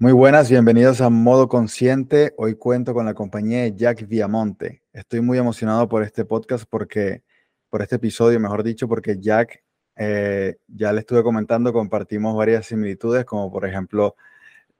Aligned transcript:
Muy 0.00 0.12
buenas, 0.12 0.48
bienvenidos 0.48 1.00
a 1.00 1.10
Modo 1.10 1.48
Consciente. 1.48 2.32
Hoy 2.38 2.54
cuento 2.54 2.94
con 2.94 3.04
la 3.04 3.14
compañía 3.14 3.62
de 3.62 3.74
Jack 3.74 4.06
Viamonte. 4.06 4.84
Estoy 4.92 5.20
muy 5.22 5.38
emocionado 5.38 5.88
por 5.88 6.04
este 6.04 6.24
podcast 6.24 6.66
porque, 6.70 7.24
por 7.68 7.82
este 7.82 7.96
episodio, 7.96 8.38
mejor 8.38 8.62
dicho, 8.62 8.86
porque 8.86 9.18
Jack, 9.18 9.64
eh, 9.96 10.56
ya 10.68 10.92
le 10.92 11.00
estuve 11.00 11.24
comentando, 11.24 11.72
compartimos 11.72 12.36
varias 12.36 12.66
similitudes, 12.66 13.24
como 13.24 13.50
por 13.50 13.66
ejemplo 13.66 14.14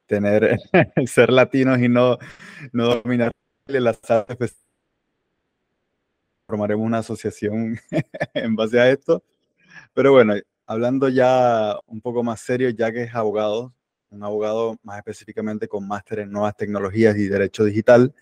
tener, 0.07 0.57
ser 1.07 1.33
latinos 1.33 1.81
y 1.81 1.89
no, 1.89 2.17
no 2.73 3.01
dominar 3.03 3.33
las 3.67 3.99
artes. 4.09 4.57
Formaremos 6.47 6.87
una 6.87 6.99
asociación 6.99 7.77
en 8.35 8.55
base 8.55 8.79
a 8.79 8.89
esto. 8.89 9.25
Pero 9.95 10.13
bueno, 10.13 10.35
hablando 10.67 11.09
ya 11.09 11.77
un 11.87 12.01
poco 12.01 12.23
más 12.23 12.41
serio, 12.41 12.71
Jack 12.71 12.95
es 12.97 13.15
abogado, 13.17 13.75
un 14.11 14.25
abogado 14.25 14.77
más 14.83 14.99
específicamente 14.99 15.69
con 15.69 15.87
máster 15.87 16.21
en 16.21 16.31
nuevas 16.31 16.57
tecnologías 16.57 17.17
y 17.17 17.29
derecho 17.29 17.65
digital. 17.65 18.15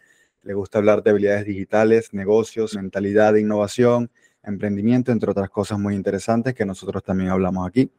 Le 0.42 0.54
gusta 0.54 0.78
hablar 0.78 1.02
de 1.02 1.10
habilidades 1.10 1.44
digitales, 1.44 2.12
negocios, 2.12 2.74
mentalidad 2.74 3.32
de 3.32 3.40
innovación, 3.40 4.10
emprendimiento, 4.42 5.12
entre 5.12 5.30
otras 5.30 5.50
cosas 5.50 5.78
muy 5.78 5.94
interesantes 5.94 6.54
que 6.54 6.64
nosotros 6.64 7.02
también 7.02 7.30
hablamos 7.30 7.66
aquí. 7.66 7.90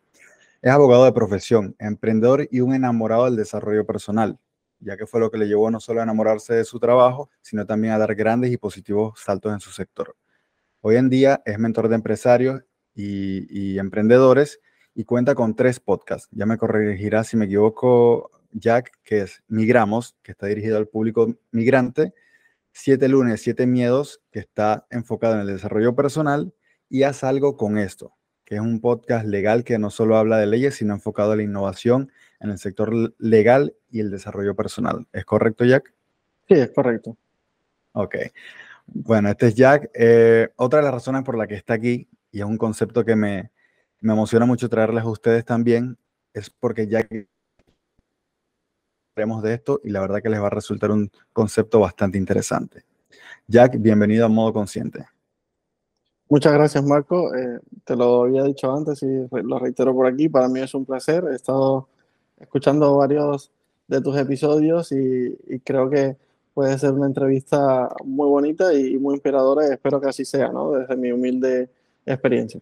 Es 0.62 0.72
abogado 0.72 1.06
de 1.06 1.12
profesión, 1.12 1.76
emprendedor 1.80 2.48
y 2.50 2.62
un 2.62 2.74
enamorado 2.74 3.26
del 3.26 3.36
desarrollo 3.36 3.86
personal, 3.86 4.38
ya 4.80 4.98
que 4.98 5.06
fue 5.06 5.20
lo 5.20 5.30
que 5.30 5.38
le 5.38 5.48
llevó 5.48 5.70
no 5.70 5.80
solo 5.80 6.00
a 6.00 6.04
enamorarse 6.04 6.54
de 6.54 6.66
su 6.66 6.80
trabajo, 6.80 7.30
sino 7.42 7.66
también 7.66 7.94
a 7.94 7.98
dar 7.98 8.16
grandes 8.16 8.52
y 8.52 8.58
positivos 8.58 9.20
saltos 9.20 9.54
en 9.54 9.60
su 9.60 9.72
sector. 9.72 10.16
Hoy 10.82 10.96
en 10.96 11.10
día 11.10 11.42
es 11.46 11.60
mentor 11.60 11.90
de 11.90 11.96
empresarios 11.96 12.64
y, 12.96 13.46
y 13.50 13.80
emprendedores 13.80 14.60
y 14.98 15.04
cuenta 15.04 15.36
con 15.36 15.56
tres 15.56 15.80
podcasts. 15.80 16.28
Ya 16.32 16.48
me 16.48 16.58
corregirá 16.58 17.24
si 17.24 17.38
me 17.38 17.46
equivoco, 17.46 18.32
Jack, 18.52 18.94
que 19.04 19.22
es 19.22 19.44
Migramos, 19.48 20.16
que 20.24 20.32
está 20.32 20.48
dirigido 20.48 20.78
al 20.78 20.88
público 20.88 21.38
migrante, 21.52 22.16
Siete 22.72 23.08
lunes, 23.08 23.42
siete 23.42 23.68
miedos, 23.68 24.22
que 24.32 24.40
está 24.40 24.88
enfocado 24.90 25.36
en 25.36 25.42
el 25.42 25.48
desarrollo 25.48 25.96
personal, 25.96 26.52
y 26.90 27.04
Haz 27.04 27.24
algo 27.24 27.58
con 27.58 27.78
esto, 27.78 28.16
que 28.44 28.56
es 28.56 28.62
un 28.62 28.82
podcast 28.82 29.28
legal 29.28 29.64
que 29.64 29.78
no 29.78 29.92
solo 29.92 30.18
habla 30.18 30.40
de 30.40 30.48
leyes, 30.48 30.76
sino 30.76 30.96
enfocado 30.96 31.34
a 31.34 31.36
la 31.36 31.44
innovación 31.44 32.12
en 32.40 32.50
el 32.50 32.58
sector 32.58 33.14
legal 33.20 33.76
y 33.92 34.00
el 34.00 34.10
desarrollo 34.10 34.56
personal. 34.56 35.06
¿Es 35.14 35.26
correcto, 35.26 35.64
Jack? 35.64 35.94
Sí, 36.48 36.56
es 36.56 36.72
correcto. 36.72 37.18
Ok. 37.92 38.16
Bueno, 38.88 39.30
este 39.30 39.48
es 39.48 39.56
Jack. 39.56 39.92
Eh, 39.94 40.50
otra 40.56 40.80
de 40.80 40.86
las 40.86 40.94
razones 40.94 41.22
por 41.22 41.38
la 41.38 41.46
que 41.46 41.56
está 41.56 41.76
aquí, 41.76 42.10
y 42.32 42.40
es 42.40 42.46
un 42.46 42.58
concepto 42.58 43.06
que 43.06 43.16
me, 43.16 43.52
me 44.02 44.14
emociona 44.14 44.46
mucho 44.46 44.70
traerles 44.70 45.04
a 45.04 45.10
ustedes 45.10 45.46
también, 45.46 45.98
es 46.34 46.50
porque 46.50 46.88
ya 46.88 47.04
que 47.04 47.28
de 49.42 49.54
esto 49.54 49.82
y 49.84 49.90
la 49.90 50.00
verdad 50.00 50.22
que 50.22 50.30
les 50.30 50.40
va 50.40 50.46
a 50.46 50.52
resultar 50.52 50.92
un 50.92 51.10
concepto 51.34 51.80
bastante 51.80 52.20
interesante. 52.20 52.84
Jack, 53.48 53.78
bienvenido 53.80 54.26
a 54.26 54.30
Modo 54.30 54.54
Consciente. 54.54 55.08
Muchas 56.30 56.54
gracias, 56.54 56.84
Marco. 56.84 57.34
Eh, 57.34 57.60
te 57.84 57.96
lo 57.96 58.24
había 58.24 58.44
dicho 58.44 58.72
antes 58.72 59.02
y 59.02 59.28
lo 59.32 59.58
reitero 59.58 59.96
por 59.96 60.06
aquí. 60.06 60.30
Para 60.30 60.48
mí 60.50 60.60
es 60.60 60.74
un 60.76 60.86
placer. 60.86 61.24
He 61.32 61.36
estado 61.36 61.88
escuchando 62.40 62.98
varios 62.98 63.50
de 63.88 64.02
tus 64.02 64.16
episodios 64.18 64.92
y, 64.92 65.60
creo 65.64 65.90
que 65.90 66.18
puede 66.54 66.78
ser 66.78 66.92
una 66.92 67.08
entrevista 67.08 67.90
muy 68.04 68.28
bonita 68.28 68.74
y 68.74 68.98
muy 68.98 69.16
inspiradora 69.16 69.68
espero 69.68 70.02
que 70.02 70.10
así 70.10 70.26
sea, 70.26 70.50
¿no? 70.50 70.72
Desde 70.72 70.96
mi 70.96 71.12
humilde 71.12 71.70
experiencia. 72.06 72.62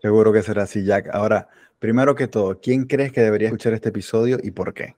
Seguro 0.00 0.32
que 0.32 0.42
será 0.42 0.64
así, 0.64 0.84
Jack. 0.84 1.08
Ahora, 1.12 1.48
primero 1.78 2.14
que 2.14 2.28
todo, 2.28 2.60
¿quién 2.60 2.84
crees 2.84 3.12
que 3.12 3.22
debería 3.22 3.48
escuchar 3.48 3.72
este 3.72 3.88
episodio 3.88 4.38
y 4.42 4.50
por 4.50 4.74
qué? 4.74 4.94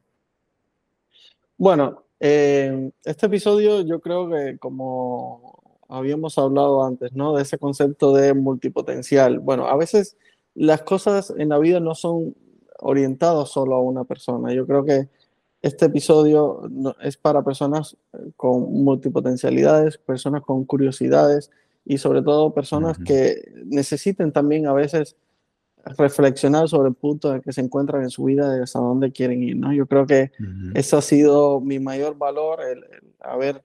Bueno, 1.56 2.04
eh, 2.20 2.90
este 3.04 3.26
episodio 3.26 3.82
yo 3.82 4.00
creo 4.00 4.28
que 4.28 4.58
como 4.58 5.58
habíamos 5.88 6.38
hablado 6.38 6.84
antes, 6.84 7.12
¿no? 7.12 7.34
De 7.34 7.42
ese 7.42 7.58
concepto 7.58 8.12
de 8.12 8.34
multipotencial. 8.34 9.38
Bueno, 9.38 9.66
a 9.66 9.76
veces 9.76 10.16
las 10.54 10.82
cosas 10.82 11.32
en 11.36 11.48
la 11.48 11.58
vida 11.58 11.80
no 11.80 11.94
son 11.94 12.34
orientadas 12.80 13.48
solo 13.48 13.76
a 13.76 13.82
una 13.82 14.04
persona. 14.04 14.52
Yo 14.52 14.66
creo 14.66 14.84
que 14.84 15.08
este 15.62 15.86
episodio 15.86 16.62
es 17.02 17.16
para 17.16 17.42
personas 17.42 17.96
con 18.36 18.72
multipotencialidades, 18.84 19.98
personas 19.98 20.42
con 20.42 20.64
curiosidades, 20.64 21.50
y 21.88 21.96
sobre 21.96 22.20
todo 22.20 22.52
personas 22.52 22.98
que 22.98 23.50
necesiten 23.64 24.30
también 24.30 24.66
a 24.66 24.74
veces 24.74 25.16
reflexionar 25.96 26.68
sobre 26.68 26.90
el 26.90 26.94
punto 26.94 27.34
en 27.34 27.40
que 27.40 27.50
se 27.50 27.62
encuentran 27.62 28.02
en 28.02 28.10
su 28.10 28.24
vida 28.24 28.52
de 28.52 28.62
hasta 28.62 28.78
dónde 28.78 29.10
quieren 29.10 29.42
ir, 29.42 29.56
¿no? 29.56 29.72
Yo 29.72 29.86
creo 29.86 30.06
que 30.06 30.30
eso 30.74 30.98
ha 30.98 31.02
sido 31.02 31.62
mi 31.62 31.78
mayor 31.78 32.18
valor, 32.18 32.60
el, 32.60 32.84
haber 33.20 33.64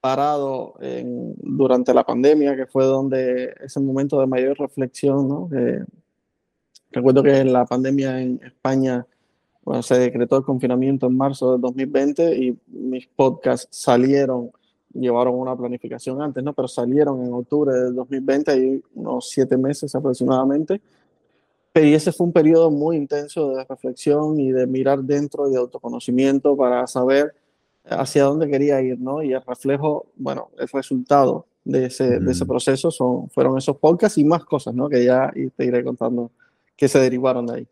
parado 0.00 0.74
durante 1.38 1.92
la 1.92 2.04
pandemia, 2.04 2.54
que 2.54 2.66
fue 2.66 2.84
donde 2.84 3.52
ese 3.60 3.80
momento 3.80 4.20
de 4.20 4.28
mayor 4.28 4.56
reflexión, 4.56 5.28
¿no? 5.28 5.48
recuerdo 6.92 7.24
que 7.24 7.38
en 7.38 7.52
la 7.52 7.64
pandemia 7.64 8.20
en 8.20 8.40
España, 8.44 9.04
bueno, 9.64 9.82
se 9.82 9.98
decretó 9.98 10.36
el 10.36 10.44
confinamiento 10.44 11.08
en 11.08 11.16
marzo 11.16 11.50
del 11.50 11.60
2020 11.62 12.36
y 12.36 12.56
mis 12.68 13.08
podcasts 13.08 13.66
salieron 13.72 14.52
llevaron 14.94 15.34
una 15.34 15.56
planificación 15.56 16.22
antes, 16.22 16.42
¿no? 16.42 16.52
Pero 16.52 16.68
salieron 16.68 17.24
en 17.24 17.32
octubre 17.32 17.72
del 17.72 17.94
2020, 17.94 18.56
y 18.56 18.82
unos 18.94 19.28
siete 19.28 19.56
meses 19.56 19.94
aproximadamente. 19.94 20.80
Y 21.74 21.92
ese 21.92 22.12
fue 22.12 22.26
un 22.26 22.32
periodo 22.32 22.70
muy 22.70 22.96
intenso 22.96 23.50
de 23.50 23.64
reflexión 23.64 24.38
y 24.38 24.52
de 24.52 24.66
mirar 24.66 25.00
dentro 25.00 25.48
y 25.48 25.52
de 25.52 25.58
autoconocimiento 25.58 26.56
para 26.56 26.86
saber 26.86 27.34
hacia 27.84 28.24
dónde 28.24 28.48
quería 28.48 28.80
ir, 28.80 28.98
¿no? 29.00 29.22
Y 29.22 29.32
el 29.32 29.42
reflejo, 29.42 30.06
bueno, 30.16 30.50
el 30.56 30.68
resultado 30.68 31.46
de 31.64 31.86
ese, 31.86 32.20
de 32.20 32.32
ese 32.32 32.46
proceso 32.46 32.90
son, 32.90 33.28
fueron 33.30 33.58
esos 33.58 33.76
podcasts 33.76 34.18
y 34.18 34.24
más 34.24 34.44
cosas, 34.44 34.74
¿no? 34.74 34.88
Que 34.88 35.04
ya 35.04 35.32
te 35.56 35.64
iré 35.64 35.82
contando 35.82 36.30
que 36.76 36.88
se 36.88 37.00
derivaron 37.00 37.46
de 37.46 37.54
ahí. 37.54 37.68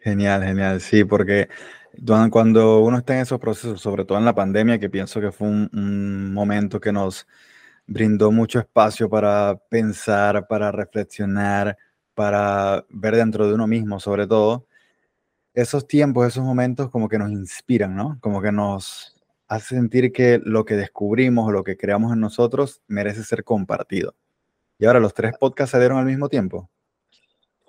Genial, 0.00 0.42
genial, 0.42 0.80
sí, 0.80 1.04
porque 1.04 1.48
cuando 2.30 2.80
uno 2.80 2.98
está 2.98 3.14
en 3.14 3.20
esos 3.20 3.38
procesos, 3.40 3.80
sobre 3.80 4.04
todo 4.04 4.18
en 4.18 4.24
la 4.24 4.34
pandemia, 4.34 4.78
que 4.78 4.90
pienso 4.90 5.20
que 5.20 5.32
fue 5.32 5.48
un, 5.48 6.32
momento 6.32 6.80
que 6.80 6.92
nos 6.92 7.26
brindó 7.86 8.30
mucho 8.30 8.60
espacio 8.60 9.08
para 9.08 9.56
pensar, 9.68 10.46
para 10.46 10.70
reflexionar, 10.72 11.76
para 12.14 12.84
ver 12.90 13.16
dentro 13.16 13.46
de 13.48 13.54
uno 13.54 13.66
mismo, 13.66 14.00
sobre 14.00 14.26
todo, 14.26 14.66
esos 15.54 15.86
tiempos, 15.86 16.26
esos 16.26 16.44
momentos 16.44 16.90
como 16.90 17.08
que 17.08 17.18
nos 17.18 17.30
inspiran, 17.30 17.96
¿no? 17.96 18.18
Como 18.20 18.40
que 18.42 18.52
nos 18.52 19.16
hace 19.48 19.74
sentir 19.74 20.12
que 20.12 20.40
lo 20.44 20.64
que 20.64 20.76
descubrimos 20.76 21.48
o 21.48 21.52
lo 21.52 21.64
que 21.64 21.76
creamos 21.76 22.12
en 22.12 22.20
nosotros 22.20 22.82
merece 22.86 23.24
ser 23.24 23.44
compartido. 23.44 24.14
Y 24.78 24.86
ahora 24.86 25.00
los 25.00 25.12
tres 25.14 25.34
podcasts 25.38 25.72
se 25.72 25.78
dieron 25.78 25.98
al 25.98 26.06
mismo 26.06 26.28
tiempo. 26.28 26.70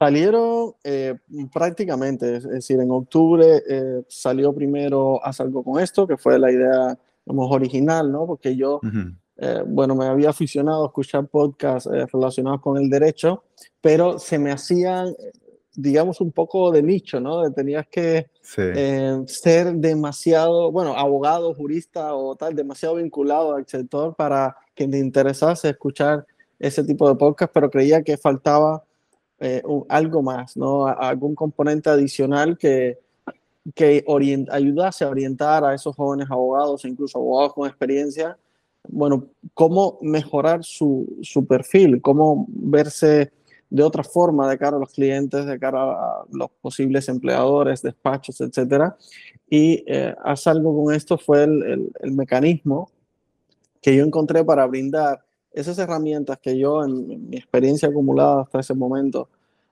Salieron 0.01 0.73
eh, 0.83 1.13
prácticamente, 1.53 2.37
es 2.37 2.49
decir, 2.49 2.79
en 2.79 2.89
octubre 2.89 3.61
eh, 3.69 4.01
salió 4.07 4.51
primero 4.51 5.23
Haz 5.23 5.41
algo 5.41 5.63
con 5.63 5.79
esto, 5.79 6.07
que 6.07 6.17
fue 6.17 6.39
la 6.39 6.51
idea 6.51 6.97
digamos, 7.23 7.51
original, 7.51 8.11
¿no? 8.11 8.25
Porque 8.25 8.55
yo, 8.55 8.81
eh, 9.37 9.63
bueno, 9.63 9.93
me 9.93 10.07
había 10.07 10.31
aficionado 10.31 10.85
a 10.85 10.87
escuchar 10.87 11.27
podcasts 11.27 11.87
relacionados 12.11 12.61
con 12.61 12.79
el 12.79 12.89
derecho, 12.89 13.43
pero 13.79 14.17
se 14.17 14.39
me 14.39 14.51
hacían, 14.51 15.13
digamos, 15.75 16.19
un 16.19 16.31
poco 16.31 16.71
de 16.71 16.81
nicho, 16.81 17.19
¿no? 17.19 17.51
Tenías 17.51 17.85
que 17.87 18.25
ser 18.41 19.75
demasiado, 19.75 20.71
bueno, 20.71 20.97
abogado, 20.97 21.53
jurista 21.53 22.15
o 22.15 22.35
tal, 22.35 22.55
demasiado 22.55 22.95
vinculado 22.95 23.53
al 23.53 23.67
sector 23.67 24.15
para 24.15 24.57
que 24.73 24.87
te 24.87 24.97
interesase 24.97 25.69
escuchar 25.69 26.25
ese 26.57 26.83
tipo 26.83 27.07
de 27.07 27.13
podcast, 27.13 27.53
pero 27.53 27.69
creía 27.69 28.01
que 28.01 28.17
faltaba 28.17 28.83
eh, 29.43 29.63
algo 29.89 30.21
más, 30.21 30.55
¿no? 30.55 30.85
algún 30.85 31.33
componente 31.33 31.89
adicional 31.89 32.59
que, 32.59 32.99
que 33.73 34.05
ayudase 34.51 35.03
a 35.03 35.09
orientar 35.09 35.65
a 35.65 35.73
esos 35.73 35.95
jóvenes 35.95 36.29
abogados, 36.29 36.85
incluso 36.85 37.17
abogados 37.17 37.55
con 37.55 37.67
experiencia, 37.67 38.37
bueno, 38.87 39.29
cómo 39.55 39.97
mejorar 40.01 40.63
su, 40.63 41.17
su, 41.23 41.47
perfil, 41.47 42.01
cómo 42.01 42.45
verse 42.49 43.31
de 43.71 43.81
otra 43.81 44.03
forma 44.03 44.47
de 44.47 44.59
cara 44.59 44.77
a 44.77 44.79
los 44.79 44.91
clientes, 44.91 45.47
de 45.47 45.57
cara 45.57 45.91
a 45.91 46.23
los 46.31 46.51
posibles 46.61 47.09
empleadores, 47.09 47.81
despachos, 47.81 48.41
etcétera. 48.41 48.95
Y 49.49 49.83
eh, 49.87 50.13
hacer 50.23 50.51
algo 50.51 50.83
con 50.83 50.93
esto 50.93 51.17
fue 51.17 51.45
el, 51.45 51.91
el, 51.99 52.11
mecanismo 52.11 52.91
que 53.81 53.95
yo 53.95 54.03
encontré 54.03 54.43
para 54.43 54.67
brindar 54.67 55.23
esas 55.53 55.77
herramientas 55.79 56.39
que 56.39 56.57
yo 56.57 56.83
en, 56.83 57.29
mi 57.29 57.37
experiencia 57.37 57.89
acumulada 57.89 58.41
hasta 58.41 58.59
ese 58.59 58.73
momento 58.73 59.29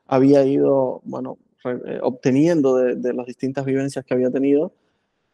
había 0.08 0.44
ido, 0.44 1.02
bueno, 1.04 1.38
eh, 1.66 2.00
obteniendo 2.02 2.76
de, 2.76 3.14
las 3.14 3.26
distintas 3.26 3.66
vivencias 3.66 4.06
que 4.06 4.14
había 4.14 4.32
tenido, 4.32 4.74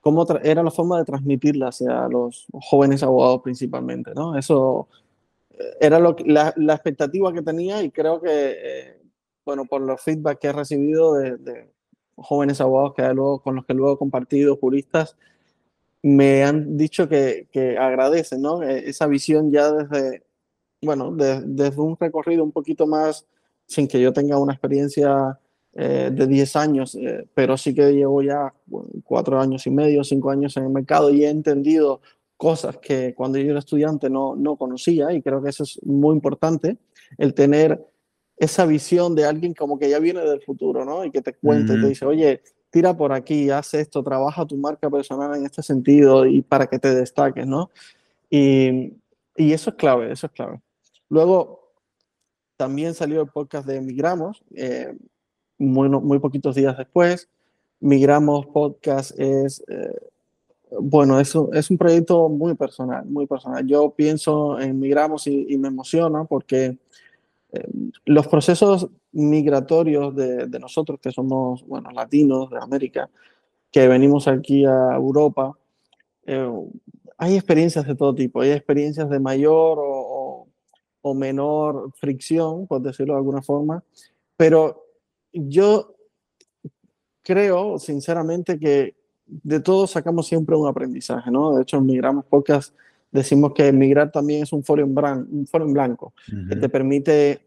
cómo 0.02 0.26
era 0.44 0.64
la 0.64 0.72
forma 0.72 0.98
de 0.98 1.06
transmitirlas 1.06 1.82
hacia 1.82 2.08
los 2.10 2.48
jóvenes 2.54 3.02
abogados 3.04 3.42
principalmente, 3.42 4.12
¿no? 4.14 4.38
Eso 4.38 4.88
eh, 5.52 5.64
era 5.82 6.00
lo, 6.00 6.16
la, 6.26 6.54
la, 6.58 6.74
expectativa 6.74 7.34
que 7.34 7.42
tenía 7.42 7.82
y 7.84 7.92
creo 7.92 8.22
que, 8.22 8.30
eh, 8.32 9.02
bueno, 9.46 9.66
por 9.66 9.82
los 9.82 10.02
feedback 10.02 10.40
que 10.40 10.48
he 10.48 10.54
recibido 10.54 11.14
de, 11.16 11.70
jóvenes 12.18 12.62
abogados 12.62 12.94
que 12.96 13.02
luego, 13.14 13.42
con 13.42 13.56
los 13.56 13.66
que 13.66 13.74
luego 13.74 13.94
he 13.94 13.98
compartido, 13.98 14.58
juristas, 14.58 15.16
me 16.02 16.44
han 16.44 16.78
dicho 16.78 17.10
que, 17.10 17.48
que 17.52 17.78
agradecen 17.78 18.42
¿no? 18.42 18.62
E, 18.64 18.90
esa 18.90 19.08
visión 19.08 19.52
ya 19.52 19.72
desde, 19.72 20.25
bueno, 20.86 21.12
desde 21.12 21.82
un 21.82 21.98
recorrido 22.00 22.44
un 22.44 22.52
poquito 22.52 22.88
más, 22.88 23.26
sin 23.66 23.88
que 23.88 24.00
yo 24.00 24.14
tenga 24.14 24.38
una 24.38 24.54
experiencia 24.54 25.40
eh, 25.74 26.10
de 26.14 26.28
10 26.28 26.56
años, 26.56 26.96
eh, 26.96 27.28
pero 27.34 27.58
sí 27.58 27.74
que 27.74 27.92
llevo 27.92 28.22
ya 28.22 28.54
cuatro 29.04 29.40
años 29.40 29.68
y 29.68 29.72
medio, 29.72 30.06
cinco 30.06 30.30
años 30.32 30.56
en 30.56 30.64
el 30.64 30.70
mercado 30.70 31.10
y 31.10 31.26
he 31.26 31.30
entendido 31.30 32.02
cosas 32.38 32.78
que 32.78 33.14
cuando 33.14 33.38
yo 33.40 33.50
era 33.50 33.60
estudiante 33.60 34.10
no, 34.10 34.36
no 34.36 34.56
conocía 34.56 35.12
y 35.12 35.22
creo 35.22 35.44
que 35.44 35.50
eso 35.50 35.64
es 35.64 35.78
muy 35.84 36.14
importante, 36.16 36.78
el 37.18 37.34
tener 37.34 37.86
esa 38.38 38.66
visión 38.66 39.16
de 39.16 39.26
alguien 39.26 39.54
como 39.54 39.80
que 39.80 39.90
ya 39.90 40.00
viene 40.00 40.22
del 40.22 40.42
futuro, 40.42 40.86
¿no? 40.86 41.06
Y 41.06 41.12
que 41.12 41.22
te 41.22 41.34
cuente, 41.34 41.74
y 41.74 41.82
te 41.82 41.88
dice, 41.88 42.06
oye, 42.06 42.42
tira 42.70 42.96
por 42.96 43.14
aquí, 43.14 43.50
haz 43.50 43.74
esto, 43.74 44.04
trabaja 44.04 44.46
tu 44.46 44.58
marca 44.58 44.90
personal 44.90 45.36
en 45.36 45.46
este 45.46 45.62
sentido 45.62 46.26
y 46.26 46.42
para 46.42 46.68
que 46.68 46.80
te 46.80 46.94
destaques, 46.94 47.48
¿no? 47.48 47.70
Y, 48.30 48.94
y 49.36 49.54
eso 49.54 49.72
es 49.72 49.76
clave, 49.76 50.12
eso 50.12 50.28
es 50.28 50.34
clave. 50.34 50.60
Luego, 51.10 51.72
también 52.58 52.94
salió 52.94 53.22
el 53.22 53.28
podcast 53.28 53.68
de 53.68 53.82
Migramos, 53.82 54.44
eh, 54.56 54.96
muy, 55.58 55.90
muy 55.90 56.20
poquitos 56.20 56.56
días 56.56 56.78
después. 56.78 57.30
Migramos 57.80 58.48
Podcast 58.48 59.18
es, 59.20 59.64
eh, 59.68 59.94
bueno, 60.80 61.20
es, 61.20 61.34
es 61.54 61.70
un 61.70 61.78
proyecto 61.78 62.30
muy 62.30 62.56
personal, 62.56 63.06
muy 63.06 63.28
personal. 63.28 63.66
Yo 63.68 63.92
pienso 63.92 64.60
en 64.60 64.80
Migramos 64.80 65.28
y, 65.28 65.58
me 65.58 65.68
emociona 65.68 66.24
porque 66.24 66.78
eh, 67.52 67.68
los 68.06 68.28
procesos 68.28 68.90
migratorios 69.12 70.16
de, 70.16 70.48
de, 70.48 70.60
nosotros, 70.60 71.00
que 71.02 71.12
somos, 71.12 71.66
bueno, 71.68 71.92
latinos 71.92 72.50
de 72.50 72.58
América, 72.58 73.10
que 73.72 73.88
venimos 73.88 74.28
aquí 74.28 74.66
a 74.66 74.96
Europa, 74.96 75.58
hay 77.18 77.36
experiencias 77.36 77.86
de 77.86 77.96
todo 77.96 78.14
tipo. 78.14 78.42
Hay 78.42 78.52
experiencias 78.52 79.10
de 79.10 79.20
mayor 79.20 79.80
o, 79.80 80.15
o, 81.06 81.14
menor 81.14 81.92
fricción, 81.96 82.68
por 82.68 82.82
decirlo 82.82 83.14
de 83.14 83.20
alguna 83.20 83.42
forma, 83.42 83.84
pero 84.36 84.86
yo 85.32 85.96
creo 87.22 87.78
sinceramente 87.80 88.60
que 88.60 88.96
de 89.26 89.60
todo 89.60 89.88
sacamos 89.88 90.28
siempre 90.28 90.56
un 90.56 90.68
aprendizaje, 90.68 91.32
¿no? 91.32 91.56
De 91.56 91.64
hecho, 91.64 91.78
en 91.78 91.86
Migramos 91.86 92.26
Podcast 92.26 92.76
decimos 93.12 93.54
que 93.54 93.72
migrar 93.72 94.12
también 94.12 94.44
es 94.44 94.54
un 94.54 94.64
foro 94.64 94.84
en, 94.84 94.98
un 94.98 95.48
foro 95.48 95.66
en 95.66 95.74
blanco, 95.74 96.14
que 96.50 96.56
te 96.56 96.70
permite 96.70 97.42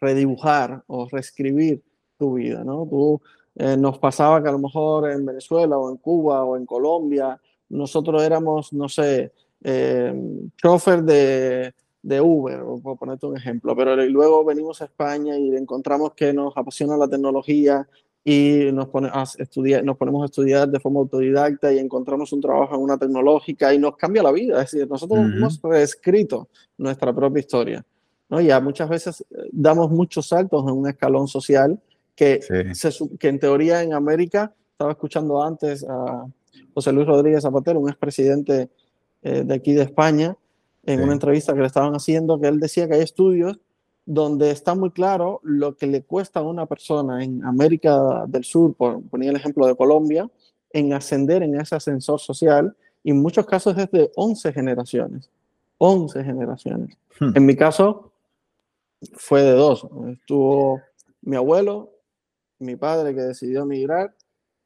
redibujar 0.00 0.82
o 0.86 1.08
reescribir 1.08 1.82
tu 2.18 2.34
vida, 2.34 2.64
¿no? 2.64 2.86
Tú, 2.88 3.20
eh, 3.54 3.76
nos 3.76 3.98
pasaba 3.98 4.42
que 4.42 4.48
a 4.48 4.52
lo 4.52 4.58
mejor 4.58 5.10
en 5.10 5.26
Venezuela 5.26 5.76
o 5.78 5.90
en 5.90 5.96
Cuba 5.96 6.44
o 6.44 6.56
en 6.56 6.64
Colombia, 6.64 7.40
nosotros 7.70 8.22
éramos, 8.22 8.72
no 8.72 8.88
sé, 8.88 9.32
eh, 9.62 10.14
chofer 10.56 11.02
de, 11.02 11.74
de 12.08 12.20
Uber, 12.20 12.60
por 12.82 12.96
ponerte 12.96 13.26
un 13.26 13.36
ejemplo, 13.36 13.76
pero 13.76 13.94
luego 13.96 14.44
venimos 14.44 14.80
a 14.80 14.86
España 14.86 15.36
y 15.36 15.54
encontramos 15.54 16.14
que 16.14 16.32
nos 16.32 16.56
apasiona 16.56 16.96
la 16.96 17.06
tecnología 17.06 17.86
y 18.24 18.72
nos, 18.72 18.88
pone 18.88 19.08
a 19.12 19.24
estudiar, 19.38 19.84
nos 19.84 19.96
ponemos 19.96 20.22
a 20.22 20.26
estudiar 20.26 20.68
de 20.68 20.80
forma 20.80 21.00
autodidacta 21.00 21.72
y 21.72 21.78
encontramos 21.78 22.32
un 22.32 22.40
trabajo 22.40 22.74
en 22.74 22.80
una 22.80 22.96
tecnológica 22.96 23.74
y 23.74 23.78
nos 23.78 23.96
cambia 23.96 24.22
la 24.22 24.32
vida. 24.32 24.62
Es 24.62 24.70
decir, 24.70 24.88
nosotros 24.88 25.18
hemos 25.18 25.60
reescrito 25.62 26.48
nuestra 26.78 27.14
propia 27.14 27.40
historia. 27.40 27.84
¿no? 28.30 28.40
Ya 28.40 28.58
muchas 28.60 28.88
veces 28.88 29.20
eh, 29.30 29.48
damos 29.52 29.90
muchos 29.90 30.28
saltos 30.28 30.64
en 30.66 30.72
un 30.72 30.88
escalón 30.88 31.28
social 31.28 31.78
que, 32.16 32.40
que 33.20 33.28
en 33.28 33.38
teoría 33.38 33.82
en 33.82 33.92
América, 33.92 34.52
estaba 34.72 34.92
escuchando 34.92 35.42
antes 35.42 35.84
a 35.88 36.26
José 36.74 36.92
Luis 36.92 37.06
Rodríguez 37.06 37.42
Zapatero, 37.42 37.80
un 37.80 37.88
expresidente 37.88 38.70
eh, 39.22 39.42
de 39.44 39.54
aquí 39.54 39.72
de 39.72 39.82
España, 39.82 40.36
en 40.92 41.02
una 41.02 41.12
entrevista 41.12 41.54
que 41.54 41.60
le 41.60 41.66
estaban 41.66 41.94
haciendo, 41.94 42.40
que 42.40 42.48
él 42.48 42.60
decía 42.60 42.88
que 42.88 42.94
hay 42.94 43.02
estudios 43.02 43.58
donde 44.06 44.50
está 44.50 44.74
muy 44.74 44.90
claro 44.90 45.40
lo 45.42 45.76
que 45.76 45.86
le 45.86 46.02
cuesta 46.02 46.40
a 46.40 46.42
una 46.42 46.64
persona 46.64 47.22
en 47.22 47.44
América 47.44 48.24
del 48.26 48.42
Sur, 48.42 48.74
por, 48.74 49.02
ponía 49.02 49.28
el 49.28 49.36
ejemplo 49.36 49.66
de 49.66 49.76
Colombia, 49.76 50.30
en 50.72 50.94
ascender 50.94 51.42
en 51.42 51.60
ese 51.60 51.74
ascensor 51.74 52.18
social, 52.18 52.74
y 53.04 53.10
en 53.10 53.20
muchos 53.20 53.44
casos 53.44 53.76
es 53.76 53.90
de 53.90 54.10
11 54.16 54.52
generaciones. 54.52 55.30
11 55.76 56.24
generaciones. 56.24 56.96
Hmm. 57.20 57.32
En 57.34 57.44
mi 57.44 57.54
caso, 57.54 58.12
fue 59.12 59.42
de 59.42 59.52
dos. 59.52 59.86
Estuvo 60.10 60.80
mi 61.20 61.36
abuelo, 61.36 61.92
mi 62.58 62.76
padre 62.76 63.14
que 63.14 63.20
decidió 63.20 63.62
emigrar, 63.62 64.14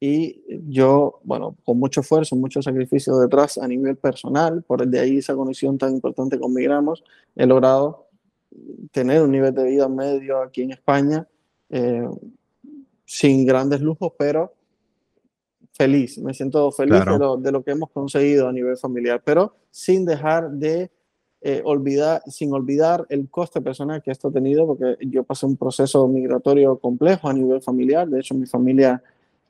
y 0.05 0.43
yo, 0.67 1.21
bueno, 1.23 1.55
con 1.63 1.79
mucho 1.79 2.01
esfuerzo, 2.01 2.35
mucho 2.35 2.61
sacrificio 2.61 3.17
detrás 3.19 3.57
a 3.57 3.65
nivel 3.65 3.95
personal, 3.95 4.61
por 4.61 4.85
de 4.85 4.99
ahí 4.99 5.19
esa 5.19 5.33
conexión 5.33 5.77
tan 5.77 5.93
importante 5.93 6.37
con 6.37 6.53
Migramos, 6.53 7.05
he 7.37 7.45
logrado 7.45 8.09
tener 8.91 9.21
un 9.21 9.31
nivel 9.31 9.53
de 9.53 9.63
vida 9.63 9.87
medio 9.87 10.41
aquí 10.41 10.63
en 10.63 10.71
España, 10.71 11.25
eh, 11.69 12.05
sin 13.05 13.45
grandes 13.45 13.79
lujos, 13.79 14.11
pero 14.19 14.53
feliz, 15.71 16.17
me 16.17 16.33
siento 16.33 16.69
feliz 16.73 16.99
de, 16.99 17.17
lo, 17.17 17.37
de, 17.37 17.51
lo, 17.53 17.63
que 17.63 17.71
hemos 17.71 17.89
conseguido 17.89 18.49
a 18.49 18.51
nivel 18.51 18.75
familiar, 18.75 19.21
pero 19.23 19.55
sin 19.71 20.03
dejar 20.03 20.51
de 20.51 20.91
eh, 21.39 21.61
olvidar, 21.63 22.21
sin 22.27 22.51
olvidar 22.51 23.05
el 23.07 23.29
coste 23.29 23.61
personal 23.61 24.03
que 24.03 24.11
esto 24.11 24.27
ha 24.27 24.31
tenido, 24.33 24.67
porque 24.67 24.97
yo 25.07 25.23
pasé 25.23 25.45
un 25.45 25.55
proceso 25.55 26.05
migratorio 26.09 26.77
complejo 26.77 27.29
a 27.29 27.33
nivel 27.33 27.61
familiar, 27.61 28.09
de 28.09 28.19
hecho 28.19 28.35
mi 28.35 28.47
familia 28.47 29.01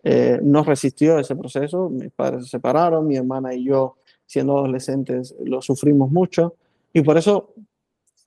eh, 0.04 0.40
no 0.44 0.64
resistió 0.64 1.18
ese 1.18 1.36
proceso, 1.36 1.90
mis 1.90 2.12
padres 2.12 2.44
se 2.44 2.50
separaron, 2.52 3.08
mi 3.08 3.16
hermana 3.16 3.54
y 3.54 3.64
yo, 3.64 3.96
siendo 4.26 4.58
adolescentes, 4.58 5.34
lo 5.44 5.62
sufrimos 5.62 6.12
mucho. 6.12 6.56
Y 6.92 7.02
por 7.02 7.18
eso 7.18 7.54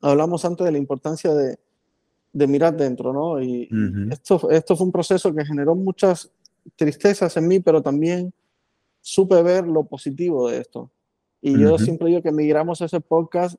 hablamos 0.01 0.45
antes 0.45 0.65
de 0.65 0.73
la 0.73 0.79
importancia 0.79 1.35
de, 1.35 1.59
de 2.33 2.47
mirar 2.47 2.77
dentro, 2.77 3.13
¿no? 3.13 3.43
Y 3.43 3.69
esto, 4.11 4.51
esto 4.51 4.77
fue 4.77 4.87
un 4.87 4.93
proceso 4.93 5.35
que 5.35 5.45
generó 5.45 5.75
muchas 5.75 6.31
tristezas 6.77 7.37
en 7.37 7.49
mí, 7.49 7.61
pero 7.61 7.83
también 7.83 8.33
supe 9.01 9.41
ver 9.43 9.67
lo 9.67 9.85
positivo 9.85 10.51
de 10.51 10.59
esto. 10.59 10.91
Y 11.41 11.59
yo 11.59 11.79
siempre 11.79 12.09
digo 12.09 12.23
que 12.23 12.33
migramos 12.33 12.81
ese 12.81 13.01
podcast 13.01 13.57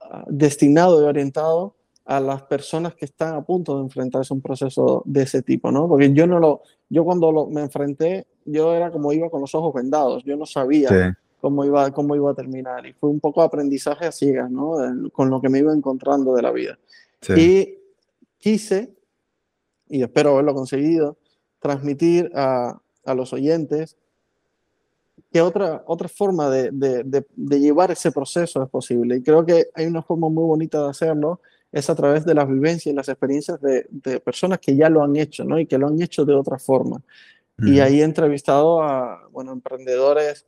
ah, 0.00 0.24
destinado 0.28 1.02
y 1.02 1.04
orientado 1.04 1.74
a 2.04 2.20
las 2.20 2.42
personas 2.42 2.94
que 2.94 3.04
están 3.04 3.34
a 3.34 3.42
punto 3.42 3.76
de 3.76 3.82
enfrentarse 3.82 4.32
a 4.32 4.36
un 4.36 4.42
proceso 4.42 5.02
de 5.06 5.22
ese 5.22 5.42
tipo, 5.42 5.70
¿no? 5.70 5.88
Porque 5.88 6.12
yo 6.12 6.26
no 6.26 6.38
lo, 6.40 6.62
yo 6.88 7.04
cuando 7.04 7.46
me 7.46 7.60
enfrenté, 7.60 8.26
yo 8.44 8.74
era 8.74 8.90
como 8.90 9.12
iba 9.12 9.30
con 9.30 9.40
los 9.40 9.54
ojos 9.54 9.72
vendados, 9.72 10.24
yo 10.24 10.36
no 10.36 10.44
sabía 10.44 11.16
cómo, 11.40 11.64
iba, 11.64 11.90
cómo 11.92 12.16
iba 12.16 12.30
a 12.30 12.34
terminar 12.34 12.86
y 12.86 12.92
fue 12.92 13.08
un 13.08 13.20
poco 13.20 13.42
aprendizaje 13.42 14.06
a 14.06 14.12
ciegas, 14.12 14.50
¿no? 14.50 14.76
Con 15.12 15.30
lo 15.30 15.40
que 15.40 15.48
me 15.48 15.60
iba 15.60 15.72
encontrando 15.72 16.34
de 16.34 16.42
la 16.42 16.50
vida. 16.50 16.78
Y 17.36 17.78
quise, 18.38 18.92
y 19.88 20.02
espero 20.02 20.30
haberlo 20.30 20.54
conseguido, 20.54 21.18
transmitir 21.60 22.32
a, 22.34 22.80
a 23.04 23.14
los 23.14 23.32
oyentes 23.32 23.96
que 25.32 25.40
otra, 25.40 25.82
otra 25.86 26.08
forma 26.08 26.50
de, 26.50 26.70
de, 26.72 27.04
de, 27.04 27.24
de, 27.34 27.60
llevar 27.60 27.90
ese 27.90 28.12
proceso 28.12 28.62
es 28.62 28.68
posible. 28.68 29.16
Y 29.16 29.22
creo 29.22 29.46
que 29.46 29.68
hay 29.74 29.86
una 29.86 30.02
forma 30.02 30.28
muy 30.28 30.44
bonita 30.44 30.82
de 30.82 30.90
hacerlo, 30.90 31.40
es 31.72 31.88
a 31.88 31.94
través 31.94 32.24
de 32.24 32.34
las 32.34 32.46
vivencias 32.46 32.92
y 32.92 32.96
las 32.96 33.08
experiencias 33.08 33.58
de, 33.60 34.20
personas 34.20 34.58
que 34.58 34.76
ya 34.76 34.90
lo 34.90 35.02
han 35.02 35.16
hecho, 35.16 35.44
¿no? 35.44 35.58
Y 35.58 35.66
que 35.66 35.78
lo 35.78 35.88
han 35.88 36.00
hecho 36.00 36.24
de 36.24 36.34
otra 36.34 36.58
forma. 36.58 37.02
Y 37.58 37.80
ahí 37.80 38.00
he 38.00 38.04
entrevistado 38.04 38.82
a, 38.82 39.28
bueno, 39.30 39.52
emprendedores 39.52 40.46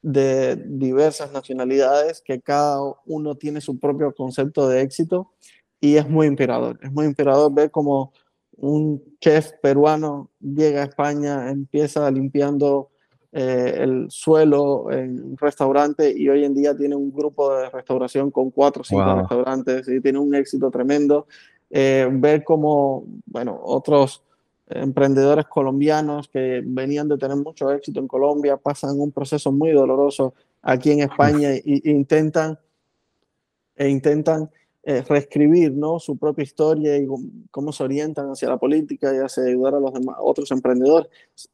de 0.00 0.56
diversas 0.56 1.32
nacionalidades, 1.32 2.22
que 2.22 2.40
cada 2.40 2.80
uno 3.06 3.34
tiene 3.34 3.60
su 3.60 3.78
propio 3.80 4.14
concepto 4.14 4.68
de 4.68 4.80
éxito 4.80 5.32
y 5.80 5.96
es 5.96 6.08
muy 6.08 6.28
inspirador. 6.28 6.78
Es 6.82 6.92
muy 6.92 7.06
inspirador 7.06 7.52
ver 7.52 7.70
cómo 7.70 8.12
un 8.56 9.02
chef 9.20 9.52
peruano 9.60 10.30
llega 10.40 10.82
a 10.82 10.86
España, 10.86 11.50
empieza 11.50 12.08
limpiando 12.10 12.91
eh, 13.34 13.78
el 13.78 14.10
suelo 14.10 14.90
en 14.92 15.22
un 15.22 15.36
restaurante 15.38 16.12
y 16.14 16.28
hoy 16.28 16.44
en 16.44 16.54
día 16.54 16.76
tiene 16.76 16.94
un 16.94 17.10
grupo 17.10 17.56
de 17.56 17.70
restauración 17.70 18.30
con 18.30 18.50
cuatro 18.50 18.82
o 18.82 18.84
cinco 18.84 19.14
restaurantes 19.14 19.88
y 19.88 20.00
tiene 20.02 20.18
un 20.18 20.34
éxito 20.34 20.70
tremendo. 20.70 21.26
Eh, 21.70 22.06
ver 22.12 22.44
cómo, 22.44 23.04
bueno, 23.24 23.58
otros 23.62 24.22
emprendedores 24.66 25.46
colombianos 25.46 26.28
que 26.28 26.62
venían 26.62 27.08
de 27.08 27.16
tener 27.16 27.36
mucho 27.36 27.70
éxito 27.72 28.00
en 28.00 28.08
Colombia 28.08 28.58
pasan 28.58 29.00
un 29.00 29.10
proceso 29.10 29.50
muy 29.50 29.72
doloroso 29.72 30.34
aquí 30.60 30.90
en 30.90 31.00
España 31.00 31.52
e, 31.52 31.62
intentan, 31.64 32.58
e 33.76 33.88
intentan 33.88 34.50
eh, 34.82 35.02
reescribir 35.08 35.72
¿no? 35.72 35.98
su 35.98 36.18
propia 36.18 36.42
historia 36.42 36.98
y 36.98 37.06
cómo 37.50 37.72
se 37.72 37.84
orientan 37.84 38.30
hacia 38.30 38.48
la 38.48 38.58
política 38.58 39.14
y 39.14 39.18
hacia 39.18 39.44
ayudar 39.44 39.76
a 39.76 39.80
los 39.80 39.94
demás, 39.94 40.16
otros 40.20 40.50
emprendedores. 40.50 41.08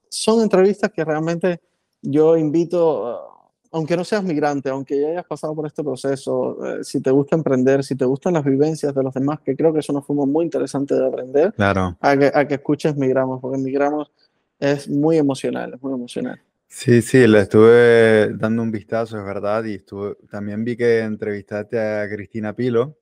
Son 0.09 0.43
entrevistas 0.43 0.91
que 0.91 1.05
realmente 1.05 1.61
yo 2.03 2.37
invito 2.37 3.29
aunque 3.71 3.97
no 3.97 4.05
seas 4.05 4.23
migrante, 4.25 4.71
aunque 4.71 5.01
ya 5.01 5.09
hayas 5.09 5.27
pasado 5.27 5.55
por 5.55 5.67
este 5.67 5.83
proceso, 5.83 6.59
eh, 6.65 6.85
si 6.85 7.01
te 7.01 7.11
gusta 7.11 7.37
emprender, 7.37 7.85
si 7.85 7.95
te 7.97 8.05
gustan 8.05 8.35
las 8.35 8.45
vivencias 8.45 8.95
de 8.95 9.03
los 9.03 9.13
demás, 9.13 9.41
que 9.41 9.55
creo 9.57 9.73
que 9.73 9.81
es 9.81 9.89
una 9.89 10.01
forma 10.01 10.25
muy 10.25 10.45
interesante 10.45 10.95
de 10.95 11.07
aprender, 11.07 11.53
claro. 11.55 11.97
a, 12.01 12.17
que, 12.17 12.33
a 12.35 12.49
que 12.49 12.55
escuches 12.55 12.97
Migramos, 12.97 13.41
porque 13.41 13.59
Migramos 13.59 14.11
es 14.59 14.89
muy 14.89 15.19
emocional, 15.19 15.75
es 15.75 15.83
muy 15.83 15.93
emocional. 15.93 16.41
Sí, 16.67 17.01
sí, 17.01 17.27
le 17.27 17.41
estuve 17.41 18.35
dando 18.35 18.63
un 18.63 18.71
vistazo, 18.71 19.19
es 19.19 19.25
verdad, 19.25 19.65
y 19.65 19.75
estuve, 19.75 20.17
también 20.31 20.65
vi 20.65 20.77
que 20.77 21.01
entrevistaste 21.01 21.79
a 21.79 22.09
Cristina 22.09 22.55
Pilo, 22.55 22.97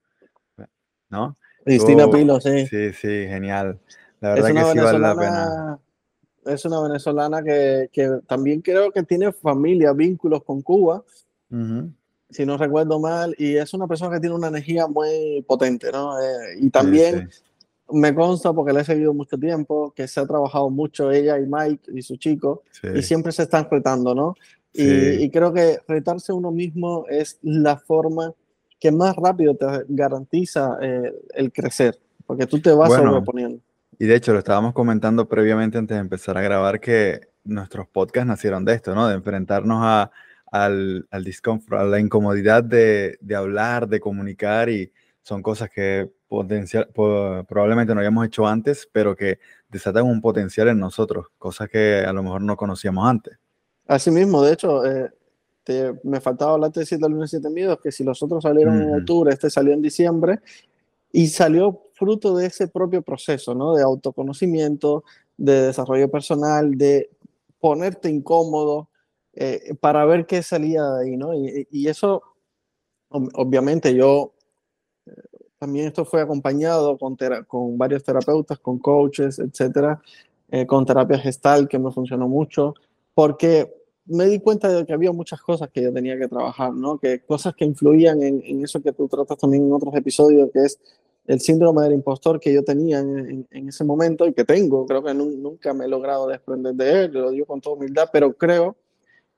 ¿no? 1.11 1.37
Cristina 1.65 2.09
Pilo, 2.09 2.41
sí. 2.41 2.67
Sí, 2.67 2.93
sí, 2.93 3.27
genial. 3.27 3.79
La 4.21 4.35
verdad 4.35 4.49
que 4.49 4.73
sí 4.73 4.79
vale 4.79 4.99
la 4.99 5.17
pena 5.17 5.79
es 6.47 6.65
una 6.65 6.81
venezolana 6.81 7.43
que, 7.43 7.89
que, 7.93 8.21
también 8.27 8.61
creo 8.61 8.91
que 8.91 9.03
tiene 9.03 9.33
familia, 9.33 9.93
vínculos 9.93 10.43
con 10.45 10.63
Cuba, 10.63 11.03
si 12.29 12.45
no 12.45 12.57
recuerdo 12.57 12.99
mal, 12.99 13.35
y 13.39 13.57
es 13.57 13.73
una 13.73 13.87
persona 13.87 14.15
que 14.15 14.21
tiene 14.21 14.35
una 14.35 14.49
energía 14.49 14.87
muy 14.87 15.45
potente, 15.47 15.93
¿no? 15.93 16.21
Eh, 16.21 16.59
y 16.61 16.71
también 16.71 17.31
me 17.91 18.15
consta, 18.15 18.53
porque 18.53 18.73
la 18.73 18.81
he 18.81 18.85
seguido 18.85 19.15
mucho 19.15 19.39
tiempo, 19.39 19.93
que 19.95 20.09
se 20.09 20.21
ha 20.21 20.27
trabajado 20.27 20.69
mucho 20.71 21.11
ella 21.11 21.39
y 21.39 21.47
Mike 21.47 21.93
y 21.95 22.03
su 22.03 22.17
chico, 22.17 22.63
y 22.95 23.03
siempre 23.03 23.33
se 23.33 23.45
están 23.45 23.69
retando, 23.71 24.15
¿no? 24.15 24.35
Y, 24.73 25.23
y, 25.25 25.31
creo 25.31 25.55
que 25.55 25.79
retarse 25.89 26.35
uno 26.35 26.51
mismo 26.51 27.07
es 27.09 27.39
la 27.41 27.79
forma 27.79 28.35
que 28.79 28.93
más 28.93 29.17
rápido 29.17 29.55
te 29.55 29.67
garantiza 29.89 30.77
eh, 30.83 31.15
el 31.35 31.51
crecer, 31.53 31.99
porque 32.27 32.47
tú 32.47 32.61
te 32.61 32.73
vas 32.73 32.93
sobreponiendo. 32.93 33.61
Y 33.99 34.07
de 34.07 34.15
hecho, 34.15 34.33
lo 34.33 34.39
estábamos 34.39 34.73
comentando 34.75 35.29
previamente 35.29 35.79
antes 35.79 35.97
de 35.97 36.01
empezar 36.01 36.37
a 36.37 36.43
grabar 36.43 36.81
que 36.81 37.29
nuestros 37.45 37.89
podcasts 37.89 38.27
nacieron 38.27 38.65
de 38.65 38.75
esto, 38.75 38.95
¿no? 38.95 39.09
De 39.09 39.15
enfrentarnos 39.15 39.79
a, 39.81 40.11
al, 40.51 41.07
al 41.11 41.25
discomfort, 41.25 41.81
a 41.81 41.85
la 41.85 41.99
incomodidad 41.99 42.63
de, 42.63 43.19
de, 43.21 43.35
hablar, 43.35 43.89
de 43.89 44.01
comunicar 44.01 44.69
y 44.69 44.93
son 45.23 45.43
cosas 45.43 45.71
que 45.71 46.11
potencial, 46.29 46.89
probablemente 46.95 47.95
no 47.95 48.01
habíamos 48.01 48.27
hecho 48.27 48.47
antes, 48.47 48.89
pero 48.91 49.17
que 49.17 49.39
desatan 49.69 50.05
un 50.05 50.21
potencial 50.21 50.69
en 50.69 50.79
nosotros, 50.79 51.27
cosas 51.39 51.69
que 51.69 52.05
a 52.07 52.13
lo 52.13 52.23
mejor 52.23 52.43
no 52.43 52.57
conocíamos 52.57 53.09
antes. 53.09 53.39
Así 53.87 54.11
mismo, 54.11 54.43
de 54.43 54.53
hecho, 54.53 54.85
eh, 54.85 55.11
me 56.05 56.21
faltaba 56.21 56.53
hablarte 56.53 56.81
de 56.81 56.87
7 56.87 57.09
lunes 57.09 57.31
7 57.31 57.49
miedos, 57.51 57.79
que 57.83 57.91
si 57.91 58.05
los 58.05 58.23
otros 58.23 58.43
salieron 58.43 58.81
en 58.81 58.95
octubre, 58.95 59.33
este 59.33 59.51
salió 59.51 59.73
en 59.73 59.83
diciembre, 59.83 60.41
y 61.13 61.29
salió 61.29 61.83
fruto 61.95 62.37
de 62.37 62.47
ese 62.47 62.69
propio 62.69 63.03
proceso, 63.03 63.55
¿no? 63.55 63.75
De 63.75 63.83
autoconocimiento, 63.83 65.05
de 65.37 65.63
desarrollo 65.67 66.11
personal, 66.11 66.77
de 66.77 67.11
ponerte 67.61 68.11
incómodo 68.11 68.89
eh, 69.35 69.75
para 69.81 70.05
ver 70.05 70.27
qué 70.27 70.43
salía 70.43 70.83
de 70.83 71.05
ahí, 71.05 71.17
¿no? 71.17 71.35
Y, 71.35 71.89
eso, 71.89 72.23
obviamente, 73.09 73.95
yo 73.95 74.35
eh, 75.07 75.13
también 75.59 75.87
esto 75.87 76.05
fue 76.05 76.21
acompañado 76.23 76.99
con, 76.99 77.17
con 77.47 77.79
varios 77.79 78.05
terapeutas, 78.05 78.59
con 78.59 78.79
coaches, 78.79 79.39
etcétera, 79.39 80.01
eh, 80.51 80.67
con 80.67 80.87
terapia 80.87 81.19
gestal 81.19 81.69
que 81.69 81.79
me 81.79 81.93
funcionó 81.93 82.29
mucho, 82.29 82.75
porque 83.15 83.75
me 84.07 84.27
di 84.27 84.41
cuenta 84.41 84.69
de 84.69 84.87
que 84.87 84.93
había 84.93 85.13
muchas 85.13 85.41
cosas 85.41 85.69
que 85.71 85.83
yo 85.83 85.93
tenía 85.93 86.19
que 86.19 86.29
trabajar, 86.29 86.73
¿no? 86.73 86.99
Que 86.99 87.21
cosas 87.21 87.55
que 87.55 87.65
influían 87.65 88.23
en, 88.23 88.43
en 88.45 88.65
eso 88.65 88.81
que 88.83 88.93
tú 88.93 89.09
tratas 89.09 89.39
también 89.39 89.65
en 89.65 89.73
otros 89.73 89.95
episodios, 89.95 90.51
que 90.53 90.65
es 90.65 90.79
el 91.27 91.41
síndrome 91.41 91.83
del 91.83 91.95
impostor 91.95 92.39
que 92.41 92.53
yo 92.53 92.65
tenía 92.65 93.01
en, 93.01 93.47
ese 93.51 93.85
momento 93.85 94.27
y 94.27 94.33
que 94.33 94.45
tengo. 94.45 94.87
Creo 94.87 95.03
que 95.03 95.15
nunca 95.15 95.75
me 95.75 95.87
he 95.87 95.89
logrado 95.89 96.29
desprender 96.29 96.75
de 96.75 97.05
él, 97.05 97.13
lo 97.13 97.31
digo 97.31 97.47
con 97.47 97.61
toda 97.61 97.77
humildad, 97.77 98.09
pero 98.13 98.35
creo 98.35 98.77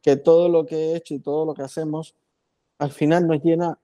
que 0.03 0.17
todo 0.17 0.49
lo 0.49 0.67
que 0.67 0.77
he 0.77 0.97
hecho 0.97 1.15
y 1.15 1.19
todo 1.19 1.45
lo 1.45 1.55
que 1.55 1.63
hacemos 1.63 2.15
al 2.79 2.93
final 2.93 3.27
nos 3.27 3.43
llena 3.43 3.79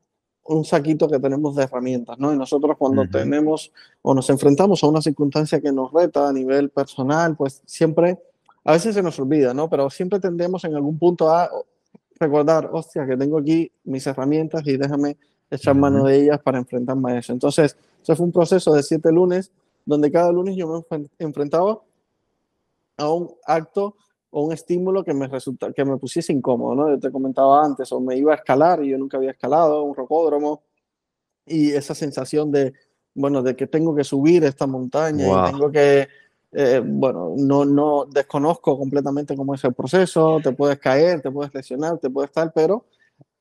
un 0.44 0.64
saquito 0.64 1.08
que 1.08 1.18
tenemos 1.18 1.56
de 1.56 1.64
herramientas, 1.64 2.18
¿no? 2.18 2.32
Y 2.32 2.36
nosotros 2.36 2.76
cuando 2.78 3.08
tenemos 3.08 3.72
o 4.02 4.14
nos 4.14 4.28
enfrentamos 4.28 4.84
a 4.84 4.88
una 4.88 5.00
circunstancia 5.00 5.60
que 5.60 5.72
nos 5.72 5.90
reta 5.90 6.28
a 6.28 6.32
nivel 6.32 6.68
personal, 6.68 7.34
pues 7.34 7.62
siempre, 7.64 8.18
a 8.64 8.72
veces 8.72 8.94
se 8.94 9.02
nos 9.02 9.18
olvida, 9.18 9.52
¿no? 9.52 9.68
Pero 9.68 9.90
siempre 9.90 10.18
tendemos 10.18 10.64
en 10.64 10.74
algún 10.74 10.98
punto 10.98 11.30
a 11.30 11.50
recordar, 12.18 12.70
hostia, 12.72 13.06
que 13.06 13.16
tengo 13.16 13.38
aquí 13.38 13.70
mis 13.84 14.06
herramientas 14.06 14.62
y 14.66 14.76
déjame 14.76 15.16
echar 15.50 15.74
mano 15.74 16.04
de 16.04 16.22
ellas 16.22 16.40
para 16.40 16.58
enfrentarme 16.58 17.12
a 17.12 17.18
eso. 17.18 17.32
Entonces, 17.32 17.76
eso 18.02 18.16
fue 18.16 18.26
un 18.26 18.32
proceso 18.32 18.72
de 18.72 18.82
siete 18.82 19.12
lunes, 19.12 19.52
donde 19.84 20.10
cada 20.10 20.32
lunes 20.32 20.56
yo 20.56 20.84
me 20.90 21.08
enfrentaba 21.18 21.80
a 22.96 23.12
un 23.12 23.30
acto 23.46 23.96
o 24.30 24.46
un 24.46 24.52
estímulo 24.52 25.04
que 25.04 25.14
me 25.14 25.28
resulta, 25.28 25.72
que 25.72 25.84
me 25.84 25.96
pusiese 25.96 26.32
incómodo, 26.32 26.74
¿no? 26.74 26.90
Yo 26.90 26.98
te 26.98 27.10
comentaba 27.10 27.64
antes, 27.64 27.92
o 27.92 28.00
me 28.00 28.16
iba 28.16 28.32
a 28.32 28.36
escalar 28.36 28.82
y 28.82 28.90
yo 28.90 28.98
nunca 28.98 29.16
había 29.16 29.30
escalado, 29.30 29.82
un 29.84 29.94
rocódromo, 29.94 30.62
y 31.46 31.72
esa 31.72 31.94
sensación 31.94 32.50
de, 32.50 32.72
bueno, 33.14 33.42
de 33.42 33.54
que 33.54 33.66
tengo 33.66 33.94
que 33.94 34.04
subir 34.04 34.42
esta 34.44 34.66
montaña 34.66 35.26
y 35.26 35.52
tengo 35.52 35.70
que, 35.70 36.08
eh, 36.54 36.80
bueno, 36.84 37.34
no, 37.36 37.64
no 37.64 38.06
desconozco 38.06 38.78
completamente 38.78 39.36
cómo 39.36 39.54
es 39.54 39.64
el 39.64 39.74
proceso, 39.74 40.40
te 40.42 40.52
puedes 40.52 40.78
caer, 40.78 41.20
te 41.20 41.30
puedes 41.30 41.52
lesionar, 41.52 41.98
te 41.98 42.08
puedes 42.10 42.30
estar, 42.30 42.52
pero 42.54 42.86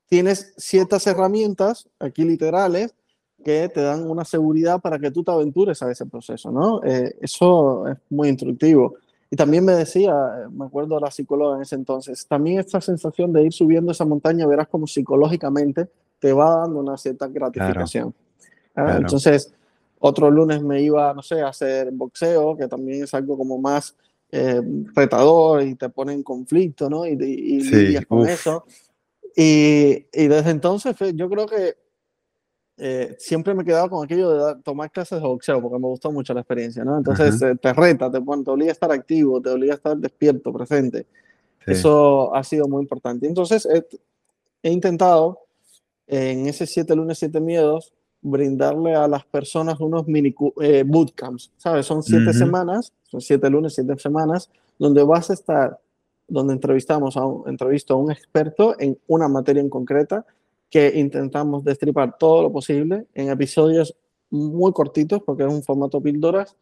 tienes 0.07 0.53
ciertas 0.57 1.05
herramientas, 1.07 1.87
aquí 1.99 2.23
literales, 2.23 2.95
que 3.43 3.69
te 3.69 3.81
dan 3.81 4.09
una 4.09 4.25
seguridad 4.25 4.81
para 4.81 4.97
que 4.97 5.11
tú 5.11 5.23
te 5.23 5.31
aventures 5.31 5.81
a 5.83 5.91
ese 5.91 6.05
proceso, 6.05 6.51
¿no? 6.51 6.81
Eh, 6.83 7.15
eso 7.21 7.87
es 7.87 7.97
muy 8.09 8.29
instructivo. 8.29 8.95
Y 9.29 9.35
también 9.35 9.65
me 9.65 9.73
decía, 9.73 10.11
eh, 10.11 10.49
me 10.51 10.65
acuerdo 10.65 10.99
la 10.99 11.11
psicóloga 11.11 11.57
en 11.57 11.63
ese 11.63 11.75
entonces, 11.75 12.25
también 12.27 12.59
esta 12.59 12.79
sensación 12.79 13.33
de 13.33 13.43
ir 13.43 13.51
subiendo 13.51 13.91
esa 13.91 14.05
montaña, 14.05 14.47
verás 14.47 14.67
como 14.67 14.87
psicológicamente 14.87 15.89
te 16.19 16.31
va 16.31 16.57
dando 16.57 16.79
una 16.79 16.97
cierta 16.97 17.27
gratificación. 17.27 18.13
Ah, 18.75 18.97
entonces, 18.97 19.53
otro 20.05 20.29
lunes 20.29 20.61
me 20.61 20.81
iba, 20.81 21.13
no 21.13 21.21
sé, 21.21 21.39
a 21.41 21.47
hacer 21.47 21.89
boxeo, 21.91 22.57
que 22.57 22.67
también 22.67 23.03
es 23.03 23.13
algo 23.13 23.37
como 23.37 23.57
más 23.57 23.95
eh, 24.31 24.61
retador 24.93 25.63
y 25.63 25.75
te 25.75 25.87
pone 25.87 26.11
en 26.11 26.23
conflicto, 26.23 26.89
¿no? 26.89 27.05
Y, 27.07 27.15
y, 27.21 28.03
con 28.03 28.27
eso. 28.27 28.65
Y, 29.33 30.05
y, 30.11 30.27
desde 30.27 30.49
entonces 30.51 30.93
yo 31.15 31.29
creo 31.29 31.45
que 31.45 31.75
eh, 32.75 33.15
siempre 33.17 33.53
me 33.53 33.63
he 33.63 33.65
quedado 33.65 33.89
con 33.89 34.03
aquello 34.03 34.29
de 34.31 34.61
tomar 34.61 34.91
clases 34.91 35.21
de 35.21 35.25
boxeo 35.25 35.61
porque 35.61 35.79
me 35.79 35.87
gustó 35.87 36.11
mucho 36.11 36.33
la 36.33 36.41
experiencia, 36.41 36.83
¿no? 36.83 36.97
Entonces 36.97 37.41
eh, 37.41 37.55
te 37.55 37.71
reta, 37.71 38.11
te, 38.11 38.19
pone, 38.19 38.43
te 38.43 38.51
obliga 38.51 38.71
a 38.71 38.73
estar 38.73 38.91
activo, 38.91 39.41
te 39.41 39.51
obliga 39.51 39.73
a 39.73 39.77
estar 39.77 39.95
despierto, 39.95 40.51
presente. 40.51 41.07
Eso 41.65 42.35
ha 42.35 42.43
sido 42.43 42.67
muy 42.67 42.81
importante. 42.81 43.25
Entonces 43.25 43.65
he, 44.63 44.69
intentado 44.69 45.39
en 46.07 46.47
ese 46.47 46.67
siete 46.67 46.93
lunes, 46.93 47.19
siete 47.19 47.39
miedos, 47.39 47.93
brindarle 48.23 48.95
a 48.95 49.07
las 49.07 49.25
personas 49.25 49.79
unos 49.79 50.07
mini 50.07 50.33
eh, 50.61 50.83
bootcamps, 50.85 51.51
¿sabes? 51.57 51.85
Son 51.85 52.01
siete 52.01 52.33
semanas, 52.33 52.93
son 53.09 53.21
siete 53.21 53.49
lunes, 53.49 53.75
siete 53.75 53.97
semanas, 53.99 54.49
donde 54.79 55.03
vas 55.03 55.29
a 55.29 55.33
estar 55.33 55.79
donde 56.27 56.53
entrevistamos 56.53 57.17
a 57.17 57.25
un, 57.25 57.47
entrevisto 57.47 57.93
a 57.93 57.97
un 57.97 58.11
experto 58.11 58.75
en 58.79 58.97
una 59.07 59.27
materia 59.27 59.61
en 59.61 59.69
concreta 59.69 60.25
que 60.69 60.91
intentamos 60.95 61.63
destripar 61.63 62.17
todo 62.17 62.43
lo 62.43 62.51
posible 62.51 63.05
en 63.13 63.29
episodios 63.29 63.95
muy 64.29 64.71
cortitos 64.71 65.21
porque 65.21 65.43
es 65.43 65.53
un 65.53 65.61
formato 65.61 66.01
píldoras, 66.01 66.55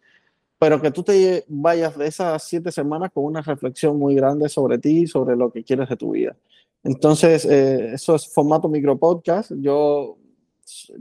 pero 0.60 0.82
que 0.82 0.92
tú 0.92 1.04
te 1.04 1.46
vayas 1.48 1.98
de 1.98 2.08
esas 2.08 2.44
siete 2.44 2.72
semanas 2.72 3.12
con 3.14 3.24
una 3.24 3.42
reflexión 3.42 3.98
muy 3.98 4.16
grande 4.16 4.50
sobre 4.50 4.78
ti, 4.80 5.08
sobre 5.08 5.36
lo 5.36 5.52
que 5.52 5.64
quieres 5.64 5.88
de 5.88 5.96
tu 5.96 6.12
vida. 6.12 6.36
Entonces, 6.84 7.46
eh, 7.46 7.94
eso 7.94 8.16
es 8.16 8.28
formato 8.28 8.68
micro 8.68 8.98
podcast. 8.98 9.52
Yo 9.56 10.18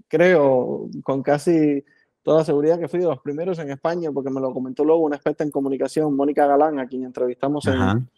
creo 0.09 0.89
con 1.03 1.23
casi 1.23 1.85
toda 2.23 2.45
seguridad 2.45 2.79
que 2.79 2.89
fui 2.89 3.01
de 3.01 3.07
los 3.07 3.21
primeros 3.21 3.59
en 3.59 3.71
España, 3.71 4.11
porque 4.13 4.31
me 4.31 4.41
lo 4.41 4.53
comentó 4.53 4.85
luego 4.85 5.03
una 5.03 5.17
experta 5.17 5.45
en 5.45 5.51
comunicación, 5.51 6.15
Mónica 6.15 6.47
Galán, 6.47 6.79
a 6.79 6.87
quien 6.87 7.05
entrevistamos 7.05 7.67
en, 7.67 8.09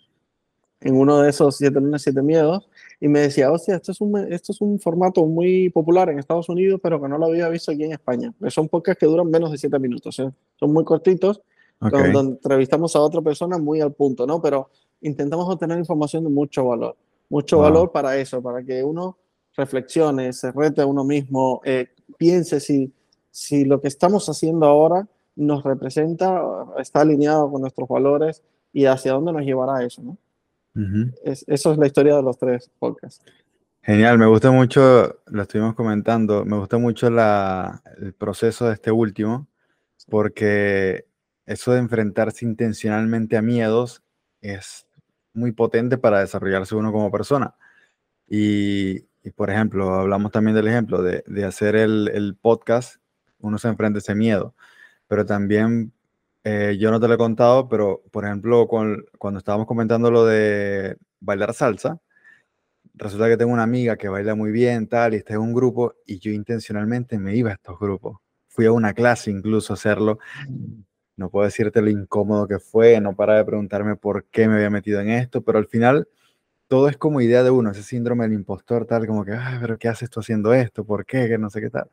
en 0.80 0.96
uno 0.96 1.20
de 1.20 1.30
esos 1.30 1.56
siete 1.56 1.80
lunes, 1.80 2.02
siete 2.02 2.22
miedos, 2.22 2.68
y 3.00 3.08
me 3.08 3.20
decía, 3.20 3.52
hostia, 3.52 3.76
esto 3.76 3.92
es, 3.92 4.00
un, 4.00 4.18
esto 4.32 4.52
es 4.52 4.60
un 4.60 4.80
formato 4.80 5.24
muy 5.24 5.70
popular 5.70 6.08
en 6.10 6.18
Estados 6.18 6.48
Unidos, 6.48 6.80
pero 6.82 7.00
que 7.00 7.08
no 7.08 7.18
lo 7.18 7.26
había 7.26 7.48
visto 7.48 7.70
aquí 7.70 7.84
en 7.84 7.92
España. 7.92 8.32
Son 8.48 8.68
podcasts 8.68 8.98
que 8.98 9.06
duran 9.06 9.30
menos 9.30 9.50
de 9.52 9.58
siete 9.58 9.78
minutos, 9.78 10.18
¿eh? 10.18 10.30
son 10.56 10.72
muy 10.72 10.84
cortitos, 10.84 11.40
donde 11.80 12.18
entrevistamos 12.18 12.94
a 12.94 13.00
otra 13.00 13.20
persona 13.22 13.58
muy 13.58 13.80
al 13.80 13.92
punto, 13.92 14.26
¿no? 14.26 14.40
Pero 14.40 14.70
intentamos 15.00 15.48
obtener 15.48 15.78
información 15.78 16.22
de 16.24 16.30
mucho 16.30 16.66
valor, 16.66 16.96
mucho 17.28 17.58
valor 17.58 17.90
para 17.90 18.16
eso, 18.16 18.40
para 18.40 18.62
que 18.62 18.84
uno 18.84 19.16
reflexione, 19.56 20.32
se 20.32 20.50
rete 20.52 20.82
a 20.82 20.86
uno 20.86 21.04
mismo, 21.04 21.60
eh, 21.64 21.88
piense 22.16 22.60
si, 22.60 22.92
si 23.30 23.64
lo 23.64 23.80
que 23.80 23.88
estamos 23.88 24.28
haciendo 24.28 24.66
ahora 24.66 25.06
nos 25.36 25.64
representa, 25.64 26.42
está 26.78 27.00
alineado 27.00 27.50
con 27.50 27.62
nuestros 27.62 27.88
valores 27.88 28.42
y 28.72 28.86
hacia 28.86 29.12
dónde 29.12 29.32
nos 29.32 29.42
llevará 29.42 29.84
eso, 29.84 30.02
¿no? 30.02 30.16
eso 31.24 31.72
es 31.72 31.78
la 31.78 31.86
historia 31.86 32.16
de 32.16 32.22
los 32.22 32.38
tres 32.38 32.70
podcasts. 32.78 33.22
Genial, 33.82 34.16
me 34.16 34.26
gusta 34.26 34.50
mucho, 34.50 35.20
lo 35.26 35.42
estuvimos 35.42 35.74
comentando, 35.74 36.44
me 36.46 36.56
gusta 36.56 36.78
mucho 36.78 37.10
la, 37.10 37.82
el 37.98 38.14
proceso 38.14 38.68
de 38.68 38.74
este 38.74 38.90
último, 38.90 39.48
porque 40.08 41.06
eso 41.44 41.72
de 41.72 41.80
enfrentarse 41.80 42.44
intencionalmente 42.44 43.36
a 43.36 43.42
miedos 43.42 44.02
es 44.40 44.86
muy 45.34 45.52
potente 45.52 45.98
para 45.98 46.20
desarrollarse 46.20 46.74
uno 46.74 46.92
como 46.92 47.10
persona. 47.10 47.54
Y, 48.28 49.04
por 49.30 49.50
ejemplo, 49.50 49.94
hablamos 49.94 50.32
también 50.32 50.56
del 50.56 50.66
ejemplo 50.68 51.02
de, 51.02 51.22
de 51.26 51.44
hacer 51.44 51.76
el, 51.76 52.10
el, 52.12 52.34
podcast, 52.34 52.96
uno 53.38 53.58
se 53.58 53.68
enfrenta 53.68 53.98
a 53.98 54.00
ese 54.00 54.14
miedo, 54.14 54.54
pero 55.06 55.24
también, 55.24 55.92
eh, 56.44 56.76
yo 56.78 56.90
no 56.90 56.98
te 56.98 57.08
lo 57.08 57.14
he 57.14 57.18
contado, 57.18 57.68
pero 57.68 58.02
por 58.10 58.24
ejemplo, 58.24 58.66
cuando 58.66 59.38
estábamos 59.38 59.66
comentando 59.66 60.10
lo 60.10 60.26
de 60.26 60.96
bailar 61.20 61.54
salsa, 61.54 62.00
resulta 62.94 63.28
que 63.28 63.36
tengo 63.36 63.52
una 63.52 63.62
amiga 63.62 63.96
que 63.96 64.08
baila 64.08 64.34
muy 64.34 64.50
bien, 64.50 64.88
tal, 64.88 65.14
y 65.14 65.18
está 65.18 65.34
en 65.34 65.40
un 65.40 65.54
grupo, 65.54 65.94
y 66.06 66.18
yo 66.18 66.30
intencionalmente 66.32 67.18
me 67.18 67.36
iba 67.36 67.50
a 67.50 67.54
estos 67.54 67.78
grupos. 67.78 68.18
Fui 68.48 68.66
a 68.66 68.72
una 68.72 68.92
clase 68.92 69.30
incluso 69.30 69.72
a 69.72 69.76
hacerlo. 69.76 70.18
No 71.16 71.30
puedo 71.30 71.44
decirte 71.44 71.80
lo 71.80 71.90
incómodo 71.90 72.48
que 72.48 72.58
fue, 72.58 73.00
no 73.00 73.14
para 73.14 73.36
de 73.36 73.44
preguntarme 73.44 73.96
por 73.96 74.24
qué 74.26 74.48
me 74.48 74.56
había 74.56 74.70
metido 74.70 75.00
en 75.00 75.10
esto, 75.10 75.42
pero 75.42 75.58
al 75.58 75.68
final 75.68 76.08
todo 76.72 76.88
es 76.88 76.96
como 76.96 77.20
idea 77.20 77.42
de 77.42 77.50
uno, 77.50 77.70
ese 77.72 77.82
síndrome 77.82 78.24
del 78.24 78.32
impostor, 78.32 78.86
tal, 78.86 79.06
como 79.06 79.26
que, 79.26 79.32
ay, 79.32 79.58
pero 79.60 79.76
¿qué 79.78 79.88
haces 79.88 80.08
tú 80.08 80.20
haciendo 80.20 80.54
esto? 80.54 80.86
¿Por 80.86 81.04
qué? 81.04 81.28
Que 81.28 81.36
no 81.36 81.50
sé 81.50 81.60
qué 81.60 81.68
tal. 81.68 81.90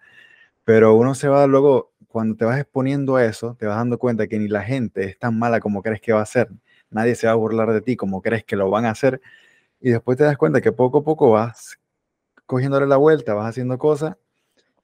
Pero 0.63 0.95
uno 0.95 1.15
se 1.15 1.27
va 1.27 1.48
luego, 1.48 1.91
cuando 2.07 2.38
te 2.38 2.45
vas 2.45 2.59
exponiendo 2.59 3.17
a 3.17 3.25
eso, 3.25 3.57
te 3.59 3.65
vas 3.65 3.75
dando 3.77 4.00
cuenta 4.00 4.27
que 4.27 4.39
ni 4.39 4.48
la 4.48 4.63
gente 4.63 5.03
es 5.03 5.19
tan 5.19 5.38
mala 5.38 5.59
como 5.59 5.81
crees 5.83 6.00
que 6.00 6.13
va 6.13 6.21
a 6.21 6.25
ser. 6.25 6.50
Nadie 6.91 7.15
se 7.15 7.27
va 7.27 7.33
a 7.33 7.36
burlar 7.36 7.74
de 7.74 7.81
ti 7.81 7.98
como 7.98 8.21
crees 8.21 8.45
que 8.45 8.55
lo 8.55 8.69
van 8.69 8.86
a 8.86 8.91
hacer 8.91 9.21
y 9.81 9.91
después 9.91 10.17
te 10.17 10.24
das 10.25 10.38
cuenta 10.38 10.62
que 10.62 10.71
poco 10.71 11.00
a 11.00 11.03
poco 11.03 11.31
vas 11.31 11.77
cogiéndole 12.45 12.88
la 12.88 12.98
vuelta, 12.98 13.33
vas 13.33 13.50
haciendo 13.50 13.77
cosas, 13.77 14.15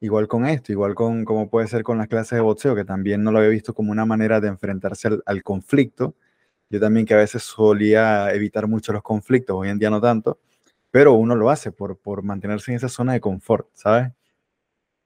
igual 0.02 0.28
con 0.28 0.46
esto, 0.48 0.72
igual 0.74 0.96
con 0.96 1.26
como 1.26 1.50
puede 1.50 1.68
ser 1.68 1.84
con 1.84 2.00
las 2.00 2.08
clases 2.10 2.38
de 2.38 2.42
boxeo, 2.42 2.76
que 2.76 2.86
también 2.86 3.24
no 3.24 3.32
lo 3.32 3.40
había 3.40 3.52
visto 3.52 3.74
como 3.74 3.92
una 3.94 4.06
manera 4.06 4.42
de 4.42 4.50
enfrentarse 4.50 5.10
al, 5.26 5.44
conflicto. 5.44 6.16
Yo 6.70 6.80
también 6.80 7.06
que 7.06 7.14
a 7.14 7.18
veces 7.18 7.44
solía 7.44 8.32
evitar 8.34 8.68
mucho 8.68 8.94
los 8.94 9.04
conflictos, 9.04 9.56
hoy 9.56 9.70
en 9.70 9.80
día 9.80 9.90
no 9.90 10.02
tanto, 10.02 10.40
pero 10.92 11.14
uno 11.14 11.36
lo 11.36 11.50
hace 11.50 11.72
por, 11.72 11.98
por 11.98 12.24
mantenerse 12.24 12.72
en 12.72 12.78
esa 12.78 12.90
zona 12.90 13.14
de 13.14 13.22
confort, 13.22 13.68
¿sabes? 13.74 14.12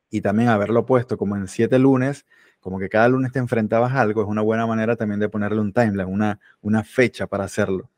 Y 0.10 0.22
también 0.22 0.50
haberlo 0.50 0.86
puesto 0.86 1.18
como 1.18 1.36
en 1.36 1.48
siete 1.48 1.78
lunes, 1.80 2.26
como 2.60 2.80
que 2.80 2.90
cada 2.90 3.08
lunes 3.10 3.32
te 3.32 3.40
enfrentabas 3.40 3.94
a 3.94 4.02
algo, 4.02 4.22
es 4.22 4.28
una 4.28 4.42
buena 4.42 4.66
manera 4.66 4.96
también 4.96 5.20
de 5.20 5.30
ponerle 5.30 5.62
un 5.62 5.74
timeline, 5.74 6.08
una, 6.08 6.40
una 6.62 6.84
fecha 6.84 7.28
para 7.28 7.46
hacerlo 7.46 7.90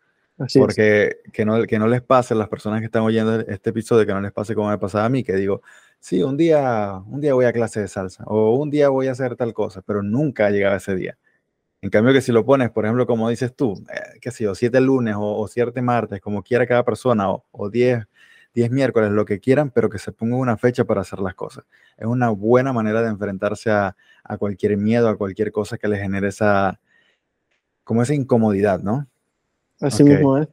porque 0.55 1.17
que 1.31 1.45
no, 1.45 1.63
que 1.63 1.79
no 1.79 1.87
les 1.87 2.01
pase 2.01 2.33
a 2.33 2.37
las 2.37 2.49
personas 2.49 2.79
que 2.79 2.85
están 2.85 3.03
oyendo 3.03 3.39
este 3.41 3.69
episodio, 3.71 4.05
que 4.05 4.13
no 4.13 4.21
les 4.21 4.31
pase 4.31 4.55
como 4.55 4.69
me 4.69 4.77
pasaba 4.77 5.05
a 5.05 5.09
mí, 5.09 5.23
que 5.23 5.33
digo, 5.33 5.61
sí, 5.99 6.23
un 6.23 6.37
día, 6.37 7.01
un 7.07 7.21
día 7.21 7.33
voy 7.33 7.45
a 7.45 7.53
clase 7.53 7.81
de 7.81 7.87
salsa 7.87 8.23
o 8.25 8.55
un 8.55 8.69
día 8.69 8.89
voy 8.89 9.07
a 9.07 9.11
hacer 9.11 9.35
tal 9.35 9.53
cosa, 9.53 9.81
pero 9.81 10.01
nunca 10.01 10.47
ha 10.47 10.49
llegado 10.49 10.75
ese 10.75 10.95
día. 10.95 11.17
En 11.81 11.89
cambio 11.89 12.13
que 12.13 12.21
si 12.21 12.31
lo 12.31 12.45
pones, 12.45 12.69
por 12.69 12.85
ejemplo, 12.85 13.07
como 13.07 13.29
dices 13.29 13.55
tú, 13.55 13.83
eh, 13.91 14.19
qué 14.21 14.29
sé 14.31 14.43
yo, 14.43 14.53
siete 14.53 14.79
lunes 14.79 15.15
o, 15.15 15.37
o 15.37 15.47
siete 15.47 15.81
martes, 15.81 16.21
como 16.21 16.43
quiera 16.43 16.67
cada 16.67 16.85
persona, 16.85 17.31
o, 17.31 17.43
o 17.51 17.69
diez, 17.69 18.05
diez 18.53 18.69
miércoles, 18.69 19.11
lo 19.11 19.25
que 19.25 19.39
quieran, 19.39 19.71
pero 19.71 19.89
que 19.89 19.97
se 19.97 20.11
ponga 20.11 20.35
una 20.35 20.57
fecha 20.57 20.85
para 20.85 21.01
hacer 21.01 21.19
las 21.19 21.33
cosas. 21.33 21.65
Es 21.97 22.05
una 22.05 22.29
buena 22.29 22.71
manera 22.71 23.01
de 23.01 23.09
enfrentarse 23.09 23.71
a, 23.71 23.95
a 24.23 24.37
cualquier 24.37 24.77
miedo, 24.77 25.09
a 25.09 25.17
cualquier 25.17 25.51
cosa 25.51 25.77
que 25.77 25.87
le 25.87 25.97
genere 25.97 26.27
esa, 26.27 26.79
como 27.83 28.03
esa 28.03 28.13
incomodidad, 28.13 28.79
¿no? 28.81 29.07
Así 29.79 30.03
mismo 30.03 30.37
es. 30.37 30.47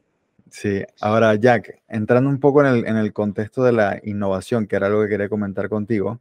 Sí, 0.49 0.83
ahora 0.99 1.35
Jack, 1.35 1.83
entrando 1.87 2.27
un 2.27 2.39
poco 2.39 2.61
en 2.61 2.67
el, 2.67 2.87
en 2.87 2.97
el, 2.97 3.13
contexto 3.13 3.63
de 3.63 3.71
la 3.71 3.99
innovación, 4.03 4.65
que 4.65 4.75
era 4.75 4.87
algo 4.87 5.03
que 5.03 5.09
quería 5.09 5.29
comentar 5.29 5.69
contigo, 5.69 6.19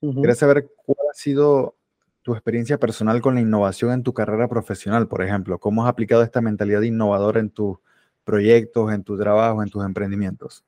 quería 0.00 0.34
saber 0.34 0.68
cuál 0.84 0.98
ha 1.10 1.14
sido 1.14 1.74
tu 2.22 2.32
experiencia 2.32 2.78
personal 2.78 3.20
con 3.20 3.34
la 3.34 3.40
innovación 3.40 3.92
en 3.92 4.02
tu 4.02 4.14
carrera 4.14 4.48
profesional, 4.48 5.08
por 5.08 5.22
ejemplo. 5.22 5.58
¿Cómo 5.58 5.84
has 5.84 5.90
aplicado 5.90 6.22
esta 6.22 6.40
mentalidad 6.40 6.82
innovadora 6.82 7.40
en 7.40 7.50
tus 7.50 7.78
proyectos, 8.24 8.92
en 8.92 9.02
tu 9.02 9.18
trabajo, 9.18 9.62
en 9.62 9.68
tus 9.68 9.84
emprendimientos? 9.84 10.64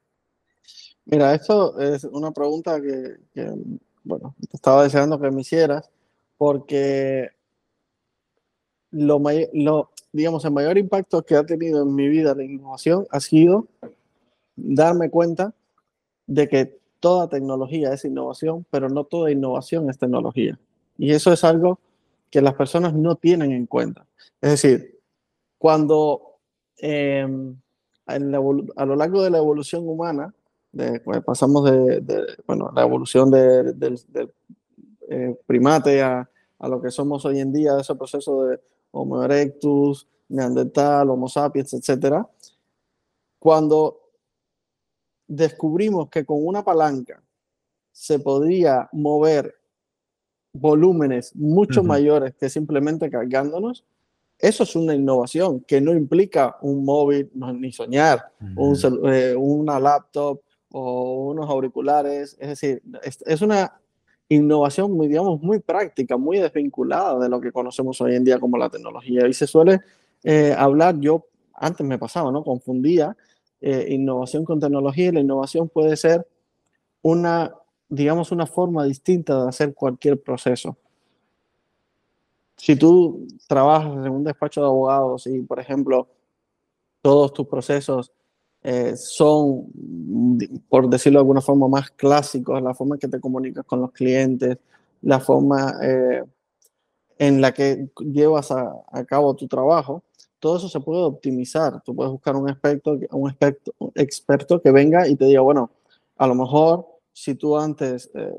Mira, 1.04 1.34
esto 1.34 1.78
es 1.78 2.04
una 2.04 2.32
pregunta 2.32 2.80
que, 2.80 3.18
bueno, 4.02 4.34
estaba 4.52 4.82
deseando 4.82 5.20
que 5.20 5.30
me 5.30 5.42
hicieras, 5.42 5.90
porque 6.36 7.30
lo, 8.90 9.22
lo, 9.52 9.90
digamos, 10.12 10.44
el 10.44 10.52
mayor 10.52 10.78
impacto 10.78 11.24
que 11.24 11.36
ha 11.36 11.44
tenido 11.44 11.82
en 11.82 11.94
mi 11.94 12.08
vida 12.08 12.34
la 12.34 12.44
innovación 12.44 13.06
ha 13.10 13.20
sido 13.20 13.68
darme 14.56 15.10
cuenta 15.10 15.54
de 16.26 16.48
que 16.48 16.78
toda 17.00 17.28
tecnología 17.28 17.92
es 17.92 18.04
innovación, 18.04 18.66
pero 18.70 18.88
no 18.88 19.04
toda 19.04 19.30
innovación 19.30 19.90
es 19.90 19.98
tecnología. 19.98 20.58
Y 20.96 21.12
eso 21.12 21.32
es 21.32 21.44
algo 21.44 21.78
que 22.30 22.40
las 22.40 22.54
personas 22.54 22.94
no 22.94 23.16
tienen 23.16 23.52
en 23.52 23.66
cuenta. 23.66 24.06
Es 24.40 24.50
decir, 24.50 25.00
cuando 25.58 26.38
em, 26.78 27.56
a 28.06 28.18
lo 28.18 28.96
largo 28.96 29.22
de 29.22 29.30
la 29.30 29.38
evolución 29.38 29.88
humana, 29.88 30.34
de, 30.72 31.00
pues, 31.00 31.22
pasamos 31.22 31.64
de, 31.70 32.02
bueno, 32.46 32.70
la 32.74 32.82
evolución 32.82 33.30
del 33.30 34.00
eh, 35.08 35.38
primate 35.46 36.02
a, 36.02 36.28
a, 36.58 36.68
lo 36.68 36.82
que 36.82 36.90
somos 36.90 37.24
hoy 37.24 37.38
en 37.38 37.52
día, 37.52 37.78
ese 37.78 37.94
proceso 37.94 38.44
de 38.44 38.60
Homo 38.90 39.22
erectus, 39.22 40.08
Neandertal, 40.28 41.10
Homo 41.10 41.28
sapiens, 41.28 41.74
etc. 41.74 42.26
Cuando 43.38 44.00
descubrimos 45.26 46.08
que 46.10 46.24
con 46.24 46.44
una 46.44 46.64
palanca 46.64 47.22
se 47.92 48.18
podía 48.18 48.88
mover 48.92 49.54
volúmenes 50.54 51.34
mucho 51.36 51.82
mayores 51.82 52.34
que 52.34 52.48
simplemente 52.48 53.10
cargándonos, 53.10 53.84
eso 54.38 54.62
es 54.62 54.74
una 54.76 54.94
innovación 54.94 55.60
que 55.60 55.80
no 55.80 55.92
implica 55.92 56.56
un 56.62 56.84
móvil 56.84 57.30
ni 57.34 57.72
soñar, 57.72 58.32
eh, 58.40 59.34
una 59.36 59.78
laptop 59.78 60.40
o 60.70 61.28
unos 61.30 61.48
auriculares. 61.48 62.36
Es 62.40 62.48
decir, 62.48 62.82
es 63.02 63.42
una 63.42 63.72
innovación 64.28 64.92
muy, 64.92 65.08
digamos, 65.08 65.40
muy 65.40 65.60
práctica, 65.60 66.16
muy 66.16 66.38
desvinculada 66.38 67.18
de 67.18 67.28
lo 67.28 67.40
que 67.40 67.52
conocemos 67.52 68.00
hoy 68.00 68.16
en 68.16 68.24
día 68.24 68.38
como 68.38 68.58
la 68.58 68.70
tecnología. 68.70 69.26
Y 69.28 69.32
se 69.34 69.46
suele 69.46 69.80
eh, 70.22 70.54
hablar, 70.56 70.98
yo 70.98 71.26
antes 71.54 71.86
me 71.86 71.98
pasaba, 71.98 72.32
¿no? 72.32 72.42
Confundía 72.42 73.16
eh, 73.60 73.86
innovación 73.90 74.44
con 74.44 74.60
tecnología 74.60 75.08
y 75.08 75.12
la 75.12 75.20
innovación 75.20 75.68
puede 75.68 75.96
ser 75.96 76.26
una, 77.02 77.54
digamos, 77.88 78.32
una 78.32 78.46
forma 78.46 78.84
distinta 78.84 79.42
de 79.42 79.48
hacer 79.48 79.74
cualquier 79.74 80.20
proceso. 80.20 80.76
Si 82.56 82.76
tú 82.76 83.26
trabajas 83.46 83.92
en 83.92 84.12
un 84.12 84.24
despacho 84.24 84.60
de 84.60 84.66
abogados 84.66 85.26
y, 85.26 85.42
por 85.42 85.60
ejemplo, 85.60 86.08
todos 87.02 87.32
tus 87.32 87.46
procesos 87.46 88.12
eh, 88.62 88.96
son, 88.96 89.66
por 90.68 90.88
decirlo 90.88 91.18
de 91.18 91.22
alguna 91.22 91.42
forma, 91.42 91.68
más 91.68 91.90
clásicos, 91.90 92.62
la 92.62 92.74
forma 92.74 92.96
en 92.96 93.00
que 93.00 93.08
te 93.08 93.20
comunicas 93.20 93.66
con 93.66 93.80
los 93.80 93.92
clientes, 93.92 94.56
la 95.02 95.20
forma 95.20 95.74
eh, 95.82 96.24
en 97.18 97.40
la 97.40 97.52
que 97.52 97.88
llevas 97.98 98.50
a, 98.50 99.04
cabo 99.06 99.36
tu 99.36 99.46
trabajo, 99.46 100.02
todo 100.38 100.56
eso 100.56 100.68
se 100.68 100.80
puede 100.80 101.02
optimizar. 101.02 101.82
Tú 101.82 101.94
puedes 101.94 102.12
buscar 102.12 102.36
un 102.36 102.50
un 103.10 103.36
experto 103.94 104.62
que 104.62 104.70
venga 104.70 105.06
y 105.08 105.16
te 105.16 105.26
diga, 105.26 105.42
bueno, 105.42 105.70
a 106.16 106.26
lo 106.26 106.34
mejor 106.34 106.93
si 107.14 107.36
tú 107.36 107.56
antes 107.56 108.10
eh, 108.14 108.34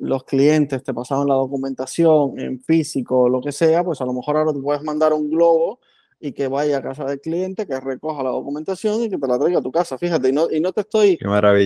los 0.00 0.24
clientes 0.24 0.82
te 0.82 0.92
pasaban 0.92 1.28
la 1.28 1.34
documentación 1.34 2.40
en 2.40 2.60
físico 2.60 3.20
o 3.20 3.28
lo 3.28 3.40
que 3.40 3.52
sea, 3.52 3.84
pues 3.84 4.00
a 4.00 4.06
lo 4.06 4.12
mejor 4.12 4.36
ahora 4.36 4.52
te 4.52 4.58
puedes 4.58 4.82
mandar 4.82 5.12
un 5.12 5.30
globo 5.30 5.78
y 6.18 6.32
que 6.32 6.48
vaya 6.48 6.78
a 6.78 6.82
casa 6.82 7.04
del 7.04 7.20
cliente, 7.20 7.66
que 7.66 7.78
recoja 7.78 8.22
la 8.22 8.30
documentación 8.30 9.02
y 9.02 9.08
que 9.08 9.16
te 9.16 9.26
la 9.26 9.38
traiga 9.38 9.58
a 9.60 9.62
tu 9.62 9.70
casa. 9.70 9.96
Fíjate, 9.96 10.30
y 10.30 10.32
no, 10.32 10.50
y 10.50 10.60
no 10.60 10.72
te 10.72 10.80
estoy 10.80 11.18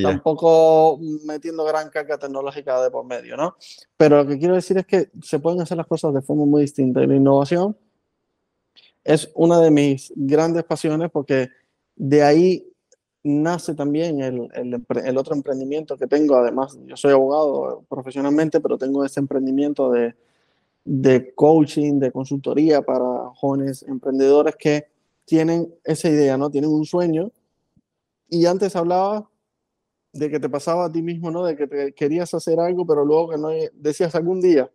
tampoco 0.03 0.99
metiendo 1.25 1.65
gran 1.65 1.89
carga 1.89 2.19
tecnológica 2.19 2.83
de 2.83 2.91
por 2.91 3.05
medio, 3.05 3.37
¿no? 3.37 3.57
Pero 3.97 4.19
lo 4.19 4.27
que 4.29 4.39
quiero 4.39 4.55
decir 4.55 4.77
es 4.79 4.87
que 4.87 5.11
se 5.23 5.39
pueden 5.39 5.61
hacer 5.61 5.77
las 5.77 5.87
cosas 5.87 6.15
de 6.15 6.23
forma 6.23 6.45
muy 6.45 6.63
distinta. 6.63 7.03
Y 7.03 7.07
la 7.07 7.17
innovación 7.17 7.77
es 9.03 9.31
una 9.35 9.61
de 9.61 9.71
mis 9.71 10.13
grandes 10.15 10.65
pasiones 10.65 11.11
porque 11.11 11.49
de 11.97 12.23
ahí 12.23 12.74
nace 13.25 13.75
también 13.75 14.21
el, 14.21 14.49
el, 14.55 14.85
el 15.05 15.17
otro 15.19 15.35
emprendimiento 15.35 15.97
que 15.97 16.07
tengo. 16.07 16.37
Además, 16.37 16.79
yo 16.87 16.97
soy 16.97 17.13
abogado 17.13 17.85
profesionalmente, 17.89 18.61
pero 18.61 18.79
tengo 18.79 19.05
este 19.05 19.21
emprendimiento 19.21 19.91
de 19.91 20.15
de 20.85 21.35
coaching, 21.35 21.99
de 21.99 22.13
consultoría 22.13 22.83
para 22.83 23.31
jóvenes 23.35 23.83
emprendedores 23.85 24.55
que 24.57 24.87
tienen 25.25 25.75
esa 25.83 26.09
idea, 26.09 26.37
¿no? 26.37 26.51
Tienen 26.51 26.71
un 26.71 26.85
sueño. 26.85 27.31
Y 28.29 28.45
antes 28.47 28.77
hablaba 28.77 29.29
de 30.13 30.31
que 30.31 30.39
te 30.39 30.49
pasaba 30.49 30.85
a 30.85 30.93
ti 30.93 31.03
mismo, 31.03 31.31
¿no? 31.31 31.45
De 31.45 31.57
que 31.57 31.67
te 31.67 31.95
querías 31.95 32.35
hacer 32.35 32.61
algo, 32.61 32.87
pero 32.87 33.05
luego 33.05 33.31
que 33.31 33.39
no 33.39 33.49
decías 33.73 34.15
algún 34.15 34.41
día. 34.41 34.71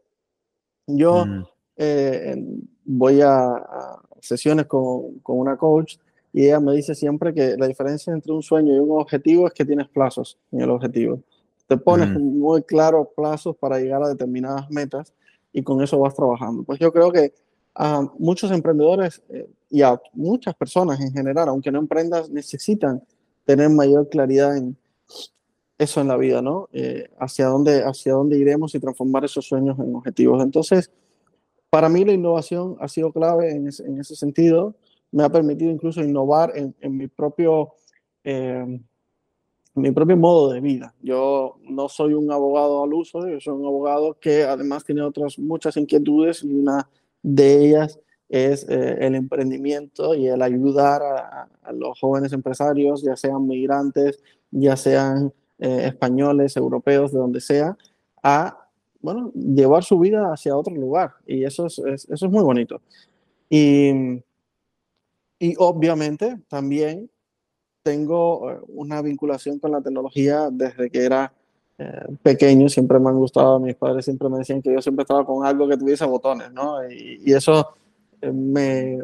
Yo 0.87 1.25
mm. 1.25 1.45
eh, 1.77 2.43
voy 2.85 3.21
a, 3.21 3.63
sesiones 4.19 4.65
con, 4.65 5.19
con, 5.19 5.37
una 5.37 5.57
coach 5.57 5.97
y 6.31 6.45
ella 6.45 6.59
me 6.59 6.73
dice 6.73 6.93
siempre 6.95 7.33
que 7.33 7.57
la 7.57 7.67
diferencia 7.67 8.13
entre 8.13 8.31
un 8.31 8.43
sueño 8.43 8.75
y 8.75 8.79
un 8.79 8.99
objetivo 8.99 9.47
es 9.47 9.53
que 9.53 9.65
tienes 9.65 9.87
plazos 9.87 10.37
en 10.51 10.61
el 10.61 10.69
objetivo. 10.69 11.21
Te 11.67 11.77
pones 11.77 12.09
mm. 12.09 12.39
muy 12.39 12.63
claros 12.63 13.07
plazos 13.15 13.55
para 13.55 13.79
llegar 13.79 14.03
a 14.03 14.09
determinadas 14.09 14.69
metas 14.69 15.13
y 15.53 15.63
con 15.63 15.81
eso 15.81 15.99
vas 15.99 16.15
trabajando. 16.15 16.63
Pues 16.63 16.79
yo 16.79 16.91
creo 16.91 17.11
que 17.11 17.33
a 17.75 18.01
muchos 18.17 18.51
emprendedores 18.51 19.21
eh, 19.29 19.49
y 19.69 19.81
a 19.81 19.99
muchas 20.13 20.55
personas 20.55 20.99
en 20.99 21.11
general, 21.11 21.49
aunque 21.49 21.71
no 21.71 21.79
emprendas, 21.79 22.29
necesitan 22.29 23.01
tener 23.45 23.69
mayor 23.69 24.09
claridad 24.09 24.57
en, 24.57 24.77
eso 25.79 26.01
en 26.01 26.09
la 26.09 26.17
vida, 26.17 26.41
¿no? 26.41 26.67
Eh, 26.73 27.09
hacia, 27.19 27.47
dónde, 27.47 27.83
hacia 27.83 28.13
dónde 28.13 28.37
iremos 28.37 28.75
y 28.75 28.79
transformar 28.79 29.23
esos 29.23 29.45
sueños 29.45 29.79
en 29.79 29.95
objetivos. 29.95 30.43
Entonces, 30.43 30.91
para 31.69 31.87
mí 31.87 32.03
la 32.03 32.11
innovación 32.11 32.75
ha 32.79 32.87
sido 32.87 33.13
clave 33.13 33.51
en 33.51 33.67
ese, 33.69 33.85
en 33.85 33.99
ese 33.99 34.15
sentido. 34.15 34.75
Me 35.11 35.23
ha 35.23 35.29
permitido 35.29 35.71
incluso 35.71 36.01
innovar 36.01 36.51
en, 36.55 36.75
en 36.81 36.97
mi 36.97 37.07
propio... 37.07 37.73
Eh, 38.23 38.79
mi 39.75 39.91
propio 39.91 40.17
modo 40.17 40.51
de 40.51 40.59
vida. 40.59 40.93
Yo 41.01 41.57
no 41.63 41.89
soy 41.89 42.13
un 42.13 42.31
abogado 42.31 42.83
al 42.83 42.93
uso, 42.93 43.27
yo 43.27 43.39
soy 43.39 43.53
un 43.53 43.65
abogado 43.65 44.17
que 44.19 44.43
además 44.43 44.83
tiene 44.83 45.01
otras 45.01 45.39
muchas 45.39 45.77
inquietudes 45.77 46.43
y 46.43 46.53
una 46.53 46.89
de 47.21 47.65
ellas 47.65 47.99
es 48.27 48.67
eh, 48.69 48.97
el 48.99 49.15
emprendimiento 49.15 50.13
y 50.13 50.27
el 50.27 50.41
ayudar 50.41 51.01
a, 51.01 51.47
los 51.73 51.99
jóvenes 51.99 52.33
empresarios, 52.33 53.01
ya 53.01 53.15
sean 53.15 53.47
migrantes, 53.47 54.21
ya 54.51 54.75
sean 54.75 55.33
eh, 55.59 55.83
españoles, 55.85 56.57
europeos, 56.57 57.11
de 57.11 57.19
donde 57.19 57.41
sea, 57.41 57.77
a 58.21 58.67
bueno, 59.01 59.31
llevar 59.33 59.83
su 59.83 59.97
vida 59.97 60.31
hacia 60.33 60.57
otro 60.57 60.75
lugar. 60.75 61.13
Y 61.25 61.43
eso 61.43 61.67
es, 61.67 61.79
eso 61.79 62.25
es 62.25 62.31
muy 62.31 62.43
bonito. 62.43 62.81
Y, 63.49 64.21
y 65.39 65.55
obviamente 65.57 66.37
también 66.47 67.09
tengo 67.81 68.51
eh, 68.51 68.59
una 68.67 69.01
vinculación 69.01 69.59
con 69.59 69.71
la 69.71 69.81
tecnología 69.81 70.49
desde 70.51 70.89
que 70.89 71.05
era 71.05 71.33
eh, 71.77 72.05
pequeño, 72.21 72.67
siempre 72.67 72.99
me 72.99 73.09
han 73.09 73.17
gustado, 73.17 73.59
mis 73.59 73.75
padres 73.75 74.05
siempre 74.05 74.27
me 74.29 74.39
decían 74.39 74.61
que 74.61 74.73
yo 74.73 74.81
siempre 74.81 75.03
estaba 75.03 75.25
con 75.25 75.45
algo 75.45 75.67
que 75.67 75.77
tuviese 75.77 76.05
botones, 76.05 76.51
¿no? 76.51 76.77
Y, 76.91 77.31
eso 77.31 77.69
eh, 78.21 78.31
me, 78.31 78.99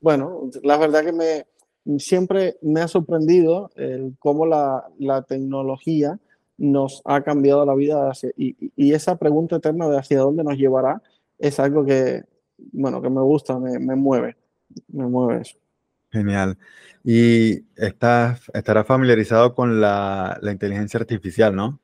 bueno, 0.00 0.48
la 0.62 0.76
verdad 0.76 1.04
que 1.04 1.12
me, 1.12 1.98
siempre 1.98 2.56
me 2.62 2.80
ha 2.82 2.88
sorprendido 2.88 3.70
el 3.74 4.14
cómo 4.20 4.46
la, 4.46 4.84
la, 4.98 5.22
tecnología 5.22 6.20
nos 6.56 7.02
ha 7.04 7.22
cambiado 7.22 7.66
la 7.66 7.74
vida 7.74 8.12
y, 8.36 8.56
y, 8.76 8.92
esa 8.92 9.16
pregunta 9.16 9.56
eterna 9.56 9.88
de 9.88 9.98
hacia 9.98 10.20
dónde 10.20 10.44
nos 10.44 10.56
llevará 10.56 11.02
es 11.38 11.58
algo 11.58 11.84
que, 11.84 12.22
bueno, 12.72 13.02
que 13.02 13.10
me 13.10 13.22
gusta, 13.22 13.58
me, 13.58 13.78
me 13.80 13.96
mueve, 13.96 14.36
me 14.88 15.06
mueve 15.06 15.42
eso. 15.42 15.58
Genial. 16.10 16.58
Y 17.04 17.64
estás, 17.76 18.42
estarás 18.52 18.86
familiarizado 18.86 19.54
con 19.54 19.80
la, 19.80 20.38
la 20.42 20.52
inteligencia 20.52 20.98
artificial, 20.98 21.54
¿no? 21.54 21.80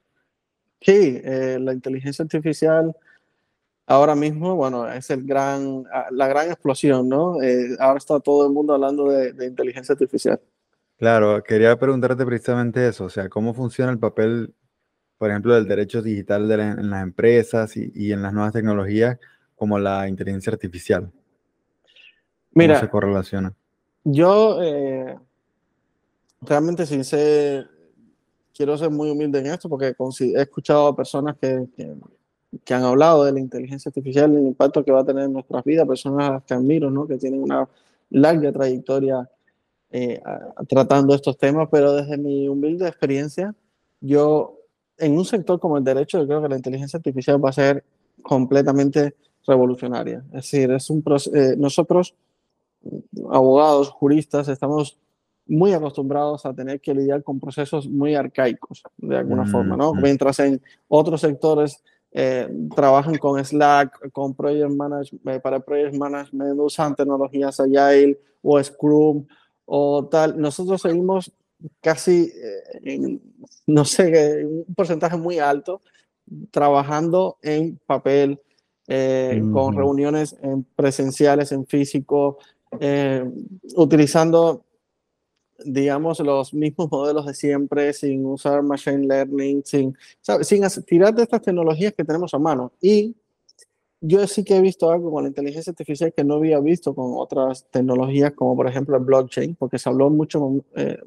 Sí, 0.81 1.21
eh, 1.25 1.59
la 1.61 1.73
inteligencia 1.73 2.23
artificial 2.23 2.95
ahora 3.87 4.15
mismo, 4.15 4.57
bueno, 4.57 4.91
es 4.91 5.09
el 5.11 5.25
gran, 5.25 5.85
ah, 5.93 6.07
la 6.11 6.27
gran 6.27 6.51
explosión, 6.51 7.09
¿no? 7.09 7.41
Eh, 7.43 7.77
ahora 7.79 7.99
está 7.99 8.21
todo 8.21 8.47
el 8.47 8.53
mundo 8.53 8.75
hablando 8.75 9.09
de, 9.09 9.33
de, 9.33 9.47
inteligencia 9.47 9.93
artificial. 9.93 10.41
Claro, 10.99 11.43
quería 11.43 11.79
preguntarte 11.79 12.25
precisamente 12.27 12.87
eso, 12.89 13.05
o 13.05 13.11
sea, 13.11 13.29
¿cómo 13.29 13.55
funciona 13.55 13.93
el 13.93 13.99
papel, 13.99 14.55
por 15.19 15.31
ejemplo, 15.31 15.55
del 15.55 15.69
derecho 15.69 16.03
digital 16.03 16.49
de 16.49 16.55
en 16.55 16.91
las 16.91 17.03
empresas 17.03 17.77
y, 17.77 17.93
y, 17.95 18.13
en 18.13 18.23
las 18.23 18.33
nuevas 18.33 18.53
tecnologías 18.53 19.19
como 19.55 19.79
la 19.79 20.09
inteligencia 20.09 20.53
artificial? 20.53 21.05
¿Cómo 21.05 21.23
Mira, 22.53 22.81
se 22.81 22.89
correlaciona? 22.89 23.55
Yo 24.09 24.63
eh, 24.63 25.19
realmente 26.41 26.87
sin 26.87 27.03
ser, 27.03 27.69
quiero 28.55 28.79
ser 28.79 28.89
muy 28.89 29.11
humilde 29.11 29.41
en 29.41 29.47
esto 29.47 29.69
porque 29.69 29.97
he 29.97 30.41
escuchado 30.41 30.87
a 30.87 30.95
personas 30.95 31.37
que, 31.41 31.67
que, 32.65 32.73
han 32.73 32.85
hablado 32.85 33.25
de 33.25 33.33
la 33.33 33.41
inteligencia 33.41 33.89
artificial 33.89 34.33
el 34.33 34.47
impacto 34.47 34.85
que 34.85 34.93
va 34.93 35.01
a 35.01 35.05
tener 35.05 35.25
en 35.25 35.33
nuestras 35.33 35.65
vidas, 35.65 35.89
personas 35.89 36.41
que 36.45 36.55
admiro, 36.55 36.89
¿no? 36.89 37.09
que 37.09 37.19
tienen 37.19 37.43
una 37.43 37.69
larga 38.11 38.53
trayectoria 38.53 39.29
eh, 39.91 40.23
tratando 40.69 41.13
estos 41.13 41.37
temas, 41.37 41.69
pero 41.69 41.93
desde 41.93 42.17
mi 42.17 42.47
humilde 42.47 42.87
experiencia, 42.87 43.57
yo 44.01 44.57
en 44.99 45.19
un 45.19 45.25
sector 45.25 45.59
como 45.59 45.79
el 45.79 45.85
derecho, 45.85 46.21
yo 46.21 46.29
creo 46.29 46.43
que 46.43 46.49
la 46.49 46.57
inteligencia 46.57 46.99
artificial 46.99 47.45
va 47.45 47.51
a 47.51 47.55
ser 47.55 47.83
completamente 48.23 49.17
revolucionaria. 49.45 50.23
Es 50.29 50.53
decir, 50.53 50.71
es 50.71 50.91
un 50.91 51.03
eh, 51.35 51.57
nosotros 51.59 52.15
abogados, 53.31 53.91
juristas, 53.91 54.49
estamos 54.49 54.99
muy 55.47 55.73
acostumbrados 55.73 56.45
a 56.45 56.53
tener 56.53 56.81
que 56.81 56.95
lidiar 56.95 57.23
con 57.23 57.39
procesos 57.39 57.89
muy 57.89 58.15
arcaicos, 58.15 58.83
de 58.97 59.17
alguna 59.17 59.45
mm, 59.45 59.51
forma, 59.51 59.77
¿no? 59.77 59.95
Mm. 59.95 60.03
Mientras 60.03 60.39
en 60.41 60.61
otros 60.89 61.21
sectores 61.21 61.83
eh, 62.13 62.49
trabajan 62.75 63.17
con 63.17 63.43
Slack, 63.45 64.11
con 64.11 64.35
Project 64.35 64.71
Management, 64.71 65.29
eh, 65.29 65.41
para 65.41 65.61
Project 65.61 65.95
Management 65.95 66.59
usan 66.59 66.97
tecnologías 66.97 67.61
Agile 67.61 68.19
o 68.43 68.63
Scrum 68.63 69.27
o 69.67 70.07
tal. 70.07 70.41
Nosotros 70.41 70.83
seguimos 70.83 71.31
casi, 71.81 72.33
eh, 72.35 72.81
en, 72.85 73.21
no 73.67 73.85
sé, 73.85 74.45
un 74.47 74.75
porcentaje 74.75 75.17
muy 75.17 75.39
alto 75.39 75.81
trabajando 76.51 77.39
en 77.43 77.79
papel, 77.87 78.41
con 79.53 79.77
reuniones 79.77 80.37
en 80.43 80.63
presenciales, 80.63 81.51
en 81.51 81.67
físico, 81.67 82.39
eh, 82.81 83.25
utilizando, 83.75 84.65
digamos, 85.65 86.21
los 86.21 86.53
mismos 86.53 86.91
modelos 86.91 87.27
de 87.27 87.35
siempre, 87.35 87.93
sin 87.93 88.25
usar 88.27 88.63
machine 88.63 89.07
learning, 89.07 89.63
sin, 89.65 89.97
sin 90.43 90.63
tirar 90.85 91.15
de 91.15 91.23
estas 91.23 91.43
tecnologías 91.43 91.95
que 91.95 92.05
tenemos 92.05 92.33
a 92.35 92.39
mano. 92.39 92.73
Y 92.81 93.15
yo 94.01 94.27
sí 94.27 94.45
que 94.45 94.57
he 94.57 94.61
visto 94.61 94.91
algo 94.91 95.11
con 95.11 95.25
la 95.25 95.29
inteligencia 95.29 95.71
artificial 95.71 96.13
que 96.13 96.25
no 96.25 96.35
había 96.35 96.61
visto 96.61 96.95
con 96.95 97.13
otras 97.17 97.67
tecnologías, 97.71 98.33
como 98.33 98.55
por 98.55 98.69
ejemplo 98.69 98.97
el 98.97 99.05
blockchain, 99.05 99.55
porque 99.57 99.79
se 99.79 99.89
habló 99.89 100.11
mucho, 100.11 100.65
eh, 100.75 100.99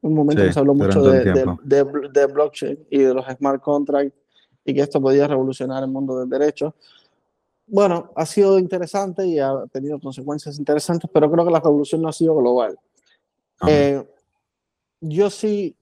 un 0.00 0.14
momento 0.14 0.42
que 0.44 0.52
se 0.52 0.58
habló 0.58 0.74
mucho 0.74 1.02
de, 1.02 1.24
de, 1.24 1.84
de, 2.12 2.26
blockchain 2.26 2.78
y 2.90 2.98
de 2.98 3.14
los 3.14 3.26
smart 3.26 3.60
contracts 3.60 4.14
y 4.64 4.74
que 4.74 4.82
esto 4.82 5.00
podía 5.00 5.26
revolucionar 5.26 5.82
el 5.82 5.90
mundo 5.90 6.18
del 6.18 6.28
derecho 6.28 6.74
bueno, 7.68 8.10
ha 8.16 8.26
sido 8.26 8.58
interesante 8.58 9.26
y 9.26 9.38
ha 9.38 9.64
tenido 9.70 10.00
consecuencias 10.00 10.58
interesantes, 10.58 11.08
pero 11.12 11.30
creo 11.30 11.44
que 11.44 11.52
la 11.52 11.60
revolución 11.60 12.02
no 12.02 12.08
ha 12.08 12.12
sido 12.12 12.34
global. 12.34 12.78
Eh, 13.66 14.02
yo 15.00 15.30
sí 15.30 15.76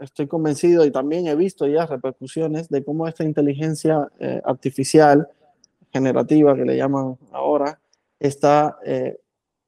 estoy 0.00 0.26
convencido 0.26 0.84
y 0.84 0.90
también 0.90 1.26
he 1.26 1.34
visto 1.34 1.66
ya 1.66 1.86
repercusiones 1.86 2.68
de 2.68 2.84
cómo 2.84 3.08
esta 3.08 3.24
inteligencia 3.24 4.08
eh, 4.18 4.42
artificial 4.44 5.28
generativa 5.90 6.54
que 6.54 6.64
le 6.64 6.76
llaman 6.76 7.16
ahora 7.32 7.80
está 8.20 8.78
eh, 8.84 9.18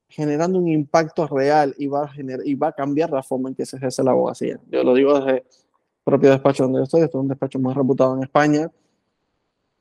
generando 0.08 0.58
un 0.58 0.68
impacto 0.68 1.26
real 1.26 1.74
y 1.78 1.86
va, 1.86 2.04
a 2.04 2.10
y 2.44 2.54
va 2.54 2.68
a 2.68 2.72
cambiar 2.72 3.10
la 3.10 3.22
forma 3.22 3.48
en 3.48 3.54
que 3.54 3.64
se 3.64 3.76
ejerce 3.76 4.02
la 4.02 4.10
abogacía. 4.10 4.58
Yo 4.70 4.82
lo 4.82 4.94
digo 4.94 5.18
desde 5.18 5.38
el 5.38 5.44
propio 6.04 6.30
despacho 6.30 6.64
donde 6.64 6.80
yo 6.80 6.84
estoy, 6.84 7.02
esto 7.02 7.18
es 7.18 7.22
un 7.22 7.28
despacho 7.28 7.58
muy 7.58 7.72
reputado 7.72 8.14
en 8.16 8.22
España, 8.22 8.70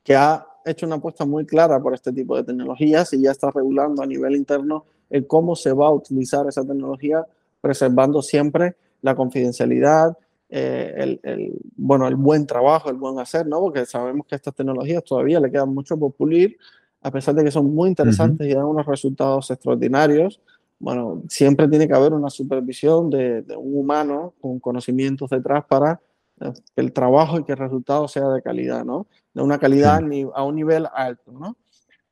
que 0.02 0.16
ha 0.16 0.46
hecho 0.70 0.86
una 0.86 0.96
apuesta 0.96 1.24
muy 1.24 1.44
clara 1.46 1.80
por 1.80 1.94
este 1.94 2.12
tipo 2.12 2.36
de 2.36 2.44
tecnologías 2.44 3.12
y 3.12 3.22
ya 3.22 3.30
está 3.30 3.50
regulando 3.50 4.02
a 4.02 4.06
nivel 4.06 4.36
interno 4.36 4.84
el 5.10 5.26
cómo 5.26 5.56
se 5.56 5.72
va 5.72 5.86
a 5.86 5.92
utilizar 5.92 6.46
esa 6.46 6.64
tecnología, 6.64 7.24
preservando 7.60 8.22
siempre 8.22 8.76
la 9.00 9.14
confidencialidad, 9.14 10.16
eh, 10.50 10.94
el, 10.96 11.20
el, 11.22 11.52
bueno, 11.76 12.08
el 12.08 12.16
buen 12.16 12.46
trabajo, 12.46 12.90
el 12.90 12.96
buen 12.96 13.18
hacer, 13.18 13.46
¿no? 13.46 13.60
Porque 13.60 13.86
sabemos 13.86 14.26
que 14.26 14.34
estas 14.34 14.54
tecnologías 14.54 15.04
todavía 15.04 15.40
le 15.40 15.50
quedan 15.50 15.72
mucho 15.72 15.98
por 15.98 16.12
pulir, 16.12 16.56
a 17.02 17.10
pesar 17.10 17.34
de 17.34 17.44
que 17.44 17.50
son 17.50 17.72
muy 17.74 17.88
interesantes 17.88 18.46
y 18.46 18.54
dan 18.54 18.64
unos 18.64 18.86
resultados 18.86 19.50
extraordinarios. 19.50 20.40
Bueno, 20.78 21.22
siempre 21.28 21.68
tiene 21.68 21.86
que 21.86 21.94
haber 21.94 22.12
una 22.12 22.30
supervisión 22.30 23.10
de, 23.10 23.42
de 23.42 23.56
un 23.56 23.76
humano 23.76 24.34
con 24.40 24.58
conocimientos 24.58 25.30
detrás 25.30 25.64
para 25.66 26.00
que 26.38 26.52
el 26.76 26.92
trabajo 26.92 27.38
y 27.38 27.44
que 27.44 27.52
el 27.52 27.58
resultado 27.58 28.08
sea 28.08 28.28
de 28.28 28.42
calidad, 28.42 28.84
¿no? 28.84 29.06
De 29.34 29.42
una 29.42 29.58
calidad 29.58 30.00
a 30.34 30.44
un 30.44 30.56
nivel 30.56 30.86
alto, 30.92 31.32
¿no? 31.32 31.56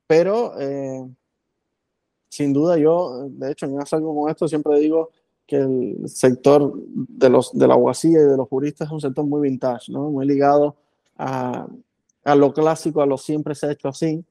Pero, 0.06 0.52
eh, 0.58 1.04
sin 2.28 2.52
duda, 2.52 2.76
yo, 2.78 3.28
de 3.28 3.52
hecho, 3.52 3.66
en 3.66 3.78
algo 3.78 4.08
como 4.08 4.28
esto 4.28 4.46
siempre 4.48 4.78
digo 4.78 5.10
que 5.46 5.56
el 5.56 6.08
sector 6.08 6.74
de, 6.76 7.30
los, 7.30 7.56
de 7.56 7.68
la 7.68 7.74
abogacía 7.74 8.20
y 8.20 8.24
de 8.24 8.36
los 8.36 8.48
juristas 8.48 8.88
es 8.88 8.92
un 8.92 9.00
sector 9.00 9.24
muy 9.24 9.40
vintage, 9.40 9.92
¿no? 9.92 10.10
Muy 10.10 10.26
ligado 10.26 10.76
a, 11.16 11.66
a 12.24 12.34
lo 12.34 12.52
clásico, 12.52 13.00
a 13.00 13.06
lo 13.06 13.16
siempre 13.16 13.54
se 13.54 13.66
ha 13.66 13.72
hecho 13.72 13.88
así, 13.88 14.24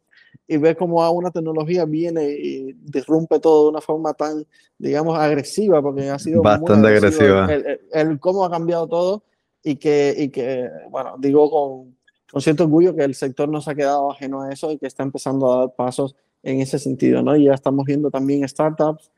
y 0.47 0.57
ve 0.57 0.75
cómo 0.75 1.09
una 1.11 1.31
tecnología 1.31 1.85
viene 1.85 2.29
y 2.29 2.73
disrumpe 2.73 3.39
todo 3.39 3.63
de 3.63 3.69
una 3.69 3.81
forma 3.81 4.13
tan, 4.13 4.45
digamos, 4.77 5.17
agresiva, 5.17 5.81
porque 5.81 6.09
ha 6.09 6.19
sido 6.19 6.41
bastante 6.41 6.87
agresiva. 6.87 7.47
el, 7.91 8.19
cómo 8.19 8.43
ha 8.45 8.51
cambiado 8.51 8.87
todo 8.87 9.23
y 9.65 9.77
que, 9.77 10.13
y 10.15 10.29
que 10.29 10.69
bueno, 10.91 11.15
digo 11.17 11.49
con, 11.49 11.97
con, 12.31 12.41
cierto 12.41 12.65
orgullo 12.65 12.95
que 12.95 13.03
el 13.03 13.15
sector 13.15 13.49
no 13.49 13.59
se 13.61 13.71
ha 13.71 13.75
quedado 13.75 14.11
ajeno 14.11 14.43
a 14.43 14.51
eso 14.53 14.71
y 14.71 14.77
que 14.77 14.85
está 14.85 15.01
empezando 15.01 15.51
a 15.51 15.57
dar 15.61 15.75
pasos 15.75 16.15
en 16.43 16.61
ese 16.61 16.77
sentido, 16.77 17.23
¿no? 17.23 17.35
Y 17.35 17.45
ya 17.45 17.53
estamos 17.55 17.83
viendo 17.85 18.11
también 18.11 18.47
startups 18.47 19.11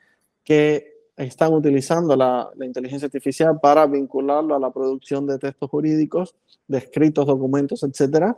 que 0.45 0.93
están 1.17 1.53
utilizando 1.53 2.15
la, 2.15 2.49
la 2.55 2.65
inteligencia 2.65 3.07
artificial 3.07 3.59
para 3.59 3.85
vincularlo 3.87 4.55
a 4.55 4.59
la 4.59 4.71
producción 4.71 5.27
de 5.27 5.37
textos 5.37 5.69
jurídicos, 5.69 6.33
de 6.65 6.77
escritos, 6.77 7.25
documentos, 7.25 7.83
etcétera, 7.83 8.37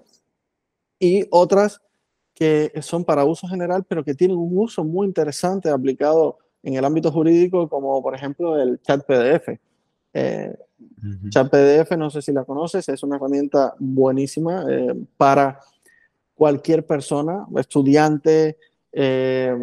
y 0.98 1.28
otras 1.30 1.80
que 2.34 2.72
son 2.82 3.06
para 3.06 3.26
uso 3.26 3.48
general, 3.48 3.86
pero 3.88 4.04
que 4.04 4.16
tienen 4.16 4.38
un 4.38 4.58
uso 4.58 4.84
muy 4.84 5.06
interesante 5.06 5.70
aplicado 5.70 6.40
en 6.64 6.74
el 6.74 6.86
ámbito 6.86 7.12
jurídico, 7.12 7.70
como 7.70 8.02
por 8.02 8.16
ejemplo 8.16 8.60
el 8.60 8.82
chat 8.82 9.06
PDF. 9.06 9.60
Eh, 10.14 10.58
ChatPDF, 11.30 11.92
no 11.98 12.10
sé 12.10 12.22
si 12.22 12.32
la 12.32 12.44
conoces, 12.44 12.88
es 12.90 13.04
una 13.04 13.16
herramienta 13.16 13.76
buenísima 13.80 14.66
eh, 14.70 14.96
para 15.18 15.60
cualquier 16.36 16.86
persona, 16.86 17.46
estudiante, 17.58 18.58
eh, 18.92 19.56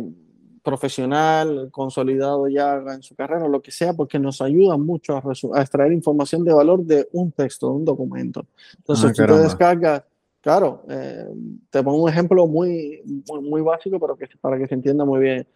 profesional, 0.66 1.68
consolidado 1.70 2.48
ya 2.48 2.82
en 2.92 3.00
su 3.00 3.14
carrera, 3.14 3.46
lo 3.46 3.62
que 3.62 3.70
sea, 3.70 3.94
porque 3.94 4.18
nos 4.18 4.42
ayuda 4.42 4.76
mucho 4.76 5.16
a, 5.16 5.60
extraer 5.60 5.92
información 5.92 6.44
de 6.44 6.52
valor 6.52 6.84
de 6.84 7.08
un 7.12 7.30
texto, 7.30 7.68
de 7.68 7.76
un 7.76 7.84
documento. 7.84 8.44
Entonces, 8.76 9.16
si 9.16 9.22
ah, 9.22 9.26
tú 9.26 9.34
te 9.34 9.42
descargas, 9.42 10.02
claro, 10.40 10.82
eh, 10.88 11.28
te 11.70 11.84
pongo 11.84 12.02
un 12.02 12.10
ejemplo 12.10 12.48
muy, 12.48 13.00
muy, 13.42 13.62
básico, 13.62 14.00
pero 14.00 14.16
que, 14.16 14.26
para 14.40 14.58
que 14.58 14.66
se 14.66 14.74
entienda 14.74 15.04
muy 15.04 15.20
bien. 15.20 15.46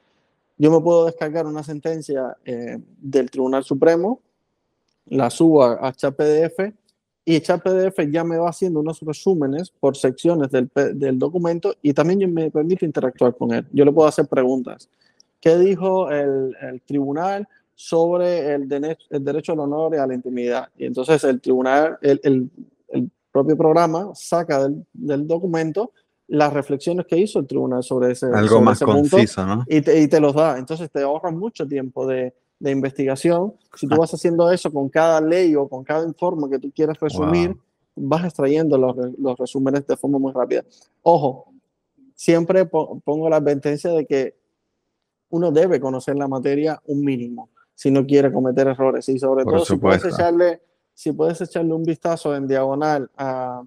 Yo 0.57 0.71
me 0.71 0.81
puedo 0.81 1.07
descargar 1.07 1.45
una 1.45 1.65
sentencia 1.65 2.37
eh, 2.45 2.79
del 3.01 3.33
Tribunal 3.33 3.65
Supremo, 3.65 4.21
la 5.11 5.31
subo 5.31 5.63
a, 5.63 5.89
a 5.89 5.93
ChatPDF 5.93 6.73
y 7.25 7.41
ChatPDF 7.41 8.11
ya 8.11 8.25
me 8.25 8.39
va 8.39 8.49
haciendo 8.49 8.81
unos 8.81 9.01
resúmenes 9.01 9.71
por 9.71 9.97
secciones 9.97 10.51
del, 10.51 10.71
del, 10.95 11.19
documento 11.19 11.75
y 11.83 11.93
también 11.93 12.33
me 12.33 12.51
permite 12.51 12.87
interactuar 12.87 13.37
con 13.37 13.53
él. 13.53 13.67
Yo 13.73 13.85
le 13.85 13.93
puedo 13.93 14.09
hacer 14.09 14.27
preguntas. 14.27 14.89
¿Qué 15.41 15.57
dijo 15.59 16.11
el, 16.11 16.57
el 16.61 16.81
tribunal 16.83 17.47
sobre 17.75 18.55
el, 18.55 18.97
el, 19.11 19.25
derecho 19.25 19.53
al 19.53 19.61
honor 19.61 19.95
y 19.95 19.99
a 19.99 20.07
la 20.07 20.15
intimidad? 20.15 20.69
Y 20.77 20.87
entonces 20.87 21.23
el 21.25 21.41
tribunal, 21.41 21.99
el, 22.03 22.21
el 22.89 23.11
propio 23.31 23.57
programa 23.57 24.11
saca 24.15 24.65
del, 24.65 24.85
del, 24.93 25.27
documento 25.27 25.93
las 26.27 26.53
reflexiones 26.53 27.07
que 27.07 27.19
hizo 27.19 27.39
el 27.39 27.47
tribunal 27.47 27.83
sobre 27.83 28.13
ese, 28.13 28.27
Algo 28.33 28.61
más 28.61 28.81
conciso, 28.81 29.45
¿no? 29.47 29.65
Y 29.69 29.81
te, 29.81 30.01
y 30.01 30.09
te 30.09 30.21
los 30.21 30.35
da. 30.35 30.59
Entonces 30.59 30.91
te 30.91 31.03
ahorra 31.03 31.31
mucho 31.31 31.67
tiempo 31.67 32.07
de, 32.07 32.35
de 32.61 32.71
investigación, 32.71 33.55
si 33.75 33.89
tú 33.89 33.97
vas 33.97 34.13
haciendo 34.13 34.53
eso 34.53 34.71
con 34.71 34.89
cada 34.91 35.21
ley 35.21 35.57
o 35.57 35.67
con 35.69 35.83
cada 35.83 36.07
informe 36.07 36.49
que 36.51 36.59
tú 36.59 36.71
quieras 36.71 37.01
resumir, 37.01 37.57
vas 37.97 38.25
extrayendo 38.25 38.77
los, 38.77 38.95
los, 39.19 39.39
resúmenes 39.39 39.87
de 39.87 39.97
forma 39.97 40.19
muy 40.19 40.33
rápida. 40.33 40.63
Ojo, 41.03 41.53
siempre 42.15 42.67
pongo 42.67 43.29
la 43.31 43.37
advertencia 43.37 43.91
de 43.91 44.07
que 44.07 44.37
uno 45.31 45.51
debe 45.51 45.81
conocer 45.81 46.17
la 46.17 46.29
materia 46.29 46.81
un 46.87 47.03
mínimo 47.03 47.49
si 47.75 47.91
no 47.91 48.05
quiere 48.05 48.31
cometer 48.31 48.67
errores. 48.69 49.09
Y 49.09 49.19
sobre 49.19 49.45
todo 49.45 49.65
si 49.65 49.77
puedes, 49.77 50.05
echarle, 50.05 50.61
si 50.93 51.13
puedes 51.13 51.41
echarle 51.41 51.73
un 51.73 51.83
vistazo 51.83 52.37
en 52.37 52.47
diagonal 52.47 53.11
a, 53.17 53.63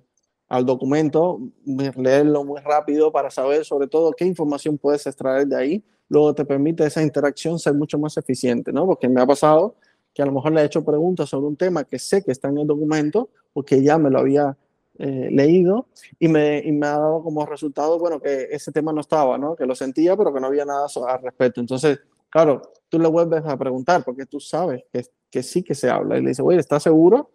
al 0.54 0.68
documento, 0.68 1.40
leerlo 1.66 2.44
muy 2.44 2.62
rápido 2.62 3.12
para 3.12 3.32
saber 3.32 3.66
sobre 3.66 3.88
todo 3.88 4.12
qué 4.12 4.24
información 4.24 4.78
puedes 4.78 5.08
extraer 5.08 5.48
de 5.48 5.56
ahí 5.56 5.84
luego 6.10 6.36
te 6.36 6.46
permite 6.46 6.86
esa 6.86 7.02
interacción 7.02 7.58
ser 7.58 7.74
mucho 7.74 7.98
más 7.98 8.18
eficiente, 8.18 8.72
¿no? 8.72 8.86
Porque 8.86 9.10
me 9.10 9.20
ha 9.20 9.26
pasado 9.26 9.76
que 10.14 10.22
a 10.22 10.26
lo 10.28 10.32
mejor 10.32 10.52
le 10.52 10.62
he 10.62 10.66
hecho 10.66 10.86
preguntas 10.86 11.28
sobre 11.28 11.48
un 11.48 11.56
tema 11.56 11.86
que 11.86 11.98
sé 11.98 12.24
que 12.24 12.32
está 12.32 12.50
en 12.50 12.60
el 12.60 12.68
documento, 12.68 13.30
porque 13.52 13.82
ya 13.82 13.98
me 13.98 14.12
lo 14.12 14.20
había 14.20 14.56
eh, 15.00 15.30
leído 15.32 15.88
y 16.20 16.28
me, 16.28 16.60
y 16.60 16.72
me, 16.72 16.86
ha 16.86 17.00
dado 17.00 17.24
como 17.24 17.44
resultado, 17.48 17.98
bueno, 17.98 18.20
que 18.20 18.50
ese 18.52 18.72
tema 18.72 18.94
no 18.94 19.02
estaba, 19.02 19.40
¿no? 19.40 19.56
Que 19.56 19.66
lo 19.66 19.74
sentía, 19.74 20.16
pero 20.16 20.32
que 20.32 20.40
no 20.40 20.48
había 20.48 20.66
nada 20.66 20.86
al 21.08 21.22
respecto. 21.24 21.62
Entonces, 21.62 22.00
claro, 22.30 22.62
tú 22.90 23.00
le 23.00 23.08
vuelves 23.08 23.44
a 23.44 23.58
preguntar 23.58 24.04
porque 24.06 24.28
tú 24.28 24.40
sabes 24.40 24.84
que, 24.94 25.04
que 25.32 25.42
sí 25.42 25.64
que 25.64 25.74
se 25.74 25.90
habla 25.90 26.20
y 26.20 26.22
le 26.22 26.30
dices, 26.30 26.46
oye, 26.46 26.60
¿estás 26.60 26.84
seguro? 26.84 27.32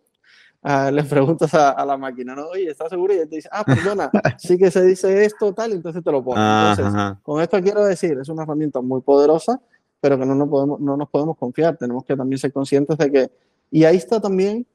Uh, 0.62 0.90
le 0.92 1.04
preguntas 1.04 1.52
a, 1.54 1.84
la 1.84 1.96
máquina, 1.96 2.34
¿no? 2.34 2.48
Oye, 2.48 2.70
¿estás 2.70 2.90
seguro? 2.90 3.14
Y 3.14 3.18
él 3.18 3.28
te 3.28 3.36
dice, 3.36 3.48
ah, 3.52 3.64
perdona, 3.64 4.10
sí 4.38 4.56
que 4.58 4.70
se 4.70 4.82
dice 4.84 5.24
esto, 5.24 5.52
tal, 5.52 5.72
entonces 5.72 6.02
te 6.02 6.12
lo 6.12 6.22
pongo. 6.22 6.38
Entonces, 6.38 7.18
con 7.22 7.40
esto 7.40 7.60
quiero 7.62 7.84
decir, 7.84 8.18
es 8.20 8.28
una 8.28 8.42
herramienta 8.42 8.80
muy 8.80 9.00
poderosa, 9.00 9.60
pero 10.00 10.18
que 10.18 10.26
no 10.26 10.34
nos, 10.34 10.48
podemos, 10.48 10.80
no 10.80 10.96
nos 10.96 11.08
podemos 11.08 11.36
confiar, 11.36 11.76
tenemos 11.76 12.04
que 12.04 12.16
también 12.16 12.38
ser 12.38 12.52
conscientes 12.52 12.96
de 12.98 13.10
que, 13.10 13.30
y 13.70 13.84
ahí 13.84 13.96
está 13.96 14.20
también 14.20 14.66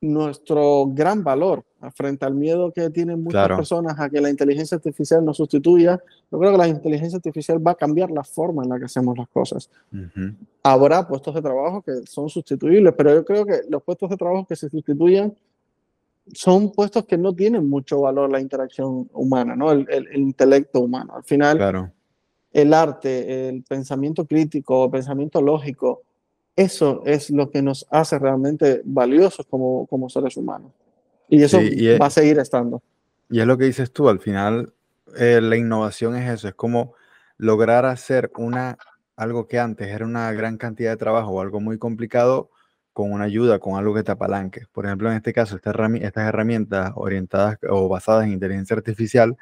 nuestro 0.00 0.86
gran 0.88 1.24
valor 1.24 1.64
frente 1.90 2.24
al 2.24 2.34
miedo 2.34 2.72
que 2.72 2.90
tienen 2.90 3.22
muchas 3.22 3.48
personas 3.48 3.98
a 3.98 4.08
que 4.08 4.20
la 4.20 4.30
inteligencia 4.30 4.76
artificial 4.76 5.24
nos 5.24 5.36
sustituya. 5.36 6.00
Yo 6.30 6.38
creo 6.38 6.52
que 6.52 6.58
la 6.58 6.68
inteligencia 6.68 7.16
artificial 7.16 7.64
va 7.64 7.72
a 7.72 7.74
cambiar 7.74 8.10
la 8.10 8.24
forma 8.24 8.62
en 8.62 8.70
la 8.70 8.78
que 8.78 8.86
hacemos 8.86 9.16
las 9.16 9.28
cosas. 9.28 9.70
Habrá 10.62 11.06
puestos 11.06 11.34
de 11.34 11.42
trabajo 11.42 11.82
que 11.82 11.92
son 12.06 12.28
sustituibles, 12.28 12.94
pero 12.96 13.14
yo 13.14 13.24
creo 13.24 13.44
que 13.44 13.60
los 13.68 13.82
puestos 13.82 14.10
de 14.10 14.16
trabajo 14.16 14.46
que 14.46 14.56
se 14.56 14.68
sustituyan 14.68 15.34
son 16.32 16.72
puestos 16.72 17.04
que 17.04 17.18
no 17.18 17.34
tienen 17.34 17.68
mucho 17.68 18.00
valor 18.00 18.30
la 18.30 18.40
interacción 18.40 19.08
humana, 19.12 19.54
¿no? 19.54 19.72
el, 19.72 19.86
el, 19.90 20.16
intelecto 20.16 20.80
humano. 20.80 21.16
Al 21.16 21.24
final, 21.24 21.58
claro. 21.58 21.90
el 22.52 22.72
arte, 22.72 23.48
el 23.48 23.62
pensamiento 23.62 24.24
crítico, 24.24 24.86
el 24.86 24.90
pensamiento 24.90 25.42
lógico, 25.42 26.02
eso 26.56 27.02
es 27.04 27.30
lo 27.30 27.50
que 27.50 27.62
nos 27.62 27.86
hace 27.90 28.18
realmente 28.18 28.80
valiosos 28.84 29.44
como, 29.46 29.86
como 29.86 30.08
seres 30.08 30.36
humanos. 30.36 30.72
Y 31.28 31.42
eso 31.42 31.58
va 32.00 32.06
a 32.06 32.10
seguir 32.10 32.38
estando. 32.38 32.82
Y 33.30 33.40
es 33.40 33.46
lo 33.46 33.56
que 33.58 33.64
dices 33.64 33.92
tú, 33.92 34.08
al 34.08 34.20
final 34.20 34.72
eh, 35.16 35.40
la 35.40 35.56
innovación 35.56 36.16
es 36.16 36.30
eso, 36.30 36.48
es 36.48 36.54
como 36.54 36.94
lograr 37.38 37.86
hacer 37.86 38.30
una, 38.36 38.76
algo 39.16 39.46
que 39.46 39.58
antes 39.58 39.88
era 39.88 40.04
una 40.04 40.32
gran 40.32 40.56
cantidad 40.56 40.90
de 40.90 40.96
trabajo 40.96 41.30
o 41.30 41.40
algo 41.40 41.60
muy 41.60 41.78
complicado 41.78 42.50
con 42.92 43.12
una 43.12 43.24
ayuda, 43.24 43.58
con 43.58 43.76
algo 43.76 43.94
que 43.94 44.04
te 44.04 44.12
apalanque. 44.12 44.66
Por 44.72 44.86
ejemplo, 44.86 45.10
en 45.10 45.16
este 45.16 45.32
caso, 45.32 45.56
estas 45.56 45.74
herramientas 46.16 46.92
orientadas 46.94 47.58
o 47.68 47.88
basadas 47.88 48.24
en 48.24 48.32
inteligencia 48.32 48.76
artificial 48.76 49.36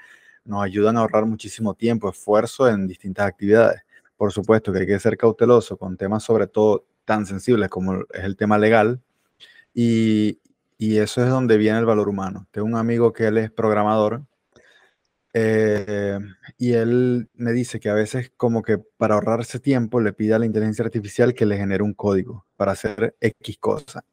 nos 0.45 0.65
ayudan 0.65 0.97
a 0.97 1.01
ahorrar 1.01 1.27
muchísimo 1.27 1.75
tiempo, 1.75 2.09
esfuerzo 2.09 2.69
en 2.69 2.87
distintas 2.89 3.27
actividades. 3.27 3.83
Por 4.17 4.33
supuesto 4.33 4.73
que 4.73 4.81
hay 4.81 4.87
que 4.87 4.99
ser 4.99 5.17
cauteloso 5.17 5.77
con 5.77 5.97
temas 5.97 6.23
sobre 6.23 6.47
todo 6.47 6.85
tan 7.05 7.27
sensibles 7.27 7.69
como 7.69 8.03
es 8.13 8.25
el 8.25 8.37
tema 8.37 8.59
legal. 8.59 9.01
Y, 9.75 10.39
y 10.83 10.99
eso 10.99 11.23
es 11.23 11.31
donde 11.31 11.59
viene 11.59 11.79
el 11.79 11.85
valor 11.85 12.09
humano. 12.09 12.49
Tengo 12.51 12.67
un 12.67 12.75
amigo 12.75 13.13
que 13.13 13.29
él 13.29 13.39
es 13.39 13.53
programador 13.53 14.25
eh, 15.33 16.19
y 16.59 16.73
él 16.73 17.29
me 17.35 17.53
dice 17.53 17.79
que 17.79 17.89
a 17.89 17.95
veces 17.95 18.33
como 18.37 18.63
que 18.63 18.79
para 18.97 19.15
ahorrarse 19.15 19.61
tiempo 19.61 20.01
le 20.01 20.13
pide 20.13 20.35
a 20.35 20.41
la 20.41 20.47
inteligencia 20.47 20.85
artificial 20.85 21.35
que 21.35 21.47
le 21.47 21.57
genere 21.57 21.85
un 21.85 21.95
código 21.95 22.47
para 22.57 22.73
hacer 22.73 23.15
X 23.21 23.59
cosa. 23.61 24.05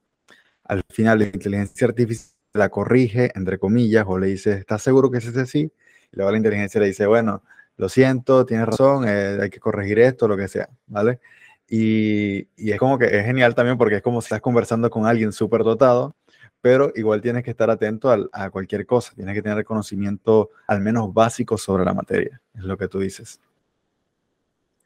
Al 0.64 0.84
final 0.90 1.18
la 1.18 1.26
inteligencia 1.26 1.88
artificial 1.88 2.36
la 2.54 2.70
corrige, 2.70 3.32
entre 3.34 3.58
comillas, 3.58 4.06
o 4.08 4.20
le 4.20 4.28
dice, 4.28 4.54
¿estás 4.54 4.84
seguro 4.84 5.10
que 5.10 5.18
es 5.18 5.36
así? 5.38 5.72
Y 6.12 6.16
luego 6.18 6.30
la 6.30 6.38
inteligencia 6.38 6.80
le 6.80 6.88
dice, 6.88 7.08
bueno, 7.08 7.42
lo 7.78 7.90
siento, 7.90 8.46
tienes 8.46 8.68
razón, 8.68 9.08
eh, 9.08 9.40
hay 9.42 9.50
que 9.50 9.60
corregir 9.60 9.98
esto, 10.00 10.28
lo 10.28 10.38
que 10.38 10.48
sea, 10.48 10.70
¿vale? 10.86 11.20
Y, 11.68 12.48
y, 12.58 12.72
es 12.72 12.78
como 12.78 13.00
que 13.00 13.06
es 13.06 13.26
genial 13.26 13.56
también 13.56 13.78
porque 13.78 13.98
es 13.98 14.02
como 14.04 14.22
si 14.22 14.26
estás 14.26 14.42
conversando 14.42 14.90
con 14.90 15.06
alguien 15.08 15.32
súper 15.32 15.64
dotado, 15.64 16.16
pero 16.62 16.92
igual 16.96 17.22
tienes 17.22 17.44
que 17.44 17.52
estar 17.52 17.70
atento 17.70 18.10
a, 18.10 18.50
cualquier 18.50 18.86
cosa, 18.86 19.14
tienes 19.16 19.34
que 19.36 19.42
tener 19.42 19.64
conocimiento 19.64 20.50
al 20.68 20.82
menos 20.82 21.14
básico 21.14 21.58
sobre 21.58 21.86
la 21.86 21.94
materia, 21.94 22.42
es 22.54 22.64
lo 22.64 22.78
que 22.78 22.88
tú 22.88 23.00
dices. 23.00 23.40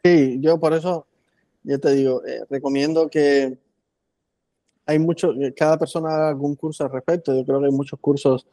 Sí, 0.04 0.40
yo 0.40 0.60
por 0.60 0.74
eso, 0.74 1.08
ya 1.64 1.78
te 1.78 1.92
digo, 1.92 2.24
eh, 2.26 2.44
recomiendo 2.50 3.10
que 3.10 3.58
hay 4.86 5.00
mucho, 5.00 5.34
cada 5.56 5.78
persona 5.78 6.14
haga 6.14 6.30
algún 6.30 6.56
curso 6.56 6.84
al 6.84 6.92
respecto, 6.92 7.34
yo 7.34 7.46
creo 7.46 7.60
que 7.60 7.68
hay 7.68 7.72
muchos 7.72 8.00
cursos 8.00 8.46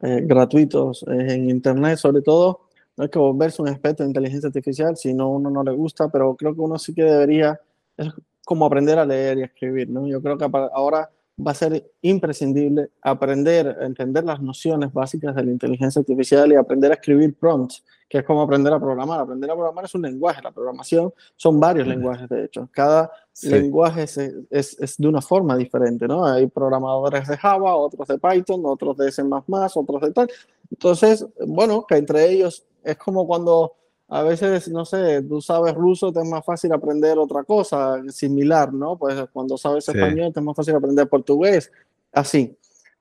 eh, 0.00 0.20
gratuitos 0.24 1.04
eh, 1.08 1.34
en 1.34 1.50
internet, 1.50 1.98
sobre 1.98 2.22
todo, 2.22 2.68
no 2.96 3.04
hay 3.04 3.10
que 3.10 3.18
volverse 3.18 3.60
un 3.60 3.68
experto 3.68 4.02
en 4.02 4.10
inteligencia 4.10 4.48
artificial 4.48 4.96
si 4.96 5.12
no 5.12 5.30
uno 5.30 5.50
no 5.50 5.62
le 5.62 5.72
gusta, 5.72 6.08
pero 6.08 6.34
creo 6.36 6.54
que 6.54 6.60
uno 6.60 6.78
sí 6.78 6.94
que 6.94 7.02
debería 7.02 7.60
es 7.96 8.08
como 8.44 8.66
aprender 8.66 8.98
a 8.98 9.04
leer 9.04 9.38
y 9.38 9.42
a 9.42 9.46
escribir, 9.46 9.88
¿no? 9.88 10.06
Yo 10.06 10.20
creo 10.20 10.36
que 10.36 10.46
ahora 10.72 11.10
va 11.46 11.52
a 11.52 11.54
ser 11.54 11.90
imprescindible 12.02 12.90
aprender 13.02 13.76
a 13.80 13.86
entender 13.86 14.24
las 14.24 14.40
nociones 14.40 14.92
básicas 14.92 15.34
de 15.34 15.44
la 15.44 15.50
inteligencia 15.50 16.00
artificial 16.00 16.52
y 16.52 16.56
aprender 16.56 16.90
a 16.90 16.94
escribir 16.94 17.34
prompts, 17.34 17.84
que 18.08 18.18
es 18.18 18.24
como 18.24 18.42
aprender 18.42 18.72
a 18.72 18.78
programar. 18.78 19.20
Aprender 19.20 19.50
a 19.50 19.54
programar 19.54 19.84
es 19.84 19.94
un 19.94 20.02
lenguaje, 20.02 20.42
la 20.42 20.52
programación 20.52 21.12
son 21.36 21.58
varios 21.58 21.86
lenguajes, 21.86 22.28
de 22.28 22.44
hecho. 22.44 22.68
Cada 22.72 23.10
lenguaje 23.42 24.02
es, 24.04 24.18
es, 24.18 24.78
es, 24.80 24.96
de 24.98 25.08
una 25.08 25.20
forma 25.20 25.56
diferente, 25.56 26.06
¿no? 26.06 26.24
Hay 26.24 26.46
programadores 26.46 27.26
de 27.26 27.36
Java, 27.36 27.74
otros 27.74 28.06
de 28.08 28.18
Python, 28.18 28.62
otros 28.64 28.96
de 28.96 29.10
C++, 29.10 29.22
otros 29.22 30.00
de 30.02 30.12
tal. 30.12 30.28
Entonces, 30.70 31.26
bueno, 31.46 31.84
que 31.86 31.96
entre 31.96 32.30
ellos 32.30 32.64
es 32.84 32.96
como 32.96 33.26
cuando 33.26 33.74
a 34.14 34.22
veces, 34.22 34.68
no 34.68 34.84
sé, 34.84 35.22
tú 35.22 35.40
sabes 35.40 35.72
ruso, 35.72 36.12
te 36.12 36.20
es 36.20 36.28
más 36.28 36.44
fácil 36.44 36.70
aprender 36.74 37.16
otra 37.16 37.44
cosa 37.44 37.98
similar, 38.10 38.70
¿no? 38.70 38.98
Pues 38.98 39.24
cuando 39.32 39.56
sabes 39.56 39.88
español, 39.88 40.34
te 40.34 40.40
es 40.40 40.44
más 40.44 40.54
fácil 40.54 40.74
aprender 40.74 41.08
portugués. 41.08 41.72
Así, 42.12 42.54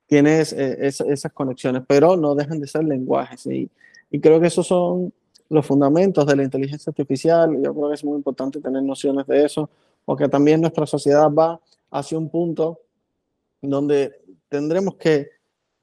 tienes 0.08 0.54
eh, 0.54 0.78
esas 0.80 1.34
conexiones, 1.34 1.84
pero 1.86 2.16
no 2.16 2.34
dejan 2.34 2.62
de 2.62 2.68
ser 2.68 2.86
lenguajes. 2.86 3.46
Y, 3.48 3.70
y 4.10 4.22
creo 4.22 4.40
que 4.40 4.48
esos 4.48 4.66
son 4.66 5.12
los 5.50 5.66
fundamentos 5.66 6.26
de 6.26 6.34
la 6.38 6.44
inteligencia 6.44 6.92
artificial. 6.92 7.62
Yo 7.62 7.76
creo 7.76 7.90
que 7.90 7.96
es 7.96 8.06
muy 8.06 8.16
importante 8.16 8.62
tener 8.62 8.82
nociones 8.82 9.28
de 9.28 9.44
eso, 9.44 9.70
porque 10.06 10.30
también 10.30 10.62
nuestra 10.62 10.86
sociedad 10.86 11.30
va 11.30 11.60
hacia 11.90 12.18
un 12.18 12.30
punto 12.30 12.80
donde 13.62 14.14
tendremos 14.48 14.96
que 14.96 15.28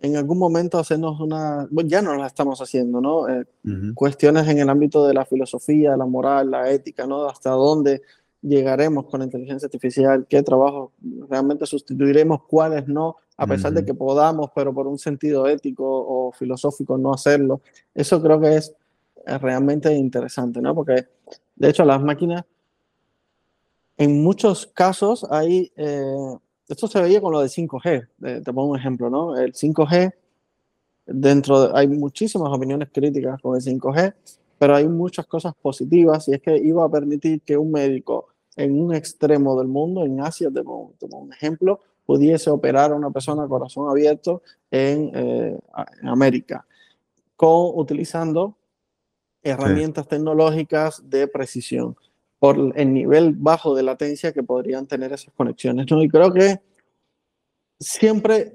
en 0.01 0.17
algún 0.17 0.39
momento 0.39 0.79
hacernos 0.79 1.19
una, 1.21 1.67
bueno, 1.71 1.91
ya 1.91 2.01
no 2.03 2.15
la 2.15 2.27
estamos 2.27 2.61
haciendo, 2.61 3.01
¿no? 3.01 3.29
Eh, 3.29 3.45
cuestiones 3.95 4.47
en 4.49 4.59
el 4.59 4.69
ámbito 4.69 5.07
de 5.07 5.15
la 5.15 5.25
filosofía, 5.25 5.97
la 5.97 6.07
moral, 6.07 6.51
la 6.53 6.71
ética, 6.71 7.07
¿no? 7.07 7.29
Hasta 7.29 7.51
dónde 7.51 8.03
llegaremos 8.41 9.07
con 9.07 9.21
la 9.21 9.27
inteligencia 9.27 9.67
artificial, 9.67 10.27
qué 10.29 10.43
trabajos 10.43 10.93
realmente 11.29 11.67
sustituiremos, 11.67 12.45
cuáles 12.45 12.87
no, 12.87 13.17
a 13.37 13.47
pesar 13.47 13.73
de 13.73 13.85
que 13.85 13.95
podamos, 13.95 14.51
pero 14.55 14.73
por 14.73 14.87
un 14.87 14.99
sentido 14.99 15.49
ético 15.49 15.85
o 15.85 16.33
filosófico 16.33 16.97
no 16.97 17.13
hacerlo. 17.13 17.61
Eso 17.95 18.23
creo 18.23 18.41
que 18.41 18.57
es 18.57 18.75
realmente 19.41 19.93
interesante, 19.93 20.61
¿no? 20.61 20.75
Porque 20.75 21.07
de 21.57 21.69
hecho 21.69 21.85
las 21.85 22.01
máquinas, 22.01 22.45
en 23.97 24.23
muchos 24.23 24.67
casos 24.69 25.27
hay, 25.31 25.73
eh, 25.77 26.37
esto 26.69 26.87
se 26.87 27.01
veía 27.01 27.21
con 27.21 27.33
lo 27.33 27.41
de 27.41 27.49
5G, 27.49 28.43
te 28.45 28.53
pongo 28.53 28.73
un 28.73 28.79
ejemplo, 28.79 29.09
¿no? 29.09 29.37
El 29.37 29.53
5G, 29.53 30.13
dentro 31.07 31.63
de, 31.63 31.79
hay 31.79 31.89
muchísimas 31.89 32.53
opiniones 32.53 32.91
críticas 32.93 33.41
con 33.41 33.57
el 33.57 33.63
5G, 33.63 34.15
pero 34.59 34.75
hay 34.75 34.89
muchas 34.89 35.27
cosas 35.27 35.55
positivas 35.55 36.29
y 36.29 36.35
es 36.35 36.43
que 36.43 36.57
iba 36.57 36.85
a 36.85 36.89
permitir 36.89 37.41
que 37.41 37.57
un 37.57 37.71
médico 37.71 38.29
en 38.57 38.81
un 38.81 38.95
extremo 38.95 39.57
del 39.57 39.69
mundo, 39.69 40.05
en 40.05 40.21
Asia, 40.21 40.51
te 40.51 40.63
pongo, 40.63 40.93
un 41.13 41.33
ejemplo, 41.33 41.81
pudiese 42.05 42.51
operar 42.51 42.93
a 42.93 42.97
una 42.97 43.11
persona 43.11 43.45
a 43.45 43.49
corazón 43.49 43.89
abierto 43.89 44.43
en, 44.71 45.11
eh, 45.15 45.59
en 46.03 46.09
América, 46.09 46.67
con, 47.37 47.71
utilizando 47.79 48.57
herramientas 49.43 50.09
tecnológicas 50.09 51.09
de 51.09 51.29
precisión 51.29 51.97
por 52.39 52.73
el 52.77 52.93
nivel 52.95 53.35
bajo 53.37 53.75
de 53.75 53.83
latencia 53.83 54.33
que 54.33 54.43
podrían 54.43 54.87
tener 54.87 55.13
esas 55.13 55.33
conexiones. 55.35 55.87
¿no? 55.91 56.03
Y 56.03 56.09
creo 56.09 56.33
que 56.33 56.61
siempre 57.81 58.55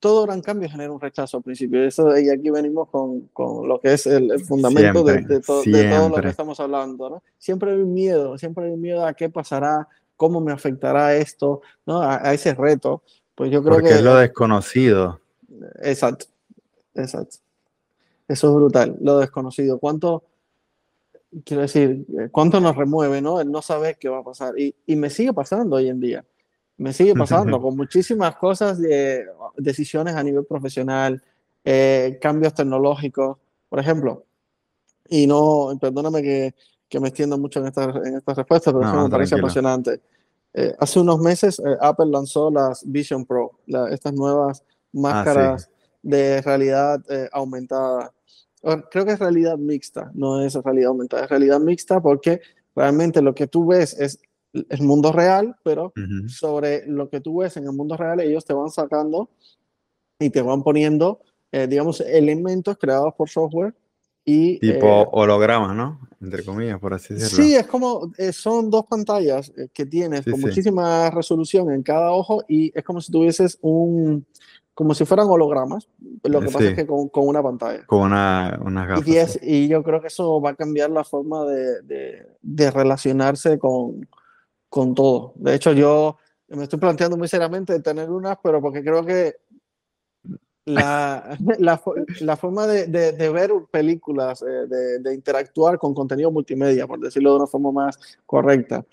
todo 0.00 0.24
gran 0.24 0.40
cambio 0.40 0.68
genera 0.68 0.92
un 0.92 1.00
rechazo 1.00 1.36
al 1.36 1.42
principio. 1.42 1.84
Eso, 1.84 2.18
y 2.18 2.28
aquí 2.28 2.50
venimos 2.50 2.88
con, 2.88 3.28
con 3.28 3.68
lo 3.68 3.80
que 3.80 3.92
es 3.94 4.06
el, 4.06 4.40
fundamento 4.40 5.04
de, 5.04 5.22
de, 5.22 5.40
todo 5.40 5.62
lo 6.08 6.20
que 6.20 6.28
estamos 6.28 6.58
hablando. 6.58 7.10
¿no? 7.10 7.22
Siempre 7.38 7.72
hay 7.72 7.78
miedo, 7.78 8.36
siempre 8.38 8.66
hay 8.66 8.76
miedo 8.76 9.06
a 9.06 9.14
qué 9.14 9.30
pasará, 9.30 9.86
cómo 10.16 10.40
me 10.40 10.52
afectará 10.52 11.14
esto, 11.14 11.62
¿no? 11.86 12.02
a, 12.02 12.34
ese 12.34 12.54
reto. 12.54 13.02
Pues 13.34 13.50
yo 13.50 13.62
creo 13.62 13.74
Porque 13.74 13.90
que... 13.90 13.94
es 13.96 14.02
lo 14.02 14.16
desconocido. 14.16 15.20
Exacto, 15.82 16.26
exacto. 16.94 17.36
Eso 18.26 18.48
es 18.48 18.54
brutal, 18.54 18.96
lo 19.00 19.18
desconocido. 19.18 19.78
¿Cuánto, 19.78 20.24
quiero 21.44 21.62
decir, 21.62 22.06
cuánto 22.32 22.60
nos 22.60 22.76
remueve, 22.76 23.20
¿no? 23.20 23.40
El 23.40 23.50
no 23.50 23.62
saber 23.62 23.96
qué 23.98 24.08
va 24.08 24.18
a 24.18 24.24
pasar. 24.24 24.58
Y, 24.58 24.74
y 24.86 24.96
me 24.96 25.10
sigue 25.10 25.32
pasando 25.32 25.76
hoy 25.76 25.88
en 25.88 26.00
día 26.00 26.24
me 26.78 26.92
sigue 26.92 27.14
pasando 27.14 27.60
con 27.60 27.76
muchísimas 27.76 28.36
cosas 28.36 28.78
de 28.78 29.26
decisiones 29.56 30.14
a 30.14 30.22
nivel 30.22 30.44
profesional, 30.44 31.22
eh, 31.64 32.18
cambios 32.20 32.54
tecnológicos, 32.54 33.38
por 33.68 33.78
ejemplo. 33.78 34.24
Y 35.08 35.26
no, 35.26 35.76
perdóname 35.80 36.22
que, 36.22 36.54
que 36.88 37.00
me 37.00 37.08
extiendo 37.08 37.38
mucho 37.38 37.60
en 37.60 37.68
esta, 37.68 37.84
en 38.04 38.16
esta 38.16 38.34
respuesta, 38.34 38.72
pero 38.72 38.84
eso 38.84 39.02
me 39.02 39.08
parece 39.08 39.36
apasionante. 39.36 40.00
Eh, 40.52 40.74
hace 40.78 41.00
unos 41.00 41.18
meses 41.18 41.58
eh, 41.58 41.76
Apple 41.80 42.06
lanzó 42.06 42.50
las 42.50 42.82
Vision 42.84 43.24
Pro, 43.24 43.52
estas 43.90 44.12
nuevas 44.12 44.62
ah, 44.62 44.72
máscaras 44.92 45.70
de 46.02 46.42
realidad 46.42 47.02
aumentada. 47.32 48.12
Creo 48.90 49.04
que 49.04 49.12
es 49.12 49.18
realidad 49.18 49.58
mixta, 49.58 50.10
no 50.14 50.40
es 50.42 50.54
realidad 50.54 50.88
aumentada, 50.88 51.24
es 51.24 51.30
realidad 51.30 51.60
mixta 51.60 52.00
porque 52.00 52.40
realmente 52.74 53.22
lo 53.22 53.34
que 53.34 53.46
tú 53.46 53.66
ves 53.66 53.98
es 53.98 54.18
el 54.52 54.82
mundo 54.82 55.12
real, 55.12 55.56
pero 55.62 55.92
sobre 56.28 56.86
lo 56.86 57.08
que 57.08 57.20
tú 57.20 57.38
ves 57.38 57.56
en 57.56 57.64
el 57.64 57.72
mundo 57.72 57.96
real, 57.96 58.20
ellos 58.20 58.44
te 58.44 58.54
van 58.54 58.70
sacando 58.70 59.30
y 60.18 60.30
te 60.30 60.42
van 60.42 60.62
poniendo, 60.62 61.20
eh, 61.52 61.66
digamos, 61.66 62.00
elementos 62.00 62.76
creados 62.78 63.14
por 63.14 63.28
software. 63.28 63.74
Y, 64.24 64.58
tipo 64.58 65.02
eh, 65.02 65.08
hologramas, 65.12 65.76
¿no? 65.76 66.00
Entre 66.20 66.44
comillas, 66.44 66.80
por 66.80 66.94
así 66.94 67.14
decirlo. 67.14 67.44
Sí, 67.44 67.54
es 67.54 67.66
como, 67.66 68.10
eh, 68.18 68.32
son 68.32 68.70
dos 68.70 68.86
pantallas 68.86 69.52
que 69.72 69.86
tienes 69.86 70.24
con 70.24 70.40
muchísima 70.40 71.10
resolución 71.10 71.70
en 71.70 71.82
cada 71.82 72.10
ojo 72.10 72.42
y 72.48 72.76
es 72.76 72.82
como 72.82 73.00
si 73.00 73.12
tuvieses 73.12 73.56
un, 73.60 74.26
como 74.76 74.94
si 74.94 75.06
fueran 75.06 75.26
hologramas. 75.28 75.88
Lo 76.22 76.40
que 76.40 76.46
pasa 76.48 76.68
es 76.68 76.74
que 76.74 76.86
con, 76.86 77.08
con, 77.08 77.26
una 77.26 77.42
pantalla. 77.42 77.86
Con 77.86 78.02
una, 78.02 78.60
una 78.62 78.84
gafas. 78.84 79.38
Y, 79.42 79.64
y, 79.64 79.68
yo 79.68 79.82
creo 79.82 80.02
que 80.02 80.08
eso 80.08 80.38
va 80.38 80.50
a 80.50 80.54
cambiar 80.54 80.90
la 80.90 81.02
forma 81.02 81.46
de, 81.46 81.80
de, 81.80 82.26
de 82.42 82.70
relacionarse 82.70 83.58
con, 83.58 84.06
con 84.68 84.94
todo. 84.94 85.32
De 85.36 85.54
hecho, 85.54 85.72
yo 85.72 86.18
me 86.48 86.64
estoy 86.64 86.78
planteando 86.78 87.16
muy 87.16 87.26
seriamente 87.26 87.80
tener 87.80 88.10
unas, 88.10 88.36
pero 88.42 88.60
porque 88.60 88.84
creo 88.84 89.02
que 89.02 89.36
la, 90.66 91.38
la, 92.20 92.36
forma 92.36 92.66
de, 92.66 92.86
de, 92.86 93.30
ver 93.30 93.52
películas, 93.70 94.42
eh, 94.42 94.66
de, 94.68 94.98
de, 94.98 95.14
interactuar 95.14 95.78
con 95.78 95.94
contenido 95.94 96.30
multimedia, 96.30 96.86
por 96.86 97.00
decirlo 97.00 97.30
de 97.30 97.36
una 97.36 97.46
forma 97.46 97.72
más 97.72 97.98
correcta. 98.26 98.84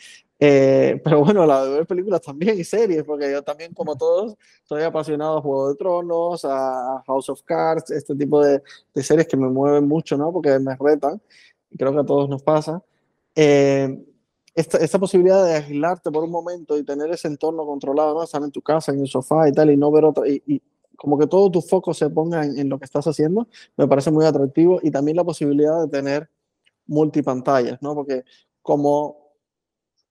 Eh, 0.45 0.99
pero 1.01 1.21
bueno, 1.23 1.45
la 1.45 1.63
de 1.63 1.71
ver 1.71 1.87
películas 1.87 2.19
también 2.19 2.59
y 2.59 2.65
series, 2.65 3.05
porque 3.05 3.31
yo 3.31 3.41
también, 3.43 3.73
como 3.73 3.95
todos, 3.95 4.35
soy 4.65 4.83
apasionado 4.83 5.37
a 5.37 5.41
Juego 5.41 5.69
de 5.69 5.75
Tronos, 5.75 6.43
a 6.43 7.01
House 7.07 7.29
of 7.29 7.43
Cards, 7.43 7.89
este 7.91 8.13
tipo 8.13 8.43
de, 8.43 8.61
de 8.93 9.03
series 9.03 9.25
que 9.25 9.37
me 9.37 9.47
mueven 9.47 9.87
mucho, 9.87 10.17
¿no? 10.17 10.33
Porque 10.33 10.59
me 10.59 10.75
retan, 10.75 11.21
y 11.69 11.77
creo 11.77 11.93
que 11.93 11.99
a 11.99 12.05
todos 12.05 12.27
nos 12.27 12.43
pasa. 12.43 12.83
Eh, 13.33 14.05
esta, 14.53 14.79
esta, 14.79 14.99
posibilidad 14.99 15.45
de 15.45 15.53
aislarte 15.55 16.11
por 16.11 16.25
un 16.25 16.31
momento 16.31 16.77
y 16.77 16.83
tener 16.83 17.09
ese 17.11 17.29
entorno 17.29 17.65
controlado, 17.65 18.13
¿no? 18.13 18.23
estar 18.23 18.43
en 18.43 18.51
tu 18.51 18.61
casa, 18.61 18.91
en 18.91 18.99
el 18.99 19.07
sofá 19.07 19.47
y 19.47 19.53
tal, 19.53 19.71
y 19.71 19.77
no 19.77 19.91
ver 19.91 20.03
otra, 20.03 20.27
y, 20.27 20.43
y 20.45 20.61
como 20.97 21.17
que 21.17 21.25
todo 21.25 21.49
tu 21.51 21.61
foco 21.61 21.93
se 21.93 22.09
ponga 22.09 22.43
en, 22.43 22.59
en, 22.59 22.67
lo 22.67 22.77
que 22.79 22.85
estás 22.85 23.07
haciendo, 23.07 23.47
me 23.77 23.87
parece 23.87 24.11
muy 24.11 24.25
atractivo. 24.25 24.81
Y 24.83 24.91
también 24.91 25.15
la 25.15 25.23
posibilidad 25.23 25.81
de 25.83 25.87
tener 25.87 26.29
multipantallas, 26.85 27.81
¿no? 27.81 27.95
Porque 27.95 28.25
como 28.61 29.22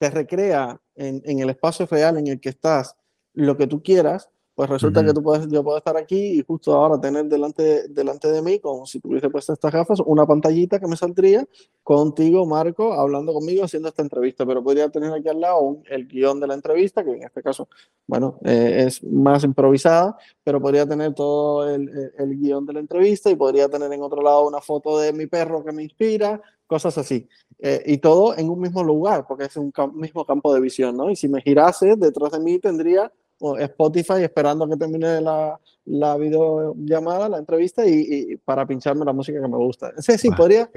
te 0.03 0.11
recrea 0.11 0.81
en, 0.97 1.23
en 1.25 1.39
el 1.39 1.51
espacio 1.51 1.87
real 1.87 2.19
en 2.19 2.27
el 2.27 2.41
que 2.41 2.49
estás 2.49 2.97
lo 3.35 3.57
que 3.57 3.69
tú 3.69 3.85
quieras, 3.85 4.31
pues 4.55 4.69
resulta 4.69 5.05
que 5.05 5.15
tú 5.15 5.23
puedes, 5.23 5.49
yo 5.49 5.65
puedo 5.65 5.79
estar 5.79 5.97
aquí 5.97 6.39
y 6.39 6.43
justo 6.43 6.75
ahora 6.75 7.01
tener 7.01 7.25
delante, 7.25 7.89
delante 7.89 8.31
de 8.31 8.43
mí, 8.43 8.59
como 8.59 8.85
si 8.85 9.01
tuviese 9.01 9.31
puesto 9.31 9.55
estas 9.55 9.73
gafas, 9.73 10.01
una 10.05 10.27
pantallita 10.27 10.79
que 10.79 10.87
me 10.87 10.97
saldría 10.97 11.47
contigo, 11.83 12.45
Marco, 12.45 12.93
hablando 12.93 13.33
conmigo, 13.33 13.65
haciendo 13.65 13.89
esta 13.89 14.03
entrevista, 14.03 14.45
pero 14.45 14.63
podría 14.63 14.91
tener 14.91 15.11
aquí 15.13 15.29
al 15.29 15.41
lado 15.41 15.79
el 15.89 16.07
guion 16.07 16.39
de 16.39 16.47
la 16.47 16.55
entrevista, 16.55 17.03
que 17.03 17.13
en 17.13 17.23
este 17.23 17.43
caso, 17.43 17.69
bueno, 18.07 18.39
eh, 18.45 18.85
es 18.87 19.03
más 19.03 19.43
improvisada, 19.45 20.19
pero 20.45 20.61
podría 20.61 20.87
tener 20.87 21.15
todo 21.15 21.69
el, 21.69 22.13
el, 22.19 22.39
guion 22.39 22.67
de 22.67 22.75
la 22.75 22.81
entrevista 22.81 23.31
y 23.31 23.37
podría 23.37 23.71
tener 23.71 23.91
en 23.91 24.03
otro 24.03 24.21
lado 24.21 24.47
una 24.47 24.61
foto 24.61 24.99
de 24.99 25.15
mi 25.15 25.27
perro 25.27 25.65
que 25.65 25.73
me 25.73 25.83
inspira, 25.83 26.43
cosas 26.67 26.99
así. 26.99 27.27
Eh, 27.59 27.83
y 27.87 27.99
todo 27.99 28.37
en 28.37 28.51
un 28.51 28.61
mismo 28.61 28.83
lugar, 28.83 29.25
porque 29.27 29.45
es 29.45 29.57
un 29.57 29.73
mismo 29.95 30.27
campo 30.27 30.53
de 30.53 30.61
visión, 30.61 30.97
¿no? 30.97 31.11
Y 31.11 31.17
si 31.17 31.29
me 31.29 31.41
girase, 31.41 31.95
detrás 31.97 32.33
de 32.33 32.41
mí 32.41 32.59
tendría 32.59 33.13
Spotify 33.59 34.23
esperando 34.23 34.69
que 34.69 34.77
termine 34.77 35.21
la, 35.21 35.59
la 35.87 36.17
videollamada, 36.17 37.29
la 37.29 37.39
entrevista 37.39 37.85
y, 37.87 38.37
para 38.45 38.67
pincharme 38.67 39.05
la 39.05 39.13
música 39.13 39.41
que 39.41 39.49
me 39.49 39.57
gusta. 39.57 39.93
Sí, 39.99 40.17
sí, 40.17 40.31
podría. 40.31 40.71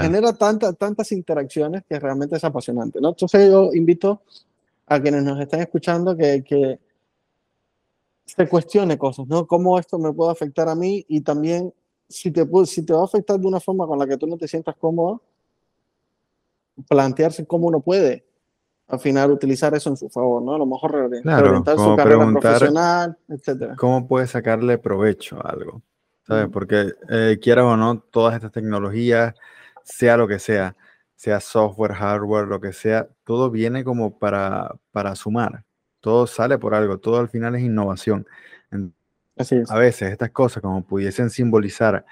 Genera 0.00 0.32
tanta, 0.32 0.72
tantas 0.72 1.12
interacciones 1.12 1.84
que 1.88 1.98
realmente 1.98 2.36
es 2.36 2.44
apasionante. 2.44 3.00
¿no? 3.00 3.10
Entonces 3.10 3.50
yo 3.50 3.70
invito 3.72 4.22
a 4.86 5.00
quienes 5.00 5.22
nos 5.22 5.40
están 5.40 5.60
escuchando 5.60 6.16
que, 6.16 6.42
que 6.42 6.78
se 8.24 8.48
cuestione 8.48 8.98
cosas, 8.98 9.26
¿no? 9.26 9.46
¿Cómo 9.46 9.78
esto 9.78 9.98
me 9.98 10.12
puede 10.12 10.32
afectar 10.32 10.68
a 10.68 10.74
mí? 10.74 11.04
Y 11.08 11.20
también, 11.20 11.72
si 12.08 12.30
te, 12.30 12.46
si 12.66 12.84
te 12.84 12.92
va 12.92 13.02
a 13.02 13.04
afectar 13.04 13.38
de 13.38 13.46
una 13.46 13.60
forma 13.60 13.86
con 13.86 13.98
la 13.98 14.06
que 14.06 14.16
tú 14.16 14.26
no 14.26 14.36
te 14.36 14.48
sientas 14.48 14.76
cómodo, 14.76 15.22
plantearse 16.88 17.46
cómo 17.46 17.68
uno 17.68 17.80
puede 17.80 18.27
al 18.88 18.98
final 18.98 19.30
utilizar 19.30 19.74
eso 19.74 19.90
en 19.90 19.96
su 19.98 20.08
favor, 20.08 20.42
¿no? 20.42 20.54
A 20.54 20.58
lo 20.58 20.66
mejor 20.66 20.92
reorientar 20.92 21.76
su 21.76 21.94
carrera 21.94 22.26
profesional, 22.32 23.18
etcétera. 23.28 23.76
¿Cómo 23.76 24.08
puede 24.08 24.26
sacarle 24.26 24.78
provecho 24.78 25.36
a 25.36 25.50
algo? 25.50 25.82
¿Sabes? 26.26 26.48
Porque 26.50 26.92
eh, 27.10 27.38
quieras 27.40 27.64
o 27.64 27.76
no, 27.76 28.00
todas 28.00 28.34
estas 28.34 28.50
tecnologías, 28.50 29.34
sea 29.84 30.16
lo 30.16 30.26
que 30.26 30.38
sea, 30.38 30.74
sea 31.14 31.40
software, 31.40 31.92
hardware, 31.92 32.46
lo 32.46 32.60
que 32.60 32.72
sea, 32.72 33.08
todo 33.24 33.50
viene 33.50 33.84
como 33.84 34.18
para, 34.18 34.74
para 34.90 35.14
sumar. 35.14 35.64
Todo 36.00 36.26
sale 36.26 36.58
por 36.58 36.74
algo, 36.74 36.98
todo 36.98 37.18
al 37.18 37.28
final 37.28 37.56
es 37.56 37.62
innovación. 37.62 38.26
Así 39.36 39.56
es. 39.56 39.70
A 39.70 39.76
veces 39.76 40.12
estas 40.12 40.30
cosas, 40.30 40.62
como 40.62 40.84
pudiesen 40.84 41.28
simbolizar 41.28 42.06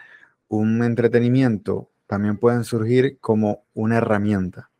un 0.48 0.82
entretenimiento, 0.82 1.90
también 2.06 2.36
pueden 2.36 2.64
surgir 2.64 3.18
como 3.20 3.64
una 3.74 3.98
herramienta 3.98 4.70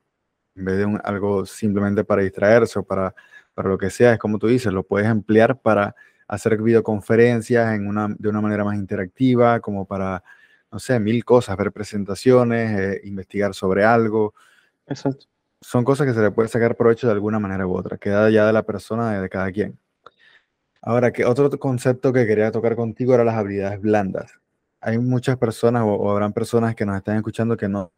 en 0.56 0.64
vez 0.64 0.78
de 0.78 1.00
algo 1.04 1.46
simplemente 1.46 2.04
para 2.04 2.22
distraerse 2.22 2.78
o 2.78 2.82
para, 2.82 3.14
para 3.54 3.68
lo 3.68 3.78
que 3.78 3.90
sea, 3.90 4.14
es 4.14 4.18
como 4.18 4.38
tú 4.38 4.46
dices, 4.46 4.72
lo 4.72 4.82
puedes 4.82 5.08
emplear 5.08 5.58
para 5.60 5.94
hacer 6.28 6.60
videoconferencias 6.60 7.74
en 7.74 7.86
una, 7.86 8.08
de 8.18 8.28
una 8.28 8.40
manera 8.40 8.64
más 8.64 8.76
interactiva, 8.76 9.60
como 9.60 9.86
para, 9.86 10.22
no 10.72 10.78
sé, 10.78 10.98
mil 10.98 11.24
cosas, 11.24 11.56
ver 11.56 11.72
presentaciones, 11.72 12.78
eh, 12.78 13.00
investigar 13.04 13.54
sobre 13.54 13.84
algo. 13.84 14.34
Exacto. 14.86 15.26
Son 15.60 15.84
cosas 15.84 16.06
que 16.06 16.14
se 16.14 16.20
le 16.20 16.30
puede 16.30 16.48
sacar 16.48 16.76
provecho 16.76 17.06
de 17.06 17.12
alguna 17.12 17.38
manera 17.38 17.66
u 17.66 17.74
otra, 17.76 17.98
queda 17.98 18.30
ya 18.30 18.46
de 18.46 18.52
la 18.52 18.62
persona, 18.64 19.20
de 19.20 19.28
cada 19.28 19.50
quien. 19.52 19.78
Ahora, 20.82 21.12
que 21.12 21.24
otro 21.24 21.50
concepto 21.58 22.12
que 22.12 22.26
quería 22.26 22.52
tocar 22.52 22.76
contigo 22.76 23.14
era 23.14 23.24
las 23.24 23.34
habilidades 23.36 23.80
blandas. 23.80 24.32
Hay 24.80 24.98
muchas 24.98 25.36
personas 25.36 25.82
o, 25.82 25.88
o 25.94 26.10
habrán 26.10 26.32
personas 26.32 26.74
que 26.74 26.86
nos 26.86 26.96
están 26.96 27.16
escuchando 27.16 27.56
que 27.56 27.68
no 27.68 27.92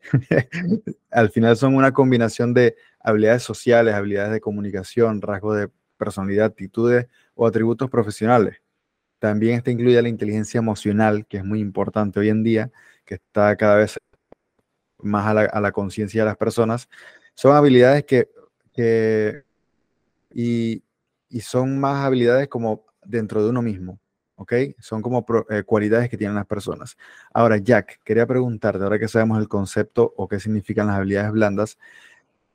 al 1.10 1.30
final 1.30 1.56
son 1.56 1.74
una 1.74 1.92
combinación 1.92 2.54
de 2.54 2.76
habilidades 3.00 3.42
sociales, 3.42 3.94
habilidades 3.94 4.32
de 4.32 4.40
comunicación, 4.40 5.20
rasgos 5.20 5.58
de 5.58 5.70
personalidad, 5.96 6.46
actitudes 6.46 7.06
o 7.34 7.46
atributos 7.46 7.90
profesionales. 7.90 8.60
También 9.18 9.56
está 9.56 9.70
incluida 9.70 10.00
la 10.00 10.08
inteligencia 10.08 10.58
emocional, 10.58 11.26
que 11.26 11.38
es 11.38 11.44
muy 11.44 11.60
importante 11.60 12.20
hoy 12.20 12.28
en 12.28 12.44
día, 12.44 12.70
que 13.04 13.16
está 13.16 13.56
cada 13.56 13.76
vez 13.76 13.98
más 14.98 15.26
a 15.26 15.60
la, 15.60 15.72
conciencia 15.72 16.22
de 16.22 16.26
las 16.26 16.36
personas. 16.36 16.88
Son 17.34 17.54
habilidades 17.54 18.04
que, 18.04 19.44
y, 20.32 20.82
son 21.40 21.78
más 21.80 22.04
habilidades 22.04 22.48
como 22.48 22.84
dentro 23.04 23.42
de 23.42 23.50
uno 23.50 23.62
mismo, 23.62 24.00
¿ok? 24.38 24.52
Son 24.78 25.02
como 25.02 25.26
eh, 25.50 25.64
cualidades 25.64 26.08
que 26.08 26.16
tienen 26.16 26.36
las 26.36 26.46
personas. 26.46 26.96
Ahora, 27.34 27.58
Jack, 27.58 28.00
quería 28.04 28.26
preguntarte, 28.26 28.82
ahora 28.82 28.98
que 28.98 29.08
sabemos 29.08 29.38
el 29.38 29.48
concepto 29.48 30.14
o 30.16 30.28
qué 30.28 30.40
significan 30.40 30.86
las 30.86 30.96
habilidades 30.96 31.32
blandas, 31.32 31.78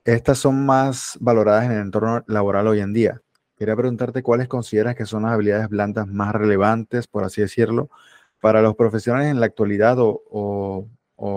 estas 0.06 0.38
son 0.38 0.66
más 0.66 1.18
valoradas 1.20 1.66
en 1.66 1.74
el 1.74 1.82
entorno 1.82 2.24
laboral 2.28 2.68
hoy 2.68 2.80
en 2.80 2.94
día. 2.94 3.22
Quería 3.58 3.76
preguntarte 3.76 4.24
cuáles 4.24 4.48
consideras 4.48 4.96
que 4.96 5.06
son 5.06 5.24
las 5.24 5.34
habilidades 5.34 5.70
blandas 5.70 6.08
más 6.08 6.34
relevantes, 6.34 7.08
por 7.08 7.24
así 7.24 7.42
decirlo, 7.42 7.90
para 8.42 8.62
los 8.62 8.76
profesionales 8.76 9.30
en 9.30 9.40
la 9.40 9.46
actualidad 9.46 9.98
o, 10.00 10.88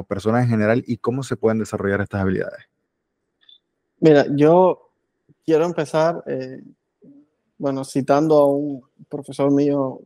personas 0.08 0.42
en 0.44 0.50
general 0.50 0.82
y 0.84 0.96
cómo 0.96 1.22
se 1.22 1.36
pueden 1.36 1.60
desarrollar 1.60 2.00
estas 2.00 2.20
habilidades. 2.20 2.64
Mira, 4.00 4.26
yo 4.34 4.90
quiero 5.44 5.64
empezar, 5.64 6.24
eh, 6.26 6.60
bueno, 7.56 7.84
citando 7.84 8.36
a 8.36 8.50
un 8.50 8.82
profesor 9.08 9.52
mío 9.52 10.00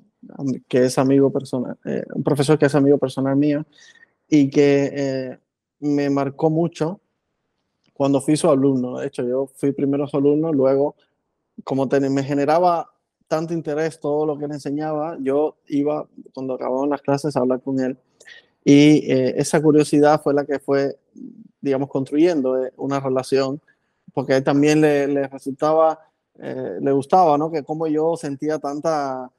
que 0.68 0.84
es 0.84 0.98
amigo 0.98 1.32
personal, 1.32 1.76
eh, 1.84 2.04
un 2.14 2.22
profesor 2.22 2.58
que 2.58 2.66
es 2.66 2.74
amigo 2.74 2.98
personal 2.98 3.36
mío 3.36 3.64
y 4.28 4.50
que 4.50 4.92
eh, 4.94 5.38
me 5.80 6.10
marcó 6.10 6.50
mucho 6.50 7.00
cuando 7.94 8.20
fui 8.20 8.36
su 8.36 8.50
alumno. 8.50 8.98
De 8.98 9.06
hecho, 9.06 9.22
yo 9.26 9.50
fui 9.54 9.72
primero 9.72 10.06
su 10.06 10.16
alumno, 10.16 10.52
luego 10.52 10.94
como 11.64 11.86
me 11.86 12.22
generaba 12.22 12.90
tanto 13.28 13.54
interés 13.54 14.00
todo 14.00 14.26
lo 14.26 14.36
que 14.36 14.46
él 14.46 14.52
enseñaba, 14.52 15.16
yo 15.20 15.56
iba, 15.68 16.08
cuando 16.34 16.54
acababan 16.54 16.90
las 16.90 17.00
clases, 17.00 17.36
a 17.36 17.40
hablar 17.40 17.62
con 17.62 17.78
él. 17.78 17.96
Y 18.64 19.10
eh, 19.10 19.34
esa 19.36 19.62
curiosidad 19.62 20.20
fue 20.20 20.34
la 20.34 20.44
que 20.44 20.58
fue, 20.58 20.98
digamos, 21.60 21.88
construyendo 21.88 22.62
eh, 22.62 22.72
una 22.76 22.98
relación, 22.98 23.60
porque 24.12 24.32
a 24.32 24.36
él 24.38 24.44
también 24.44 24.80
le, 24.80 25.06
le 25.06 25.28
resultaba, 25.28 26.00
eh, 26.40 26.78
le 26.80 26.92
gustaba, 26.92 27.38
¿no? 27.38 27.50
Que 27.52 27.62
como 27.62 27.86
yo 27.86 28.16
sentía 28.16 28.58
tanta 28.58 29.30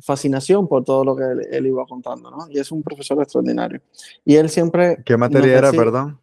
fascinación 0.00 0.68
por 0.68 0.84
todo 0.84 1.04
lo 1.04 1.16
que 1.16 1.24
él, 1.50 1.66
iba 1.66 1.84
contando, 1.86 2.30
¿no? 2.30 2.46
Y 2.50 2.58
es 2.58 2.70
un 2.70 2.82
profesor 2.82 3.20
extraordinario. 3.20 3.80
Y 4.24 4.36
él 4.36 4.48
siempre... 4.48 5.02
¿Qué 5.04 5.16
materia 5.16 5.58
era, 5.58 5.72
perdón? 5.72 6.20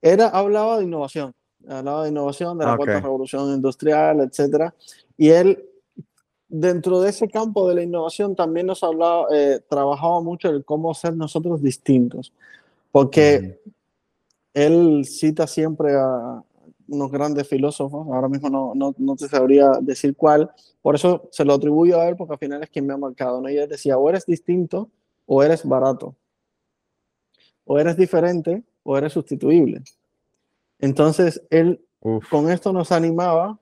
Era, 0.00 0.28
hablaba 0.28 0.78
de 0.78 0.84
innovación 0.84 1.34
hablaba 1.68 2.04
de 2.04 2.10
innovación, 2.10 2.58
de 2.58 2.64
la 2.64 2.76
cuarta 2.76 3.00
revolución 3.00 3.54
industrial, 3.54 4.20
etcétera. 4.20 4.74
Y 5.16 5.30
él, 5.30 5.64
dentro 6.48 7.00
de 7.00 7.10
ese 7.10 7.28
campo 7.28 7.68
de 7.68 7.74
la 7.74 7.82
innovación, 7.82 8.34
también 8.34 8.66
nos 8.66 8.82
hablaba, 8.82 9.26
eh, 9.32 9.60
trabajaba 9.68 10.20
mucho 10.20 10.48
en 10.48 10.62
cómo 10.62 10.94
ser 10.94 11.14
nosotros 11.14 11.62
distintos, 11.62 12.32
porque 12.90 13.60
él 14.54 15.04
cita 15.04 15.46
siempre 15.46 15.94
a 15.94 16.42
unos 16.88 17.10
grandes 17.10 17.46
filósofos, 17.46 18.06
ahora 18.06 18.28
mismo 18.28 18.48
no, 18.48 18.72
no, 18.74 18.94
no, 18.98 19.16
te 19.16 19.28
sabría 19.28 19.72
decir 19.80 20.16
cuál, 20.16 20.50
por 20.82 20.94
eso 20.94 21.28
se 21.30 21.44
lo 21.44 21.54
atribuyo 21.54 22.00
a 22.00 22.08
él, 22.08 22.16
porque 22.16 22.32
al 22.32 22.38
final 22.38 22.62
es 22.62 22.70
quien 22.70 22.86
me 22.86 22.94
ha 22.94 22.96
marcado, 22.96 23.40
¿no? 23.40 23.48
Y 23.50 23.58
él 23.58 23.68
decía, 23.68 23.98
o 23.98 24.08
eres 24.08 24.26
distinto 24.26 24.90
o 25.26 25.42
eres 25.42 25.64
barato, 25.64 26.16
o 27.64 27.78
eres 27.78 27.96
diferente 27.96 28.64
o 28.82 28.96
eres 28.96 29.12
sustituible. 29.12 29.82
Entonces, 30.78 31.42
él 31.50 31.84
con 32.30 32.50
esto 32.50 32.72
nos 32.72 32.92
animaba 32.92 33.58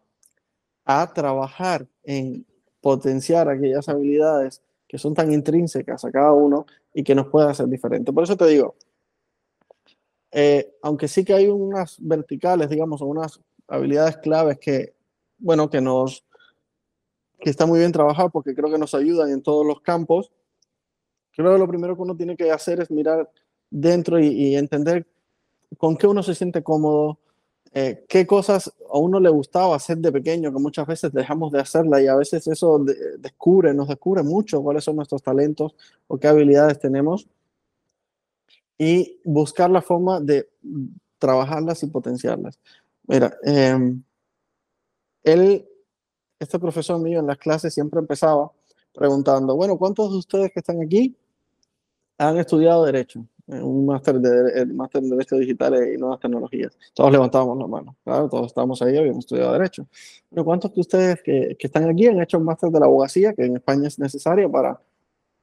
a 0.85 1.13
trabajar 1.13 1.87
en 2.05 2.47
potenciar 2.81 3.49
aquellas 3.49 3.89
habilidades 3.89 4.63
que 4.87 4.99
son 4.99 5.15
tan 5.15 5.33
intrínsecas 5.33 6.05
a 6.05 6.13
cada 6.13 6.33
uno 6.33 6.67
y 6.95 7.03
que 7.03 7.15
nos 7.15 7.27
pueden 7.27 7.51
hacer 7.51 7.67
diferente. 7.67 8.13
Por 8.13 8.23
eso 8.23 8.37
te 8.37 8.47
digo, 8.47 8.77
eh, 10.39 10.71
aunque 10.83 11.09
sí 11.09 11.25
que 11.25 11.33
hay 11.33 11.47
unas 11.47 11.97
verticales, 11.99 12.69
digamos, 12.69 13.01
unas 13.01 13.41
habilidades 13.69 14.19
claves 14.19 14.59
que, 14.59 14.93
bueno, 15.39 15.71
que 15.71 15.81
nos, 15.81 16.27
que 17.41 17.49
está 17.49 17.65
muy 17.65 17.79
bien 17.79 17.91
trabajar 17.91 18.31
porque 18.31 18.55
creo 18.55 18.71
que 18.71 18.77
nos 18.77 18.95
ayudan 18.95 19.31
en 19.31 19.43
todos 19.43 19.67
los 19.67 19.81
campos, 19.81 20.31
creo 21.35 21.55
que 21.55 21.59
lo 21.59 21.67
primero 21.67 21.97
que 21.97 22.03
uno 22.03 22.15
tiene 22.15 22.37
que 22.37 22.51
hacer 22.51 22.81
es 22.81 22.91
mirar 22.91 23.31
dentro 23.71 24.21
y, 24.21 24.55
entender 24.57 25.07
con 25.79 25.97
qué 25.97 26.07
uno 26.07 26.23
se 26.23 26.35
siente 26.35 26.63
cómodo, 26.63 27.19
eh, 27.73 28.05
qué 28.07 28.27
cosas 28.27 28.71
a 28.93 28.99
uno 28.99 29.19
le 29.19 29.31
gustaba 29.31 29.75
hacer 29.75 29.97
de 29.97 30.13
pequeño, 30.13 30.53
que 30.53 30.59
muchas 30.59 30.87
veces 30.87 31.15
dejamos 31.15 31.51
de 31.51 31.61
hacerla 31.61 32.03
y 32.03 32.09
a 32.09 32.15
veces 32.15 32.47
eso 32.47 32.85
descubre, 33.19 33.73
nos 33.73 33.89
descubre 33.89 34.23
mucho 34.23 34.63
cuáles 34.63 34.85
son 34.85 34.97
nuestros 34.97 35.23
talentos 35.23 35.75
o 36.09 36.19
qué 36.19 36.29
habilidades 36.29 36.79
tenemos 36.79 37.27
y 38.79 39.21
buscar 39.25 39.71
la 39.71 39.83
forma 39.83 40.21
de 40.21 40.49
trabajarlas 41.19 41.83
y 41.83 41.87
potenciarlas. 41.87 42.59
Mira, 43.07 43.37
em, 43.43 44.03
él, 45.23 45.67
este 46.39 46.59
profesor 46.59 47.01
mío 47.01 47.21
en 47.21 47.27
las 47.27 47.39
clases 47.39 47.73
siempre 47.73 48.01
empezaba 48.01 48.51
preguntando, 48.93 49.57
bueno, 49.57 49.79
¿cuántos 49.79 50.11
de 50.11 50.19
ustedes 50.19 50.53
que 50.53 50.61
están 50.61 50.83
aquí 50.83 51.17
han 52.19 52.39
estudiado 52.39 52.85
derecho? 52.85 53.27
un 53.49 53.87
máster 53.87 54.17
de, 54.17 54.63
en 54.63 55.09
Derecho 55.09 55.37
Digital 55.37 55.75
y 55.93 55.97
Nuevas 55.97 56.21
Tecnologías. 56.21 56.77
Todos 56.95 57.13
levantábamos 57.13 57.59
la 57.59 57.67
mano, 57.67 57.97
claro, 58.05 58.29
todos 58.29 58.49
estábamos 58.49 58.83
ahí, 58.83 58.97
habíamos 58.97 59.21
estudiado 59.21 59.53
Derecho. 59.53 59.87
Pero 60.31 60.45
¿cuántos 60.45 60.75
de 60.75 60.81
ustedes 60.81 61.23
que, 61.23 61.57
que 61.59 61.67
están 61.67 61.89
aquí 61.89 62.07
han 62.07 62.21
hecho 62.21 62.39
un 62.39 62.45
máster 62.45 62.71
de 62.71 62.81
la 62.81 62.87
abogacía, 62.87 63.33
que 63.35 63.45
en 63.45 63.57
España 63.57 63.87
es 63.87 63.99
necesario 63.99 64.51
para 64.51 64.81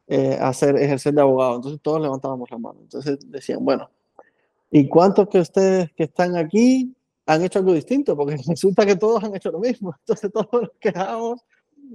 eh, 0.07 0.37
hacer, 0.41 0.75
ejercer 0.77 1.13
de 1.13 1.21
abogado? 1.21 1.55
Entonces 1.55 1.81
todos 1.81 2.01
levantábamos 2.01 2.49
la 2.51 2.57
mano. 2.57 2.79
Entonces 2.81 3.19
decían, 3.29 3.63
bueno, 3.63 3.89
¿y 4.71 4.87
cuántos 4.87 5.27
que 5.29 5.39
ustedes 5.39 5.91
que 5.93 6.03
están 6.03 6.35
aquí 6.35 6.95
han 7.25 7.43
hecho 7.43 7.59
algo 7.59 7.73
distinto? 7.73 8.15
Porque 8.15 8.37
resulta 8.47 8.85
que 8.85 8.95
todos 8.95 9.23
han 9.23 9.35
hecho 9.35 9.51
lo 9.51 9.59
mismo. 9.59 9.95
Entonces 9.99 10.31
todos 10.31 10.49
nos 10.51 10.71
quedamos, 10.79 11.41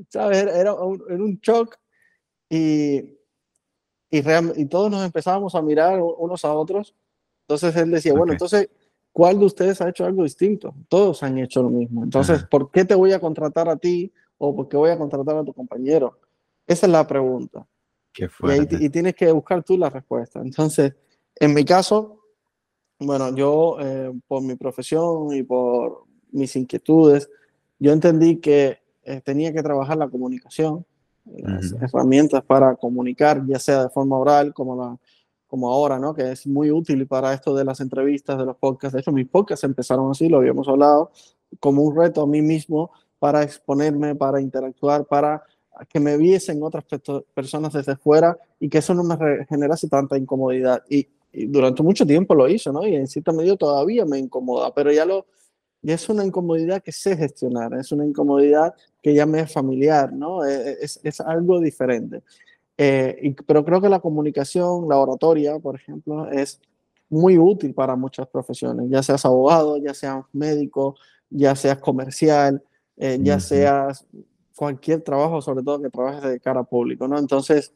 ¿sabes? 0.09 0.45
Era 0.45 0.75
un, 0.75 1.03
era 1.09 1.23
un 1.23 1.39
shock 1.41 1.77
y 2.51 3.19
y, 4.11 4.19
y 4.57 4.65
todos 4.67 4.91
nos 4.91 5.05
empezábamos 5.05 5.55
a 5.55 5.63
mirar 5.63 6.01
unos 6.01 6.45
a 6.45 6.53
otros. 6.55 6.95
Entonces 7.43 7.77
él 7.77 7.91
decía, 7.91 8.13
bueno, 8.15 8.33
entonces, 8.33 8.69
¿cuál 9.13 9.39
de 9.39 9.47
ustedes 9.47 9.81
ha 9.81 9.89
hecho 9.89 10.05
algo 10.05 10.23
distinto? 10.23 10.75
Todos 10.89 11.23
han 11.23 11.39
hecho 11.39 11.63
lo 11.63 11.71
mismo. 11.71 12.05
Entonces, 12.05 12.45
¿por 12.45 12.71
qué 12.71 12.85
te 12.85 12.95
voy 12.95 13.13
a 13.13 13.21
contratar 13.21 13.69
a 13.69 13.77
ti 13.77 14.13
o 14.39 14.55
por 14.55 14.69
qué 14.69 14.77
voy 14.77 14.91
a 14.91 14.99
contratar 14.99 15.37
a 15.37 15.45
tu 15.45 15.53
compañero? 15.53 16.19
Esa 16.67 16.87
es 16.87 16.93
la 16.93 17.07
pregunta. 17.07 17.67
Y, 18.21 18.87
y, 18.87 18.89
tienes 18.91 19.15
que 19.15 19.31
buscar 19.33 19.63
tú 19.63 19.77
la 19.79 19.91
respuesta. 19.91 20.41
Entonces, 20.41 20.95
en 21.37 21.55
mi 21.55 21.65
caso, 21.65 22.21
bueno, 22.99 23.35
yo 23.35 23.77
eh, 23.81 24.13
por 24.27 24.43
mi 24.43 24.57
profesión 24.57 25.33
y 25.33 25.43
por 25.43 26.05
mis 26.33 26.55
inquietudes, 26.57 27.31
yo 27.79 27.93
entendí 27.93 28.37
que 28.39 28.79
eh, 29.05 29.21
tenía 29.25 29.53
que 29.53 29.63
trabajar 29.63 29.97
la 29.97 30.09
comunicación 30.09 30.85
las 31.37 31.73
herramientas 31.73 32.43
para 32.43 32.75
comunicar, 32.77 33.45
ya 33.47 33.59
sea 33.59 33.85
de 33.85 33.91
forma 33.91 34.17
oral 34.17 34.55
como, 34.55 34.77
la, 34.77 34.97
como 35.47 35.71
ahora, 35.73 35.99
¿no? 35.99 36.15
que 36.15 36.33
es 36.33 36.47
muy 36.47 36.71
útil 36.71 37.07
para 37.07 37.33
esto 37.33 37.55
de 37.55 37.65
las 37.65 37.81
entrevistas, 37.81 38.39
de 38.39 38.45
los 38.45 38.57
podcasts. 38.57 38.95
De 38.95 39.01
hecho, 39.01 39.13
mis 39.13 39.29
podcasts 39.29 39.65
empezaron 39.65 40.11
así, 40.11 40.29
lo 40.29 40.39
habíamos 40.39 40.69
hablado, 40.69 41.11
como 41.61 41.83
un 41.83 41.97
reto 41.97 42.23
a 42.23 42.27
mí 42.27 42.43
mismo 42.43 42.91
para 43.19 43.43
exponerme, 43.43 44.15
para 44.15 44.41
interactuar, 44.41 45.05
para 45.05 45.43
que 45.89 46.01
me 46.01 46.17
viesen 46.17 46.63
otras 46.63 46.85
personas 47.35 47.73
desde 47.73 47.97
fuera 47.97 48.37
y 48.59 48.69
que 48.69 48.79
eso 48.79 48.95
no 48.95 49.05
me 49.05 49.45
generase 49.47 49.89
tanta 49.89 50.17
incomodidad. 50.17 50.83
Y, 50.89 51.09
y, 51.33 51.47
durante 51.47 51.83
mucho 51.83 52.07
tiempo 52.07 52.35
lo 52.35 52.49
hizo, 52.49 52.73
¿no? 52.73 52.87
Y 52.87 52.95
en 52.97 53.07
cierta 53.07 53.33
medida 53.33 53.57
todavía 53.57 54.05
me 54.05 54.19
incomoda, 54.19 54.73
pero 54.75 54.93
ya 54.93 55.05
lo, 55.05 55.27
y 55.83 55.93
es 55.93 56.09
una 56.09 56.25
incomodidad 56.25 56.83
que 56.83 56.93
sé 56.93 57.17
gestionar, 57.17 57.73
es 57.75 57.93
una 57.93 58.05
incomodidad 58.05 58.75
que 59.03 59.15
ya 59.15 59.27
me 59.27 59.41
es 59.41 59.53
familiar, 59.53 60.13
¿no? 60.13 60.45
E, 60.45 60.71
e, 60.71 60.77
es, 60.81 60.99
es 61.03 61.21
algo 61.21 61.61
diferente. 61.61 62.23
Eh, 62.77 63.19
y, 63.23 63.31
pero 63.31 63.65
creo 63.65 63.81
que 63.81 63.89
la 63.89 64.01
comunicación, 64.01 64.89
la 64.89 64.99
oratoria, 64.99 65.59
por 65.59 65.77
ejemplo, 65.77 66.29
es 66.31 66.61
muy 67.09 67.39
útil 67.39 67.75
para 67.75 67.97
muchas 67.97 68.29
profesiones, 68.29 68.91
ya 68.91 69.03
seas 69.03 69.25
abogado, 69.25 69.79
ya 69.79 69.95
seas 69.95 70.25
médico, 70.33 70.97
ya 71.31 71.55
seas 71.55 71.79
comercial, 71.79 72.63
eh, 72.97 73.19
ya 73.23 73.41
seas 73.41 74.05
cualquier 74.59 75.03
trabajo, 75.03 75.41
sobre 75.41 75.63
todo 75.63 75.81
que 75.81 75.89
trabajes 75.89 76.21
de 76.29 76.41
cara 76.41 76.61
a 76.61 76.65
público, 76.65 77.07
¿no? 77.07 77.17
Entonces, 77.17 77.73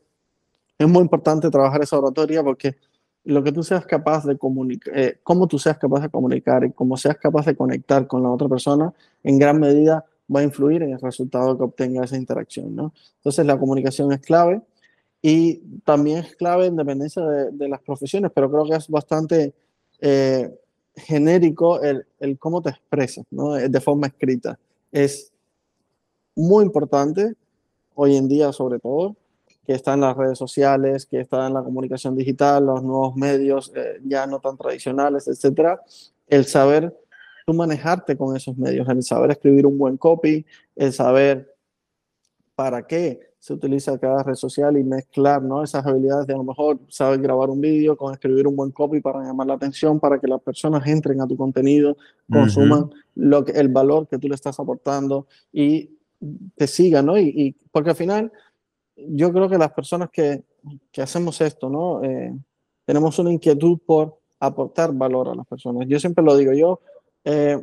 es 0.77 0.89
muy 0.89 1.03
importante 1.03 1.49
trabajar 1.49 1.81
esa 1.81 1.97
oratoria 1.97 2.43
porque 2.43 2.75
lo 3.23 3.41
que 3.45 3.53
tú 3.53 3.63
seas 3.63 3.87
capaz 3.87 4.27
de 4.27 4.37
comunicar, 4.37 4.99
eh, 4.99 5.21
cómo 5.23 5.47
tú 5.47 5.61
seas 5.61 5.79
capaz 5.79 6.01
de 6.01 6.09
comunicar 6.09 6.65
y 6.65 6.73
cómo 6.73 6.97
seas 6.97 7.17
capaz 7.19 7.47
de 7.47 7.55
conectar 7.55 8.09
con 8.09 8.25
la 8.25 8.31
otra 8.31 8.49
persona, 8.49 8.93
en 9.23 9.39
gran 9.39 9.61
medida 9.61 10.05
va 10.35 10.41
a 10.41 10.43
influir 10.43 10.83
en 10.83 10.91
el 10.91 11.01
resultado 11.01 11.57
que 11.57 11.63
obtenga 11.63 12.05
esa 12.05 12.17
interacción, 12.17 12.75
¿no? 12.75 12.93
Entonces 13.19 13.47
la 13.47 13.57
comunicación 13.57 14.13
es 14.13 14.21
clave 14.21 14.61
Y 15.23 15.59
también 15.85 16.19
es 16.19 16.35
clave 16.35 16.67
en 16.67 16.75
dependencia 16.75 17.23
de, 17.25 17.69
las 17.69 17.81
profesiones, 17.81 18.33
pero 18.35 18.51
creo 18.51 18.65
que 18.65 18.75
es 18.75 18.89
bastante 18.89 19.55
eh, 20.01 20.53
genérico 20.97 21.81
el, 21.81 22.07
el, 22.19 22.41
cómo 22.41 22.61
te 22.61 22.71
expresas, 22.71 23.25
¿no? 23.31 23.53
De 23.53 23.81
forma 23.81 24.09
escrita. 24.09 24.59
Es 24.91 25.32
muy 26.35 26.65
importante 26.65 27.35
hoy 27.95 28.17
en 28.17 28.29
día, 28.29 28.53
sobre 28.53 28.79
todo, 28.79 29.17
que 29.65 29.75
está 29.75 29.95
en 29.95 30.01
las 30.01 30.17
redes 30.17 30.39
sociales, 30.39 31.07
que 31.07 31.21
está 31.21 31.47
en 31.47 31.55
la 31.55 31.63
comunicación 31.63 32.17
digital, 32.17 32.67
los 32.67 32.83
nuevos 32.83 33.15
medios 33.17 33.73
eh, 33.75 34.01
ya 34.05 34.27
no 34.27 34.41
tan 34.41 34.57
tradicionales, 34.57 35.29
etcétera, 35.29 35.81
el 36.27 36.47
saber 36.47 36.97
tú 37.47 37.55
manejarte 37.55 38.17
con 38.17 38.37
esos 38.37 38.57
medios, 38.57 38.89
el 38.89 39.03
saber 39.03 39.31
escribir 39.31 39.67
un 39.67 39.79
buen 39.79 39.97
copy, 39.97 40.45
el 40.77 40.93
saber 40.93 41.55
para 42.55 42.87
qué 42.87 43.33
se 43.39 43.53
utiliza 43.55 43.99
cada 43.99 44.23
red 44.23 44.35
social 44.35 44.79
y 44.79 44.85
mezclar 44.85 45.43
¿no? 45.43 45.65
esas 45.65 45.85
habilidades 45.85 46.29
de 46.29 46.35
a 46.35 46.37
lo 46.37 46.45
mejor 46.45 46.79
saber 46.89 47.21
grabar 47.21 47.51
un 47.51 47.61
vídeo 47.61 47.97
con 47.97 48.13
escribir 48.13 48.47
un 48.47 48.55
buen 48.55 48.71
copy 48.71 49.01
para 49.01 49.21
llamar 49.21 49.49
la 49.49 49.55
atención, 49.55 49.99
para 49.99 50.21
que 50.21 50.29
las 50.29 50.41
personas 50.41 50.87
entren 50.87 51.21
a 51.21 51.27
tu 51.27 51.37
contenido, 51.37 51.97
consuman 52.31 52.91
lo 53.17 53.45
que, 53.45 53.51
el 53.53 53.69
valor 53.69 54.07
que 54.07 54.19
tú 54.19 54.29
le 54.29 54.37
estás 54.37 54.61
aportando 54.61 55.27
y 55.53 55.91
te 56.55 56.67
sigan, 56.67 57.07
¿no? 57.07 57.19
Y, 57.19 57.57
porque 57.71 57.91
al 57.91 57.97
final 57.97 58.33
yo 58.97 59.33
creo 59.33 59.49
que 59.49 59.59
las 59.59 59.73
personas 59.73 60.11
que, 60.11 60.43
que 60.91 61.03
hacemos 61.03 61.41
esto, 61.41 61.69
¿no? 61.69 62.03
Eh, 62.05 62.33
tenemos 62.85 63.19
una 63.19 63.33
inquietud 63.33 63.79
por 63.85 64.19
aportar 64.41 64.93
valor 64.93 65.29
a 65.29 65.35
las 65.35 65.47
personas. 65.47 65.87
Yo 65.89 65.99
siempre 65.99 66.25
lo 66.25 66.37
digo, 66.37 66.53
yo 66.53 66.81
eh, 67.25 67.61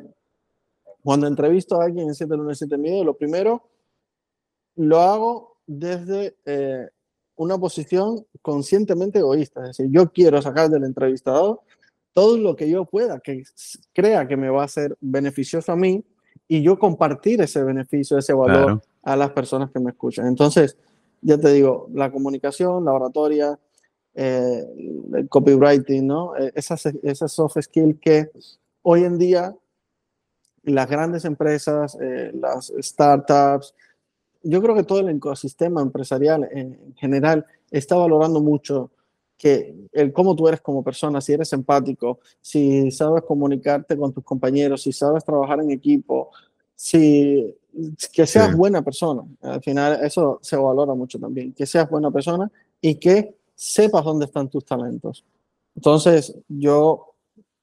cuando 1.04 1.28
entrevisto 1.28 1.80
a 1.80 1.86
alguien 1.86 2.08
en 2.08 2.16
7 2.16 2.36
lunes 2.36 2.58
7 2.58 2.78
miedo, 2.78 3.04
lo 3.04 3.16
primero 3.16 3.64
lo 4.76 5.00
hago 5.00 5.58
desde 5.68 6.38
eh, 6.46 6.88
una 7.36 7.58
posición 7.58 8.26
conscientemente 8.42 9.20
egoísta, 9.20 9.62
es 9.62 9.78
decir, 9.78 9.88
yo 9.92 10.12
quiero 10.12 10.42
sacar 10.42 10.70
del 10.70 10.84
entrevistador 10.84 11.62
todo 12.14 12.38
lo 12.38 12.56
que 12.56 12.70
yo 12.70 12.86
pueda, 12.86 13.20
que 13.20 13.44
crea 13.94 14.28
que 14.28 14.36
me 14.36 14.50
va 14.50 14.64
a 14.64 14.68
ser 14.68 14.98
beneficioso 15.00 15.72
a 15.72 15.76
mí 15.76 16.04
y 16.52 16.64
yo 16.64 16.80
compartir 16.80 17.40
ese 17.42 17.64
beneficio, 17.64 18.18
ese 18.18 18.34
valor 18.34 18.82
a 19.04 19.16
las 19.16 19.32
personas 19.32 19.70
que 19.72 19.80
me 19.80 19.92
escuchan. 19.92 20.26
Entonces, 20.26 20.78
ya 21.22 21.38
te 21.38 21.54
digo, 21.54 21.88
la 21.94 22.12
comunicación, 22.12 22.84
la 22.84 22.92
oratoria, 22.92 23.58
eh, 24.16 24.66
el 25.14 25.30
copywriting, 25.30 26.08
¿no? 26.08 26.36
Eh, 26.36 26.52
esas, 26.56 26.88
esas 27.04 27.32
soft 27.32 27.62
skills 27.62 28.00
que 28.02 28.32
hoy 28.82 29.04
en 29.04 29.20
día 29.20 29.56
las 30.64 30.90
grandes 30.90 31.24
empresas, 31.24 31.96
eh, 32.02 32.32
las 32.34 32.74
startups, 32.80 33.76
yo 34.42 34.60
creo 34.62 34.74
que 34.74 34.84
todo 34.84 35.02
el 35.02 35.10
ecosistema 35.10 35.84
empresarial 35.84 36.50
en 36.52 36.96
general 36.96 37.46
está 37.70 37.96
valorando 37.96 38.42
mucho 38.42 38.90
que 39.40 39.74
el 39.94 40.12
cómo 40.12 40.36
tú 40.36 40.50
eres 40.50 40.60
como 40.60 40.84
persona, 40.84 41.22
si 41.22 41.32
eres 41.32 41.52
empático, 41.54 42.20
si 42.42 42.92
sabes 42.92 43.24
comunicarte 43.24 43.98
con 43.98 44.12
tus 44.12 44.24
compañeros, 44.24 44.82
si 44.82 44.92
sabes 44.92 45.24
trabajar 45.24 45.62
en 45.62 45.72
equipo, 45.72 46.30
si 46.76 47.56
que 48.12 48.28
seas 48.28 48.56
buena 48.56 48.82
persona. 48.82 49.24
Al 49.42 49.62
final 49.62 50.04
eso 50.04 50.40
se 50.42 50.58
valora 50.58 50.94
mucho 50.94 51.18
también, 51.18 51.54
que 51.54 51.66
seas 51.66 51.90
buena 51.90 52.12
persona 52.12 52.52
y 52.82 52.96
que 52.96 53.34
sepas 53.56 54.04
dónde 54.04 54.26
están 54.26 54.50
tus 54.50 54.66
talentos. 54.66 55.24
Entonces, 55.74 56.36
yo 56.50 57.16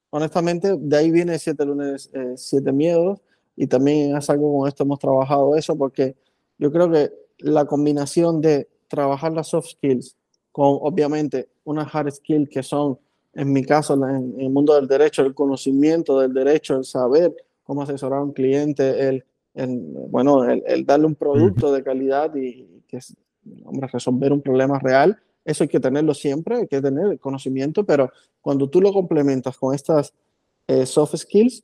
honestamente, 0.09 0.75
de 0.79 0.97
ahí 0.97 1.11
viene 1.11 1.37
siete 1.37 1.63
lunes, 1.63 2.09
eh, 2.11 2.33
siete 2.37 2.71
miedos 2.71 3.19
y 3.55 3.67
también 3.67 4.17
es 4.17 4.29
algo 4.31 4.57
con 4.57 4.67
esto 4.67 4.83
hemos 4.83 4.97
trabajado 4.97 5.55
eso 5.55 5.77
porque 5.77 6.15
yo 6.57 6.71
creo 6.71 6.89
que 6.89 7.11
la 7.37 7.65
combinación 7.65 8.41
de 8.41 8.67
trabajar 8.87 9.33
las 9.33 9.49
soft 9.49 9.67
skills 9.73 10.15
con 10.51 10.79
obviamente 10.81 11.49
unas 11.67 11.93
hard 11.93 12.11
skills 12.11 12.49
que 12.49 12.63
son, 12.63 12.97
en 13.33 13.51
mi 13.51 13.63
caso, 13.63 13.93
en, 13.93 14.39
el 14.39 14.49
mundo 14.49 14.73
del 14.73 14.87
derecho, 14.87 15.21
el 15.21 15.33
conocimiento 15.33 16.19
del 16.19 16.33
derecho, 16.33 16.77
el 16.77 16.85
saber 16.85 17.35
cómo 17.63 17.81
asesorar 17.81 18.19
a 18.19 18.23
un 18.23 18.31
cliente, 18.31 19.07
el, 19.07 19.25
bueno, 20.09 20.45
el, 20.45 20.85
darle 20.85 21.07
un 21.07 21.15
producto 21.15 21.73
de 21.73 21.83
calidad 21.83 22.33
y 22.35 22.83
que 22.87 22.99
hombre, 23.65 23.89
resolver 23.91 24.31
un 24.31 24.41
problema 24.41 24.79
real, 24.79 25.19
eso 25.43 25.63
hay 25.65 25.67
que 25.67 25.79
tenerlo 25.79 26.13
siempre, 26.13 26.55
hay 26.55 26.67
que 26.67 26.81
tener 26.81 27.05
el 27.07 27.19
conocimiento, 27.19 27.85
pero 27.85 28.11
cuando 28.39 28.69
tú 28.69 28.79
lo 28.79 28.93
complementas 28.93 29.57
con 29.57 29.75
estas 29.75 30.13
eh, 30.67 30.85
soft 30.85 31.15
skills, 31.17 31.63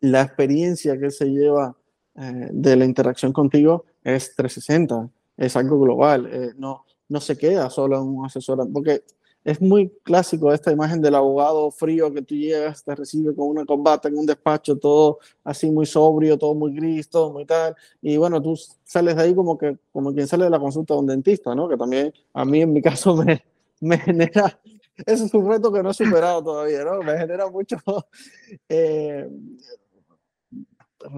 la 0.00 0.22
experiencia 0.22 0.98
que 0.98 1.10
se 1.10 1.26
lleva 1.26 1.76
eh, 2.14 2.48
de 2.52 2.76
la 2.76 2.84
interacción 2.84 3.32
contigo 3.32 3.86
es 4.04 4.36
360, 4.36 5.10
es 5.36 5.56
algo 5.56 5.80
global, 5.80 6.28
eh, 6.30 6.52
no, 6.56 6.84
no 7.10 7.20
se 7.20 7.36
queda 7.36 7.68
solo 7.68 7.96
en 7.96 8.08
un 8.08 8.24
asesor, 8.24 8.66
porque 8.72 9.02
es 9.44 9.60
muy 9.60 9.90
clásico 10.02 10.52
esta 10.52 10.70
imagen 10.70 11.00
del 11.02 11.14
abogado 11.14 11.70
frío 11.70 12.12
que 12.12 12.22
tú 12.22 12.34
llegas, 12.34 12.84
te 12.84 12.94
recibe 12.94 13.34
con 13.34 13.48
una 13.48 13.64
combata 13.64 14.08
en 14.08 14.16
un 14.16 14.26
despacho, 14.26 14.78
todo 14.78 15.18
así 15.42 15.70
muy 15.70 15.86
sobrio, 15.86 16.38
todo 16.38 16.54
muy 16.54 16.72
gris, 16.72 17.08
todo 17.08 17.32
muy 17.32 17.44
tal, 17.44 17.74
y 18.00 18.16
bueno, 18.16 18.40
tú 18.40 18.58
sales 18.84 19.16
de 19.16 19.22
ahí 19.22 19.34
como 19.34 19.58
que 19.58 19.76
como 19.92 20.14
quien 20.14 20.26
sale 20.26 20.44
de 20.44 20.50
la 20.50 20.60
consulta 20.60 20.94
de 20.94 21.00
un 21.00 21.06
dentista, 21.06 21.54
¿no? 21.54 21.68
Que 21.68 21.76
también 21.76 22.12
a 22.32 22.44
mí 22.44 22.62
en 22.62 22.72
mi 22.72 22.80
caso 22.82 23.16
me, 23.16 23.44
me 23.80 23.98
genera, 23.98 24.60
ese 25.04 25.24
es 25.24 25.34
un 25.34 25.50
reto 25.50 25.72
que 25.72 25.82
no 25.82 25.90
he 25.90 25.94
superado 25.94 26.44
todavía, 26.44 26.84
¿no? 26.84 27.02
Me 27.02 27.18
genera 27.18 27.48
mucho 27.50 27.76
eh, 28.68 29.28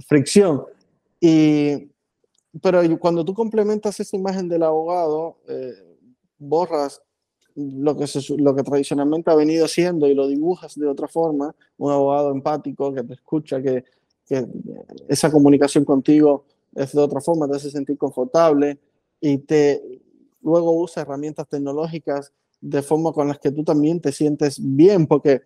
fricción. 0.07 0.64
Y 1.20 1.91
pero 2.61 2.82
cuando 2.98 3.24
tú 3.24 3.32
complementas 3.32 3.98
esa 4.00 4.16
imagen 4.16 4.48
del 4.48 4.62
abogado, 4.62 5.38
eh, 5.48 5.72
borras 6.38 7.03
lo 7.55 7.96
que, 7.96 8.07
lo 8.38 8.55
que 8.55 8.62
tradicionalmente 8.62 9.30
ha 9.30 9.34
venido 9.34 9.68
siendo 9.68 10.07
y 10.07 10.14
lo 10.14 10.26
dibujas 10.26 10.78
de 10.78 10.86
otra 10.86 11.09
forma, 11.09 11.55
un 11.78 11.92
abogado 11.92 12.30
empático 12.30 12.92
que 12.92 13.03
te 13.03 13.14
escucha, 13.14 13.62
que, 13.62 13.84
que 14.26 14.46
esa 15.09 15.30
comunicación 15.30 15.84
contigo 15.84 16.44
es 16.74 16.92
de 16.92 17.00
otra 17.00 17.20
forma, 17.20 17.48
te 17.48 17.57
hace 17.57 17.70
sentir 17.70 17.98
confortable 17.98 18.78
y 19.20 19.38
te 19.38 20.00
luego 20.42 20.72
usa 20.72 21.03
herramientas 21.03 21.48
tecnológicas 21.48 22.32
de 22.61 22.82
forma 22.82 23.12
con 23.12 23.28
las 23.28 23.38
que 23.38 23.50
tú 23.50 23.64
también 23.64 24.00
te 24.00 24.12
sientes 24.12 24.59
bien, 24.61 25.07
porque 25.07 25.42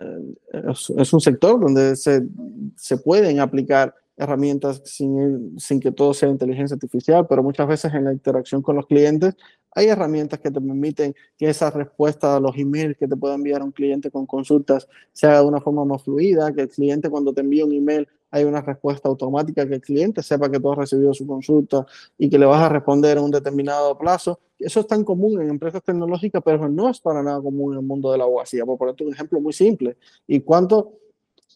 eh, 0.00 0.34
es, 0.70 0.90
es, 0.96 1.12
un 1.12 1.20
sector 1.20 1.60
donde 1.60 1.96
se, 1.96 2.22
se 2.76 2.96
pueden 2.98 3.40
aplicar 3.40 3.94
herramientas 4.16 4.82
sin, 4.84 5.58
sin 5.58 5.80
que 5.80 5.90
todo 5.90 6.14
sea 6.14 6.28
inteligencia 6.28 6.74
artificial, 6.74 7.26
pero 7.28 7.42
muchas 7.42 7.66
veces 7.66 7.92
en 7.94 8.04
la 8.04 8.12
interacción 8.12 8.62
con 8.62 8.76
los 8.76 8.86
clientes 8.86 9.34
hay 9.72 9.86
herramientas 9.88 10.38
que 10.38 10.50
te 10.50 10.60
permiten 10.60 11.14
que 11.36 11.48
esa 11.48 11.70
respuesta 11.70 12.36
a 12.36 12.40
los 12.40 12.56
emails 12.56 12.96
que 12.96 13.08
te 13.08 13.16
pueda 13.16 13.34
enviar 13.34 13.62
un 13.62 13.72
cliente 13.72 14.10
con 14.10 14.24
consultas 14.24 14.88
sea 15.12 15.40
de 15.40 15.46
una 15.46 15.60
forma 15.60 15.84
más 15.84 16.02
fluida, 16.02 16.52
que 16.52 16.62
el 16.62 16.68
cliente 16.68 17.10
cuando 17.10 17.32
te 17.32 17.40
envía 17.40 17.64
un 17.64 17.72
email 17.72 18.08
hay 18.30 18.42
una 18.42 18.60
respuesta 18.60 19.08
automática, 19.08 19.66
que 19.66 19.74
el 19.74 19.80
cliente 19.80 20.20
sepa 20.20 20.50
que 20.50 20.58
tú 20.58 20.72
has 20.72 20.78
recibido 20.78 21.14
su 21.14 21.24
consulta 21.24 21.86
y 22.18 22.28
que 22.28 22.36
le 22.36 22.46
vas 22.46 22.62
a 22.62 22.68
responder 22.68 23.16
en 23.16 23.22
un 23.22 23.30
determinado 23.30 23.96
plazo. 23.96 24.40
Eso 24.58 24.80
es 24.80 24.88
tan 24.88 25.04
común 25.04 25.40
en 25.40 25.50
empresas 25.50 25.84
tecnológicas, 25.84 26.42
pero 26.44 26.68
no 26.68 26.90
es 26.90 26.98
para 27.00 27.22
nada 27.22 27.40
común 27.40 27.74
en 27.74 27.78
el 27.78 27.84
mundo 27.86 28.10
de 28.10 28.18
la 28.18 28.24
abogacía. 28.24 28.66
Por 28.66 28.76
ponerte 28.76 29.04
un 29.04 29.12
ejemplo 29.12 29.40
muy 29.40 29.52
simple. 29.52 29.96
¿Y 30.26 30.40
cuánto 30.40 30.94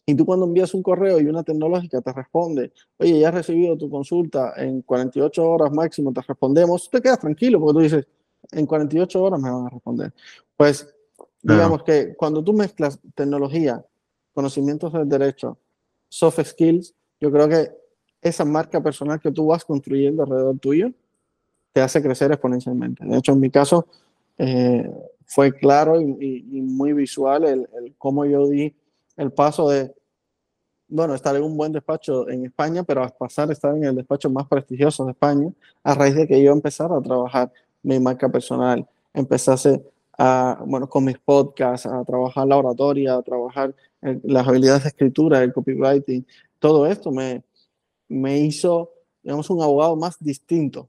y 0.09 0.15
tú 0.15 0.25
cuando 0.25 0.47
envías 0.47 0.73
un 0.73 0.83
correo 0.83 1.21
y 1.21 1.27
una 1.27 1.43
tecnológica 1.43 2.01
te 2.01 2.15
responde, 2.15 2.73
oye, 2.97 3.21
ya 3.21 3.29
has 3.29 3.35
recibido 3.35 3.77
tu 3.77 3.91
consulta 3.91 4.55
en 4.57 4.81
48 4.81 5.47
horas 5.47 5.71
máximo, 5.71 6.15
te 6.15 6.23
respondemos, 6.23 6.89
te 6.89 7.03
quedas 7.03 7.19
tranquilo 7.19 7.61
porque 7.61 7.75
tú 7.75 7.81
dices, 7.81 8.07
en 8.53 8.65
48 8.65 9.23
horas 9.23 9.39
me 9.39 9.51
van 9.51 9.67
a 9.67 9.69
responder. 9.69 10.15
Pues 10.57 10.89
digamos 11.43 11.83
que 11.83 12.17
cuando 12.17 12.43
tú 12.43 12.55
mezclas 12.55 12.99
tecnología, 13.15 13.85
conocimientos 14.33 14.95
del 14.95 15.07
derecho, 15.11 15.59
soft 16.09 16.43
skills, 16.43 16.95
yo 17.21 17.31
creo 17.31 17.47
que 17.47 17.71
esa 18.23 18.47
marca 18.47 18.83
personal 18.83 19.21
que 19.21 19.31
tú 19.31 19.49
vas 19.49 19.63
construyendo 19.63 20.23
alrededor 20.23 20.59
tuyo 20.59 20.91
te 21.75 21.83
hace 21.83 22.01
crecer 22.01 22.33
exponencialmente. 22.33 23.05
De 23.05 23.19
hecho, 23.19 23.33
en 23.33 23.41
mi 23.41 23.51
caso, 23.51 23.87
eh, 24.39 24.91
fue 25.27 25.53
claro 25.53 26.01
y, 26.01 26.63
muy 26.63 26.95
visual 26.95 27.45
el, 27.45 27.69
el, 27.75 27.95
cómo 27.99 28.25
yo 28.25 28.49
di 28.49 28.75
el 29.19 29.33
paso 29.33 29.69
de 29.69 29.98
bueno, 30.89 31.15
estar 31.15 31.37
en 31.37 31.43
un 31.43 31.57
buen 31.57 31.73
despacho 31.73 32.29
en 32.29 32.47
España, 32.47 32.83
pero 32.83 33.05
a 33.05 33.09
pasar 33.09 33.51
a 33.51 33.53
estar 33.53 33.77
en 33.77 33.85
el 33.85 33.95
despacho 33.95 34.31
más 34.31 34.47
prestigioso 34.47 35.05
de 35.05 35.13
España, 35.13 35.53
a 35.83 35.95
raíz 35.95 36.15
de 36.15 36.27
que 36.27 36.43
yo 36.43 36.53
empezara 36.53 36.97
a 36.97 37.03
trabajar 37.03 37.53
mi 37.83 38.01
marca 38.01 38.29
personal, 38.29 38.87
empezase 39.13 39.83
a, 40.17 40.63
bueno, 40.67 40.89
con 40.89 41.05
mis 41.05 41.19
podcasts, 41.19 41.87
a 41.87 42.05
trabajar 42.05 42.47
la 42.47 42.57
oratoria, 42.57 43.17
a 43.17 43.23
trabajar 43.23 43.75
las 44.01 44.49
habilidades 44.49 44.85
de 44.85 44.89
escritura, 44.89 45.43
el 45.43 45.53
copywriting, 45.53 46.27
todo 46.59 46.87
esto 46.87 47.13
me, 47.13 47.45
me 48.09 48.39
hizo, 48.39 48.91
digamos, 49.23 49.49
un 49.51 49.63
abogado 49.63 49.95
más 49.95 50.17
distinto, 50.19 50.89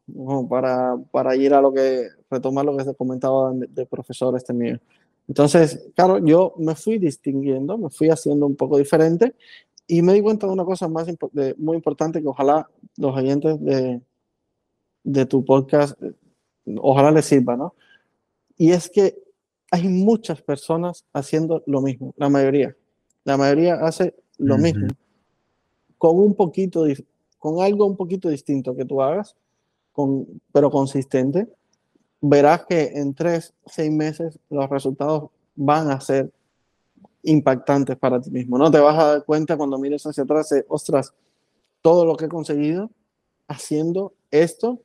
para, 0.49 0.97
para 1.11 1.35
ir 1.35 1.53
a 1.53 1.61
lo 1.61 1.73
que, 1.73 2.07
retomar 2.29 2.65
lo 2.65 2.77
que 2.77 2.85
se 2.85 2.95
comentaba 2.95 3.51
de, 3.53 3.67
de 3.67 3.85
profesor 3.85 4.35
este 4.35 4.53
mío. 4.53 4.79
Entonces, 5.27 5.87
claro, 5.95 6.17
yo 6.17 6.55
me 6.57 6.73
fui 6.73 6.97
distinguiendo, 6.97 7.77
me 7.77 7.91
fui 7.91 8.09
haciendo 8.09 8.47
un 8.47 8.55
poco 8.55 8.79
diferente 8.79 9.35
y 9.91 10.03
me 10.03 10.13
di 10.13 10.21
cuenta 10.21 10.45
de 10.45 10.53
una 10.53 10.63
cosa 10.63 10.87
más 10.87 11.07
muy 11.57 11.75
importante 11.75 12.21
que 12.21 12.27
ojalá 12.27 12.69
los 12.95 13.15
oyentes 13.15 13.59
de, 13.59 13.99
de 15.03 15.25
tu 15.25 15.43
podcast 15.43 15.99
ojalá 16.77 17.09
les 17.09 17.25
sirva, 17.25 17.57
¿no? 17.57 17.73
Y 18.55 18.71
es 18.71 18.87
que 18.87 19.17
hay 19.71 19.87
muchas 19.87 20.43
personas 20.43 21.05
haciendo 21.11 21.63
lo 21.65 21.81
mismo, 21.81 22.13
la 22.17 22.29
mayoría. 22.29 22.75
La 23.23 23.35
mayoría 23.35 23.75
hace 23.75 24.13
lo 24.37 24.59
mismo, 24.59 24.87
con 25.97 26.19
un 26.19 26.35
poquito, 26.35 26.85
con 27.39 27.59
algo 27.63 27.87
un 27.87 27.97
poquito 27.97 28.29
distinto 28.29 28.75
que 28.75 28.85
tú 28.85 29.01
hagas, 29.01 29.35
con, 29.91 30.39
pero 30.53 30.69
consistente. 30.69 31.47
Verás 32.21 32.65
que 32.65 32.91
en 32.93 33.15
tres, 33.15 33.55
seis 33.65 33.91
meses 33.91 34.37
los 34.51 34.69
resultados 34.69 35.31
van 35.55 35.89
a 35.89 35.99
ser 35.99 36.31
impactantes 37.23 37.97
para 37.97 38.19
ti 38.21 38.31
mismo. 38.31 38.57
No 38.57 38.71
te 38.71 38.79
vas 38.79 38.97
a 38.97 39.07
dar 39.07 39.25
cuenta 39.25 39.57
cuando 39.57 39.77
mires 39.77 40.05
hacia 40.05 40.23
atrás, 40.23 40.53
ostras, 40.67 41.13
todo 41.81 42.05
lo 42.05 42.15
que 42.15 42.25
he 42.25 42.29
conseguido 42.29 42.89
haciendo 43.47 44.13
esto 44.31 44.81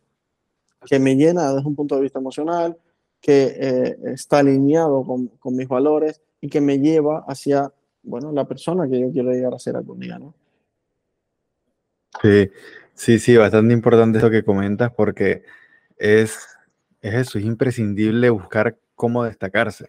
que 0.87 0.99
me 0.99 1.17
llena 1.17 1.53
desde 1.53 1.67
un 1.67 1.75
punto 1.75 1.97
de 1.97 2.03
vista 2.03 2.19
emocional, 2.19 2.77
que 3.21 3.57
eh, 3.59 3.97
está 4.13 4.41
alineado 4.41 5.03
con, 5.03 5.29
con, 5.29 5.57
mis 5.57 5.67
valores 5.67 6.21
y 6.41 6.49
que 6.49 6.61
me 6.61 6.79
lleva 6.79 7.25
hacia, 7.27 7.73
bueno, 8.03 8.33
la 8.33 8.47
persona 8.47 8.87
que 8.87 9.01
yo 9.01 9.11
quiero 9.11 9.31
llegar 9.31 9.55
a 9.55 9.59
ser 9.59 9.77
algún 9.77 10.01
día, 10.01 10.19
¿no? 10.19 10.35
Sí, 12.21 12.51
sí, 12.93 13.19
sí, 13.19 13.37
bastante 13.37 13.73
importante 13.73 14.19
eso 14.19 14.31
que 14.31 14.45
comentas 14.45 14.93
porque 14.93 15.43
es, 15.97 16.39
es 17.01 17.15
eso, 17.15 17.39
es 17.39 17.45
imprescindible 17.45 18.29
buscar 18.31 18.77
cómo 18.95 19.25
destacarse. 19.25 19.89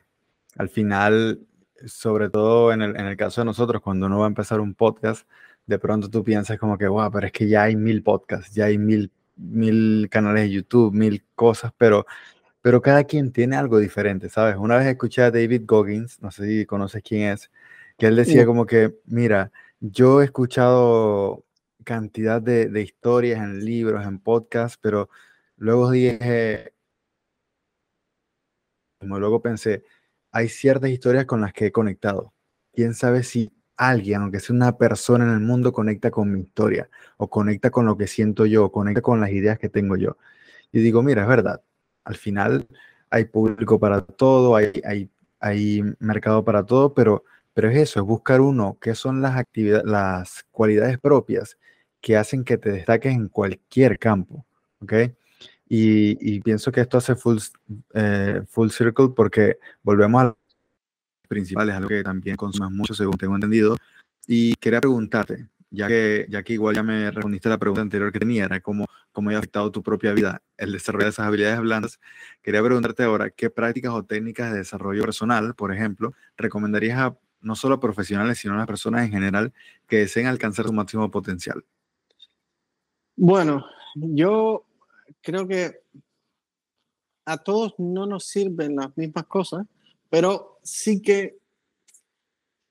Al 0.57 0.69
final, 0.69 1.41
sobre 1.85 2.29
todo 2.29 2.71
en 2.71 2.81
el, 2.81 2.95
en 2.95 3.05
el 3.05 3.17
caso 3.17 3.41
de 3.41 3.45
nosotros, 3.45 3.81
cuando 3.81 4.05
uno 4.07 4.19
va 4.19 4.25
a 4.25 4.27
empezar 4.27 4.59
un 4.59 4.73
podcast, 4.73 5.27
de 5.65 5.79
pronto 5.79 6.09
tú 6.09 6.23
piensas 6.23 6.57
como 6.59 6.77
que, 6.77 6.87
wow, 6.87 7.11
pero 7.11 7.27
es 7.27 7.33
que 7.33 7.47
ya 7.47 7.63
hay 7.63 7.75
mil 7.75 8.03
podcasts, 8.03 8.53
ya 8.53 8.65
hay 8.65 8.77
mil, 8.77 9.11
mil 9.35 10.07
canales 10.09 10.43
de 10.43 10.51
YouTube, 10.51 10.93
mil 10.93 11.23
cosas, 11.35 11.73
pero, 11.77 12.05
pero 12.61 12.81
cada 12.81 13.03
quien 13.03 13.31
tiene 13.31 13.55
algo 13.55 13.79
diferente, 13.79 14.29
¿sabes? 14.29 14.55
Una 14.57 14.77
vez 14.77 14.87
escuché 14.87 15.23
a 15.23 15.31
David 15.31 15.63
Goggins, 15.65 16.21
no 16.21 16.31
sé 16.31 16.45
si 16.47 16.65
conoces 16.65 17.03
quién 17.03 17.33
es, 17.33 17.51
que 17.97 18.07
él 18.07 18.15
decía 18.15 18.45
como 18.45 18.65
que, 18.65 18.95
mira, 19.05 19.51
yo 19.79 20.21
he 20.21 20.25
escuchado 20.25 21.43
cantidad 21.83 22.41
de, 22.41 22.67
de 22.69 22.81
historias 22.81 23.39
en 23.39 23.63
libros, 23.63 24.05
en 24.05 24.19
podcasts, 24.19 24.79
pero 24.81 25.09
luego 25.57 25.91
dije, 25.91 26.73
como 28.99 29.19
luego 29.19 29.41
pensé, 29.41 29.83
hay 30.35 30.49
ciertas 30.49 30.89
historias 30.89 31.23
con 31.23 31.39
las 31.39 31.53
que 31.53 31.67
he 31.67 31.71
conectado. 31.71 32.33
¿Quién 32.73 32.93
sabe 32.93 33.23
si 33.23 33.53
alguien, 33.77 34.21
aunque 34.21 34.41
sea 34.41 34.53
una 34.53 34.77
persona 34.77 35.23
en 35.23 35.31
el 35.31 35.39
mundo, 35.39 35.71
conecta 35.71 36.11
con 36.11 36.29
mi 36.29 36.41
historia 36.41 36.89
o 37.15 37.29
conecta 37.29 37.69
con 37.69 37.85
lo 37.85 37.95
que 37.97 38.05
siento 38.05 38.45
yo, 38.45 38.69
conecta 38.69 39.01
con 39.01 39.21
las 39.21 39.29
ideas 39.31 39.57
que 39.57 39.69
tengo 39.69 39.95
yo. 39.95 40.17
Y 40.73 40.79
digo, 40.79 41.01
mira, 41.03 41.21
es 41.21 41.29
verdad, 41.29 41.61
al 42.03 42.17
final 42.17 42.67
hay 43.09 43.25
público 43.25 43.79
para 43.79 44.01
todo, 44.01 44.57
hay, 44.57 44.73
hay, 44.83 45.09
hay 45.39 45.81
mercado 45.99 46.43
para 46.43 46.65
todo, 46.65 46.93
pero, 46.93 47.23
pero 47.53 47.69
es 47.69 47.77
eso, 47.77 48.01
es 48.01 48.05
buscar 48.05 48.41
uno, 48.41 48.77
qué 48.81 48.93
son 48.93 49.21
las 49.21 49.37
actividades, 49.37 49.85
las 49.85 50.43
cualidades 50.51 50.99
propias 50.99 51.57
que 52.01 52.17
hacen 52.17 52.43
que 52.43 52.57
te 52.57 52.71
destaques 52.73 53.15
en 53.15 53.29
cualquier 53.29 53.97
campo, 53.97 54.45
¿ok? 54.81 54.93
Y, 55.67 56.35
y 56.35 56.41
pienso 56.41 56.71
que 56.71 56.81
esto 56.81 56.97
hace 56.97 57.15
full, 57.15 57.37
eh, 57.93 58.41
full 58.47 58.69
circle 58.69 59.09
porque 59.15 59.57
volvemos 59.81 60.23
a 60.23 60.37
principales, 61.27 61.75
algo 61.75 61.89
que 61.89 62.03
también 62.03 62.35
consumes 62.35 62.71
mucho, 62.71 62.93
según 62.93 63.17
tengo 63.17 63.35
entendido. 63.35 63.75
Y 64.27 64.55
quería 64.55 64.79
preguntarte, 64.79 65.47
ya 65.69 65.87
que, 65.87 66.25
ya 66.29 66.43
que 66.43 66.53
igual 66.53 66.75
ya 66.75 66.83
me 66.83 67.11
respondiste 67.11 67.49
la 67.49 67.57
pregunta 67.57 67.81
anterior 67.81 68.11
que 68.11 68.19
tenía, 68.19 68.45
era 68.45 68.59
cómo, 68.59 68.85
cómo 69.11 69.29
ha 69.31 69.37
afectado 69.37 69.71
tu 69.71 69.83
propia 69.83 70.13
vida 70.13 70.41
el 70.57 70.71
desarrollo 70.71 71.05
de 71.05 71.09
esas 71.11 71.27
habilidades 71.27 71.59
blandas, 71.61 71.99
quería 72.41 72.63
preguntarte 72.63 73.03
ahora, 73.03 73.29
¿qué 73.29 73.49
prácticas 73.49 73.93
o 73.93 74.03
técnicas 74.03 74.51
de 74.51 74.59
desarrollo 74.59 75.01
personal, 75.01 75.53
por 75.55 75.73
ejemplo, 75.73 76.13
recomendarías 76.37 76.99
a 76.99 77.17
no 77.41 77.55
solo 77.55 77.75
a 77.75 77.79
profesionales, 77.79 78.39
sino 78.39 78.55
a 78.55 78.57
las 78.57 78.67
personas 78.67 79.05
en 79.05 79.11
general 79.11 79.53
que 79.87 79.97
deseen 79.97 80.25
alcanzar 80.25 80.65
su 80.65 80.73
máximo 80.73 81.11
potencial? 81.11 81.63
Bueno, 83.15 83.65
yo 83.95 84.64
creo 85.25 85.45
que 85.47 85.81
a 87.25 87.37
todos 87.37 87.73
no 87.77 88.05
nos 88.05 88.25
sirven 88.25 88.77
las 88.77 88.95
mismas 88.95 89.25
cosas 89.25 89.65
pero 90.15 90.59
sí 90.63 91.01
que, 91.01 91.37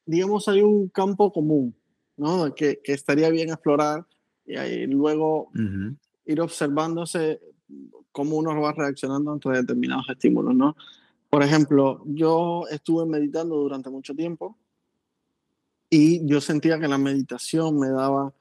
digamos, 0.07 0.49
hay 0.49 0.63
un 0.63 0.89
campo 0.89 1.33
común, 1.33 1.77
¿no? 2.17 2.55
Que, 2.55 2.81
que 2.83 2.93
estaría 2.95 3.29
bien 3.29 3.51
explorar 3.51 4.07
y 4.47 4.57
ahí 4.57 4.87
luego 4.87 5.51
ir 6.25 6.41
observándose 6.41 7.43
cómo 8.13 8.37
uno 8.37 8.59
va 8.61 8.73
reaccionando 8.73 9.33
ante 9.33 9.51
determinados 9.51 10.09
estímulos, 10.09 10.55
¿no? 10.55 10.77
Por 11.29 11.43
ejemplo, 11.43 12.03
yo 12.07 12.65
estuve 12.71 13.05
meditando 13.07 13.57
durante 13.57 13.91
mucho 13.91 14.15
tiempo 14.15 14.57
y 15.91 16.25
yo 16.27 16.41
sentía 16.41 16.81
que 16.81 16.89
la 16.89 16.97
meditación 16.97 17.79
me 17.79 17.91
daba 17.91 18.33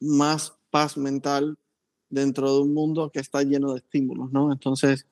más 0.00 0.54
paz 0.70 0.98
mental 0.98 1.56
dentro 2.16 2.52
de 2.52 2.62
un 2.62 2.74
mundo 2.74 3.10
que 3.10 3.20
está 3.20 3.42
lleno 3.42 3.72
de 3.72 3.78
estímulos, 3.78 4.32
¿no? 4.32 4.50
Entonces, 4.52 5.06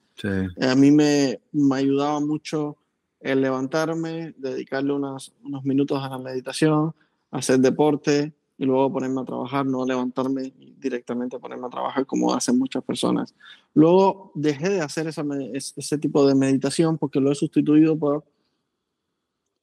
a 0.61 0.75
mí 0.75 0.91
me, 0.91 1.41
me, 1.53 1.77
ayudaba 1.77 2.21
mucho 2.21 2.79
el 3.21 3.41
levantarme, 3.41 4.35
dedicarle 4.39 4.93
unos 4.93 5.33
minutos 5.65 6.03
a 6.03 6.09
la 6.09 6.19
meditación, 6.19 6.95
hacer 7.31 7.59
deporte 7.59 8.33
y 8.57 8.65
luego 8.65 8.93
ponerme 8.93 9.21
a 9.21 9.25
trabajar, 9.25 9.67
no 9.67 9.85
levantarme 9.85 10.53
directamente 10.85 11.39
ponerme 11.39 11.67
a 11.67 11.71
trabajar 11.71 12.07
como 12.07 12.35
hacen 12.35 12.59
muchas 12.59 12.85
personas. 12.85 13.35
Luego 13.73 14.33
dejé 14.35 14.69
de 14.69 14.81
hacer 14.81 15.07
esa, 15.09 15.25
ese 15.53 15.99
tipo 15.99 16.27
de 16.27 16.35
meditación 16.35 16.99
porque 16.99 17.21
lo 17.21 17.33
he 17.33 17.35
sustituido 17.35 17.99
por 17.99 18.25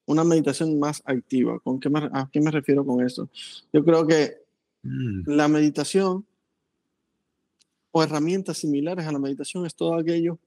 una 0.07 0.23
meditación 0.23 0.79
más 0.79 1.01
activa. 1.05 1.59
¿Con 1.59 1.79
qué 1.79 1.89
¿A 1.93 2.29
qué 2.31 2.41
me 2.41 2.51
refiero 2.51 2.85
con 2.85 3.05
eso? 3.05 3.29
Yo 3.71 3.85
creo 3.85 4.05
que 4.05 4.37
mm. 4.83 5.29
la 5.29 5.47
meditación 5.47 6.25
o 7.91 8.03
herramientas 8.03 8.57
similares 8.57 9.05
a 9.05 9.11
la 9.11 9.19
meditación 9.19 9.65
es 9.65 9.75
todo 9.75 9.95
aquello 9.95 10.39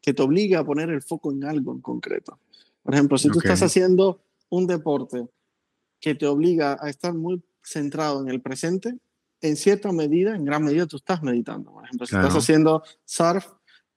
que 0.00 0.14
te 0.14 0.22
obliga 0.22 0.60
a 0.60 0.64
poner 0.64 0.90
el 0.90 1.02
foco 1.02 1.32
en 1.32 1.44
algo 1.44 1.72
en 1.72 1.80
concreto. 1.80 2.38
Por 2.82 2.94
ejemplo, 2.94 3.18
si 3.18 3.28
tú 3.28 3.38
estás 3.38 3.62
haciendo 3.62 4.20
un 4.50 4.66
deporte 4.66 5.28
que 6.00 6.14
te 6.14 6.26
obliga 6.26 6.76
a 6.80 6.90
estar 6.90 7.14
muy 7.14 7.42
centrado 7.62 8.20
en 8.20 8.28
el 8.28 8.40
presente, 8.40 8.98
en 9.40 9.56
cierta 9.56 9.92
medida, 9.92 10.34
en 10.34 10.44
gran 10.44 10.64
medida, 10.64 10.86
tú 10.86 10.96
estás 10.96 11.22
meditando. 11.22 11.72
Por 11.72 11.84
ejemplo, 11.84 12.06
si 12.06 12.16
estás 12.16 12.34
haciendo 12.34 12.82
surf 13.04 13.46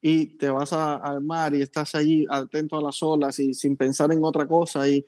y 0.02 0.38
te 0.38 0.50
vas 0.50 0.74
al 0.74 1.22
mar 1.22 1.56
y 1.56 1.62
estás 1.62 1.96
allí 1.96 2.26
atento 2.30 2.78
a 2.78 2.82
las 2.82 3.02
olas 3.02 3.40
y 3.40 3.54
sin 3.54 3.76
pensar 3.76 4.12
en 4.12 4.24
otra 4.24 4.48
cosa 4.48 4.88
y 4.88 5.06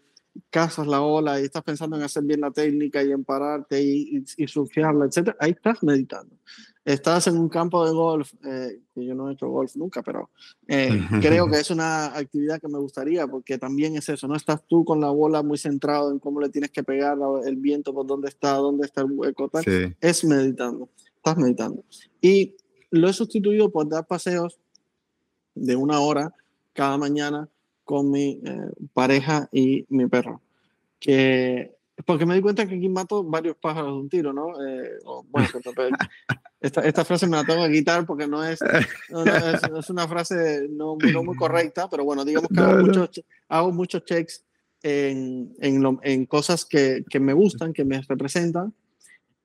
cazas 0.49 0.87
la 0.87 1.01
ola 1.01 1.39
y 1.39 1.45
estás 1.45 1.63
pensando 1.63 1.97
en 1.97 2.03
hacer 2.03 2.23
bien 2.23 2.41
la 2.41 2.51
técnica 2.51 3.03
y 3.03 3.11
en 3.11 3.23
pararte 3.23 3.81
y, 3.81 4.17
y, 4.17 4.43
y 4.43 4.47
surfearla, 4.47 5.05
etc., 5.05 5.35
ahí 5.39 5.51
estás 5.51 5.83
meditando 5.83 6.35
estás 6.93 7.27
en 7.27 7.37
un 7.37 7.49
campo 7.49 7.85
de 7.85 7.91
golf, 7.91 8.33
eh, 8.45 8.79
que 8.95 9.05
yo 9.05 9.13
no 9.13 9.29
he 9.29 9.33
hecho 9.33 9.49
golf 9.49 9.75
nunca, 9.75 10.01
pero 10.01 10.29
eh, 10.69 10.89
creo 11.21 11.49
que 11.49 11.59
es 11.59 11.69
una 11.69 12.05
actividad 12.17 12.61
que 12.61 12.69
me 12.69 12.79
gustaría, 12.79 13.27
porque 13.27 13.57
también 13.57 13.97
es 13.97 14.07
eso, 14.07 14.27
no 14.27 14.35
estás 14.35 14.65
tú 14.67 14.85
con 14.85 15.01
la 15.01 15.09
bola 15.09 15.43
muy 15.43 15.57
centrado 15.57 16.11
en 16.11 16.19
cómo 16.19 16.39
le 16.39 16.47
tienes 16.47 16.71
que 16.71 16.83
pegar 16.83 17.17
el 17.45 17.57
viento, 17.57 17.93
por 17.93 18.07
dónde 18.07 18.29
está, 18.29 18.53
dónde 18.53 18.85
está 18.85 19.01
el 19.01 19.11
hueco, 19.11 19.49
tal. 19.49 19.65
es 19.99 20.23
meditando, 20.23 20.89
estás 21.17 21.37
meditando. 21.37 21.83
Y 22.21 22.55
lo 22.89 23.09
he 23.09 23.13
sustituido 23.13 23.69
por 23.69 23.89
dar 23.89 24.07
paseos 24.07 24.57
de 25.55 25.75
una 25.75 25.99
hora 25.99 26.33
cada 26.71 26.97
mañana 26.97 27.49
con 27.87 28.11
mi 28.11 28.41
eh, 28.43 28.69
pareja 28.93 29.47
y 29.53 29.85
mi 29.87 30.07
perro, 30.07 30.41
que 30.99 31.71
porque 32.05 32.25
me 32.25 32.35
di 32.35 32.41
cuenta 32.41 32.67
que 32.67 32.75
aquí 32.75 32.89
mato 32.89 33.23
varios 33.23 33.55
pájaros 33.55 33.93
de 33.93 33.99
un 33.99 34.09
tiro, 34.09 34.33
¿no? 34.33 34.49
Eh, 34.61 34.99
bueno, 35.29 35.47
esta, 36.61 36.81
esta, 36.81 37.05
frase 37.05 37.27
me 37.27 37.37
la 37.37 37.45
tengo 37.45 37.65
que 37.65 37.71
quitar 37.71 38.05
porque 38.05 38.27
no 38.27 38.43
es, 38.43 38.59
es, 38.61 39.89
una 39.89 40.07
frase 40.07 40.67
no, 40.69 40.97
no, 41.11 41.23
muy 41.23 41.37
correcta, 41.37 41.89
pero 41.89 42.03
bueno, 42.03 42.25
digamos 42.25 42.49
que 42.53 42.59
hago, 42.59 42.85
muchos, 42.85 43.23
hago 43.47 43.71
muchos 43.71 44.03
checks 44.03 44.43
en, 44.83 45.55
en, 45.59 45.99
en 46.03 46.25
cosas 46.25 46.65
que, 46.65 47.05
que, 47.09 47.21
me 47.21 47.33
gustan, 47.33 47.71
que 47.71 47.85
me 47.85 48.01
representan, 48.01 48.73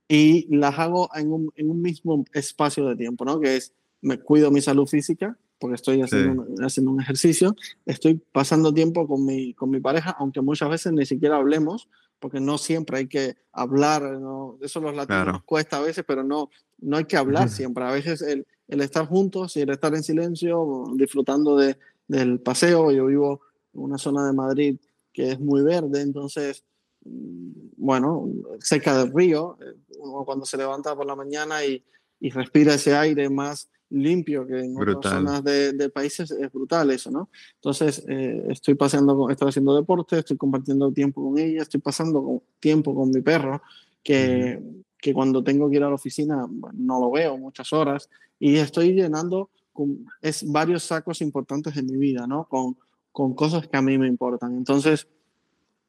y 0.08 0.54
las 0.54 0.78
hago 0.78 1.08
en 1.14 1.32
un, 1.32 1.52
en 1.54 1.70
un, 1.70 1.80
mismo 1.80 2.24
espacio 2.32 2.86
de 2.88 2.96
tiempo, 2.96 3.24
¿no? 3.24 3.40
Que 3.40 3.56
es, 3.56 3.72
me 4.02 4.18
cuido 4.18 4.50
mi 4.50 4.60
salud 4.60 4.86
física, 4.86 5.38
porque 5.62 5.76
estoy 5.76 6.02
haciendo, 6.02 6.44
haciendo 6.66 6.90
un 6.90 7.00
ejercicio, 7.00 7.54
estoy 7.86 8.20
pasando 8.32 8.74
tiempo 8.74 9.06
con 9.06 9.24
mi, 9.24 9.54
con 9.54 9.70
mi 9.70 9.78
pareja, 9.78 10.10
aunque 10.18 10.40
muchas 10.40 10.68
veces 10.68 10.92
ni 10.92 11.06
siquiera 11.06 11.36
hablemos, 11.36 11.88
porque 12.18 12.40
no 12.40 12.58
siempre 12.58 12.98
hay 12.98 13.06
que 13.06 13.36
hablar, 13.52 14.02
¿no? 14.18 14.58
eso 14.60 14.80
los 14.80 14.96
latinos 14.96 15.26
nos 15.26 15.44
cuesta 15.44 15.76
a 15.76 15.82
veces, 15.82 16.02
pero 16.04 16.24
no, 16.24 16.50
no 16.80 16.96
hay 16.96 17.04
que 17.04 17.16
hablar 17.16 17.48
siempre. 17.48 17.84
A 17.84 17.92
veces 17.92 18.22
el, 18.22 18.44
el, 18.66 18.80
estar 18.80 19.06
juntos 19.06 19.56
y 19.56 19.60
el 19.60 19.70
estar 19.70 19.94
en 19.94 20.02
silencio, 20.02 20.84
disfrutando 20.96 21.56
de, 21.56 21.78
del 22.08 22.40
paseo. 22.40 22.90
Yo 22.90 23.06
vivo 23.06 23.42
en 23.72 23.82
una 23.82 23.98
zona 23.98 24.26
de 24.26 24.32
Madrid 24.32 24.80
que 25.12 25.30
es 25.30 25.38
muy 25.38 25.62
verde, 25.62 26.00
entonces, 26.00 26.64
mm, 27.04 27.50
bueno, 27.76 28.28
cerca 28.58 28.98
del 28.98 29.14
río, 29.14 29.56
uno 30.00 30.24
cuando 30.24 30.44
se 30.44 30.56
levanta 30.56 30.96
por 30.96 31.06
la 31.06 31.14
mañana 31.14 31.64
y, 31.64 31.84
y 32.18 32.30
respira 32.30 32.74
ese 32.74 32.96
aire 32.96 33.30
más 33.30 33.68
limpio 33.92 34.46
que 34.46 34.58
en 34.60 34.76
otras 34.76 35.14
zonas 35.14 35.44
de, 35.44 35.90
países 35.90 36.30
es 36.30 36.50
brutal 36.52 36.90
eso, 36.90 37.10
¿no? 37.10 37.28
Entonces, 37.56 38.04
eh, 38.08 38.46
estoy 38.48 38.74
paseando, 38.74 39.28
estoy 39.30 39.48
haciendo 39.48 39.76
deporte, 39.76 40.18
estoy 40.18 40.36
compartiendo 40.36 40.92
tiempo 40.92 41.22
con 41.22 41.38
ella, 41.38 41.62
estoy 41.62 41.80
pasando 41.80 42.42
tiempo 42.60 42.94
con 42.94 43.10
mi 43.10 43.20
perro, 43.20 43.62
que, 44.02 44.60
que 44.98 45.12
cuando 45.12 45.44
tengo 45.44 45.68
que 45.68 45.76
ir 45.76 45.82
a 45.84 45.88
la 45.88 45.94
oficina 45.94 46.46
no 46.74 47.00
lo 47.00 47.10
veo 47.10 47.36
muchas 47.36 47.72
horas, 47.72 48.08
y 48.38 48.56
estoy 48.56 48.92
llenando 48.92 49.50
con, 49.72 50.06
es 50.20 50.50
varios 50.50 50.84
sacos 50.84 51.20
importantes 51.20 51.76
en 51.76 51.86
mi 51.86 51.96
vida, 51.96 52.26
¿no? 52.26 52.48
Con, 52.48 52.76
con 53.12 53.34
cosas 53.34 53.68
que 53.68 53.76
a 53.76 53.82
mí 53.82 53.98
me 53.98 54.08
importan. 54.08 54.56
Entonces, 54.56 55.06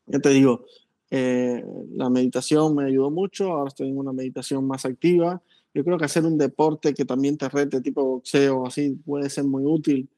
ya 0.05 0.19
te 0.19 0.29
digo, 0.29 0.65
eh, 1.09 1.63
la 1.91 2.09
meditación 2.09 2.75
me 2.75 2.85
ayudó 2.85 3.11
mucho, 3.11 3.51
ahora 3.51 3.69
estoy 3.69 3.89
en 3.89 3.97
una 3.97 4.13
meditación 4.13 4.65
más 4.67 4.85
activa, 4.85 5.41
yo 5.73 5.83
creo 5.83 5.97
que 5.97 6.05
hacer 6.05 6.25
un 6.25 6.37
deporte 6.37 6.93
que 6.93 7.05
también 7.05 7.37
te 7.37 7.49
rete, 7.49 7.81
tipo 7.81 8.03
boxeo, 8.03 8.67
así, 8.67 8.91
puede 9.05 9.29
ser 9.29 9.45
muy 9.45 9.65
útil 9.65 10.09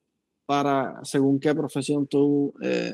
para 0.45 1.03
según 1.03 1.39
qué 1.39 1.55
profesión 1.55 2.07
tú 2.07 2.53
eh, 2.61 2.93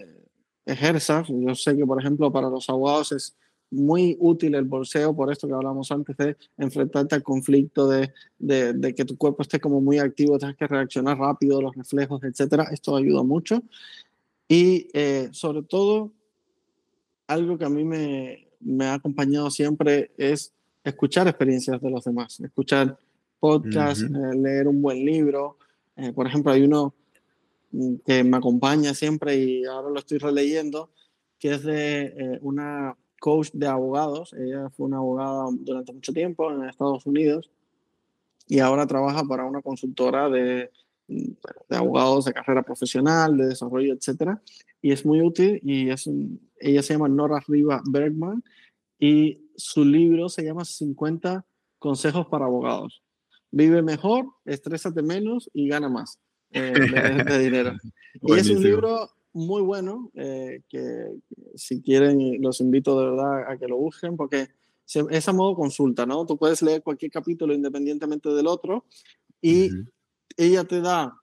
ejerzas. 0.66 1.28
Yo 1.30 1.56
sé 1.56 1.76
que, 1.76 1.86
por 1.86 2.00
ejemplo, 2.00 2.32
para 2.32 2.50
los 2.50 2.70
abogados 2.70 3.12
es 3.12 3.36
muy 3.72 4.18
útil 4.20 4.56
el 4.56 4.66
boxeo, 4.66 5.16
por 5.16 5.32
esto 5.32 5.48
que 5.48 5.54
hablamos 5.54 5.92
antes 5.92 6.16
de 6.18 6.36
enfrentarte 6.58 7.16
al 7.16 7.24
conflicto, 7.24 7.88
de, 7.88 8.14
de, 8.38 8.74
de, 8.74 8.94
que 8.94 9.06
tu 9.06 9.18
cuerpo 9.18 9.42
esté 9.42 9.60
como 9.60 9.80
muy 9.80 9.98
activo, 9.98 10.38
tienes 10.38 10.58
que 10.58 10.68
reaccionar 10.68 11.18
rápido, 11.18 11.62
los 11.62 11.76
reflejos, 11.76 12.22
etcétera. 12.24 12.66
Esto 12.72 12.96
ayuda 12.96 13.24
mucho. 13.24 13.64
Y 14.48 14.90
eh, 14.94 15.30
sobre 15.32 15.64
todo, 15.64 16.12
algo 17.28 17.58
que 17.58 17.66
a 17.66 17.70
mí 17.70 17.86
me, 17.86 18.50
me 18.60 18.86
ha 18.86 18.96
acompañado 18.96 19.50
siempre 19.50 20.12
es 20.18 20.54
escuchar 20.84 21.28
experiencias 21.28 21.82
de 21.82 21.90
los 21.90 22.04
demás, 22.04 22.40
escuchar 22.40 22.98
podcasts, 23.40 24.04
eh, 24.04 24.36
leer 24.36 24.68
un 24.68 24.82
buen 24.82 25.04
libro. 25.04 25.58
Eh, 25.96 26.12
por 26.14 26.28
ejemplo, 26.28 26.52
hay 26.52 26.64
uno 26.64 26.94
mm, 27.72 27.96
que 28.06 28.24
me 28.24 28.38
acompaña 28.38 28.94
siempre 28.94 29.36
y 29.36 29.66
ahora 29.66 29.90
lo 29.90 30.00
estoy 30.00 30.18
releyendo, 30.18 30.92
que 31.40 31.56
es 31.56 31.64
de 31.64 32.02
eh, 32.04 32.40
una 32.42 32.96
coach 33.20 33.50
de 33.54 33.68
abogados. 33.68 34.34
Ella 34.34 34.70
fue 34.70 34.88
una 34.88 34.98
abogada 34.98 35.46
durante 35.52 35.94
mucho 35.94 36.14
tiempo 36.14 36.52
en 36.52 36.64
Estados 36.64 37.06
Unidos 37.06 37.50
y 38.48 38.60
ahora 38.60 38.88
trabaja 38.88 39.24
para 39.24 39.46
una 39.46 39.62
consultora 39.62 40.30
de, 40.30 40.72
mm, 41.08 41.32
de 41.70 41.78
abogados 41.78 42.26
de 42.26 42.34
carrera 42.34 42.64
profesional, 42.64 43.38
de 43.38 43.48
desarrollo, 43.48 43.94
etcétera. 43.94 44.42
Y 44.82 44.92
es 44.92 45.06
muy 45.06 45.22
útil 45.22 45.60
y 45.64 45.90
es 45.90 46.10
ella 46.60 46.84
se 46.84 46.94
llama 46.94 47.10
Nora 47.10 47.40
Riva 47.48 47.82
Bergman 47.86 48.44
y 49.00 49.41
su 49.56 49.86
libro 49.86 50.30
se 50.30 50.44
llama 50.44 50.66
50 50.66 51.46
consejos 51.80 52.28
para 52.28 52.46
abogados. 52.46 53.04
Vive 53.52 53.82
mejor, 53.82 54.28
estrésate 54.46 55.02
menos 55.02 55.50
y 55.54 55.68
gana 55.68 55.90
más 55.90 56.20
eh, 56.52 56.74
de, 56.74 57.40
dinero. 57.40 57.74
y 58.22 58.34
es 58.34 58.50
un 58.50 58.64
libro 58.64 59.10
muy 59.34 59.62
bueno 59.62 60.12
eh, 60.14 60.62
que 60.70 61.08
si 61.56 61.82
quieren 61.82 62.42
los 62.42 62.62
invito 62.62 63.00
de 63.00 63.10
verdad 63.12 63.52
a 63.52 63.58
que 63.58 63.68
lo 63.68 63.78
busquen 63.78 64.18
porque 64.18 64.50
es 65.10 65.28
a 65.28 65.34
modo 65.34 65.56
consulta, 65.56 66.06
¿no? 66.06 66.26
Tú 66.26 66.38
puedes 66.38 66.62
leer 66.62 66.84
cualquier 66.84 67.12
capítulo 67.12 67.54
independientemente 67.54 68.30
del 68.30 68.48
otro 68.48 68.86
y 69.42 69.70
ella 70.38 70.66
te 70.66 70.82
da 70.82 71.22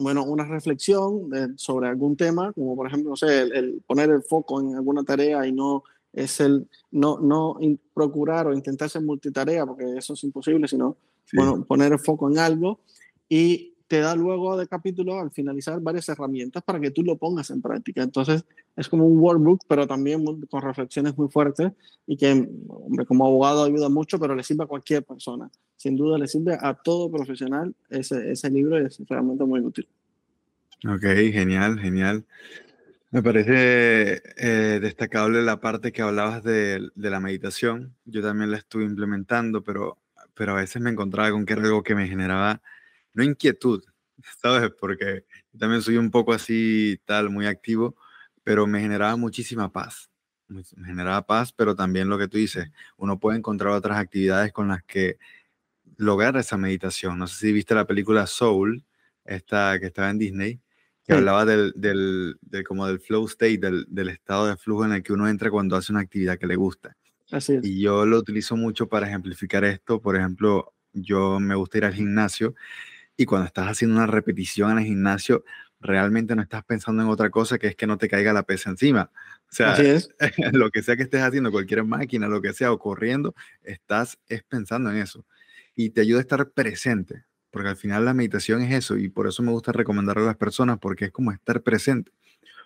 bueno, 0.00 0.24
una 0.24 0.44
reflexión 0.44 1.28
sobre 1.56 1.88
algún 1.88 2.16
tema, 2.16 2.54
como 2.54 2.74
por 2.74 2.86
ejemplo, 2.86 3.10
no 3.10 3.16
sé, 3.16 3.42
el, 3.42 3.82
poner 3.86 4.08
el 4.08 4.22
foco 4.22 4.58
en 4.58 4.74
alguna 4.74 5.04
tarea 5.04 5.46
y 5.46 5.52
no 5.52 5.84
es 6.12 6.40
el 6.40 6.68
no, 6.90 7.18
no 7.20 7.58
procurar 7.94 8.46
o 8.46 8.54
intentar 8.54 8.90
ser 8.90 9.02
multitarea, 9.02 9.64
porque 9.66 9.84
eso 9.96 10.14
es 10.14 10.24
imposible, 10.24 10.66
sino 10.68 10.96
bueno, 11.32 11.64
poner 11.64 11.92
el 11.92 11.98
foco 11.98 12.30
en 12.30 12.38
algo 12.38 12.80
y 13.28 13.74
te 13.90 13.98
da 13.98 14.14
luego 14.14 14.56
de 14.56 14.68
capítulo 14.68 15.18
al 15.18 15.32
finalizar 15.32 15.80
varias 15.80 16.08
herramientas 16.08 16.62
para 16.62 16.78
que 16.78 16.92
tú 16.92 17.02
lo 17.02 17.16
pongas 17.16 17.50
en 17.50 17.60
práctica. 17.60 18.04
Entonces 18.04 18.44
es 18.76 18.88
como 18.88 19.04
un 19.04 19.18
workbook, 19.18 19.62
pero 19.66 19.84
también 19.84 20.24
con 20.46 20.62
reflexiones 20.62 21.18
muy 21.18 21.28
fuertes 21.28 21.72
y 22.06 22.16
que, 22.16 22.48
hombre, 22.68 23.04
como 23.04 23.26
abogado 23.26 23.64
ayuda 23.64 23.88
mucho, 23.88 24.20
pero 24.20 24.36
le 24.36 24.44
sirve 24.44 24.62
a 24.62 24.68
cualquier 24.68 25.02
persona. 25.02 25.50
Sin 25.76 25.96
duda 25.96 26.18
le 26.18 26.28
sirve 26.28 26.56
a 26.60 26.74
todo 26.74 27.10
profesional 27.10 27.74
ese, 27.88 28.30
ese 28.30 28.48
libro 28.48 28.80
y 28.80 28.86
es 28.86 29.02
realmente 29.08 29.44
muy 29.44 29.58
útil. 29.58 29.88
Ok, 30.88 31.02
genial, 31.02 31.76
genial. 31.80 32.24
Me 33.12 33.24
parece 33.24 34.22
eh, 34.36 34.78
destacable 34.80 35.42
la 35.42 35.58
parte 35.58 35.90
que 35.90 36.00
hablabas 36.00 36.44
de, 36.44 36.90
la 36.94 37.18
meditación. 37.18 37.96
Yo 38.04 38.22
también 38.22 38.52
la 38.52 38.58
estuve 38.58 38.84
implementando, 38.84 39.64
pero, 39.64 39.98
pero 40.34 40.52
a 40.52 40.60
veces 40.60 40.80
me 40.80 40.90
encontraba 40.90 41.32
con 41.32 41.44
que 41.44 41.54
era 41.54 41.62
algo 41.62 41.82
que 41.82 41.96
me 41.96 42.06
generaba, 42.06 42.62
no 43.12 43.24
inquietud, 43.24 43.82
¿sabes? 44.42 44.70
Porque 44.78 45.24
también 45.58 45.82
soy 45.82 45.96
un 45.96 46.12
poco 46.12 46.32
así, 46.32 47.00
tal, 47.04 47.30
muy 47.30 47.46
activo, 47.46 47.96
pero 48.44 48.68
me 48.68 48.80
generaba 48.80 49.16
muchísima 49.16 49.72
paz. 49.72 50.08
Me 50.46 50.62
generaba 50.86 51.26
paz, 51.26 51.52
pero 51.52 51.74
también 51.74 52.08
lo 52.08 52.18
que 52.18 52.28
tú 52.28 52.38
dices, 52.38 52.70
uno 52.96 53.18
puede 53.18 53.38
encontrar 53.38 53.72
otras 53.72 53.98
actividades 53.98 54.52
con 54.52 54.68
las 54.68 54.84
que 54.84 55.18
lograr 55.96 56.36
esa 56.36 56.56
meditación. 56.56 57.18
No 57.18 57.26
sé 57.26 57.46
si 57.46 57.52
viste 57.52 57.74
la 57.74 57.86
película 57.86 58.26
Soul, 58.28 58.84
esta 59.24 59.80
que 59.80 59.86
estaba 59.86 60.10
en 60.10 60.18
Disney 60.18 60.60
que 61.10 61.16
hablaba 61.16 61.44
del, 61.44 61.72
del, 61.76 62.36
como 62.66 62.86
del 62.86 63.00
flow 63.00 63.26
state, 63.26 63.58
del, 63.58 63.86
del, 63.88 64.08
estado 64.08 64.46
de 64.46 64.56
flujo 64.56 64.84
en 64.84 64.92
el 64.92 65.02
que 65.02 65.12
uno 65.12 65.28
entra 65.28 65.50
cuando 65.50 65.76
hace 65.76 65.92
una 65.92 66.00
actividad 66.00 66.38
que 66.38 66.46
le 66.46 66.56
gusta. 66.56 66.96
Así 67.30 67.54
es. 67.54 67.64
Y 67.64 67.80
yo 67.80 68.06
lo 68.06 68.18
utilizo 68.18 68.56
mucho 68.56 68.88
para 68.88 69.06
ejemplificar 69.06 69.64
esto. 69.64 70.00
Por 70.00 70.16
ejemplo, 70.16 70.72
yo 70.92 71.40
me 71.40 71.54
gusta 71.54 71.78
ir 71.78 71.84
al 71.84 71.94
gimnasio 71.94 72.54
y 73.16 73.26
cuando 73.26 73.46
estás 73.46 73.68
haciendo 73.68 73.96
una 73.96 74.06
repetición 74.06 74.72
en 74.72 74.78
el 74.78 74.84
gimnasio, 74.84 75.44
realmente 75.80 76.34
no 76.34 76.42
estás 76.42 76.64
pensando 76.64 77.02
en 77.02 77.08
otra 77.08 77.30
cosa 77.30 77.58
que 77.58 77.68
es 77.68 77.76
que 77.76 77.86
no 77.86 77.98
te 77.98 78.08
caiga 78.08 78.32
la 78.32 78.42
pesa 78.42 78.70
encima. 78.70 79.10
O 79.50 79.52
sea, 79.52 79.72
Así 79.72 79.86
es. 79.86 80.10
lo 80.52 80.70
que 80.70 80.82
sea 80.82 80.96
que 80.96 81.02
estés 81.02 81.22
haciendo, 81.22 81.50
cualquier 81.50 81.84
máquina, 81.84 82.28
lo 82.28 82.40
que 82.40 82.52
sea, 82.52 82.72
o 82.72 82.78
corriendo, 82.78 83.34
estás 83.62 84.18
es 84.28 84.42
pensando 84.42 84.90
en 84.90 84.98
eso. 84.98 85.26
Y 85.74 85.90
te 85.90 86.02
ayuda 86.02 86.18
a 86.18 86.22
estar 86.22 86.50
presente 86.50 87.24
porque 87.50 87.68
al 87.68 87.76
final 87.76 88.04
la 88.04 88.14
meditación 88.14 88.62
es 88.62 88.72
eso 88.72 88.96
y 88.96 89.08
por 89.08 89.26
eso 89.26 89.42
me 89.42 89.50
gusta 89.50 89.72
recomendarlo 89.72 90.22
a 90.24 90.26
las 90.26 90.36
personas 90.36 90.78
porque 90.78 91.06
es 91.06 91.12
como 91.12 91.32
estar 91.32 91.62
presente. 91.62 92.12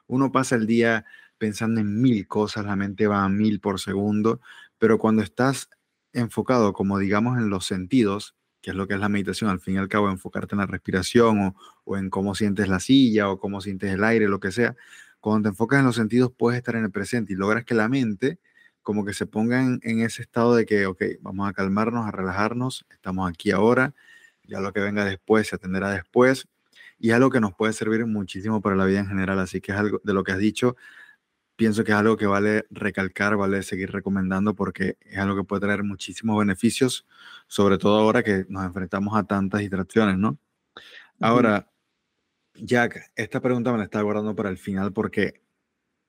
Uno 0.07 0.32
pasa 0.32 0.57
el 0.57 0.66
día 0.66 1.05
pensando 1.39 1.80
en 1.80 2.01
mil 2.01 2.26
cosas, 2.28 2.64
la 2.66 2.76
mente 2.76 3.07
va 3.07 3.24
a 3.24 3.28
mil 3.28 3.61
por 3.61 3.80
segundo, 3.80 4.41
pero 4.78 4.99
cuando 4.99 5.22
estás 5.22 5.68
enfocado, 6.12 6.72
como 6.72 6.99
digamos, 6.99 7.39
en 7.39 7.51
los 7.51 7.66
sentidos, 7.66 8.37
que 8.61 8.70
es 8.70 8.76
lo 8.76 8.87
que 8.87 8.95
es 8.95 9.01
la 9.01 9.09
meditación, 9.09 9.51
al 9.51 9.61
fin 9.61 9.74
y 9.74 9.78
al 9.78 9.89
cabo, 9.89 10.11
enfocarte 10.11 10.55
en 10.55 10.61
la 10.61 10.66
respiración 10.66 11.41
o, 11.41 11.57
o 11.85 11.97
en 11.97 12.11
cómo 12.11 12.35
sientes 12.35 12.68
la 12.68 12.80
silla 12.80 13.30
o 13.30 13.39
cómo 13.39 13.61
sientes 13.61 13.93
el 13.93 14.05
aire, 14.05 14.28
lo 14.28 14.41
que 14.41 14.53
sea, 14.53 14.76
cuando 15.20 15.45
te 15.45 15.49
enfocas 15.51 15.80
en 15.80 15.87
los 15.87 15.97
sentidos 15.97 16.32
puedes 16.37 16.59
estar 16.59 16.76
en 16.76 16.85
el 16.85 16.91
presente 16.91 17.32
y 17.32 17.37
logras 17.37 17.64
que 17.64 17.74
la 17.74 17.89
mente 17.89 18.39
como 18.82 19.05
que 19.07 19.14
se 19.14 19.26
ponga 19.26 19.62
en, 19.62 19.80
en 19.82 20.03
ese 20.03 20.22
estado 20.22 20.55
de 20.55 20.66
que, 20.66 20.87
ok, 20.87 21.03
vamos 21.22 21.49
a 21.49 21.55
calmarnos, 21.55 22.07
a 22.07 22.11
relajarnos, 22.11 22.87
estamos 22.91 23.28
aquí 23.28 23.51
ahora, 23.51 23.95
ya 24.45 24.61
lo 24.61 24.72
que 24.72 24.80
venga 24.80 25.05
después 25.05 25.49
se 25.49 25.57
atenderá 25.57 25.90
después 25.90 26.47
y 26.99 27.11
es 27.11 27.14
algo 27.14 27.30
que 27.30 27.40
nos 27.40 27.55
puede 27.55 27.72
servir 27.72 28.07
muchísimo 28.07 28.61
para 28.61 28.76
la 28.76 28.84
vida 28.84 29.01
en 29.01 29.09
general, 29.09 29.38
así 29.38 29.61
que 29.61 29.72
es 29.72 29.78
algo 29.78 30.01
de 30.05 30.14
lo 30.14 30.24
que 30.24 30.32
has 30.32 30.38
dicho, 30.38 30.76
pienso 31.57 31.84
que 31.84 31.92
es 31.92 31.99
algo 31.99 32.16
que 32.16 32.26
vale 32.26 32.66
recalcar, 32.70 33.36
vale 33.36 33.62
seguir 33.62 33.92
recomendando 33.92 34.55
porque 34.55 34.97
es 35.01 35.18
algo 35.18 35.36
que 35.36 35.45
puede 35.45 35.61
traer 35.61 35.84
muchísimos 35.84 36.38
beneficios, 36.38 37.07
sobre 37.47 37.78
todo 37.78 37.99
ahora 37.99 38.22
que 38.22 38.47
nos 38.49 38.64
enfrentamos 38.64 39.16
a 39.16 39.24
tantas 39.24 39.61
distracciones, 39.61 40.18
¿no? 40.18 40.38
Ahora, 41.20 41.70
Jack, 42.55 43.12
esta 43.16 43.40
pregunta 43.40 43.72
me 43.72 43.78
la 43.78 43.84
estaba 43.84 44.05
guardando 44.05 44.34
para 44.34 44.49
el 44.49 44.59
final 44.59 44.92
porque 44.92 45.43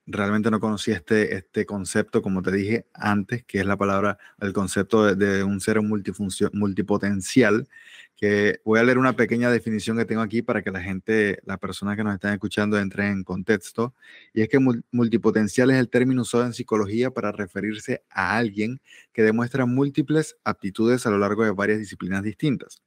realmente 0.08 0.52
no 0.52 0.60
conocía 0.60 0.96
este, 0.96 1.36
este 1.36 1.66
concepto, 1.66 2.22
como 2.22 2.42
te 2.42 2.52
dije 2.52 2.86
antes, 2.94 3.44
que 3.46 3.60
es 3.60 3.66
la 3.66 3.78
palabra, 3.78 4.18
el 4.40 4.54
concepto 4.54 5.06
de, 5.06 5.16
de 5.16 5.44
un 5.44 5.60
ser 5.60 5.82
multipotencial, 5.82 7.68
que 8.16 8.62
voy 8.64 8.80
a 8.80 8.84
leer 8.84 8.98
una 8.98 9.16
pequeña 9.16 9.50
definición 9.52 9.98
que 9.98 10.06
tengo 10.06 10.22
aquí 10.22 10.42
para 10.42 10.62
que 10.62 10.72
la 10.72 10.82
gente, 10.82 11.40
las 11.46 11.60
personas 11.60 11.98
que 11.98 12.04
nos 12.04 12.14
están 12.14 12.34
escuchando, 12.34 12.80
entren 12.80 13.12
en 13.12 13.24
contexto. 13.24 13.94
Y 14.34 14.42
es 14.42 14.50
que 14.50 14.60
multipotencial 14.92 15.72
es 15.72 15.78
el 15.78 15.90
término 15.90 16.22
usado 16.22 16.46
en 16.46 16.54
psicología 16.54 17.12
para 17.12 17.32
referirse 17.32 18.04
a 18.10 18.38
alguien 18.38 18.80
que 19.12 19.24
demuestra 19.24 19.66
múltiples 19.66 20.38
aptitudes 20.44 21.06
a 21.06 21.10
lo 21.10 21.18
largo 21.18 21.44
de 21.44 21.52
varias 21.52 21.80
disciplinas 21.80 22.24
distintas. 22.24 22.82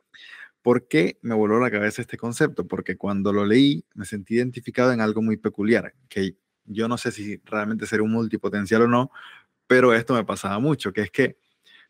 ¿Por 0.62 0.88
qué 0.88 1.18
me 1.22 1.34
voló 1.34 1.60
la 1.60 1.70
cabeza 1.70 2.02
este 2.02 2.16
concepto? 2.16 2.66
Porque 2.66 2.96
cuando 2.96 3.32
lo 3.32 3.44
leí 3.44 3.84
me 3.94 4.04
sentí 4.04 4.34
identificado 4.34 4.92
en 4.92 5.00
algo 5.00 5.22
muy 5.22 5.36
peculiar, 5.36 5.94
que 6.08 6.36
yo 6.68 6.88
no 6.88 6.98
sé 6.98 7.12
si 7.12 7.40
realmente 7.44 7.86
ser 7.86 8.02
un 8.02 8.12
multipotencial 8.12 8.82
o 8.82 8.88
no, 8.88 9.10
pero 9.66 9.94
esto 9.94 10.14
me 10.14 10.24
pasaba 10.24 10.58
mucho, 10.58 10.92
que 10.92 11.02
es 11.02 11.10
que 11.10 11.38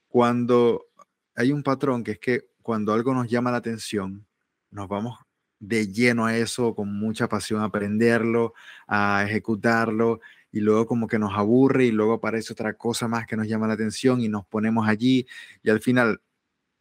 cuando 0.08 0.86
hay 1.34 1.52
un 1.52 1.62
patrón 1.62 2.04
que 2.04 2.12
es 2.12 2.18
que 2.18 2.46
cuando 2.62 2.92
algo 2.92 3.14
nos 3.14 3.28
llama 3.28 3.50
la 3.50 3.58
atención, 3.58 4.26
nos 4.70 4.88
vamos 4.88 5.18
de 5.60 5.88
lleno 5.88 6.26
a 6.26 6.36
eso, 6.36 6.74
con 6.74 6.92
mucha 6.98 7.28
pasión 7.28 7.62
a 7.62 7.64
aprenderlo, 7.64 8.54
a 8.86 9.24
ejecutarlo, 9.26 10.20
y 10.52 10.60
luego 10.60 10.86
como 10.86 11.06
que 11.08 11.18
nos 11.18 11.34
aburre 11.34 11.86
y 11.86 11.92
luego 11.92 12.14
aparece 12.14 12.52
otra 12.52 12.74
cosa 12.74 13.08
más 13.08 13.26
que 13.26 13.36
nos 13.36 13.46
llama 13.48 13.66
la 13.66 13.74
atención 13.74 14.20
y 14.20 14.28
nos 14.28 14.46
ponemos 14.46 14.88
allí 14.88 15.26
y 15.62 15.70
al 15.70 15.80
final 15.80 16.20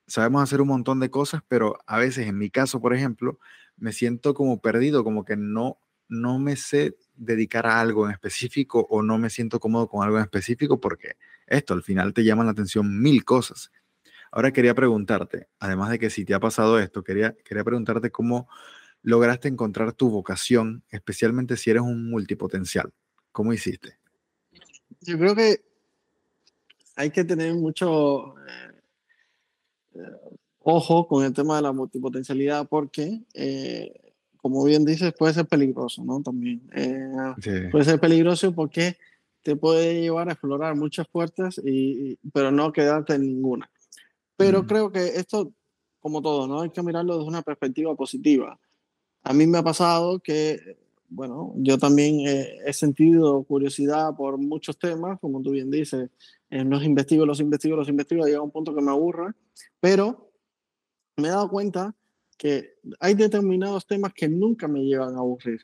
sabemos 0.07 0.41
hacer 0.41 0.61
un 0.61 0.69
montón 0.69 0.99
de 0.99 1.11
cosas, 1.11 1.41
pero 1.47 1.77
a 1.85 1.97
veces, 1.97 2.27
en 2.27 2.37
mi 2.37 2.49
caso, 2.49 2.79
por 2.81 2.93
ejemplo, 2.93 3.39
me 3.75 3.91
siento 3.91 4.33
como 4.33 4.61
perdido, 4.61 5.03
como 5.03 5.25
que 5.25 5.35
no, 5.35 5.79
no 6.09 6.39
me 6.39 6.55
sé 6.55 6.97
dedicar 7.15 7.65
a 7.65 7.79
algo 7.79 8.05
en 8.05 8.11
específico 8.11 8.85
o 8.89 9.01
no 9.01 9.17
me 9.17 9.29
siento 9.29 9.59
cómodo 9.59 9.87
con 9.87 10.03
algo 10.03 10.17
en 10.17 10.23
específico 10.23 10.79
porque 10.79 11.15
esto 11.47 11.73
al 11.73 11.83
final 11.83 12.13
te 12.13 12.23
llama 12.23 12.43
la 12.43 12.51
atención 12.51 13.01
mil 13.01 13.25
cosas. 13.25 13.71
Ahora 14.31 14.51
quería 14.51 14.75
preguntarte, 14.75 15.47
además 15.59 15.89
de 15.89 15.99
que 15.99 16.09
si 16.09 16.25
te 16.25 16.33
ha 16.33 16.39
pasado 16.39 16.79
esto, 16.79 17.03
quería, 17.03 17.35
quería 17.43 17.63
preguntarte 17.63 18.11
cómo 18.11 18.47
lograste 19.01 19.47
encontrar 19.47 19.93
tu 19.93 20.09
vocación, 20.09 20.83
especialmente 20.89 21.55
si 21.55 21.69
eres 21.69 21.83
un 21.83 22.09
multipotencial. 22.09 22.91
¿Cómo 23.31 23.53
hiciste? 23.53 23.97
Yo 25.01 25.17
creo 25.17 25.35
que 25.35 25.61
hay 26.95 27.11
que 27.11 27.23
tener 27.23 27.53
mucho 27.53 28.37
eh, 28.39 28.81
eh, 29.95 29.99
ojo 30.59 31.07
con 31.07 31.23
el 31.23 31.33
tema 31.33 31.55
de 31.57 31.61
la 31.61 31.71
multipotencialidad 31.71 32.67
porque 32.67 33.21
eh, 33.33 34.06
como 34.41 34.63
bien 34.63 34.85
dices, 34.85 35.13
puede 35.17 35.33
ser 35.33 35.45
peligroso, 35.45 36.03
¿no? 36.03 36.21
También. 36.21 36.61
Eh, 36.75 37.69
puede 37.71 37.85
ser 37.85 37.99
peligroso 37.99 38.53
porque 38.53 38.97
te 39.43 39.55
puede 39.55 40.01
llevar 40.01 40.29
a 40.29 40.33
explorar 40.33 40.75
muchas 40.75 41.07
puertas, 41.07 41.61
y, 41.63 42.17
pero 42.33 42.51
no 42.51 42.71
quedarte 42.71 43.15
en 43.15 43.21
ninguna. 43.21 43.69
Pero 44.35 44.65
creo 44.65 44.91
que 44.91 45.05
esto, 45.07 45.51
como 45.99 46.21
todo, 46.21 46.47
¿no? 46.47 46.61
Hay 46.61 46.69
que 46.69 46.83
mirarlo 46.83 47.17
desde 47.17 47.29
una 47.29 47.41
perspectiva 47.41 47.95
positiva. 47.95 48.59
A 49.23 49.33
mí 49.33 49.47
me 49.47 49.57
ha 49.57 49.63
pasado 49.63 50.19
que, 50.19 50.77
bueno, 51.09 51.53
yo 51.57 51.77
también 51.77 52.27
he 52.65 52.73
sentido 52.73 53.43
curiosidad 53.43 54.15
por 54.15 54.37
muchos 54.37 54.77
temas, 54.77 55.19
como 55.19 55.41
tú 55.41 55.51
bien 55.51 55.71
dices, 55.71 56.09
los 56.49 56.83
investigo, 56.83 57.25
los 57.25 57.39
investigo, 57.39 57.75
los 57.75 57.89
investigo, 57.89 58.25
llega 58.25 58.41
un 58.41 58.51
punto 58.51 58.75
que 58.75 58.81
me 58.81 58.91
aburra, 58.91 59.35
pero 59.79 60.31
me 61.17 61.27
he 61.27 61.31
dado 61.31 61.49
cuenta 61.49 61.95
que 62.37 62.75
hay 62.99 63.15
determinados 63.15 63.85
temas 63.85 64.13
que 64.13 64.29
nunca 64.29 64.67
me 64.67 64.83
llevan 64.83 65.15
a 65.15 65.19
aburrir. 65.19 65.61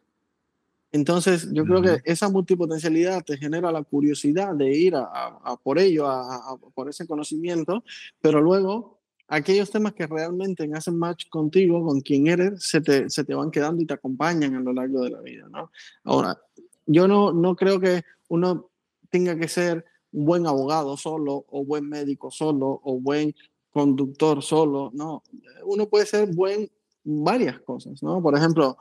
Entonces, 0.91 1.49
yo 1.51 1.65
creo 1.65 1.81
que 1.81 2.01
esa 2.05 2.29
multipotencialidad 2.29 3.23
te 3.23 3.35
genera 3.37 3.71
la 3.71 3.83
curiosidad 3.83 4.53
de 4.53 4.77
ir 4.77 4.95
a, 4.95 5.57
por 5.63 5.79
ello, 5.79 6.07
a, 6.07 6.55
por 6.75 6.87
ese 6.87 7.07
conocimiento, 7.07 7.83
pero 8.21 8.39
luego 8.39 8.99
aquellos 9.27 9.71
temas 9.71 9.93
que 9.93 10.05
realmente 10.05 10.69
hacen 10.75 10.97
match 10.97 11.29
contigo, 11.29 11.83
con 11.83 12.01
quien 12.01 12.27
eres, 12.27 12.63
se 12.63 12.79
te, 12.79 13.09
se 13.09 13.23
te 13.23 13.33
van 13.33 13.49
quedando 13.49 13.81
y 13.81 13.87
te 13.87 13.95
acompañan 13.95 14.53
a 14.55 14.59
lo 14.59 14.71
largo 14.71 15.01
de 15.01 15.09
la 15.09 15.21
vida, 15.21 15.47
¿no? 15.49 15.71
Ahora, 16.03 16.39
yo 16.85 17.07
no, 17.07 17.33
no 17.33 17.55
creo 17.55 17.79
que 17.79 18.03
uno 18.27 18.69
tenga 19.09 19.35
que 19.35 19.47
ser 19.47 19.85
un 20.11 20.25
buen 20.25 20.45
abogado 20.45 20.95
solo, 20.95 21.45
o 21.49 21.65
buen 21.65 21.89
médico 21.89 22.29
solo, 22.29 22.81
o 22.83 22.99
buen 22.99 23.33
conductor 23.73 24.41
solo, 24.41 24.91
no. 24.93 25.23
Uno 25.65 25.89
puede 25.89 26.05
ser 26.05 26.33
buen 26.33 26.69
varias 27.03 27.59
cosas, 27.61 28.01
¿no? 28.03 28.21
Por 28.21 28.37
ejemplo, 28.37 28.77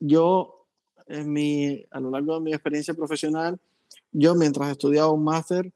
yo 0.00 0.66
en 1.06 1.32
mi, 1.32 1.84
a 1.90 2.00
lo 2.00 2.10
largo 2.10 2.34
de 2.34 2.40
mi 2.40 2.52
experiencia 2.52 2.94
profesional, 2.94 3.60
yo 4.10 4.34
mientras 4.34 4.70
estudiaba 4.70 5.12
un 5.12 5.22
máster, 5.22 5.70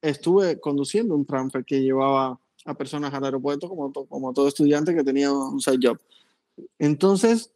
estuve 0.00 0.60
conduciendo 0.60 1.14
un 1.14 1.26
transfer 1.26 1.64
que 1.64 1.82
llevaba 1.82 2.38
a 2.64 2.74
personas 2.74 3.12
al 3.12 3.24
aeropuerto 3.24 3.68
como, 3.68 3.92
como 3.92 4.32
todo 4.32 4.48
estudiante 4.48 4.94
que 4.94 5.04
tenía 5.04 5.32
un 5.32 5.60
side 5.60 5.78
job. 5.82 5.98
Entonces, 6.78 7.52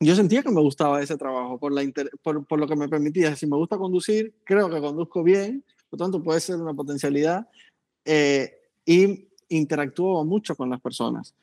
yo 0.00 0.14
sentía 0.14 0.42
que 0.42 0.50
me 0.50 0.60
gustaba 0.60 1.02
ese 1.02 1.16
trabajo 1.16 1.58
por, 1.58 1.72
la 1.72 1.82
por, 2.22 2.46
por, 2.46 2.58
lo 2.58 2.66
que 2.66 2.76
me 2.76 2.88
permitía. 2.88 3.36
Si 3.36 3.46
me 3.46 3.56
gusta 3.56 3.76
conducir, 3.76 4.34
creo 4.44 4.70
que 4.70 4.80
conduzco 4.80 5.22
bien, 5.22 5.64
por 5.90 5.98
lo 5.98 6.04
tanto 6.04 6.22
puede 6.22 6.40
ser 6.40 6.56
una 6.56 6.74
potencialidad. 6.74 7.46
Eh, 8.04 8.52
y 8.84 9.28
interactuaba 9.48 10.24
mucho 10.24 10.54
con 10.56 10.70
las 10.70 10.80
personas. 10.80 11.34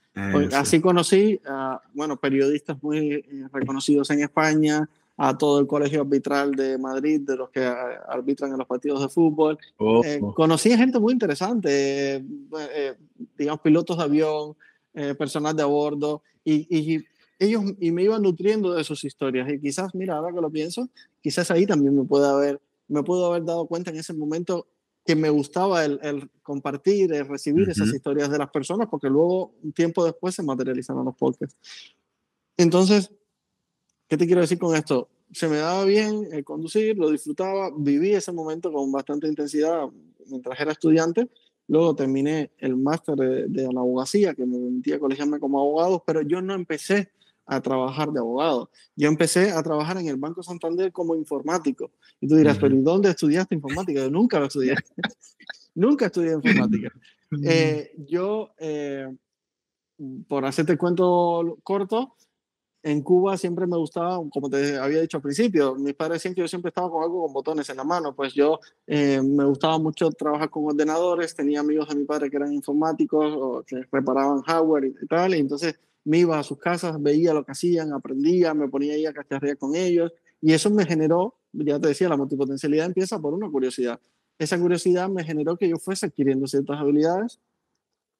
Así 0.53 0.81
conocí 0.81 1.39
a, 1.45 1.81
bueno, 1.93 2.17
periodistas 2.17 2.81
muy 2.83 3.13
eh, 3.13 3.47
reconocidos 3.53 4.09
en 4.09 4.21
España, 4.21 4.87
a 5.17 5.37
todo 5.37 5.59
el 5.59 5.67
colegio 5.67 6.01
arbitral 6.01 6.51
de 6.51 6.77
Madrid, 6.77 7.21
de 7.21 7.37
los 7.37 7.49
que 7.49 7.61
eh, 7.61 7.73
arbitran 8.07 8.51
en 8.51 8.57
los 8.57 8.67
partidos 8.67 9.01
de 9.01 9.09
fútbol. 9.09 9.57
Oh, 9.77 10.03
eh, 10.03 10.19
oh. 10.21 10.33
conocí 10.33 10.71
a 10.73 10.77
gente 10.77 10.99
muy 10.99 11.13
interesante, 11.13 12.25
digamos, 13.37 13.61
pilotos 13.61 13.97
de 13.97 14.03
avión, 14.03 14.55
personal 15.17 15.55
de 15.55 15.63
a 15.63 15.67
bordo, 15.67 16.21
y, 16.43 16.67
y, 16.69 17.05
ellos 17.39 17.63
y 17.79 17.91
me 17.91 18.03
iban 18.03 18.21
nutriendo 18.21 18.73
de 18.73 18.83
sus 18.83 19.03
historias. 19.03 19.49
Y 19.49 19.59
quizás, 19.59 19.95
mira, 19.95 20.15
ahora 20.15 20.33
que 20.33 20.41
lo 20.41 20.51
pienso, 20.51 20.89
quizás 21.21 21.49
ahí 21.49 21.65
también 21.65 21.95
me 21.95 22.03
puedo 22.03 22.29
haber, 22.29 22.61
me 22.87 23.01
puedo 23.01 23.25
haber 23.25 23.45
dado 23.45 23.65
cuenta 23.65 23.89
en 23.89 23.97
ese 23.97 24.13
momento 24.13 24.67
que 25.05 25.15
me 25.15 25.29
gustaba 25.29 25.83
el, 25.83 25.99
el 26.03 26.29
compartir, 26.43 27.11
el 27.13 27.27
recibir 27.27 27.69
esas 27.69 27.87
historias 27.93 28.29
de 28.29 28.37
las 28.37 28.49
personas, 28.51 28.87
porque 28.89 29.09
luego, 29.09 29.53
un 29.63 29.73
tiempo 29.73 30.05
después, 30.05 30.35
se 30.35 30.43
materializaron 30.43 31.05
los 31.05 31.15
podcasts. 31.15 31.55
Entonces, 32.57 33.11
¿qué 34.07 34.17
te 34.17 34.25
quiero 34.25 34.41
decir 34.41 34.59
con 34.59 34.75
esto? 34.75 35.09
Se 35.31 35.47
me 35.47 35.57
daba 35.57 35.85
bien 35.85 36.27
el 36.31 36.43
conducir, 36.43 36.97
lo 36.97 37.09
disfrutaba, 37.09 37.71
viví 37.75 38.11
ese 38.11 38.31
momento 38.31 38.71
con 38.71 38.91
bastante 38.91 39.27
intensidad 39.27 39.87
mientras 40.27 40.59
era 40.59 40.71
estudiante. 40.71 41.29
Luego 41.67 41.95
terminé 41.95 42.51
el 42.57 42.75
máster 42.75 43.15
de, 43.15 43.47
de 43.47 43.73
la 43.73 43.79
abogacía, 43.79 44.33
que 44.35 44.45
me 44.45 44.57
permitía 44.59 44.99
colegiarme 44.99 45.39
como 45.39 45.59
abogado, 45.59 46.03
pero 46.05 46.21
yo 46.21 46.41
no 46.41 46.53
empecé 46.53 47.11
a 47.45 47.61
trabajar 47.61 48.11
de 48.11 48.19
abogado. 48.19 48.69
Yo 48.95 49.07
empecé 49.07 49.51
a 49.51 49.61
trabajar 49.63 49.97
en 49.97 50.07
el 50.07 50.17
Banco 50.17 50.43
Santander 50.43 50.91
como 50.91 51.15
informático. 51.15 51.91
Y 52.19 52.27
tú 52.27 52.35
dirás, 52.35 52.57
pero 52.57 52.75
¿y 52.75 52.81
dónde 52.81 53.09
estudiaste 53.09 53.55
informática? 53.55 54.01
Yo 54.01 54.09
nunca 54.09 54.39
lo 54.39 54.45
estudié. 54.45 54.75
nunca 55.75 56.05
estudié 56.07 56.33
informática. 56.33 56.91
Eh, 57.43 57.93
yo, 58.07 58.53
eh, 58.57 59.07
por 60.27 60.45
hacerte 60.45 60.77
cuento 60.77 61.57
corto, 61.63 62.15
en 62.83 63.01
Cuba 63.01 63.37
siempre 63.37 63.67
me 63.67 63.77
gustaba, 63.77 64.17
como 64.29 64.49
te 64.49 64.77
había 64.77 65.01
dicho 65.01 65.17
al 65.17 65.23
principio, 65.23 65.75
mis 65.75 65.93
padres 65.93 66.15
decían 66.15 66.33
que 66.33 66.41
yo 66.41 66.47
siempre 66.47 66.69
estaba 66.69 66.89
con 66.89 67.03
algo 67.03 67.23
con 67.23 67.33
botones 67.33 67.69
en 67.69 67.77
la 67.77 67.83
mano, 67.83 68.15
pues 68.15 68.33
yo 68.33 68.59
eh, 68.87 69.21
me 69.21 69.45
gustaba 69.45 69.77
mucho 69.77 70.09
trabajar 70.11 70.49
con 70.49 70.65
ordenadores, 70.65 71.35
tenía 71.35 71.59
amigos 71.59 71.89
de 71.89 71.95
mi 71.95 72.05
padre 72.05 72.29
que 72.29 72.37
eran 72.37 72.51
informáticos 72.51 73.33
o 73.37 73.63
que 73.63 73.83
reparaban 73.91 74.41
hardware 74.41 74.85
y 74.85 75.07
tal, 75.07 75.35
y 75.35 75.39
entonces 75.39 75.79
me 76.03 76.19
iba 76.19 76.39
a 76.39 76.43
sus 76.43 76.57
casas, 76.57 77.01
veía 77.01 77.33
lo 77.33 77.45
que 77.45 77.51
hacían, 77.51 77.93
aprendía, 77.93 78.53
me 78.53 78.67
ponía 78.67 78.93
ahí 78.93 79.05
a 79.05 79.13
cacharrear 79.13 79.57
con 79.57 79.75
ellos 79.75 80.11
y 80.41 80.53
eso 80.53 80.69
me 80.69 80.85
generó, 80.85 81.35
ya 81.53 81.79
te 81.79 81.89
decía, 81.89 82.09
la 82.09 82.17
multipotencialidad 82.17 82.87
empieza 82.87 83.19
por 83.19 83.33
una 83.33 83.49
curiosidad. 83.49 83.99
Esa 84.39 84.59
curiosidad 84.59 85.07
me 85.09 85.23
generó 85.23 85.55
que 85.55 85.69
yo 85.69 85.77
fuese 85.77 86.07
adquiriendo 86.07 86.47
ciertas 86.47 86.79
habilidades. 86.79 87.39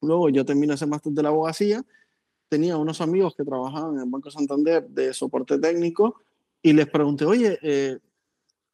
Luego 0.02 0.30
yo 0.30 0.46
terminé 0.46 0.76
ese 0.76 0.86
máster 0.86 1.12
de 1.14 1.24
la 1.24 1.30
abogacía, 1.30 1.84
tenía 2.48 2.78
unos 2.78 3.02
amigos 3.02 3.36
que 3.36 3.44
trabajaban 3.44 3.96
en 3.96 4.02
el 4.02 4.10
Banco 4.10 4.30
Santander 4.30 4.88
de 4.88 5.14
soporte 5.14 5.58
técnico 5.58 6.22
y 6.62 6.74
les 6.74 6.88
pregunté, 6.88 7.26
oye, 7.26 7.58
eh, 7.62 7.98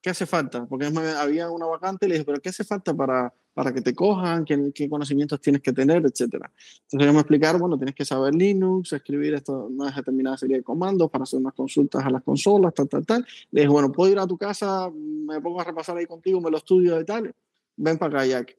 ¿qué 0.01 0.09
hace 0.09 0.25
falta? 0.25 0.65
Porque 0.65 0.85
había 0.85 1.49
una 1.49 1.65
vacante 1.65 2.05
y 2.05 2.09
le 2.09 2.15
dije, 2.15 2.25
pero 2.25 2.39
¿qué 2.39 2.49
hace 2.49 2.63
falta 2.63 2.93
para, 2.93 3.33
para 3.53 3.73
que 3.73 3.81
te 3.81 3.93
cojan? 3.93 4.45
¿Qué, 4.45 4.71
¿Qué, 4.73 4.89
conocimientos 4.89 5.41
tienes 5.41 5.61
que 5.61 5.73
tener? 5.73 6.05
Etcétera. 6.05 6.51
Entonces 6.83 7.01
ellos 7.01 7.13
me 7.13 7.21
explicaron, 7.21 7.61
bueno, 7.61 7.77
tienes 7.77 7.95
que 7.95 8.05
saber 8.05 8.33
Linux, 8.35 8.93
escribir 8.93 9.33
esto, 9.33 9.67
una 9.67 9.91
determinada 9.91 10.37
serie 10.37 10.57
de 10.57 10.63
comandos 10.63 11.09
para 11.09 11.23
hacer 11.23 11.39
unas 11.39 11.53
consultas 11.53 12.05
a 12.05 12.09
las 12.09 12.23
consolas, 12.23 12.73
tal, 12.73 12.87
tal, 12.87 13.05
tal. 13.05 13.25
Le 13.51 13.61
dije, 13.61 13.71
bueno, 13.71 13.91
¿puedo 13.91 14.11
ir 14.11 14.19
a 14.19 14.27
tu 14.27 14.37
casa? 14.37 14.89
Me 14.91 15.41
pongo 15.41 15.61
a 15.61 15.63
repasar 15.63 15.97
ahí 15.97 16.05
contigo, 16.05 16.39
me 16.41 16.51
lo 16.51 16.57
estudio 16.57 16.99
y 16.99 17.05
tal. 17.05 17.33
Ven 17.75 17.97
para 17.97 18.19
acá, 18.19 18.25
Jack. 18.25 18.57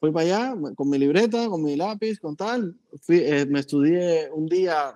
Fui 0.00 0.12
para 0.12 0.26
allá 0.26 0.56
con 0.76 0.88
mi 0.88 0.96
libreta, 0.96 1.48
con 1.48 1.62
mi 1.62 1.76
lápiz, 1.76 2.20
con 2.20 2.36
tal. 2.36 2.76
Fui, 3.00 3.18
eh, 3.18 3.46
me 3.46 3.60
estudié 3.60 4.30
un 4.32 4.46
día 4.46 4.94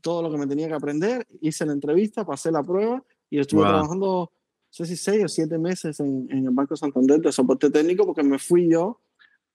todo 0.00 0.22
lo 0.22 0.30
que 0.30 0.38
me 0.38 0.46
tenía 0.46 0.68
que 0.68 0.74
aprender, 0.74 1.26
hice 1.40 1.66
la 1.66 1.72
entrevista, 1.72 2.24
pasé 2.24 2.50
la 2.50 2.62
prueba 2.62 3.02
y 3.28 3.40
estuve 3.40 3.62
trabajando 3.62 4.30
sé 4.70 4.86
si 4.86 4.96
seis 4.96 5.24
o 5.24 5.28
siete 5.28 5.58
meses 5.58 6.00
en, 6.00 6.28
en, 6.30 6.46
el 6.46 6.50
Banco 6.50 6.76
Santander 6.76 7.20
de 7.20 7.32
soporte 7.32 7.70
técnico 7.70 8.06
porque 8.06 8.22
me 8.22 8.38
fui 8.38 8.70
yo 8.70 9.00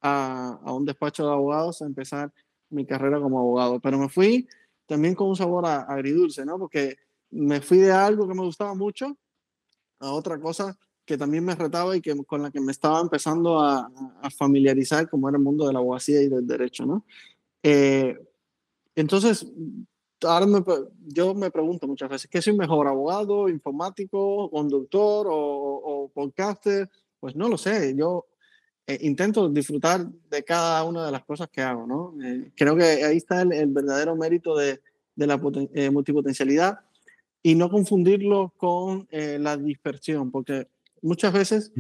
a, 0.01 0.59
a, 0.63 0.73
un 0.73 0.85
despacho 0.85 1.25
de 1.25 1.31
abogados 1.31 1.81
a 1.81 1.85
empezar 1.85 2.31
mi 2.69 2.85
carrera 2.85 3.19
como 3.19 3.39
abogado. 3.39 3.79
Pero 3.79 3.97
me 3.97 4.09
fui 4.09 4.47
también 4.85 5.15
con 5.15 5.29
un 5.29 5.35
sabor 5.35 5.65
agridulce, 5.65 6.45
¿no? 6.45 6.59
Porque 6.59 6.97
me 7.31 7.61
fui 7.61 7.79
de 7.79 7.91
algo 7.91 8.27
que 8.27 8.35
me 8.35 8.43
gustaba 8.43 8.75
mucho 8.75 9.17
a 9.99 10.11
otra 10.11 10.39
cosa 10.39 10.77
que 11.05 11.17
también 11.17 11.45
me 11.45 11.55
retaba 11.55 11.95
y 11.95 12.01
que, 12.01 12.15
con 12.25 12.41
la 12.41 12.51
que 12.51 12.59
me 12.59 12.71
estaba 12.71 12.99
empezando 12.99 13.59
a, 13.59 13.91
a 14.21 14.29
familiarizar, 14.31 15.09
como 15.09 15.29
era 15.29 15.37
el 15.37 15.43
mundo 15.43 15.67
de 15.67 15.73
la 15.73 15.79
abogacía 15.79 16.21
y 16.21 16.29
del 16.29 16.47
derecho, 16.47 16.85
¿no? 16.85 17.05
Eh, 17.61 18.17
entonces, 18.95 19.45
ahora 20.23 20.45
yo 21.07 21.33
me 21.33 21.51
pregunto 21.51 21.87
muchas 21.87 22.09
veces, 22.09 22.29
¿qué 22.29 22.41
soy 22.41 22.55
mejor, 22.55 22.87
abogado, 22.87 23.49
informático, 23.49 24.49
conductor 24.49 25.27
o, 25.29 26.11
podcaster? 26.13 26.89
Pues 27.19 27.35
no 27.35 27.49
lo 27.49 27.57
sé, 27.57 27.95
yo 27.97 28.25
eh, 28.87 28.99
intento 29.01 29.49
disfrutar 29.49 30.07
de 30.29 30.43
cada 30.43 30.83
una 30.83 31.05
de 31.05 31.11
las 31.11 31.23
cosas 31.23 31.49
que 31.49 31.61
hago, 31.61 31.87
¿no? 31.87 32.13
Eh, 32.23 32.51
creo 32.55 32.75
que 32.75 32.83
ahí 32.83 33.17
está 33.17 33.41
el, 33.41 33.67
verdadero 33.67 34.15
mérito 34.15 34.55
de, 34.55 34.79
de 35.15 35.27
la 35.27 35.39
eh, 35.73 35.89
multipotencialidad 35.89 36.79
y 37.41 37.55
no 37.55 37.69
confundirlo 37.69 38.53
con 38.57 39.07
la 39.11 39.55
dispersión, 39.55 40.31
porque 40.31 40.67
muchas 41.03 41.31
veces 41.31 41.71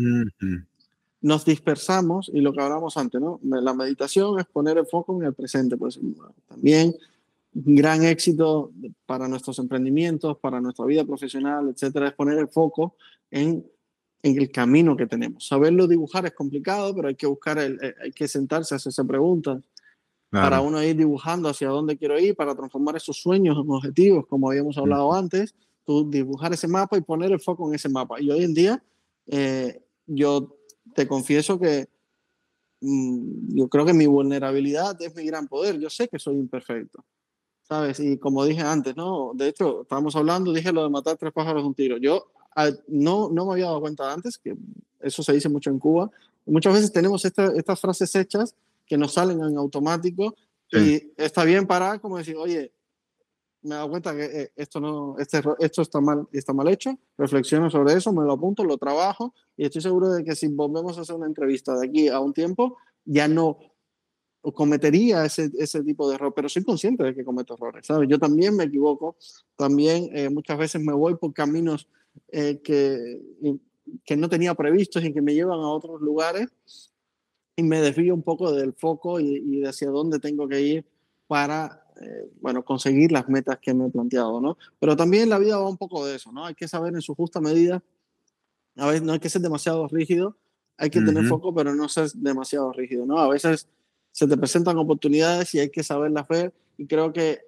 nos 1.21 1.43
dispersamos 1.43 2.29
y 2.31 2.41
lo 2.41 2.53
que 2.53 2.61
hablamos 2.61 2.97
antes, 2.97 3.19
¿no? 3.19 3.39
La 3.41 3.73
meditación 3.73 4.39
es 4.39 4.45
poner 4.45 4.77
el 4.77 4.85
foco 4.85 5.19
en 5.19 5.25
el 5.25 5.33
presente, 5.33 5.75
pues 5.75 5.99
también 6.47 6.95
gran 7.57 8.03
éxito 8.03 8.73
para 9.05 9.29
nuestros 9.29 9.57
emprendimientos, 9.59 10.37
para 10.39 10.59
nuestra 10.59 10.85
vida 10.85 11.05
profesional, 11.05 11.69
etcétera, 11.69 12.09
es 12.09 12.13
poner 12.13 12.37
el 12.37 12.49
foco 12.49 12.97
en, 13.31 13.65
en 14.21 14.37
el 14.37 14.51
camino 14.51 14.97
que 14.97 15.07
tenemos. 15.07 15.47
Saberlo 15.47 15.87
dibujar 15.87 16.25
es 16.25 16.33
complicado, 16.33 16.93
pero 16.93 17.07
hay 17.07 17.15
que 17.15 17.27
buscar, 17.27 17.57
el, 17.57 17.79
eh, 17.81 17.95
hay 18.03 18.11
que 18.11 18.27
sentarse 18.27 18.75
a 18.75 18.77
hacerse 18.77 19.05
preguntas 19.05 19.61
para 20.31 20.59
uno 20.59 20.83
ir 20.83 20.97
dibujando 20.97 21.47
hacia 21.47 21.69
dónde 21.69 21.97
quiero 21.97 22.19
ir, 22.19 22.35
para 22.35 22.53
transformar 22.53 22.97
esos 22.97 23.15
sueños 23.15 23.57
en 23.57 23.71
objetivos, 23.71 24.27
como 24.27 24.49
habíamos 24.49 24.77
hablado 24.77 25.13
antes, 25.13 25.55
tú 25.85 26.09
dibujar 26.09 26.51
ese 26.51 26.67
mapa 26.67 26.97
y 26.97 27.01
poner 27.01 27.31
el 27.31 27.39
foco 27.39 27.69
en 27.69 27.75
ese 27.75 27.87
mapa. 27.87 28.19
Y 28.19 28.29
hoy 28.31 28.43
en 28.43 28.53
día, 28.53 28.83
eh, 29.27 29.81
yo 30.05 30.57
te 30.93 31.07
confieso 31.07 31.57
que 31.57 31.87
mm, 32.81 33.55
yo 33.55 33.69
creo 33.69 33.85
que 33.85 33.93
mi 33.93 34.07
vulnerabilidad 34.07 35.01
es 35.01 35.15
mi 35.15 35.25
gran 35.25 35.47
poder. 35.47 35.79
Yo 35.79 35.89
sé 35.89 36.09
que 36.09 36.19
soy 36.19 36.35
imperfecto, 36.35 37.05
¿sabes? 37.67 37.99
Y 37.99 38.17
como 38.17 38.45
dije 38.45 38.61
antes, 38.61 38.95
¿no? 38.95 39.31
De 39.33 39.47
hecho, 39.47 39.81
estábamos 39.81 40.15
hablando, 40.15 40.53
dije 40.53 40.71
lo 40.71 40.83
de 40.83 40.89
matar 40.89 41.17
tres 41.17 41.33
pájaros 41.33 41.63
de 41.63 41.67
un 41.67 41.73
tiro. 41.73 41.97
Yo 41.97 42.27
no, 42.87 43.29
no 43.29 43.45
me 43.45 43.53
había 43.53 43.65
dado 43.65 43.81
cuenta 43.81 44.11
antes, 44.11 44.37
que 44.37 44.55
eso 45.01 45.23
se 45.23 45.33
dice 45.33 45.49
mucho 45.49 45.69
en 45.69 45.79
Cuba. 45.79 46.09
Muchas 46.45 46.73
veces 46.73 46.91
tenemos 46.91 47.25
estas 47.25 47.79
frases 47.79 48.13
hechas 48.15 48.55
que 48.85 48.97
nos 48.97 49.13
salen 49.13 49.41
en 49.41 49.57
automático 49.57 50.35
y 50.71 51.11
está 51.17 51.43
bien 51.43 51.65
parar 51.65 51.99
como 52.01 52.17
decir, 52.17 52.35
oye, 52.37 52.71
me 53.61 53.71
he 53.71 53.77
dado 53.77 53.89
cuenta 53.89 54.15
que 54.15 54.25
eh, 54.25 54.51
esto, 54.55 54.79
no, 54.79 55.15
este, 55.17 55.41
esto 55.59 55.81
está, 55.81 55.99
mal, 55.99 56.27
está 56.31 56.53
mal 56.53 56.67
hecho, 56.67 56.97
reflexiono 57.17 57.71
sobre 57.71 57.93
eso, 57.93 58.13
me 58.13 58.23
lo 58.23 58.33
apunto, 58.33 58.63
lo 58.63 58.77
trabajo 58.77 59.33
y 59.57 59.65
estoy 59.65 59.81
seguro 59.81 60.09
de 60.09 60.23
que 60.23 60.35
si 60.35 60.47
volvemos 60.47 60.97
a 60.97 61.01
hacer 61.01 61.15
una 61.15 61.25
entrevista 61.25 61.75
de 61.75 61.87
aquí 61.87 62.07
a 62.09 62.19
un 62.19 62.33
tiempo, 62.33 62.77
ya 63.05 63.27
no 63.27 63.57
cometería 64.53 65.25
ese, 65.25 65.51
ese 65.57 65.83
tipo 65.83 66.07
de 66.07 66.15
error, 66.15 66.33
pero 66.35 66.49
soy 66.49 66.63
consciente 66.63 67.03
de 67.03 67.15
que 67.15 67.25
cometo 67.25 67.55
errores, 67.55 67.85
¿sabes? 67.85 68.07
Yo 68.09 68.19
también 68.19 68.55
me 68.55 68.65
equivoco, 68.65 69.15
también 69.55 70.09
eh, 70.13 70.29
muchas 70.29 70.57
veces 70.57 70.81
me 70.81 70.93
voy 70.93 71.15
por 71.15 71.33
caminos 71.33 71.87
eh, 72.31 72.61
que, 72.63 73.21
que 74.03 74.17
no 74.17 74.29
tenía 74.29 74.53
previstos 74.53 75.03
y 75.03 75.13
que 75.13 75.21
me 75.21 75.33
llevan 75.33 75.59
a 75.59 75.69
otros 75.69 76.01
lugares 76.01 76.49
y 77.55 77.63
me 77.63 77.81
desvío 77.81 78.13
un 78.13 78.23
poco 78.23 78.51
del 78.51 78.73
foco 78.73 79.19
y, 79.19 79.35
y 79.35 79.59
de 79.61 79.69
hacia 79.69 79.89
dónde 79.89 80.19
tengo 80.19 80.47
que 80.47 80.61
ir 80.61 80.85
para 81.27 81.85
eh, 82.01 82.29
bueno, 82.41 82.63
conseguir 82.63 83.11
las 83.11 83.29
metas 83.29 83.57
que 83.59 83.73
me 83.73 83.87
he 83.87 83.89
planteado, 83.89 84.41
¿no? 84.41 84.57
Pero 84.79 84.97
también 84.97 85.29
la 85.29 85.39
vida 85.39 85.57
va 85.57 85.69
un 85.69 85.77
poco 85.77 86.05
de 86.05 86.15
eso, 86.15 86.31
¿no? 86.31 86.45
Hay 86.45 86.53
que 86.53 86.67
saber 86.67 86.93
en 86.93 87.01
su 87.01 87.15
justa 87.15 87.39
medida, 87.39 87.81
a 88.75 88.87
veces 88.87 89.03
no 89.03 89.13
hay 89.13 89.19
que 89.19 89.29
ser 89.29 89.41
demasiado 89.41 89.87
rígido, 89.87 90.35
hay 90.77 90.89
que 90.89 90.99
tener 90.99 91.25
foco, 91.25 91.53
pero 91.53 91.73
no 91.73 91.87
ser 91.87 92.11
demasiado 92.11 92.73
rígido, 92.73 93.05
¿no? 93.05 93.19
A 93.19 93.29
veces 93.29 93.69
se 94.15 94.27
te 94.27 94.37
presentan 94.37 94.77
oportunidades 94.77 95.53
y 95.55 95.59
hay 95.59 95.69
que 95.69 95.83
saberlas 95.83 96.25
ver 96.29 96.53
y 96.77 96.87
creo 96.87 97.11
que 97.11 97.41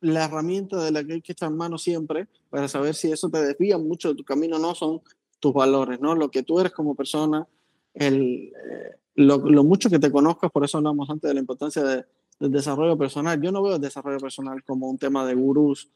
la 0.00 0.26
herramienta 0.26 0.76
de 0.84 0.90
la 0.90 1.02
que 1.02 1.14
hay 1.14 1.22
que 1.22 1.32
echar 1.32 1.50
mano 1.50 1.78
siempre 1.78 2.28
para 2.50 2.68
saber 2.68 2.94
si 2.94 3.10
eso 3.10 3.30
te 3.30 3.42
desvía 3.42 3.78
mucho 3.78 4.10
de 4.10 4.14
tu 4.14 4.24
camino 4.24 4.58
no 4.58 4.74
son 4.74 5.00
tus 5.40 5.54
valores, 5.54 6.00
¿no? 6.00 6.14
Lo 6.14 6.30
que 6.30 6.42
tú 6.42 6.60
eres 6.60 6.72
como 6.72 6.94
persona, 6.94 7.48
el, 7.94 8.52
eh, 8.52 8.96
lo, 9.14 9.38
lo, 9.38 9.64
mucho 9.64 9.88
que 9.88 9.98
te 9.98 10.12
conozcas, 10.12 10.50
por 10.50 10.66
eso 10.66 10.76
hablamos 10.76 11.08
antes 11.08 11.28
de 11.28 11.34
la 11.34 11.40
importancia 11.40 11.82
de, 11.82 12.04
del 12.38 12.52
desarrollo 12.52 12.98
personal. 12.98 13.40
Yo 13.40 13.50
no 13.52 13.62
veo 13.62 13.76
el 13.76 13.80
desarrollo 13.80 14.18
personal 14.18 14.62
como 14.64 14.90
un 14.90 14.98
tema 14.98 15.24
de 15.24 15.34
gurús 15.34 15.88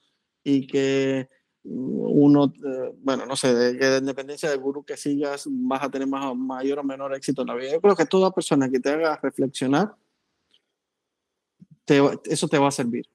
y 0.44 0.66
que 0.66 1.28
uno, 1.68 2.52
eh, 2.64 2.94
bueno, 3.02 3.26
no 3.26 3.36
sé, 3.36 3.54
de, 3.54 3.74
de 3.74 3.98
independencia 3.98 4.48
del 4.50 4.60
gurú 4.60 4.84
que 4.84 4.96
sigas, 4.96 5.46
vas 5.48 5.82
a 5.82 5.90
tener 5.90 6.06
más, 6.06 6.34
mayor 6.36 6.78
o 6.78 6.84
menor 6.84 7.14
éxito 7.14 7.42
en 7.42 7.48
la 7.48 7.54
vida. 7.54 7.72
Yo 7.72 7.80
creo 7.80 7.96
que 7.96 8.06
toda 8.06 8.30
persona 8.30 8.68
que 8.70 8.80
te 8.80 8.90
haga 8.90 9.18
reflexionar, 9.22 9.94
te, 11.84 12.00
eso 12.24 12.48
te 12.48 12.58
va 12.58 12.68
a 12.68 12.72
servir. 12.72 13.06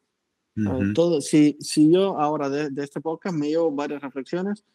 Todo, 0.93 1.21
si, 1.21 1.57
si 1.61 1.91
yo 1.91 2.19
ahora 2.19 2.49
de, 2.49 2.69
de, 2.69 2.83
este 2.83 2.99
podcast 2.99 3.35
me 3.35 3.47
llevo 3.47 3.71
varias 3.71 4.01
reflexiones 4.01 4.65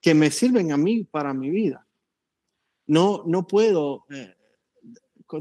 que 0.00 0.14
me 0.14 0.30
sirven 0.30 0.72
a 0.72 0.76
mí 0.76 1.04
para 1.04 1.32
mi 1.32 1.48
vida. 1.48 1.86
No, 2.86 3.22
no 3.24 3.46
puedo 3.46 4.04
eh, 4.10 4.34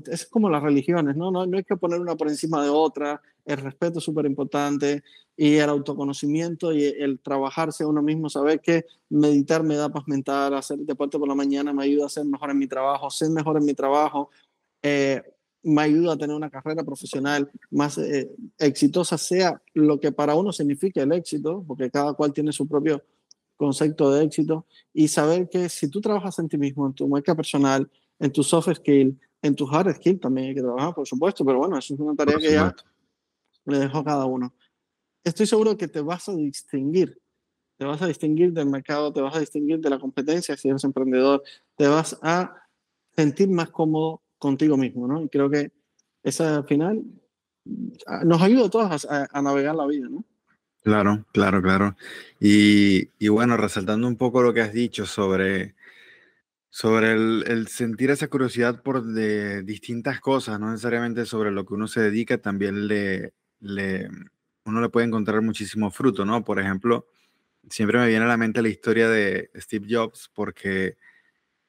es 0.07 0.25
como 0.25 0.49
las 0.49 0.63
religiones, 0.63 1.15
¿no? 1.15 1.31
¿no? 1.31 1.45
No 1.45 1.57
hay 1.57 1.63
que 1.63 1.77
poner 1.77 1.99
una 1.99 2.15
por 2.15 2.27
encima 2.27 2.63
de 2.63 2.69
otra, 2.69 3.21
el 3.45 3.57
respeto 3.57 3.99
es 3.99 4.05
súper 4.05 4.25
importante 4.25 5.03
y 5.35 5.55
el 5.55 5.69
autoconocimiento 5.69 6.71
y 6.73 6.83
el 6.83 7.19
trabajarse 7.19 7.83
a 7.83 7.87
uno 7.87 8.01
mismo, 8.01 8.29
saber 8.29 8.59
que 8.59 8.85
meditar 9.09 9.63
me 9.63 9.75
da 9.75 9.89
paz 9.89 10.03
mental, 10.07 10.53
hacer 10.53 10.79
deporte 10.79 11.17
por 11.17 11.27
la 11.27 11.35
mañana 11.35 11.73
me 11.73 11.83
ayuda 11.83 12.05
a 12.05 12.09
ser 12.09 12.25
mejor 12.25 12.51
en 12.51 12.57
mi 12.57 12.67
trabajo, 12.67 13.09
ser 13.09 13.29
mejor 13.29 13.57
en 13.57 13.65
mi 13.65 13.73
trabajo, 13.73 14.29
eh, 14.81 15.21
me 15.63 15.81
ayuda 15.81 16.13
a 16.13 16.17
tener 16.17 16.35
una 16.35 16.49
carrera 16.49 16.83
profesional 16.83 17.49
más 17.69 17.97
eh, 17.97 18.29
exitosa, 18.57 19.17
sea 19.17 19.61
lo 19.73 19.99
que 19.99 20.11
para 20.11 20.35
uno 20.35 20.51
signifique 20.51 21.01
el 21.01 21.11
éxito, 21.11 21.63
porque 21.67 21.89
cada 21.89 22.13
cual 22.13 22.33
tiene 22.33 22.51
su 22.51 22.67
propio 22.67 23.03
concepto 23.57 24.13
de 24.13 24.23
éxito, 24.23 24.65
y 24.93 25.09
saber 25.09 25.49
que 25.49 25.67
si 25.67 25.89
tú 25.89 25.99
trabajas 25.99 26.39
en 26.39 26.47
ti 26.47 26.57
mismo, 26.57 26.87
en 26.87 26.93
tu 26.93 27.07
marca 27.07 27.35
personal, 27.35 27.89
en 28.19 28.31
tu 28.31 28.43
soft 28.43 28.73
skill, 28.75 29.19
en 29.41 29.55
tus 29.55 29.71
hard 29.71 29.95
skills 29.95 30.19
también 30.19 30.49
hay 30.49 30.55
que 30.55 30.61
trabajar, 30.61 30.93
por 30.93 31.07
supuesto, 31.07 31.45
pero 31.45 31.59
bueno, 31.59 31.77
eso 31.77 31.93
es 31.93 31.99
una 31.99 32.15
tarea 32.15 32.37
que 32.37 32.51
ya 32.51 32.75
le 33.65 33.79
dejo 33.79 33.99
a 33.99 34.03
cada 34.03 34.25
uno. 34.25 34.53
Estoy 35.23 35.45
seguro 35.45 35.77
que 35.77 35.87
te 35.87 36.01
vas 36.01 36.27
a 36.29 36.35
distinguir, 36.35 37.19
te 37.77 37.85
vas 37.85 38.01
a 38.01 38.07
distinguir 38.07 38.51
del 38.51 38.67
mercado, 38.67 39.13
te 39.13 39.21
vas 39.21 39.35
a 39.35 39.39
distinguir 39.39 39.79
de 39.79 39.89
la 39.89 39.99
competencia 39.99 40.57
si 40.57 40.69
eres 40.69 40.83
emprendedor, 40.83 41.43
te 41.75 41.87
vas 41.87 42.17
a 42.21 42.55
sentir 43.15 43.49
más 43.49 43.69
cómodo 43.69 44.21
contigo 44.37 44.77
mismo, 44.77 45.07
¿no? 45.07 45.21
Y 45.23 45.29
creo 45.29 45.49
que 45.49 45.71
esa 46.23 46.57
al 46.57 46.65
final 46.65 47.03
nos 48.23 48.41
ayuda 48.41 48.65
a 48.65 48.69
todos 48.69 49.07
a, 49.09 49.41
navegar 49.41 49.75
la 49.75 49.85
vida, 49.85 50.07
¿no? 50.09 50.25
Claro, 50.81 51.25
claro, 51.33 51.61
claro. 51.61 51.95
Y, 52.39 53.09
y 53.19 53.27
bueno, 53.27 53.57
resaltando 53.57 54.07
un 54.07 54.15
poco 54.15 54.41
lo 54.41 54.53
que 54.53 54.61
has 54.61 54.73
dicho 54.73 55.05
sobre 55.05 55.75
sobre 56.69 57.13
el, 57.13 57.67
sentir 57.67 58.11
esa 58.11 58.27
curiosidad 58.27 58.81
por 58.83 59.03
de 59.03 59.63
distintas 59.63 60.19
cosas, 60.19 60.59
no 60.59 60.71
necesariamente 60.71 61.25
sobre 61.25 61.51
lo 61.51 61.65
que 61.65 61.73
uno 61.73 61.87
se 61.87 62.01
dedica, 62.01 62.37
también 62.37 62.87
le, 62.87 63.33
le, 63.59 64.09
uno 64.65 64.81
le 64.81 64.89
puede 64.89 65.07
encontrar 65.07 65.41
muchísimo 65.41 65.91
fruto, 65.91 66.25
¿no? 66.25 66.43
Por 66.43 66.59
ejemplo, 66.59 67.07
siempre 67.69 67.99
me 67.99 68.07
viene 68.07 68.25
a 68.25 68.27
la 68.27 68.37
mente 68.37 68.61
la 68.61 68.69
historia 68.69 69.09
de 69.09 69.49
Steve 69.55 69.87
Jobs, 69.89 70.29
porque 70.33 70.97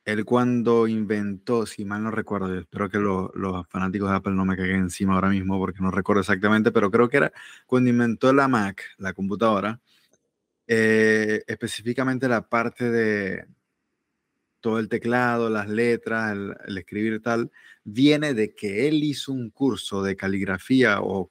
él 0.04 0.24
cuando 0.24 0.86
inventó, 0.86 1.66
si 1.66 1.84
mal 1.84 2.02
no 2.02 2.10
recuerdo, 2.10 2.58
espero 2.58 2.88
que 2.90 2.98
los 2.98 3.68
fanáticos 3.68 4.10
de 4.10 4.16
Apple 4.16 4.32
no 4.32 4.44
me 4.44 4.56
caigan 4.56 4.80
encima 4.80 5.14
ahora 5.14 5.28
mismo 5.28 5.58
porque 5.58 5.80
no 5.80 5.90
recuerdo 5.90 6.20
exactamente, 6.20 6.72
pero 6.72 6.90
creo 6.90 7.08
que 7.08 7.18
era 7.18 7.32
cuando 7.66 7.90
inventó 7.90 8.32
la 8.32 8.48
Mac, 8.48 8.82
la 8.98 9.12
computadora, 9.12 9.80
eh, 10.66 11.42
específicamente 11.46 12.28
la 12.28 12.48
parte 12.48 12.90
de, 12.90 13.46
todo 14.60 14.78
el 14.78 14.88
teclado, 14.88 15.50
las 15.50 15.68
letras, 15.68 16.32
el, 16.32 16.78
escribir 16.78 17.20
tal, 17.22 17.50
viene 17.84 18.34
de 18.34 18.54
que 18.54 18.88
él 18.88 19.02
hizo 19.02 19.32
un 19.32 19.50
curso 19.50 20.02
de 20.02 20.16
caligrafía 20.16 21.00
o 21.00 21.28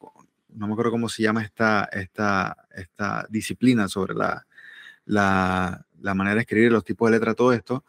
no 0.49 0.67
me 0.67 0.73
acuerdo 0.73 0.91
cómo 0.91 1.09
se 1.09 1.23
llama 1.23 1.43
esta, 1.43 1.87
esta, 1.91 2.57
esta 2.71 3.25
disciplina 3.29 3.87
sobre 3.87 4.15
la, 4.15 4.45
la, 5.05 5.85
la 6.01 6.13
manera 6.13 6.35
de 6.35 6.41
escribir, 6.41 6.71
los 6.71 6.83
tipos 6.83 7.09
de 7.09 7.17
letra, 7.17 7.33
todo 7.33 7.53
esto. 7.53 7.85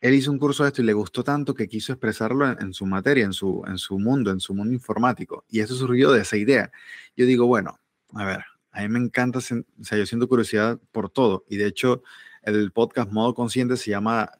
Él 0.00 0.14
hizo 0.14 0.30
un 0.30 0.38
curso 0.38 0.62
de 0.62 0.68
esto 0.68 0.82
y 0.82 0.84
le 0.84 0.92
gustó 0.92 1.24
tanto 1.24 1.54
que 1.54 1.68
quiso 1.68 1.92
expresarlo 1.92 2.48
en, 2.48 2.72
su 2.72 2.86
materia, 2.86 3.24
en 3.24 3.32
su, 3.32 3.62
en 3.66 3.78
su 3.78 3.98
mundo, 3.98 4.30
en 4.30 4.40
su 4.40 4.54
mundo 4.54 4.74
informático. 4.74 5.44
Y 5.48 5.60
eso 5.60 5.74
surgió 5.74 6.12
de 6.12 6.22
esa 6.22 6.36
idea. 6.36 6.70
Yo 7.16 7.26
digo, 7.26 7.46
bueno, 7.46 7.78
a 8.12 8.24
ver, 8.24 8.44
a 8.72 8.82
mí 8.82 8.88
me 8.88 8.98
encanta, 8.98 9.38
o 9.38 9.42
sea, 9.42 9.98
yo 9.98 10.06
siento 10.06 10.28
curiosidad 10.28 10.78
por 10.92 11.10
todo. 11.10 11.44
Y 11.48 11.56
de 11.56 11.66
hecho, 11.66 12.02
el 12.42 12.72
podcast 12.72 13.10
Modo 13.10 13.34
Consciente 13.34 13.76
se 13.76 13.90
llama 13.90 14.30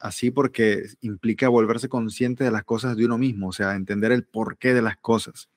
así 0.00 0.30
porque 0.30 0.86
implica 1.02 1.48
volverse 1.48 1.88
consciente 1.88 2.42
de 2.42 2.50
las 2.50 2.64
cosas 2.64 2.96
de 2.96 3.04
uno 3.04 3.18
mismo, 3.18 3.48
o 3.48 3.52
sea, 3.52 3.76
entender 3.76 4.12
el 4.12 4.24
porqué 4.24 4.74
de 4.74 4.82
las 4.82 4.96
cosas. 4.96 5.48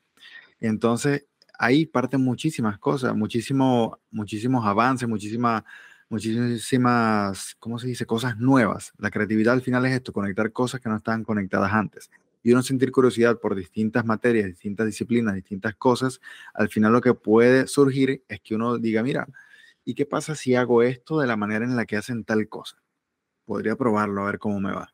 Entonces, 0.59 1.25
ahí 1.57 1.85
parten 1.85 2.21
muchísimas 2.21 2.77
cosas, 2.77 3.15
muchísimo, 3.15 3.99
muchísimos 4.11 4.65
avances, 4.65 5.07
muchísimas, 5.07 5.63
muchísimas, 6.09 7.55
¿cómo 7.59 7.79
se 7.79 7.87
dice? 7.87 8.05
Cosas 8.05 8.37
nuevas. 8.37 8.93
La 8.97 9.09
creatividad 9.09 9.53
al 9.53 9.61
final 9.61 9.85
es 9.85 9.93
esto, 9.93 10.13
conectar 10.13 10.51
cosas 10.51 10.81
que 10.81 10.89
no 10.89 10.97
estaban 10.97 11.23
conectadas 11.23 11.71
antes. 11.73 12.11
Y 12.43 12.51
uno 12.51 12.61
sentir 12.61 12.91
curiosidad 12.91 13.39
por 13.39 13.55
distintas 13.55 14.05
materias, 14.05 14.47
distintas 14.47 14.85
disciplinas, 14.85 15.35
distintas 15.35 15.75
cosas, 15.75 16.19
al 16.53 16.67
final 16.67 16.91
lo 16.91 16.99
que 16.99 17.13
puede 17.13 17.67
surgir 17.67 18.23
es 18.27 18.41
que 18.41 18.55
uno 18.55 18.77
diga, 18.77 19.01
mira, 19.01 19.27
¿y 19.85 19.95
qué 19.95 20.05
pasa 20.05 20.35
si 20.35 20.55
hago 20.55 20.83
esto 20.83 21.19
de 21.19 21.27
la 21.27 21.37
manera 21.37 21.63
en 21.63 21.77
la 21.77 21.85
que 21.85 21.95
hacen 21.95 22.25
tal 22.25 22.49
cosa? 22.49 22.82
Podría 23.45 23.75
probarlo 23.75 24.23
a 24.23 24.25
ver 24.25 24.39
cómo 24.39 24.59
me 24.59 24.71
va. 24.71 24.93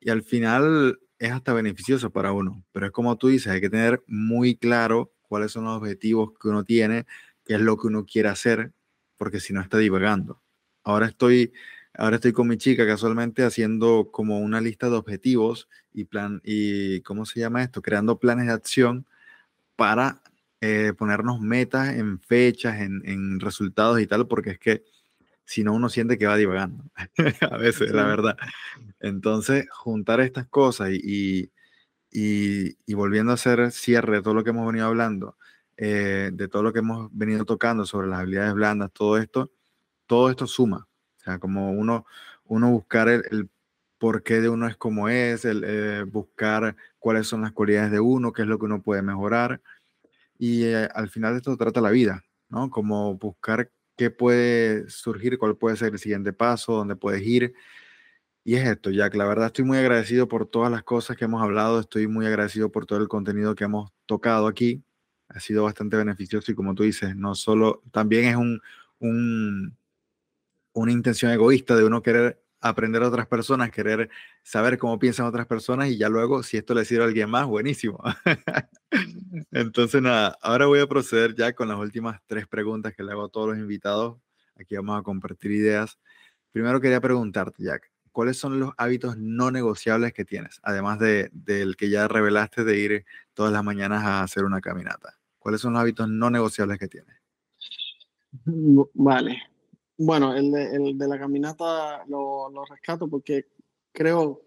Y 0.00 0.10
al 0.10 0.22
final 0.22 0.98
es 1.18 1.32
hasta 1.32 1.52
beneficioso 1.52 2.10
para 2.10 2.32
uno, 2.32 2.64
pero 2.72 2.86
es 2.86 2.92
como 2.92 3.16
tú 3.16 3.28
dices, 3.28 3.52
hay 3.52 3.60
que 3.60 3.70
tener 3.70 4.02
muy 4.06 4.56
claro 4.56 5.12
cuáles 5.22 5.52
son 5.52 5.64
los 5.64 5.76
objetivos 5.78 6.32
que 6.40 6.48
uno 6.48 6.64
tiene, 6.64 7.06
qué 7.44 7.54
es 7.54 7.60
lo 7.60 7.76
que 7.76 7.86
uno 7.86 8.04
quiere 8.04 8.28
hacer, 8.28 8.72
porque 9.16 9.40
si 9.40 9.52
no 9.52 9.60
está 9.60 9.78
divagando. 9.78 10.42
Ahora 10.82 11.06
estoy 11.06 11.52
ahora 11.96 12.16
estoy 12.16 12.32
con 12.32 12.48
mi 12.48 12.56
chica 12.56 12.86
casualmente 12.86 13.44
haciendo 13.44 14.10
como 14.12 14.40
una 14.40 14.60
lista 14.60 14.90
de 14.90 14.96
objetivos 14.96 15.68
y 15.92 16.04
plan, 16.04 16.40
y 16.44 17.00
¿cómo 17.02 17.24
se 17.24 17.40
llama 17.40 17.62
esto? 17.62 17.82
Creando 17.82 18.18
planes 18.18 18.46
de 18.46 18.52
acción 18.52 19.06
para 19.76 20.22
eh, 20.60 20.92
ponernos 20.96 21.40
metas 21.40 21.94
en 21.94 22.20
fechas, 22.20 22.80
en, 22.80 23.02
en, 23.04 23.40
resultados 23.40 24.00
y 24.00 24.06
tal, 24.06 24.26
porque 24.26 24.50
es 24.50 24.58
que 24.58 24.84
si 25.44 25.64
no 25.64 25.74
uno 25.74 25.88
siente 25.88 26.18
que 26.18 26.26
va 26.26 26.36
divagando, 26.36 26.84
a 27.50 27.56
veces, 27.56 27.92
la 27.92 28.04
verdad. 28.04 28.36
Entonces, 29.00 29.66
juntar 29.70 30.20
estas 30.20 30.46
cosas 30.46 30.90
y, 30.90 31.50
y, 32.10 32.76
y, 32.86 32.94
volviendo 32.94 33.32
a 33.32 33.34
hacer 33.34 33.70
cierre 33.72 34.16
de 34.16 34.22
todo 34.22 34.34
lo 34.34 34.44
que 34.44 34.50
hemos 34.50 34.66
venido 34.66 34.86
hablando, 34.86 35.36
eh, 35.76 36.30
de 36.32 36.48
todo 36.48 36.62
lo 36.62 36.72
que 36.72 36.78
hemos 36.80 37.10
venido 37.12 37.44
tocando 37.44 37.84
sobre 37.84 38.08
las 38.08 38.20
habilidades 38.20 38.54
blandas, 38.54 38.92
todo 38.92 39.18
esto, 39.18 39.50
todo 40.06 40.30
esto 40.30 40.46
suma. 40.46 40.88
O 41.18 41.20
sea, 41.24 41.38
como 41.38 41.72
uno, 41.72 42.06
uno 42.44 42.70
buscar 42.70 43.08
el, 43.08 43.24
el 43.30 43.48
porqué 43.98 44.40
de 44.40 44.48
uno 44.50 44.68
es 44.68 44.76
como 44.76 45.08
es, 45.08 45.44
el, 45.44 45.64
eh, 45.66 46.02
buscar 46.04 46.76
cuáles 46.98 47.26
son 47.26 47.42
las 47.42 47.52
cualidades 47.52 47.90
de 47.90 48.00
uno, 48.00 48.32
qué 48.32 48.42
es 48.42 48.48
lo 48.48 48.58
que 48.58 48.66
uno 48.66 48.82
puede 48.82 49.02
mejorar. 49.02 49.62
Y 50.38 50.64
eh, 50.64 50.88
al 50.94 51.08
final 51.08 51.32
de 51.32 51.38
esto 51.38 51.56
trata 51.56 51.80
la 51.80 51.90
vida, 51.90 52.22
¿no? 52.48 52.70
Como 52.70 53.14
buscar 53.16 53.70
qué 53.96 54.10
puede 54.10 54.88
surgir, 54.90 55.38
cuál 55.38 55.56
puede 55.56 55.76
ser 55.76 55.92
el 55.92 55.98
siguiente 55.98 56.32
paso, 56.32 56.74
dónde 56.74 56.96
puedes 56.96 57.22
ir. 57.22 57.54
Y 58.44 58.56
es 58.56 58.66
esto, 58.68 58.90
Jack. 58.90 59.14
La 59.14 59.26
verdad 59.26 59.46
estoy 59.46 59.64
muy 59.64 59.78
agradecido 59.78 60.28
por 60.28 60.46
todas 60.46 60.70
las 60.70 60.82
cosas 60.82 61.16
que 61.16 61.24
hemos 61.24 61.42
hablado, 61.42 61.80
estoy 61.80 62.06
muy 62.06 62.26
agradecido 62.26 62.70
por 62.70 62.86
todo 62.86 63.00
el 63.00 63.08
contenido 63.08 63.54
que 63.54 63.64
hemos 63.64 63.92
tocado 64.06 64.46
aquí. 64.46 64.82
Ha 65.28 65.40
sido 65.40 65.64
bastante 65.64 65.96
beneficioso 65.96 66.52
y 66.52 66.54
como 66.54 66.74
tú 66.74 66.82
dices, 66.82 67.16
no 67.16 67.34
solo, 67.34 67.82
también 67.92 68.26
es 68.26 68.36
un, 68.36 68.60
un 68.98 69.76
una 70.74 70.92
intención 70.92 71.30
egoísta 71.32 71.76
de 71.76 71.84
uno 71.84 72.02
querer 72.02 72.43
aprender 72.64 73.02
a 73.02 73.08
otras 73.08 73.26
personas, 73.26 73.70
querer 73.70 74.08
saber 74.42 74.78
cómo 74.78 74.98
piensan 74.98 75.26
otras 75.26 75.46
personas 75.46 75.88
y 75.88 75.98
ya 75.98 76.08
luego, 76.08 76.42
si 76.42 76.56
esto 76.56 76.72
le 76.74 76.86
sirve 76.86 77.04
a 77.04 77.06
alguien 77.06 77.28
más, 77.28 77.46
buenísimo. 77.46 78.02
Entonces, 79.52 80.00
nada, 80.00 80.38
ahora 80.40 80.64
voy 80.66 80.80
a 80.80 80.86
proceder 80.86 81.34
ya 81.34 81.52
con 81.52 81.68
las 81.68 81.76
últimas 81.76 82.20
tres 82.26 82.46
preguntas 82.46 82.94
que 82.94 83.02
le 83.02 83.12
hago 83.12 83.24
a 83.24 83.28
todos 83.28 83.50
los 83.50 83.58
invitados. 83.58 84.16
Aquí 84.58 84.76
vamos 84.76 84.98
a 84.98 85.02
compartir 85.02 85.50
ideas. 85.52 85.98
Primero 86.52 86.80
quería 86.80 87.02
preguntarte, 87.02 87.62
Jack, 87.62 87.90
¿cuáles 88.12 88.38
son 88.38 88.58
los 88.58 88.72
hábitos 88.78 89.18
no 89.18 89.50
negociables 89.50 90.14
que 90.14 90.24
tienes? 90.24 90.58
Además 90.62 90.98
de, 90.98 91.28
del 91.32 91.76
que 91.76 91.90
ya 91.90 92.08
revelaste 92.08 92.64
de 92.64 92.78
ir 92.78 93.04
todas 93.34 93.52
las 93.52 93.62
mañanas 93.62 94.04
a 94.04 94.22
hacer 94.22 94.44
una 94.44 94.62
caminata. 94.62 95.18
¿Cuáles 95.38 95.60
son 95.60 95.74
los 95.74 95.82
hábitos 95.82 96.08
no 96.08 96.30
negociables 96.30 96.78
que 96.78 96.88
tienes? 96.88 97.14
Vale, 98.94 99.42
bueno, 99.96 100.34
el 100.34 100.50
de, 100.50 101.08
la 101.08 101.18
caminata 101.18 102.04
lo, 102.06 102.50
lo, 102.50 102.64
rescato 102.64 103.08
porque 103.08 103.46
creo 103.92 104.42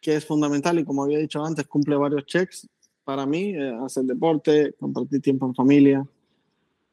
que 0.00 0.16
es 0.16 0.26
fundamental 0.26 0.78
y 0.78 0.84
como 0.84 1.04
había 1.04 1.18
dicho 1.18 1.44
antes, 1.44 1.66
cumple 1.66 1.96
varios 1.96 2.26
checks 2.26 2.68
para 3.04 3.26
mí, 3.26 3.54
eh, 3.54 3.76
hacer 3.84 4.04
deporte, 4.04 4.74
compartir 4.78 5.20
tiempo 5.20 5.46
en 5.46 5.54
familia 5.54 6.06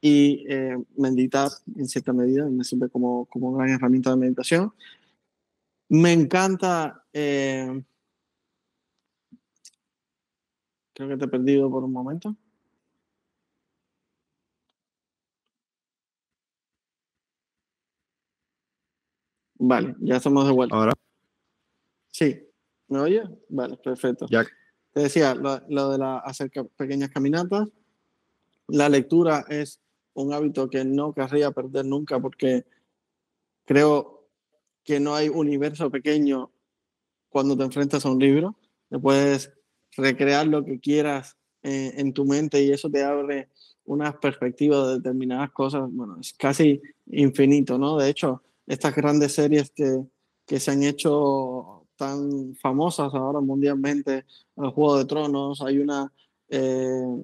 y 0.02 0.46
eh, 0.48 0.78
meditar 0.96 1.50
en 1.76 1.88
cierta 1.88 2.14
medida, 2.14 2.50
me 2.50 2.64
sirve 2.64 2.90
como, 2.90 3.26
como 3.26 3.54
gran 3.54 3.70
herramienta 3.70 4.12
de 4.12 4.18
meditación. 4.18 4.74
Me 5.90 6.12
encanta, 6.14 7.06
eh, 7.14 7.84
creo 10.94 11.10
que 11.10 11.18
te 11.18 11.26
he 11.26 11.28
perdido 11.28 11.70
por 11.70 11.84
un 11.84 11.94
momento. 11.94 12.36
Vale, 19.60 19.96
ya 20.00 20.18
estamos 20.18 20.46
de 20.46 20.54
vuelta. 20.54 20.76
Ahora. 20.76 20.94
Sí, 22.12 22.40
¿me 22.88 23.00
oye? 23.00 23.24
Vale, 23.50 23.78
perfecto. 23.78 24.28
Ya. 24.30 24.46
Te 24.94 25.02
decía, 25.02 25.36
lo, 25.36 25.62
lo 25.70 25.92
de 25.92 25.98
la, 25.98 26.20
hacer 26.20 26.52
pequeñas 26.76 27.10
caminatas. 27.10 27.68
La 28.68 28.90
lectura 28.90 29.46
es 29.50 29.80
un 30.14 30.34
hábito 30.34 30.70
que 30.70 30.84
no 30.84 31.14
querría 31.14 31.52
perder 31.52 31.86
nunca 31.86 32.20
porque 32.20 32.66
creo 33.66 34.28
que 34.84 35.00
no 35.00 35.16
hay 35.16 35.30
universo 35.30 35.92
pequeño 35.92 36.52
cuando 37.30 37.58
te 37.58 37.64
enfrentas 37.64 38.06
a 38.06 38.10
un 38.10 38.20
libro. 38.20 38.58
Te 38.90 38.98
puedes 38.98 39.52
recrear 39.96 40.48
lo 40.48 40.64
que 40.64 40.80
quieras 40.80 41.38
eh, 41.64 41.94
en 41.98 42.14
tu 42.14 42.26
mente 42.26 42.62
y 42.64 42.72
eso 42.72 42.90
te 42.90 43.04
abre 43.04 43.50
unas 43.86 44.16
perspectivas 44.16 44.88
de 44.88 44.94
determinadas 44.96 45.52
cosas. 45.52 45.84
Bueno, 45.92 46.18
es 46.20 46.34
casi 46.34 46.82
infinito, 47.08 47.78
¿no? 47.78 47.98
De 47.98 48.10
hecho, 48.10 48.44
estas 48.68 48.96
grandes 48.96 49.34
series 49.34 49.72
que, 49.72 50.04
que 50.46 50.60
se 50.60 50.72
han 50.72 50.84
hecho 50.84 51.88
tan 51.96 52.56
famosas 52.56 53.14
ahora 53.14 53.40
mundialmente, 53.40 54.26
el 54.58 54.70
Juego 54.70 54.98
de 54.98 55.06
Tronos, 55.06 55.62
hay 55.62 55.80
una 55.80 56.12
eh, 56.50 57.24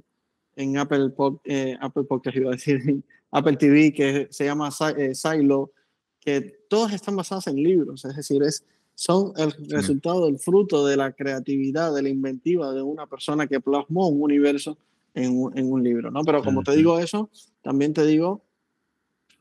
en 0.56 0.78
Apple, 0.78 1.12
eh, 1.46 1.78
Apple 1.80 2.04
Podcast, 2.04 2.38
iba 2.38 2.50
a 2.50 2.54
decir, 2.54 2.82
Apple 3.32 3.58
TV 3.58 3.94
que 3.94 4.28
se 4.32 4.46
llama 4.46 4.70
eh, 4.98 5.16
Silo, 5.16 5.72
que 6.20 6.41
todas 6.70 6.94
están 6.94 7.16
basadas 7.16 7.48
en 7.48 7.56
libros, 7.56 8.06
es 8.06 8.16
decir, 8.16 8.41
es, 8.44 8.66
son 8.96 9.34
el 9.38 9.52
resultado, 9.70 10.28
el 10.28 10.39
fruto 10.39 10.86
de 10.86 10.98
la 10.98 11.12
creatividad, 11.12 11.94
de 11.94 12.04
la 12.04 12.10
inventiva 12.10 12.72
de 12.74 12.82
una 12.82 13.08
persona 13.08 13.48
que 13.48 13.60
plasmó 13.60 14.08
un 14.08 14.22
universo 14.22 14.78
en 15.16 15.38
un, 15.38 15.58
en 15.58 15.72
un 15.72 15.84
libro, 15.84 16.12
¿no? 16.12 16.24
Pero 16.24 16.44
como 16.44 16.64
te 16.64 16.76
digo 16.76 17.00
eso, 17.00 17.30
también 17.62 17.94
te 17.94 18.06
digo 18.06 18.44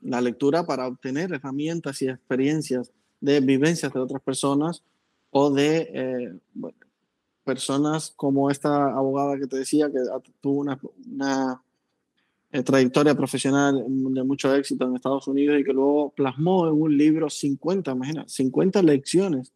la 0.03 0.21
lectura 0.21 0.65
para 0.65 0.87
obtener 0.87 1.33
herramientas 1.33 2.01
y 2.01 2.09
experiencias 2.09 2.91
de 3.21 3.39
vivencias 3.39 3.93
de 3.93 3.99
otras 3.99 4.21
personas 4.21 4.83
o 5.31 5.49
de 5.49 5.89
eh, 5.93 6.33
personas 7.43 8.13
como 8.15 8.49
esta 8.49 8.93
abogada 8.93 9.37
que 9.37 9.47
te 9.47 9.57
decía 9.57 9.91
que 9.91 9.99
tuvo 10.41 10.61
una, 10.61 10.79
una 11.11 11.61
eh, 12.51 12.63
trayectoria 12.63 13.15
profesional 13.15 13.83
de 13.87 14.23
mucho 14.23 14.53
éxito 14.53 14.85
en 14.85 14.95
Estados 14.95 15.27
Unidos 15.27 15.59
y 15.59 15.63
que 15.63 15.73
luego 15.73 16.11
plasmó 16.11 16.67
en 16.67 16.73
un 16.73 16.97
libro 16.97 17.29
50, 17.29 17.91
imagina, 17.91 18.25
50 18.27 18.81
lecciones 18.83 19.51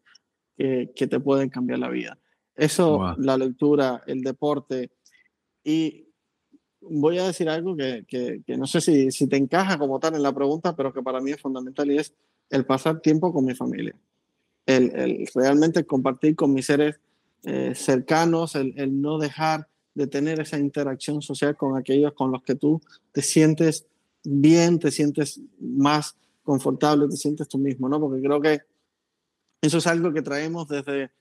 que, 0.58 0.92
que 0.96 1.08
te 1.08 1.20
pueden 1.20 1.50
cambiar 1.50 1.80
la 1.80 1.90
vida. 1.90 2.18
Eso, 2.56 2.98
wow. 2.98 3.16
la 3.20 3.38
lectura, 3.38 4.02
el 4.08 4.22
deporte 4.22 4.90
y 5.64 6.07
voy 6.82 7.18
a 7.18 7.28
decir 7.28 7.50
algo 7.50 7.76
que, 7.76 8.06
que, 8.08 8.42
que 8.46 8.58
no 8.58 8.68
sé 8.68 8.82
si, 8.82 9.12
si, 9.12 9.28
te 9.28 9.38
encaja 9.38 9.78
como 9.78 10.00
tal 10.00 10.16
en 10.16 10.24
la 10.24 10.34
pregunta, 10.34 10.76
pero 10.76 10.94
que 10.94 11.02
para 11.02 11.22
mí 11.22 11.32
es 11.32 11.42
fundamental 11.42 11.92
y 11.92 11.98
es 11.98 12.14
el 12.50 12.66
pasar 12.66 13.02
tiempo 13.02 13.34
con 13.34 13.46
mi 13.46 13.56
familia. 13.56 13.96
El, 14.66 14.96
el 14.96 15.30
realmente 15.34 15.86
compartir 15.86 16.36
con 16.36 16.54
mis 16.54 16.66
seres 16.66 17.00
eh, 17.44 17.74
cercanos, 17.76 18.56
el, 18.56 18.74
el, 18.78 19.02
no 19.02 19.18
dejar 19.18 19.68
de 19.96 20.08
tener 20.08 20.40
esa 20.40 20.60
interacción 20.60 21.22
social 21.22 21.56
con 21.56 21.78
aquellos 21.78 22.14
con 22.14 22.32
los 22.32 22.44
que 22.44 22.56
tú 22.56 22.82
te 23.12 23.22
sientes 23.22 23.88
bien, 24.24 24.80
te 24.80 24.92
sientes 24.92 25.40
más 25.60 26.16
confortable, 26.44 27.08
te 27.08 27.18
sientes 27.18 27.48
tú 27.48 27.58
mismo, 27.58 27.90
¿no? 27.90 28.00
Porque 28.00 28.22
creo 28.22 28.42
que 28.42 28.62
eso 29.62 29.80
es 29.80 29.88
algo 29.88 30.14
que 30.14 30.22
traemos 30.22 30.68
desde 30.68 31.12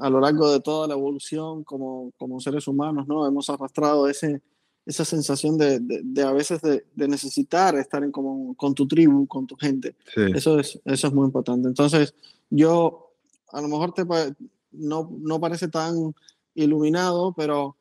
a 0.00 0.10
lo 0.10 0.20
largo 0.20 0.50
de 0.50 0.60
toda 0.60 0.88
la 0.88 0.94
evolución 0.94 1.62
como, 1.64 2.12
como 2.18 2.40
seres 2.40 2.66
humanos, 2.66 3.06
¿no? 3.06 3.26
Hemos 3.26 3.48
arrastrado 3.48 4.08
ese, 4.08 4.42
esa 4.84 5.04
sensación 5.04 5.56
de, 5.58 5.78
de, 5.80 6.00
de 6.02 6.22
a 6.22 6.32
veces 6.32 6.60
de, 6.60 6.84
de, 6.94 7.08
necesitar 7.08 7.76
estar 7.76 8.02
en 8.02 8.10
como, 8.10 8.54
con 8.54 8.74
tu 8.74 8.88
tribu, 8.88 9.26
con 9.26 9.46
tu 9.46 9.56
gente. 9.56 9.94
Sí. 10.14 10.22
Eso, 10.34 10.58
es, 10.58 10.80
eso 10.84 11.06
es 11.06 11.12
muy 11.12 11.26
importante. 11.26 11.68
Entonces, 11.68 12.14
yo 12.50 13.12
a 13.52 13.60
lo 13.60 13.68
mejor 13.68 13.92
te, 13.92 14.04
no, 14.72 15.10
no 15.20 15.40
parece 15.40 15.68
tan 15.68 16.14
iluminado, 16.54 17.32
pero 17.34 17.76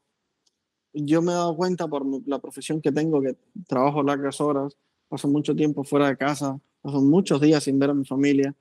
yo 0.93 1.21
me 1.21 1.31
he 1.31 1.35
dado 1.35 1.55
cuenta 1.55 1.87
por 1.87 2.05
la 2.27 2.39
profesión 2.39 2.81
que 2.81 2.91
tengo, 2.91 3.21
que 3.21 3.35
trabajo 3.67 4.03
largas 4.03 4.39
horas, 4.41 4.77
paso 5.07 5.27
mucho 5.27 5.55
tiempo 5.55 5.83
fuera 5.83 6.07
de 6.07 6.17
casa, 6.17 6.59
paso 6.81 7.01
muchos 7.01 7.41
días 7.41 7.63
sin 7.63 7.79
ver 7.79 7.89
a 7.89 7.93
mi 7.93 8.05
familia, 8.05 8.55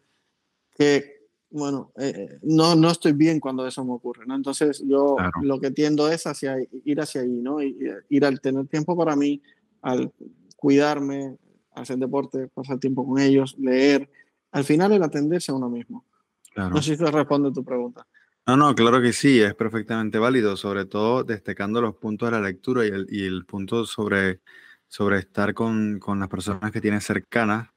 que 0.74 1.19
bueno, 1.50 1.92
eh, 1.98 2.38
no, 2.42 2.74
no 2.74 2.90
estoy 2.90 3.12
bien 3.12 3.40
cuando 3.40 3.66
eso 3.66 3.84
me 3.84 3.92
ocurre, 3.92 4.24
¿no? 4.26 4.34
Entonces 4.34 4.82
yo 4.86 5.16
claro. 5.16 5.32
lo 5.42 5.60
que 5.60 5.70
tiendo 5.70 6.10
es 6.10 6.26
hacia 6.26 6.56
ir 6.84 7.00
hacia 7.00 7.22
ahí, 7.22 7.40
¿no? 7.42 7.62
Y, 7.62 7.76
ir 8.08 8.24
al 8.24 8.40
tener 8.40 8.66
tiempo 8.68 8.96
para 8.96 9.16
mí, 9.16 9.42
al 9.82 10.12
cuidarme, 10.56 11.36
hacer 11.74 11.98
deporte, 11.98 12.48
pasar 12.48 12.78
tiempo 12.78 13.06
con 13.06 13.20
ellos, 13.20 13.56
leer, 13.58 14.08
al 14.52 14.64
final 14.64 14.92
el 14.92 15.02
atenderse 15.02 15.50
a 15.52 15.54
uno 15.54 15.68
mismo. 15.68 16.04
Claro. 16.52 16.74
No 16.74 16.82
sé 16.82 16.96
si 16.96 17.04
te 17.04 17.10
responde 17.10 17.52
tu 17.52 17.64
pregunta. 17.64 18.06
No, 18.46 18.56
no, 18.56 18.74
claro 18.74 19.00
que 19.00 19.12
sí, 19.12 19.40
es 19.40 19.54
perfectamente 19.54 20.18
válido, 20.18 20.56
sobre 20.56 20.84
todo 20.84 21.24
destacando 21.24 21.80
los 21.80 21.96
puntos 21.96 22.30
de 22.30 22.32
la 22.32 22.42
lectura 22.42 22.84
y 22.84 22.88
el, 22.88 23.06
y 23.08 23.24
el 23.24 23.44
punto 23.44 23.84
sobre, 23.86 24.40
sobre 24.88 25.18
estar 25.18 25.54
con, 25.54 25.98
con 25.98 26.18
las 26.18 26.28
personas 26.28 26.72
que 26.72 26.80
tienes 26.80 27.04
cercanas, 27.04 27.68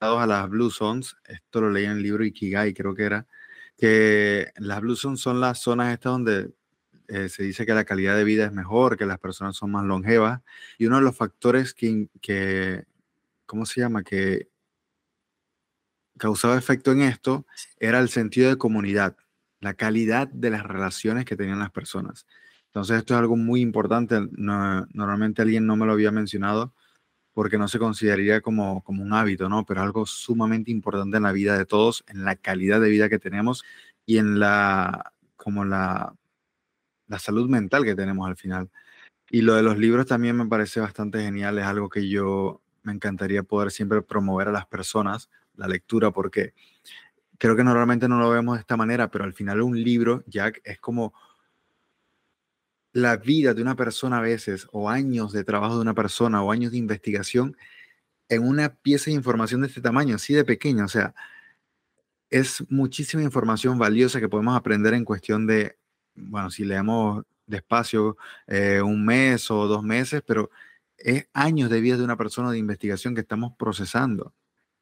a 0.00 0.26
las 0.26 0.48
Blue 0.48 0.70
Zones, 0.70 1.16
esto 1.24 1.60
lo 1.60 1.70
leí 1.70 1.84
en 1.84 1.92
el 1.92 2.02
libro 2.02 2.24
Ikigai, 2.24 2.74
creo 2.74 2.94
que 2.94 3.04
era, 3.04 3.26
que 3.76 4.52
las 4.56 4.80
Blue 4.80 4.96
Zones 4.96 5.20
son 5.20 5.40
las 5.40 5.60
zonas 5.60 5.92
estas 5.92 6.12
donde 6.12 6.52
eh, 7.08 7.28
se 7.28 7.42
dice 7.44 7.64
que 7.66 7.74
la 7.74 7.84
calidad 7.84 8.16
de 8.16 8.24
vida 8.24 8.44
es 8.44 8.52
mejor, 8.52 8.96
que 8.96 9.06
las 9.06 9.18
personas 9.18 9.56
son 9.56 9.70
más 9.70 9.84
longevas, 9.84 10.42
y 10.78 10.86
uno 10.86 10.96
de 10.96 11.02
los 11.02 11.16
factores 11.16 11.72
que, 11.74 12.08
que 12.20 12.84
¿cómo 13.46 13.64
se 13.66 13.80
llama? 13.80 14.02
Que 14.02 14.48
causaba 16.18 16.56
efecto 16.56 16.92
en 16.92 17.02
esto 17.02 17.46
era 17.78 17.98
el 18.00 18.08
sentido 18.08 18.50
de 18.50 18.58
comunidad, 18.58 19.16
la 19.60 19.74
calidad 19.74 20.28
de 20.28 20.50
las 20.50 20.62
relaciones 20.62 21.24
que 21.24 21.36
tenían 21.36 21.58
las 21.58 21.70
personas. 21.70 22.26
Entonces 22.66 22.98
esto 22.98 23.14
es 23.14 23.20
algo 23.20 23.36
muy 23.36 23.60
importante. 23.60 24.20
normalmente 24.36 25.42
alguien 25.42 25.66
no 25.66 25.76
me 25.76 25.86
lo 25.86 25.92
había 25.92 26.10
mencionado 26.10 26.74
porque 27.36 27.58
no 27.58 27.68
se 27.68 27.78
consideraría 27.78 28.40
como, 28.40 28.82
como 28.82 29.02
un 29.02 29.12
hábito, 29.12 29.50
¿no? 29.50 29.66
Pero 29.66 29.82
algo 29.82 30.06
sumamente 30.06 30.70
importante 30.70 31.18
en 31.18 31.22
la 31.22 31.32
vida 31.32 31.58
de 31.58 31.66
todos, 31.66 32.02
en 32.08 32.24
la 32.24 32.34
calidad 32.34 32.80
de 32.80 32.88
vida 32.88 33.10
que 33.10 33.18
tenemos 33.18 33.62
y 34.06 34.16
en 34.16 34.38
la, 34.38 35.12
como 35.36 35.62
la, 35.66 36.14
la 37.08 37.18
salud 37.18 37.46
mental 37.50 37.84
que 37.84 37.94
tenemos 37.94 38.26
al 38.26 38.36
final. 38.36 38.70
Y 39.28 39.42
lo 39.42 39.54
de 39.54 39.62
los 39.62 39.76
libros 39.76 40.06
también 40.06 40.34
me 40.34 40.46
parece 40.46 40.80
bastante 40.80 41.20
genial, 41.20 41.58
es 41.58 41.66
algo 41.66 41.90
que 41.90 42.08
yo 42.08 42.62
me 42.84 42.94
encantaría 42.94 43.42
poder 43.42 43.70
siempre 43.70 44.00
promover 44.00 44.48
a 44.48 44.52
las 44.52 44.64
personas, 44.64 45.28
la 45.56 45.68
lectura, 45.68 46.12
porque 46.12 46.54
creo 47.36 47.54
que 47.54 47.64
normalmente 47.64 48.08
no 48.08 48.18
lo 48.18 48.30
vemos 48.30 48.56
de 48.56 48.60
esta 48.60 48.78
manera, 48.78 49.10
pero 49.10 49.24
al 49.24 49.34
final 49.34 49.60
un 49.60 49.78
libro, 49.78 50.24
Jack, 50.26 50.62
es 50.64 50.78
como 50.78 51.12
la 52.96 53.18
vida 53.18 53.52
de 53.52 53.60
una 53.60 53.76
persona 53.76 54.18
a 54.18 54.20
veces, 54.22 54.68
o 54.72 54.88
años 54.88 55.32
de 55.32 55.44
trabajo 55.44 55.74
de 55.76 55.82
una 55.82 55.94
persona, 55.94 56.42
o 56.42 56.50
años 56.50 56.72
de 56.72 56.78
investigación 56.78 57.56
en 58.30 58.42
una 58.42 58.74
pieza 58.74 59.06
de 59.10 59.16
información 59.16 59.60
de 59.60 59.68
este 59.68 59.82
tamaño, 59.82 60.16
así 60.16 60.32
de 60.34 60.44
pequeña. 60.46 60.86
O 60.86 60.88
sea, 60.88 61.14
es 62.30 62.64
muchísima 62.70 63.22
información 63.22 63.78
valiosa 63.78 64.20
que 64.20 64.30
podemos 64.30 64.56
aprender 64.56 64.94
en 64.94 65.04
cuestión 65.04 65.46
de, 65.46 65.76
bueno, 66.14 66.50
si 66.50 66.64
leemos 66.64 67.24
despacio 67.46 68.16
eh, 68.46 68.80
un 68.82 69.04
mes 69.04 69.50
o 69.50 69.66
dos 69.66 69.82
meses, 69.82 70.22
pero 70.26 70.50
es 70.96 71.28
años 71.34 71.68
de 71.70 71.80
vida 71.82 71.98
de 71.98 72.04
una 72.04 72.16
persona 72.16 72.50
de 72.50 72.58
investigación 72.58 73.14
que 73.14 73.20
estamos 73.20 73.52
procesando 73.58 74.34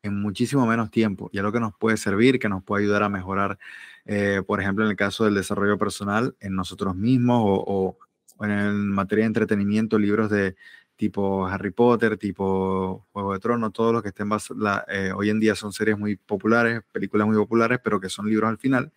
en 0.05 0.21
muchísimo 0.21 0.67
menos 0.67 0.91
tiempo 0.91 1.31
y 1.33 1.39
algo 1.39 1.51
que 1.53 1.61
nos 1.61 1.75
puede 1.77 1.97
servir, 1.97 2.39
que 2.39 2.49
nos 2.49 2.63
puede 2.63 2.85
ayudar 2.85 3.03
a 3.05 3.09
mejorar, 3.09 3.59
eh, 4.05 4.43
por 4.47 4.61
ejemplo, 4.61 4.85
en 4.85 4.91
el 4.91 4.97
caso 4.97 5.25
del 5.25 5.35
desarrollo 5.35 5.79
personal 5.79 6.37
en 6.41 6.55
nosotros 6.55 6.95
mismos 6.95 7.41
o, 7.43 7.99
en 8.41 8.89
materia 8.89 9.25
de 9.25 9.29
entretenimiento, 9.29 9.99
libros 9.99 10.29
de 10.31 10.57
tipo 10.97 11.47
Harry 11.47 11.71
Potter, 11.71 12.19
tipo 12.19 13.07
Juego 13.13 13.33
de 13.33 13.39
Tronos, 13.41 13.73
todo 13.73 13.93
lo 13.93 14.03
que 14.03 14.09
estén 14.11 14.29
la, 14.57 14.85
eh, 14.89 15.13
hoy 15.17 15.31
en 15.31 15.41
día 15.41 15.55
son 15.55 15.73
series 15.73 15.99
muy 15.99 16.17
populares, 16.17 16.83
películas 16.93 17.27
muy 17.27 17.37
populares, 17.37 17.79
pero 17.83 18.01
que 18.01 18.09
son 18.11 18.29
libros 18.29 18.51
al 18.51 18.59
final. 18.59 18.93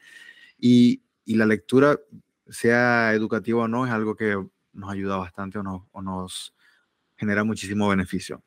Y, 0.59 1.03
y 1.25 1.35
la 1.35 1.45
lectura, 1.45 1.99
sea 2.49 3.13
educativa 3.13 3.63
o 3.63 3.67
no, 3.67 3.85
es 3.85 3.91
algo 3.93 4.15
que 4.15 4.38
nos 4.73 4.91
ayuda 4.91 5.17
bastante 5.17 5.59
o, 5.59 5.88
o 5.91 6.01
nos 6.01 6.53
genera 7.17 7.43
muchísimo 7.43 7.89
beneficio. 7.89 8.43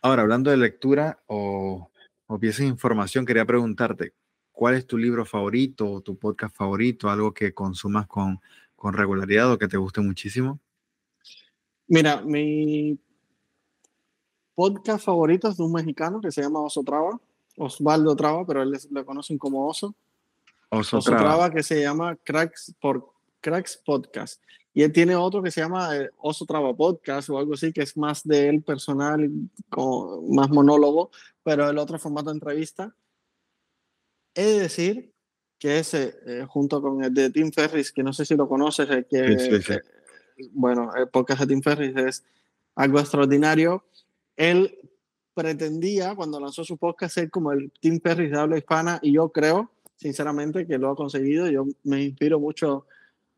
Ahora, 0.00 0.22
hablando 0.22 0.50
de 0.50 0.56
lectura 0.56 1.22
o, 1.26 1.90
o 2.26 2.38
piezas 2.38 2.60
de 2.60 2.66
información, 2.66 3.24
quería 3.24 3.44
preguntarte, 3.44 4.14
¿cuál 4.52 4.74
es 4.74 4.86
tu 4.86 4.98
libro 4.98 5.24
favorito 5.24 5.90
o 5.90 6.00
tu 6.00 6.16
podcast 6.16 6.56
favorito? 6.56 7.08
Algo 7.08 7.32
que 7.32 7.54
consumas 7.54 8.06
con, 8.06 8.40
con 8.76 8.94
regularidad 8.94 9.52
o 9.52 9.58
que 9.58 9.68
te 9.68 9.76
guste 9.76 10.00
muchísimo. 10.00 10.58
Mira, 11.86 12.22
mi 12.22 12.98
podcast 14.54 15.04
favorito 15.04 15.48
es 15.48 15.56
de 15.56 15.62
un 15.62 15.72
mexicano 15.72 16.20
que 16.20 16.30
se 16.30 16.42
llama 16.42 16.60
Oso 16.60 16.82
Traba, 16.82 17.20
Osvaldo 17.56 18.16
Traba, 18.16 18.46
pero 18.46 18.62
él 18.62 18.72
le 18.90 19.04
conocen 19.04 19.38
como 19.38 19.66
Oso. 19.66 19.94
Oso, 20.68 21.00
Traba. 21.00 21.50
que 21.50 21.62
se 21.62 21.82
llama 21.82 22.16
Cracks, 22.16 22.74
por, 22.80 23.12
Cracks 23.40 23.76
Podcast. 23.76 24.42
Y 24.74 24.82
él 24.82 24.92
tiene 24.92 25.14
otro 25.14 25.42
que 25.42 25.50
se 25.50 25.60
llama 25.60 25.96
eh, 25.96 26.10
Oso 26.18 26.46
Traba 26.46 26.74
Podcast 26.74 27.28
o 27.28 27.38
algo 27.38 27.54
así, 27.54 27.72
que 27.72 27.82
es 27.82 27.96
más 27.96 28.26
de 28.26 28.48
él 28.48 28.62
personal, 28.62 29.30
más 30.28 30.48
monólogo, 30.48 31.10
pero 31.42 31.68
el 31.68 31.78
otro 31.78 31.98
formato 31.98 32.30
de 32.30 32.36
entrevista. 32.36 32.94
He 34.34 34.44
de 34.44 34.60
decir 34.60 35.12
que 35.58 35.78
ese, 35.78 36.14
eh, 36.26 36.46
junto 36.48 36.80
con 36.80 37.04
el 37.04 37.12
de 37.12 37.30
Tim 37.30 37.52
Ferris, 37.52 37.92
que 37.92 38.02
no 38.02 38.12
sé 38.12 38.24
si 38.24 38.34
lo 38.34 38.48
conoces, 38.48 38.88
que, 39.08 39.60
bueno, 40.52 40.90
el 40.96 41.08
podcast 41.08 41.40
de 41.40 41.46
Tim 41.46 41.62
Ferris 41.62 41.96
es 41.96 42.24
algo 42.74 42.98
extraordinario. 42.98 43.84
Él 44.36 44.78
pretendía, 45.34 46.14
cuando 46.14 46.40
lanzó 46.40 46.64
su 46.64 46.78
podcast, 46.78 47.14
ser 47.14 47.30
como 47.30 47.52
el 47.52 47.70
Tim 47.78 48.00
Ferris 48.00 48.30
de 48.30 48.38
habla 48.38 48.56
hispana, 48.58 48.98
y 49.02 49.12
yo 49.12 49.30
creo, 49.30 49.70
sinceramente, 49.96 50.66
que 50.66 50.78
lo 50.78 50.90
ha 50.90 50.96
conseguido. 50.96 51.48
Yo 51.48 51.66
me 51.84 52.02
inspiro 52.02 52.40
mucho 52.40 52.86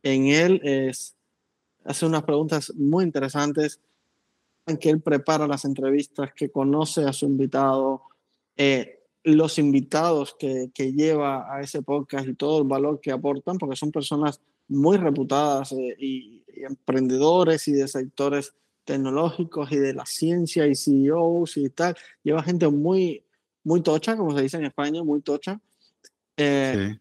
en 0.02 0.27
él. 0.27 0.61
Es 0.62 1.16
hace 1.85 2.06
unas 2.06 2.24
preguntas 2.24 2.73
muy 2.74 3.05
interesantes 3.05 3.81
en 4.66 4.78
que 4.78 4.90
él 4.90 5.01
prepara 5.01 5.47
las 5.47 5.65
entrevistas, 5.65 6.32
que 6.35 6.51
conoce 6.51 7.05
a 7.05 7.12
su 7.12 7.27
invitado, 7.27 8.02
eh, 8.56 9.01
los 9.23 9.59
invitados 9.59 10.35
que, 10.39 10.70
que, 10.74 10.93
lleva 10.93 11.55
a 11.55 11.61
ese 11.61 11.82
podcast 11.82 12.27
y 12.28 12.35
todo 12.35 12.62
el 12.62 12.69
valor 12.69 13.01
que 13.01 13.12
aportan, 13.12 13.59
porque 13.59 13.77
son 13.77 13.90
personas 13.90 14.40
muy 14.69 14.97
reputadas 14.97 15.73
eh, 15.73 15.97
y, 15.98 16.43
emprendedores 16.56 17.66
y 17.66 17.73
de 17.73 17.89
sectores 17.89 18.55
tecnológicos 18.85 19.73
y 19.73 19.77
de 19.77 19.93
la 19.93 20.06
ciencia 20.06 20.66
y 20.66 20.77
CEOs 20.77 21.56
y 21.56 21.69
tal. 21.70 21.97
Lleva 22.23 22.44
gente 22.44 22.69
muy, 22.69 23.24
muy 23.65 23.82
tocha, 23.82 24.16
como 24.16 24.36
se 24.36 24.43
dice 24.43 24.56
en 24.59 24.66
España, 24.66 25.02
muy 25.02 25.20
tocha. 25.20 25.61
Eh, 26.36 26.97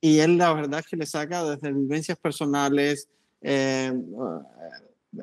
y 0.00 0.18
él 0.18 0.36
la 0.36 0.52
verdad 0.52 0.80
es 0.80 0.86
que 0.86 0.96
le 0.96 1.06
saca 1.06 1.42
desde 1.42 1.72
vivencias 1.72 2.18
personales, 2.18 3.08
eh, 3.42 3.92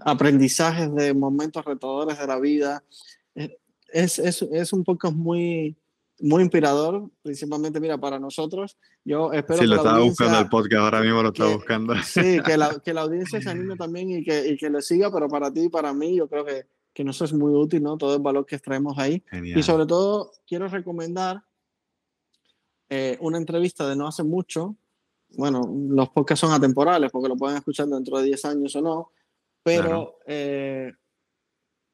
aprendizajes 0.06 0.94
de 0.94 1.14
momentos 1.14 1.66
retadores 1.66 2.20
de 2.20 2.28
la 2.28 2.40
vida. 2.40 2.84
Es, 3.92 4.20
es, 4.20 4.42
es, 4.42 4.74
un 4.74 4.84
podcast 4.84 5.16
muy, 5.16 5.76
muy 6.20 6.44
inspirador, 6.44 7.10
principalmente, 7.24 7.80
mira, 7.80 7.98
para 7.98 8.20
nosotros. 8.20 8.78
Yo 9.04 9.34
espero 9.34 9.60
sí, 9.60 9.68
lo 9.68 9.78
estaba 9.78 10.00
buscando 10.00 10.40
el 10.40 10.50
podcast, 10.50 10.84
ahora 10.84 11.02
mismo 11.02 11.24
lo 11.24 11.30
estaba 11.30 11.56
buscando. 11.56 11.96
Sí, 12.04 12.40
que 12.46 12.58
la, 12.58 12.80
que 12.80 12.94
la 12.94 13.02
audiencia 13.04 13.42
se 13.42 13.50
anime 13.50 13.76
también 13.76 14.12
y 14.12 14.24
que, 14.24 14.48
y 14.48 14.58
que 14.58 14.70
le 14.70 14.82
siga, 14.82 15.12
pero 15.12 15.28
para 15.28 15.52
ti 15.52 15.62
y 15.62 15.70
para 15.70 15.94
mí, 15.94 16.16
yo 16.16 16.28
creo 16.28 16.46
que, 16.46 16.66
que 16.94 17.04
nos 17.04 17.22
es 17.22 17.34
muy 17.34 17.54
útil, 17.54 17.82
¿no? 17.82 17.98
Todo 17.98 18.16
el 18.16 18.22
valor 18.22 18.46
que 18.46 18.56
extraemos 18.56 18.98
ahí. 18.98 19.24
Y 19.56 19.64
sobre 19.64 19.86
todo, 19.86 20.32
quiero 20.46 20.68
recomendar 20.68 21.44
eh, 22.90 23.18
una 23.22 23.38
entrevista 23.38 23.88
de 23.88 23.96
no 23.96 24.08
hace 24.08 24.24
mucho 24.24 24.76
bueno, 25.36 25.62
los 25.90 26.10
podcasts 26.10 26.42
son 26.42 26.52
atemporales 26.52 27.12
porque 27.12 27.30
lo 27.30 27.36
pueden 27.36 27.58
escuchar 27.58 27.88
dentro 27.88 28.18
de 28.18 28.26
10 28.26 28.46
años 28.46 28.76
o 28.76 28.82
no, 28.82 29.12
pero 29.64 30.18
eh, 30.26 30.92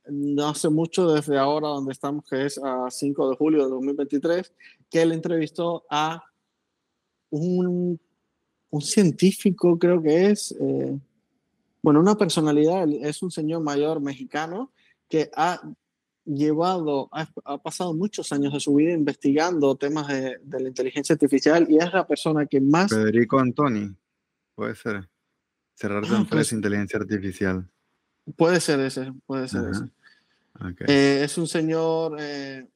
no 0.08 0.50
hace 0.50 0.70
mucho 0.70 1.12
desde 1.12 1.38
ahora 1.38 1.70
donde 1.70 1.92
estamos, 1.92 2.26
que 2.26 2.46
es 2.46 2.60
a 2.64 2.90
5 2.90 3.30
de 3.30 3.36
julio 3.36 3.64
de 3.64 3.70
2023, 3.70 4.54
que 4.90 5.02
él 5.02 5.12
entrevistó 5.12 5.86
a 5.90 6.24
un, 7.30 8.00
un 8.70 8.82
científico, 8.82 9.78
creo 9.78 10.02
que 10.02 10.28
es, 10.28 10.56
eh, 10.60 10.98
bueno, 11.82 12.00
una 12.00 12.16
personalidad, 12.16 12.88
es 12.90 13.22
un 13.22 13.32
señor 13.32 13.62
mayor 13.62 14.00
mexicano 14.00 14.72
que 15.10 15.30
ha 15.36 15.62
llevado, 16.26 17.10
ha, 17.12 17.58
pasado 17.62 17.94
muchos 17.94 18.32
años 18.32 18.54
de 18.54 18.60
su 18.60 18.76
vida 18.76 18.92
investigando 18.92 19.76
temas 19.76 20.08
de, 20.08 20.40
la 20.50 20.68
inteligencia 20.68 21.14
artificial 21.14 21.68
y 21.70 21.78
es 21.78 21.94
la 21.94 22.08
persona 22.08 22.46
que 22.46 22.60
más... 22.60 22.90
Federico 22.90 23.40
Antoni, 23.40 23.96
puede 24.56 24.76
ser. 24.76 25.08
Cerrar 25.76 26.04
ah, 26.06 26.18
empresa 26.18 26.28
pues 26.30 26.52
inteligencia 26.54 27.00
artificial. 27.00 27.70
Puede 28.36 28.60
ser 28.60 28.80
ese, 28.80 29.14
puede 29.26 29.48
ser 29.48 29.70
ese. 29.70 29.84
Eh, 30.88 31.22
es 31.24 31.38
un 31.38 31.48
señor, 31.48 32.16
eh, 32.20 32.68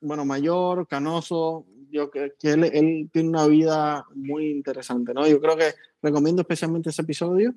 bueno, 0.00 0.24
mayor, 0.24 0.88
canoso, 0.88 1.66
yo 1.90 2.10
que, 2.10 2.34
que 2.38 2.52
él, 2.52 2.64
él, 2.64 3.10
tiene 3.12 3.28
una 3.28 3.46
vida 3.46 4.06
muy 4.14 4.48
interesante, 4.48 5.12
¿no? 5.14 5.26
Yo 5.26 5.40
creo 5.40 5.56
que 5.56 5.74
recomiendo 6.02 6.42
especialmente 6.42 6.90
ese 6.90 7.02
episodio 7.02 7.54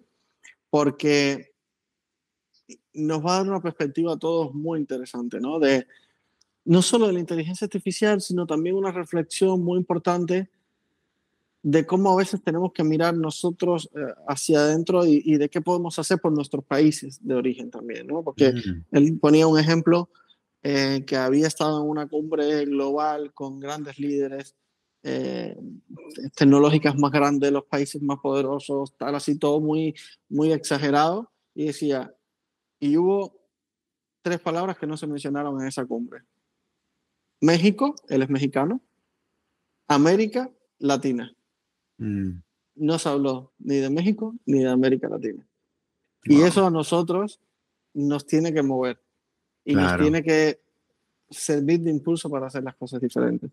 porque 0.70 1.51
nos 2.94 3.26
va 3.26 3.36
a 3.36 3.38
dar 3.38 3.50
una 3.50 3.62
perspectiva 3.62 4.14
a 4.14 4.20
todos 4.20 4.54
muy 4.54 4.80
interesante, 4.80 5.40
¿no? 5.40 5.60
De 5.60 5.88
no 6.66 6.82
solo 6.82 7.08
de 7.08 7.14
la 7.14 7.20
inteligencia 7.20 7.66
artificial, 7.66 8.22
sino 8.22 8.46
también 8.46 8.76
una 8.76 8.92
reflexión 8.92 9.64
muy 9.64 9.78
importante 9.78 10.50
de 11.64 11.86
cómo 11.86 12.12
a 12.12 12.16
veces 12.16 12.42
tenemos 12.42 12.72
que 12.74 12.84
mirar 12.84 13.16
nosotros 13.16 13.90
eh, 13.96 14.00
hacia 14.28 14.60
adentro 14.60 15.06
y, 15.06 15.38
de 15.38 15.50
qué 15.50 15.62
podemos 15.62 15.98
hacer 16.00 16.20
por 16.20 16.32
nuestros 16.32 16.66
países 16.66 17.20
de 17.26 17.36
origen 17.36 17.70
también, 17.70 18.08
¿no? 18.08 18.24
Porque 18.24 18.52
mm. 18.52 18.86
él 18.92 19.20
ponía 19.20 19.48
un 19.48 19.60
ejemplo 19.60 20.10
eh, 20.64 21.04
que 21.06 21.18
había 21.18 21.48
estado 21.48 21.82
en 21.82 21.90
una 21.90 22.08
cumbre 22.08 22.66
global 22.66 23.34
con 23.34 23.60
grandes 23.60 24.00
líderes 24.00 24.56
eh, 25.04 25.56
tecnológicas 26.36 26.96
más 26.96 27.12
grandes, 27.12 27.52
los 27.52 27.66
países 27.66 28.02
más 28.02 28.20
poderosos, 28.20 28.96
tal 28.98 29.16
así, 29.16 29.38
todo 29.38 29.60
muy, 29.60 29.96
muy 30.30 30.52
exagerado, 30.52 31.32
y 31.54 31.66
decía, 31.66 32.14
y 32.82 32.98
hubo 32.98 33.40
tres 34.22 34.40
palabras 34.40 34.78
que 34.78 34.88
no 34.88 34.98
se 34.98 35.08
mencionaron 35.08 35.62
en 35.62 35.68
esa 35.68 35.86
cumbre. 35.86 36.24
México, 37.40 37.96
él 38.10 38.24
es 38.24 38.30
mexicano. 38.30 38.82
América 39.88 40.50
Latina. 40.80 41.34
Mm. 41.98 42.32
No 42.76 43.00
se 43.00 43.08
habló 43.08 43.54
ni 43.60 43.78
de 43.78 43.90
México 43.90 44.36
ni 44.46 44.60
de 44.60 44.70
América 44.70 45.08
Latina. 45.08 45.46
Y 46.24 46.42
eso 46.42 46.66
a 46.66 46.72
nosotros 46.72 47.40
nos 47.94 48.26
tiene 48.26 48.52
que 48.52 48.64
mover 48.64 49.00
y 49.64 49.76
nos 49.76 49.98
tiene 49.98 50.24
que 50.24 50.60
servir 51.30 51.82
de 51.82 51.92
impulso 51.92 52.30
para 52.30 52.48
hacer 52.48 52.64
las 52.64 52.76
cosas 52.76 53.00
diferentes. 53.00 53.52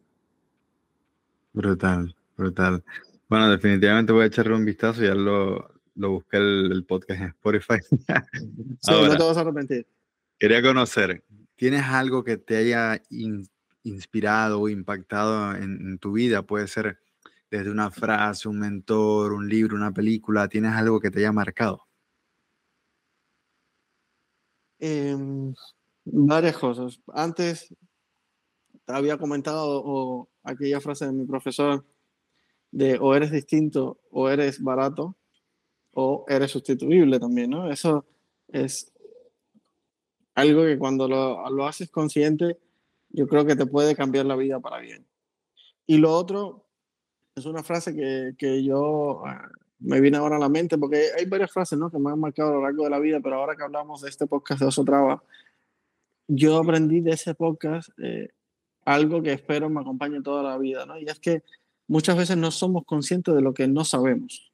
Brutal, 1.52 2.14
brutal. 2.36 2.82
Bueno, 3.28 3.50
definitivamente 3.50 4.12
voy 4.12 4.22
a 4.22 4.26
echarle 4.26 4.54
un 4.54 4.64
vistazo, 4.64 5.02
ya 5.02 5.14
lo, 5.14 5.77
lo 5.98 6.12
busqué 6.12 6.36
el, 6.36 6.84
podcast 6.86 7.20
en 7.20 7.28
Spotify. 7.28 7.80
sí, 8.80 8.92
no 8.92 9.16
te 9.16 9.22
vas 9.22 9.36
a 9.36 9.40
arrepentir. 9.40 9.86
Quería 10.38 10.62
conocer, 10.62 11.24
¿tienes 11.56 11.82
algo 11.82 12.22
que 12.22 12.36
te 12.36 12.56
haya 12.56 13.02
inspirado 13.82 14.60
o 14.60 14.68
impactado 14.68 15.56
en, 15.56 15.98
tu 15.98 16.12
vida? 16.12 16.42
Puede 16.42 16.68
ser 16.68 17.00
desde 17.50 17.70
una 17.70 17.90
frase, 17.90 18.48
un 18.48 18.60
mentor, 18.60 19.32
un 19.32 19.48
libro, 19.48 19.76
una 19.76 19.92
película. 19.92 20.48
¿Tienes 20.48 20.72
algo 20.72 21.00
que 21.00 21.10
te 21.10 21.18
haya 21.18 21.32
marcado? 21.32 21.82
Em, 24.78 25.52
varias 26.04 26.56
cosas. 26.56 27.00
Antes 27.12 27.74
te 28.84 28.92
había 28.92 29.18
comentado 29.18 30.28
aquella 30.44 30.80
frase 30.80 31.06
de 31.06 31.12
mi 31.12 31.26
profesor 31.26 31.84
de 32.70 32.98
o 33.00 33.16
eres 33.16 33.32
distinto 33.32 33.98
o 34.12 34.28
eres 34.28 34.62
barato 34.62 35.16
o 36.00 36.24
eres 36.28 36.52
sustituible 36.52 37.18
también, 37.18 37.50
¿no? 37.50 37.68
Eso 37.72 38.04
es 38.46 38.92
algo 40.36 40.64
que 40.64 40.78
cuando 40.78 41.08
lo, 41.08 41.50
lo, 41.50 41.66
haces 41.66 41.90
consciente, 41.90 42.56
yo 43.08 43.26
creo 43.26 43.44
que 43.44 43.56
te 43.56 43.66
puede 43.66 43.96
cambiar 43.96 44.24
la 44.24 44.36
vida 44.36 44.60
para 44.60 44.78
bien. 44.78 45.04
Y 45.88 45.96
lo 45.96 46.12
otro 46.12 46.66
es 47.34 47.46
una 47.46 47.64
frase 47.64 47.96
que, 47.96 48.34
que 48.38 48.62
yo 48.62 49.26
ah, 49.26 49.48
me 49.80 50.00
viene 50.00 50.18
ahora 50.18 50.36
a 50.36 50.38
la 50.38 50.48
mente, 50.48 50.78
porque 50.78 51.06
hay 51.18 51.24
varias 51.24 51.50
frases 51.50 51.76
¿no? 51.76 51.90
que 51.90 51.98
me 51.98 52.12
han 52.12 52.20
marcado 52.20 52.50
a 52.50 52.54
lo 52.54 52.62
largo 52.62 52.84
de 52.84 52.90
la 52.90 53.00
vida, 53.00 53.18
pero 53.20 53.34
ahora 53.34 53.56
que 53.56 53.64
hablamos 53.64 54.02
de 54.02 54.10
este 54.10 54.28
podcast 54.28 54.60
de 54.60 54.66
Oso 54.66 54.84
Traba, 54.84 55.20
yo 56.28 56.58
aprendí 56.58 57.00
de 57.00 57.10
ese 57.10 57.34
podcast 57.34 57.88
eh, 58.00 58.28
algo 58.84 59.20
que 59.20 59.32
espero 59.32 59.68
me 59.68 59.80
acompañe 59.80 60.22
toda 60.22 60.44
la 60.44 60.58
vida, 60.58 60.86
¿no? 60.86 60.96
Y 60.96 61.06
es 61.06 61.18
que 61.18 61.42
muchas 61.88 62.16
veces 62.16 62.36
no 62.36 62.52
somos 62.52 62.84
conscientes 62.84 63.34
de 63.34 63.42
lo 63.42 63.52
que 63.52 63.66
no 63.66 63.84
sabemos. 63.84 64.47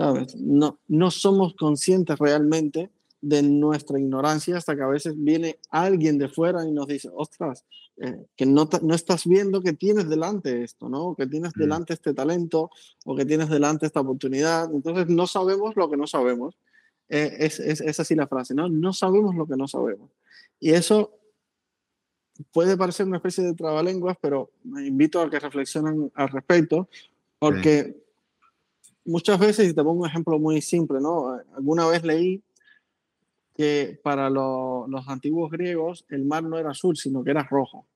¿Sabes? 0.00 0.34
No, 0.36 0.78
no 0.88 1.10
somos 1.10 1.54
conscientes 1.54 2.18
realmente 2.18 2.90
de 3.20 3.42
nuestra 3.42 3.98
ignorancia 3.98 4.56
hasta 4.56 4.74
que 4.74 4.82
a 4.82 4.86
veces 4.86 5.14
viene 5.16 5.58
alguien 5.68 6.16
de 6.16 6.28
fuera 6.30 6.66
y 6.66 6.72
nos 6.72 6.86
dice, 6.86 7.10
ostras, 7.12 7.66
eh, 7.98 8.24
que 8.34 8.46
no, 8.46 8.66
no 8.80 8.94
estás 8.94 9.26
viendo 9.26 9.62
que 9.62 9.74
tienes 9.74 10.08
delante 10.08 10.62
esto, 10.62 10.88
¿no? 10.88 11.14
Que 11.14 11.26
tienes 11.26 11.52
mm. 11.54 11.60
delante 11.60 11.92
este 11.92 12.14
talento 12.14 12.70
o 13.04 13.14
que 13.14 13.26
tienes 13.26 13.50
delante 13.50 13.84
esta 13.84 14.00
oportunidad. 14.00 14.72
Entonces 14.72 15.08
no 15.08 15.26
sabemos 15.26 15.76
lo 15.76 15.90
que 15.90 15.98
no 15.98 16.06
sabemos. 16.06 16.56
Eh, 17.10 17.36
es, 17.40 17.60
es, 17.60 17.82
es, 17.82 18.00
así 18.00 18.14
la 18.14 18.26
frase, 18.26 18.54
¿no? 18.54 18.70
No 18.70 18.94
sabemos 18.94 19.34
lo 19.34 19.46
que 19.46 19.56
no 19.56 19.68
sabemos. 19.68 20.10
Y 20.58 20.70
eso 20.70 21.12
puede 22.52 22.78
parecer 22.78 23.06
una 23.06 23.18
especie 23.18 23.44
de 23.44 23.52
trabalenguas, 23.52 24.16
pero 24.18 24.50
me 24.64 24.86
invito 24.86 25.20
a 25.20 25.28
que 25.28 25.38
reflexionen 25.38 26.10
al 26.14 26.30
respecto, 26.30 26.88
porque 27.38 28.00
muchas 29.10 29.38
veces, 29.38 29.68
y 29.68 29.74
te 29.74 29.82
pongo 29.82 30.02
un 30.02 30.08
ejemplo 30.08 30.38
muy 30.38 30.60
simple, 30.62 31.00
¿no? 31.00 31.38
Alguna 31.56 31.86
vez 31.86 32.02
leí 32.04 32.42
que 33.54 34.00
para 34.02 34.30
los 34.30 35.08
antiguos 35.08 35.50
griegos 35.50 36.06
el 36.08 36.24
mar 36.24 36.42
no 36.44 36.58
era 36.58 36.70
azul, 36.70 36.96
sino 36.96 37.22
que 37.22 37.32
era 37.32 37.42
rojo. 37.42 37.86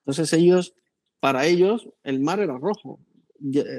Entonces 0.00 0.32
ellos, 0.32 0.74
para 1.20 1.46
ellos, 1.46 1.88
el 2.04 2.20
mar 2.20 2.40
era 2.40 2.56
rojo. 2.56 3.00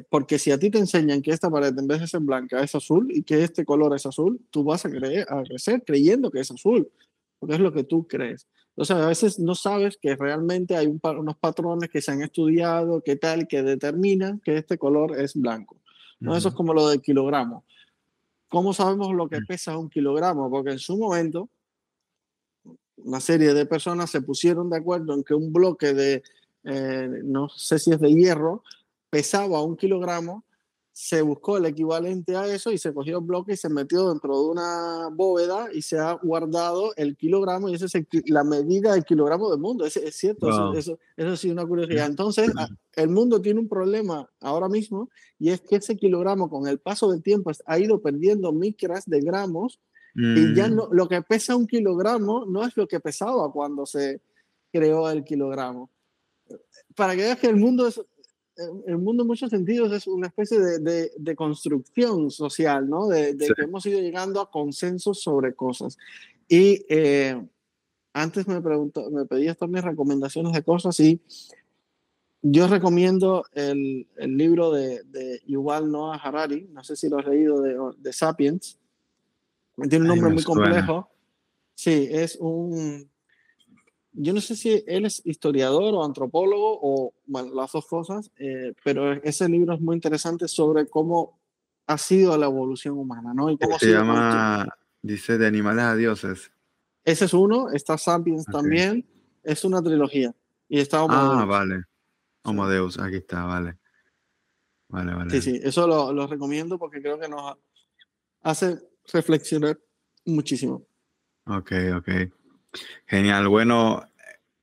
Porque 0.10 0.40
si 0.40 0.52
a 0.52 0.58
ti 0.58 0.70
te 0.70 0.80
enseñan 0.80 1.22
que 1.22 1.32
esta 1.32 1.50
pared 1.50 1.78
en 1.78 1.88
vez 1.88 2.00
de 2.00 2.08
ser 2.08 2.22
blanca 2.22 2.62
es 2.64 2.76
azul 2.76 3.10
y 3.10 3.24
que 3.24 3.44
este 3.44 3.66
color 3.66 3.96
es 3.96 4.06
azul, 4.06 4.40
tú 4.50 4.64
vas 4.64 4.86
a, 4.86 4.90
creer, 4.90 5.26
a 5.30 5.44
crecer 5.44 5.84
creyendo 5.86 6.32
que 6.32 6.40
es 6.40 6.52
azul, 6.52 6.90
porque 7.40 7.56
es 7.56 7.62
lo 7.62 7.74
que 7.74 7.84
tú 7.84 8.08
crees. 8.08 8.48
Entonces, 8.72 8.96
a 8.96 9.08
veces 9.08 9.40
no 9.40 9.56
sabes 9.56 9.98
que 9.98 10.16
realmente 10.16 10.78
hay 10.78 10.88
unos 10.88 11.38
patrones 11.38 11.90
que 11.90 12.02
se 12.02 12.12
han 12.12 12.22
estudiado, 12.22 13.02
que 13.02 13.18
tal, 13.18 13.48
que 13.48 13.62
determinan 13.62 14.40
que 14.40 14.56
este 14.58 14.78
color 14.78 15.20
es 15.20 15.34
blanco. 15.36 15.79
¿No? 16.20 16.36
Eso 16.36 16.50
es 16.50 16.56
como 16.56 16.74
lo 16.74 16.90
del 16.90 17.02
kilogramo. 17.02 17.66
¿Cómo 18.50 18.74
sabemos 18.74 19.14
lo 19.14 19.30
que 19.30 19.40
pesa 19.48 19.78
un 19.78 19.90
kilogramo? 19.90 20.50
Porque 20.50 20.72
en 20.72 20.80
su 20.80 20.98
momento, 20.98 21.50
una 22.98 23.20
serie 23.20 23.54
de 23.54 23.66
personas 23.66 24.10
se 24.10 24.22
pusieron 24.22 24.70
de 24.70 24.78
acuerdo 24.78 25.14
en 25.14 25.24
que 25.24 25.34
un 25.34 25.54
bloque 25.54 25.94
de, 25.94 26.24
eh, 26.64 27.10
no 27.24 27.50
sé 27.50 27.80
si 27.80 27.92
es 27.92 28.00
de 28.00 28.14
hierro, 28.14 28.64
pesaba 29.10 29.62
un 29.62 29.78
kilogramo 29.78 30.44
se 31.02 31.22
buscó 31.22 31.56
el 31.56 31.66
equivalente 31.66 32.36
a 32.36 32.46
eso 32.46 32.74
y 32.74 32.78
se 32.78 32.94
cogió 32.94 33.20
el 33.20 33.24
bloque 33.24 33.54
y 33.54 33.56
se 33.58 33.70
metió 33.70 34.10
dentro 34.10 34.38
de 34.38 34.50
una 34.50 35.08
bóveda 35.10 35.70
y 35.74 35.82
se 35.82 35.98
ha 35.98 36.12
guardado 36.12 36.94
el 36.98 37.16
kilogramo 37.16 37.70
y 37.70 37.76
esa 37.76 37.86
es 37.86 37.94
la 38.26 38.44
medida 38.44 38.92
del 38.92 39.06
kilogramo 39.06 39.50
del 39.50 39.62
mundo. 39.62 39.86
Es, 39.86 39.96
es 39.96 40.18
cierto, 40.18 40.50
eso, 40.50 40.74
eso, 40.74 41.00
eso, 41.16 41.38
sí 41.38 41.48
es 41.48 41.54
una 41.54 41.66
curiosidad. 41.66 42.06
Entonces, 42.06 42.52
el 42.98 43.08
mundo 43.08 43.42
tiene 43.42 43.62
un 43.62 43.70
problema 43.70 44.30
ahora 44.42 44.68
mismo 44.68 45.10
y 45.40 45.52
es 45.52 45.62
que 45.62 45.78
ese 45.78 45.96
kilogramo 45.96 46.50
con 46.50 46.68
el 46.68 46.80
paso 46.80 47.10
del 47.10 47.24
tiempo 47.24 47.50
ha 47.66 47.80
ido 47.80 48.02
perdiendo 48.02 48.52
micras 48.52 49.06
de 49.06 49.22
gramos 49.22 49.80
y 50.16 50.54
ya 50.54 50.68
mm. 50.68 50.76
no, 50.76 50.90
lo 50.92 51.08
que 51.08 51.22
pesa 51.22 51.56
un 51.56 51.66
kilogramo 51.66 52.46
no 52.46 52.66
es 52.66 52.76
lo 52.76 52.90
que 52.90 53.00
pesaba 53.00 53.50
cuando 53.54 53.86
se 53.86 54.20
creó 54.70 55.10
el 55.10 55.24
kilogramo. 55.24 55.90
Para 56.94 57.16
que 57.16 57.22
veas 57.22 57.40
que 57.40 57.48
el 57.48 57.56
mundo 57.56 57.88
es, 57.88 58.02
el 58.86 58.98
mundo 58.98 59.24
en 59.24 59.28
muchos 59.28 59.50
sentidos 59.50 59.92
es 59.92 60.08
una 60.08 60.28
especie 60.28 60.60
de, 60.60 61.12
de, 61.18 61.36
construcción 61.36 62.30
social, 62.32 62.90
¿no? 62.90 63.08
De, 63.08 63.36
que 63.38 63.64
hemos 63.64 63.86
ido 63.86 64.00
llegando 64.00 64.42
a 64.42 64.52
consensos 64.52 65.22
sobre 65.22 65.54
cosas. 65.54 65.98
Y 66.48 66.86
eh, 66.90 67.42
antes 68.14 68.48
me, 68.48 68.62
preguntó, 68.62 69.10
me 69.12 69.26
pedías 69.26 69.58
también 69.58 69.86
recomendaciones 69.86 70.54
de 70.54 70.64
cosas 70.64 71.00
y 71.00 71.22
yo 72.42 72.68
recomiendo 72.68 73.46
el, 73.54 74.08
el 74.18 74.38
libro 74.38 74.72
de, 74.72 75.04
de, 75.04 75.42
Yuval 75.46 75.92
Noah 75.92 76.18
Harari, 76.18 76.70
no 76.72 76.84
sé 76.84 76.96
si 76.96 77.10
lo 77.10 77.20
has 77.20 77.28
leído, 77.28 77.62
de, 77.62 77.78
de 77.98 78.14
Sapiens. 78.14 78.80
Tiene 79.90 80.04
un 80.04 80.08
nombre 80.08 80.32
muy 80.32 80.44
complejo. 80.44 81.10
Sí, 81.76 82.08
es 82.12 82.38
un 82.40 83.10
yo 84.14 84.34
no 84.34 84.42
sé 84.42 84.56
si 84.56 84.84
él 84.88 85.06
es 85.06 85.22
historiador 85.26 85.94
o 85.94 86.04
antropólogo 86.04 86.80
o 86.82 87.14
bueno, 87.26 87.54
las 87.54 87.72
dos 87.72 87.86
cosas, 87.86 88.32
eh, 88.38 88.74
pero 88.84 89.14
ese 89.14 89.48
libro 89.48 89.74
es 89.74 89.82
muy 89.82 89.96
interesante 89.96 90.48
sobre 90.48 90.88
cómo 90.88 91.40
ha 91.88 91.98
sido 91.98 92.38
la 92.38 92.48
evolución 92.48 92.98
humana, 92.98 93.34
¿no? 93.34 93.50
Y 93.50 93.58
cómo 93.58 93.80
se 93.80 93.92
llama, 93.92 94.68
dice, 95.02 95.38
de 95.38 95.48
animales 95.48 95.84
a 95.86 95.96
dioses. 95.96 96.52
Ese 97.04 97.26
es 97.26 97.34
uno, 97.34 97.70
está 97.72 97.98
Sapiens 97.98 98.46
también, 98.46 99.06
es 99.44 99.64
una 99.64 99.82
trilogía. 99.82 100.36
Y 100.68 100.80
está 100.80 101.04
Homo 101.04 101.16
Ah, 101.18 101.46
vale. 101.46 101.84
Homo 102.44 102.68
Deus, 102.68 103.00
aquí 103.00 103.18
está, 103.18 103.46
vale. 103.46 103.78
Vale, 104.90 105.14
vale. 105.14 105.30
Sí, 105.32 105.42
sí, 105.42 105.60
eso 105.64 105.88
lo, 105.88 106.12
lo 106.14 106.28
recomiendo 106.28 106.78
porque 106.78 107.02
creo 107.02 107.20
que 107.20 107.28
nos 107.28 107.58
hace 108.42 108.80
reflexionar 109.12 109.80
muchísimo. 110.26 110.86
Ok, 111.46 111.72
ok. 111.98 112.10
Genial. 113.06 113.48
Bueno, 113.48 114.04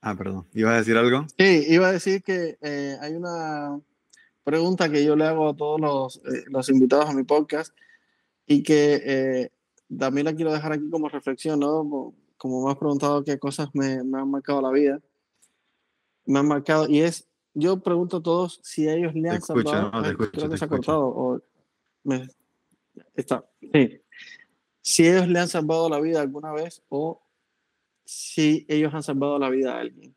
ah, 0.01 0.15
perdón. 0.15 0.47
¿Ibas 0.55 0.75
a 0.75 0.79
decir 0.79 0.97
algo? 0.97 1.27
Sí, 1.39 1.65
iba 1.69 1.89
a 1.89 1.93
decir 1.93 2.23
que 2.23 2.59
eh, 2.61 2.97
hay 3.01 3.15
una 3.15 3.81
pregunta 4.45 4.89
que 4.89 5.05
yo 5.05 5.17
le 5.17 5.25
hago 5.25 5.49
a 5.49 5.57
todos 5.57 5.81
los, 5.81 6.17
eh, 6.19 6.45
los 6.47 6.69
invitados 6.69 7.11
a 7.11 7.13
mi 7.13 7.25
podcast 7.25 7.75
y 8.47 8.63
que 8.63 9.03
eh, 9.05 9.51
también 9.99 10.27
la 10.27 10.35
quiero 10.35 10.53
dejar 10.53 10.73
aquí 10.73 10.89
como 10.89 11.09
reflexión, 11.09 11.61
¿no? 11.61 12.15
Como 12.37 12.65
me 12.65 12.71
has 12.71 12.79
preguntado 12.79 13.25
qué 13.25 13.39
cosas 13.39 13.69
me, 13.75 14.05
me, 14.05 14.21
han 14.21 14.31
marcado 14.31 14.63
la 14.63 14.71
vida. 14.71 15.01
Me 16.27 16.39
han 16.39 16.47
marcado, 16.47 16.89
y 16.89 17.01
es, 17.01 17.27
yo 17.55 17.81
pregunto 17.81 18.19
a 18.19 18.23
todos 18.23 18.61
si 18.63 18.89
ellos 18.89 19.15
le 19.15 19.31
han 19.31 19.43
salvado. 19.43 19.91
creo 20.31 20.49
que 20.49 20.59
se 20.59 20.65
ha 20.65 20.69
cortado. 20.69 21.07
O 21.07 21.41
me, 22.05 22.29
está, 23.15 23.45
sí. 23.61 24.01
Si 24.81 25.09
ellos 25.09 25.27
le 25.27 25.41
han 25.41 25.49
salvado 25.49 25.89
la 25.89 25.99
vida 25.99 26.21
alguna 26.21 26.53
vez 26.53 26.83
o 26.89 27.26
si 28.07 28.65
ellos 28.69 28.95
han 28.95 29.03
salvado 29.03 29.39
la 29.39 29.51
vida 29.51 29.75
a 29.75 29.81
alguien. 29.81 30.15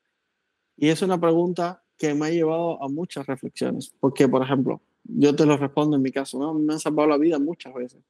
Y 0.78 0.88
es 0.88 1.02
una 1.02 1.20
pregunta 1.20 1.84
que 1.98 2.14
me 2.14 2.28
ha 2.28 2.30
llevado 2.30 2.82
a 2.82 2.88
muchas 2.88 3.26
reflexiones, 3.28 3.91
porque, 3.99 4.30
por 4.30 4.41
ejemplo, 4.41 4.82
yo 5.03 5.36
te 5.36 5.45
lo 5.45 5.57
respondo 5.57 5.98
en 5.98 6.03
mi 6.03 6.11
caso, 6.11 6.40
¿no? 6.40 6.53
Me 6.53 6.74
han 6.74 6.80
salvado 6.80 7.10
la 7.10 7.18
vida 7.18 7.40
muchas 7.40 7.74
veces. 7.74 8.02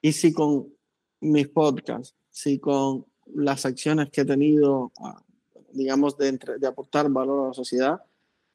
Y 0.00 0.12
si 0.12 0.32
con 0.32 0.74
mis 1.20 1.46
podcasts, 1.46 2.16
si 2.30 2.58
con 2.58 3.06
las 3.34 3.64
acciones 3.64 4.10
que 4.10 4.22
he 4.22 4.24
tenido, 4.24 4.90
ah, 4.98 5.22
digamos, 5.72 6.16
de, 6.16 6.32
de 6.58 6.66
aportar 6.66 7.08
valor 7.10 7.44
a 7.44 7.48
la 7.48 7.54
sociedad, 7.54 8.02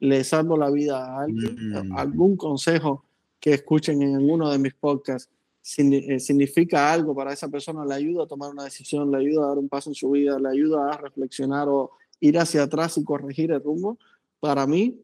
le 0.00 0.22
salvo 0.24 0.56
la 0.56 0.70
vida 0.70 1.06
a 1.06 1.22
alguien, 1.22 1.88
mm. 1.88 1.96
algún 1.96 2.36
consejo 2.36 3.04
que 3.40 3.54
escuchen 3.54 4.02
en 4.02 4.30
uno 4.30 4.50
de 4.50 4.58
mis 4.58 4.74
podcasts 4.74 5.32
significa 5.68 6.90
algo 6.90 7.14
para 7.14 7.32
esa 7.32 7.48
persona, 7.48 7.84
le 7.84 7.94
ayuda 7.94 8.24
a 8.24 8.26
tomar 8.26 8.50
una 8.50 8.64
decisión, 8.64 9.10
le 9.10 9.18
ayuda 9.18 9.44
a 9.44 9.48
dar 9.48 9.58
un 9.58 9.68
paso 9.68 9.90
en 9.90 9.94
su 9.94 10.10
vida, 10.10 10.38
le 10.38 10.48
ayuda 10.48 10.90
a 10.90 10.96
reflexionar 10.96 11.68
o 11.68 11.90
ir 12.20 12.38
hacia 12.38 12.62
atrás 12.62 12.96
y 12.96 13.04
corregir 13.04 13.52
el 13.52 13.62
rumbo, 13.62 13.98
para 14.40 14.66
mí 14.66 14.98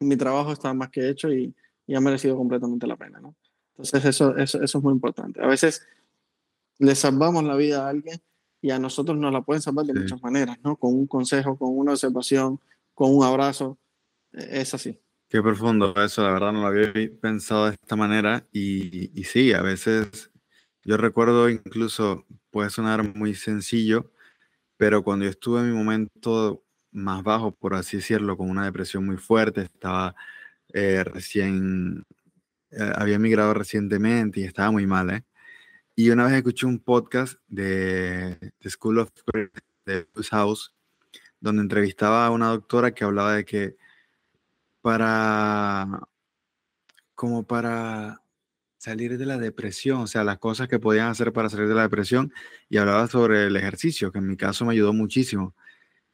mi 0.00 0.16
trabajo 0.16 0.52
está 0.52 0.74
más 0.74 0.90
que 0.90 1.08
hecho 1.08 1.32
y, 1.32 1.54
y 1.86 1.94
ha 1.94 2.00
merecido 2.00 2.36
completamente 2.36 2.86
la 2.86 2.96
pena. 2.96 3.18
¿no? 3.20 3.34
Entonces 3.72 4.04
eso, 4.04 4.36
eso, 4.36 4.62
eso, 4.62 4.78
es 4.78 4.84
muy 4.84 4.92
importante. 4.92 5.42
A 5.42 5.46
veces 5.46 5.86
le 6.78 6.94
salvamos 6.94 7.42
la 7.44 7.56
vida 7.56 7.86
a 7.86 7.88
alguien 7.88 8.20
y 8.60 8.70
a 8.70 8.78
nosotros 8.78 9.16
nos 9.16 9.32
la 9.32 9.40
pueden 9.40 9.62
salvar 9.62 9.86
de 9.86 9.94
muchas 9.94 10.22
maneras, 10.22 10.58
¿no? 10.62 10.76
con 10.76 10.94
un 10.94 11.06
consejo, 11.06 11.56
con 11.56 11.76
una 11.76 11.92
observación, 11.92 12.60
con 12.94 13.16
un 13.16 13.24
abrazo. 13.24 13.78
E, 14.32 14.60
es 14.60 14.74
así. 14.74 14.98
Qué 15.28 15.42
profundo 15.42 15.94
eso, 16.02 16.22
la 16.22 16.32
verdad 16.32 16.52
no 16.52 16.62
lo 16.62 16.68
había 16.68 16.90
pensado 17.20 17.66
de 17.66 17.74
esta 17.74 17.96
manera 17.96 18.46
y, 18.50 19.10
sí, 19.24 19.52
a 19.52 19.60
veces 19.60 20.30
yo 20.84 20.96
recuerdo 20.96 21.50
incluso, 21.50 22.24
puede 22.50 22.70
sonar 22.70 23.14
muy 23.14 23.34
sencillo, 23.34 24.10
pero 24.78 25.04
cuando 25.04 25.26
yo 25.26 25.30
estuve 25.30 25.60
en 25.60 25.70
mi 25.70 25.76
momento 25.76 26.64
más 26.92 27.22
bajo, 27.22 27.52
por 27.54 27.74
así 27.74 27.98
decirlo, 27.98 28.38
con 28.38 28.48
una 28.48 28.64
depresión 28.64 29.04
muy 29.04 29.18
fuerte, 29.18 29.62
estaba 29.62 30.14
eh, 30.72 31.04
recién, 31.04 32.06
eh, 32.70 32.92
había 32.96 33.16
emigrado 33.16 33.52
recientemente 33.54 34.40
y 34.40 34.44
estaba 34.44 34.70
muy 34.70 34.86
mal, 34.86 35.10
¿eh? 35.10 35.24
Y 35.96 36.10
una 36.10 36.24
vez 36.26 36.34
escuché 36.34 36.66
un 36.66 36.78
podcast 36.80 37.38
de, 37.48 38.52
The 38.60 38.70
School 38.70 39.00
of 39.00 39.10
de 39.84 40.06
House, 40.30 40.74
donde 41.40 41.62
entrevistaba 41.62 42.26
a 42.26 42.30
una 42.30 42.48
doctora 42.48 42.94
que 42.94 43.04
hablaba 43.04 43.34
de 43.34 43.44
que 43.44 43.76
para, 44.88 46.08
como 47.14 47.46
para 47.46 48.22
salir 48.78 49.18
de 49.18 49.26
la 49.26 49.36
depresión, 49.36 50.00
o 50.00 50.06
sea, 50.06 50.24
las 50.24 50.38
cosas 50.38 50.66
que 50.66 50.78
podían 50.78 51.08
hacer 51.08 51.30
para 51.30 51.50
salir 51.50 51.68
de 51.68 51.74
la 51.74 51.82
depresión, 51.82 52.32
y 52.70 52.78
hablaba 52.78 53.06
sobre 53.06 53.48
el 53.48 53.56
ejercicio, 53.56 54.10
que 54.10 54.18
en 54.18 54.26
mi 54.26 54.38
caso 54.38 54.64
me 54.64 54.72
ayudó 54.72 54.94
muchísimo. 54.94 55.54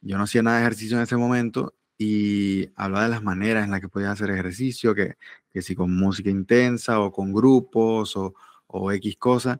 Yo 0.01 0.17
no 0.17 0.25
hacía 0.25 0.43
nada 0.43 0.57
de 0.57 0.63
ejercicio 0.63 0.97
en 0.97 1.03
ese 1.03 1.15
momento 1.15 1.73
y 1.97 2.69
hablaba 2.75 3.05
de 3.05 3.11
las 3.11 3.23
maneras 3.23 3.63
en 3.63 3.71
las 3.71 3.79
que 3.79 3.87
podías 3.87 4.11
hacer 4.11 4.29
ejercicio, 4.31 4.93
que, 4.93 5.15
que 5.53 5.61
si 5.61 5.73
con 5.73 5.95
música 5.95 6.29
intensa 6.29 6.99
o 6.99 7.13
con 7.13 7.31
grupos 7.31 8.17
o, 8.17 8.35
o 8.67 8.91
X 8.91 9.15
cosas. 9.17 9.59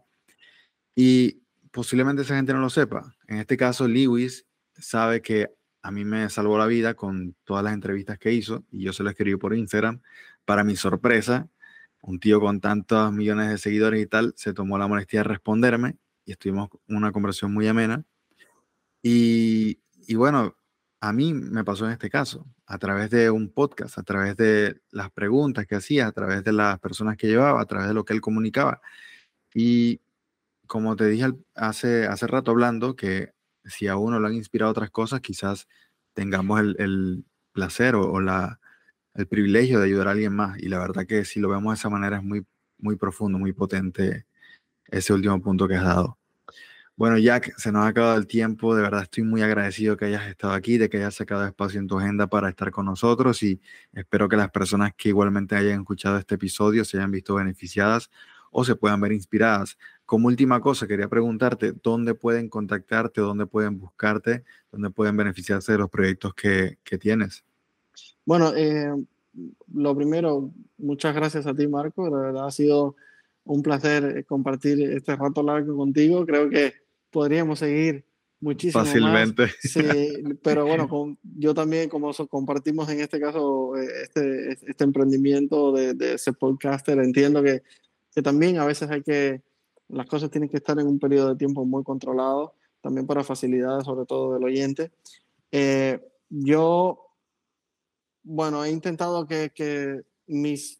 Y 0.93 1.41
posiblemente 1.71 2.23
esa 2.23 2.35
gente 2.35 2.51
no 2.51 2.59
lo 2.59 2.69
sepa. 2.69 3.15
En 3.27 3.37
este 3.37 3.55
caso, 3.55 3.87
Lewis 3.87 4.45
sabe 4.77 5.21
que 5.21 5.55
a 5.85 5.91
mí 5.91 6.03
me 6.03 6.27
salvó 6.31 6.57
la 6.57 6.65
vida 6.65 6.95
con 6.95 7.35
todas 7.43 7.63
las 7.63 7.71
entrevistas 7.71 8.17
que 8.17 8.33
hizo 8.33 8.63
y 8.71 8.85
yo 8.85 8.91
se 8.91 9.03
lo 9.03 9.11
escribí 9.11 9.37
por 9.37 9.55
Instagram. 9.55 10.01
Para 10.43 10.63
mi 10.63 10.75
sorpresa, 10.75 11.47
un 12.01 12.19
tío 12.19 12.39
con 12.39 12.59
tantos 12.59 13.13
millones 13.13 13.49
de 13.49 13.59
seguidores 13.59 14.01
y 14.01 14.07
tal 14.07 14.33
se 14.35 14.51
tomó 14.51 14.79
la 14.79 14.87
molestia 14.87 15.19
de 15.19 15.25
responderme 15.25 15.97
y 16.25 16.31
estuvimos 16.31 16.69
una 16.87 17.11
conversación 17.11 17.53
muy 17.53 17.67
amena. 17.67 18.03
Y, 19.03 19.79
y 20.07 20.15
bueno, 20.15 20.57
a 21.01 21.13
mí 21.13 21.35
me 21.35 21.63
pasó 21.63 21.85
en 21.85 21.91
este 21.91 22.09
caso, 22.09 22.47
a 22.65 22.79
través 22.79 23.11
de 23.11 23.29
un 23.29 23.53
podcast, 23.53 23.99
a 23.99 24.03
través 24.03 24.35
de 24.37 24.81
las 24.89 25.11
preguntas 25.11 25.67
que 25.67 25.75
hacía, 25.75 26.07
a 26.07 26.11
través 26.11 26.43
de 26.43 26.51
las 26.51 26.79
personas 26.79 27.15
que 27.15 27.27
llevaba, 27.27 27.61
a 27.61 27.65
través 27.65 27.89
de 27.89 27.93
lo 27.93 28.05
que 28.05 28.13
él 28.13 28.21
comunicaba. 28.21 28.81
Y 29.53 30.01
como 30.65 30.95
te 30.95 31.05
dije 31.07 31.27
hace, 31.53 32.07
hace 32.07 32.25
rato 32.25 32.49
hablando, 32.49 32.95
que 32.95 33.34
si 33.65 33.87
a 33.87 33.97
uno 33.97 34.19
lo 34.19 34.27
han 34.27 34.33
inspirado 34.35 34.71
otras 34.71 34.91
cosas, 34.91 35.21
quizás 35.21 35.67
tengamos 36.13 36.59
el, 36.59 36.75
el 36.79 37.25
placer 37.51 37.95
o, 37.95 38.21
la, 38.21 38.59
el 39.15 39.27
privilegio 39.27 39.79
de 39.79 39.85
ayudar 39.85 40.07
a 40.09 40.11
alguien 40.11 40.33
más. 40.33 40.57
Y 40.59 40.69
la 40.69 40.79
verdad 40.79 41.05
que 41.07 41.25
si 41.25 41.39
lo 41.39 41.49
vemos 41.49 41.73
de 41.73 41.79
esa 41.79 41.89
manera 41.89 42.17
es 42.17 42.23
muy, 42.23 42.45
muy 42.77 42.95
profundo, 42.95 43.39
muy 43.39 43.53
potente 43.53 44.25
ese 44.87 45.13
último 45.13 45.41
punto 45.41 45.67
que 45.67 45.75
has 45.75 45.83
dado. 45.83 46.19
Bueno, 46.97 47.17
Jack, 47.17 47.53
se 47.57 47.73
nos 47.73 47.83
ha 47.83 47.87
acabado 47.89 48.17
el 48.17 48.27
tiempo. 48.27 48.73
De 48.75 48.81
verdad 48.81 49.03
estoy 49.03 49.23
muy 49.23 49.41
agradecido 49.41 49.97
que 49.97 50.05
hayas 50.05 50.27
estado 50.27 50.53
aquí, 50.53 50.77
de 50.77 50.89
que 50.89 50.97
hayas 50.97 51.15
sacado 51.15 51.45
espacio 51.45 51.79
en 51.79 51.87
tu 51.87 51.99
agenda 51.99 52.27
para 52.27 52.49
estar 52.49 52.71
con 52.71 52.85
nosotros 52.85 53.43
y 53.43 53.61
espero 53.93 54.29
que 54.29 54.37
las 54.37 54.49
personas 54.51 54.93
que 54.95 55.09
igualmente 55.09 55.55
hayan 55.55 55.81
escuchado 55.81 56.17
este 56.17 56.35
episodio 56.35 56.85
se 56.85 56.97
hayan 56.97 57.11
visto 57.11 57.35
beneficiadas 57.35 58.09
o 58.57 58.63
se 58.63 58.77
puedan 58.77 59.01
ver 59.01 59.11
inspiradas. 59.11 59.77
Como 60.05 60.27
última 60.27 60.61
cosa, 60.61 60.87
quería 60.87 61.09
preguntarte 61.09 61.73
dónde 61.83 62.15
pueden 62.15 62.47
contactarte, 62.47 63.19
dónde 63.19 63.45
pueden 63.45 63.77
buscarte, 63.77 64.45
dónde 64.71 64.91
pueden 64.91 65.17
beneficiarse 65.17 65.73
de 65.73 65.77
los 65.79 65.89
proyectos 65.89 66.33
que, 66.33 66.77
que 66.85 66.97
tienes. 66.97 67.43
Bueno, 68.23 68.53
eh, 68.55 68.93
lo 69.73 69.93
primero, 69.93 70.53
muchas 70.77 71.13
gracias 71.13 71.45
a 71.47 71.53
ti, 71.53 71.67
Marco. 71.67 72.05
De 72.05 72.15
verdad 72.15 72.47
ha 72.47 72.51
sido 72.51 72.95
un 73.43 73.61
placer 73.61 74.25
compartir 74.25 74.81
este 74.83 75.17
rato 75.17 75.43
largo 75.43 75.75
contigo. 75.75 76.25
Creo 76.25 76.49
que 76.49 76.75
podríamos 77.11 77.59
seguir 77.59 78.05
muchísimo 78.39 78.85
Fácilmente. 78.85 79.47
Sí, 79.59 80.13
pero 80.41 80.65
bueno, 80.65 80.87
con, 80.87 81.19
yo 81.37 81.53
también, 81.53 81.89
como 81.89 82.13
compartimos 82.29 82.87
en 82.87 83.01
este 83.01 83.19
caso 83.19 83.75
eh, 83.75 83.85
este, 84.03 84.53
este 84.53 84.83
emprendimiento 84.85 85.73
de, 85.73 85.93
de 85.93 86.13
ese 86.13 86.31
podcaster, 86.31 86.97
entiendo 86.99 87.43
que, 87.43 87.61
que 88.15 88.21
también 88.21 88.57
a 88.57 88.65
veces 88.65 88.89
hay 88.89 89.03
que, 89.03 89.41
las 89.89 90.07
cosas 90.07 90.31
tienen 90.31 90.49
que 90.49 90.57
estar 90.57 90.79
en 90.79 90.87
un 90.87 90.97
periodo 90.97 91.29
de 91.29 91.35
tiempo 91.35 91.65
muy 91.65 91.83
controlado, 91.83 92.53
también 92.81 93.05
para 93.05 93.23
facilidades, 93.23 93.83
sobre 93.83 94.05
todo 94.05 94.33
del 94.33 94.43
oyente. 94.45 94.91
Eh, 95.51 95.99
yo, 96.29 97.11
bueno, 98.23 98.63
he 98.63 98.71
intentado 98.71 99.27
que, 99.27 99.51
que 99.53 100.01
mis 100.27 100.79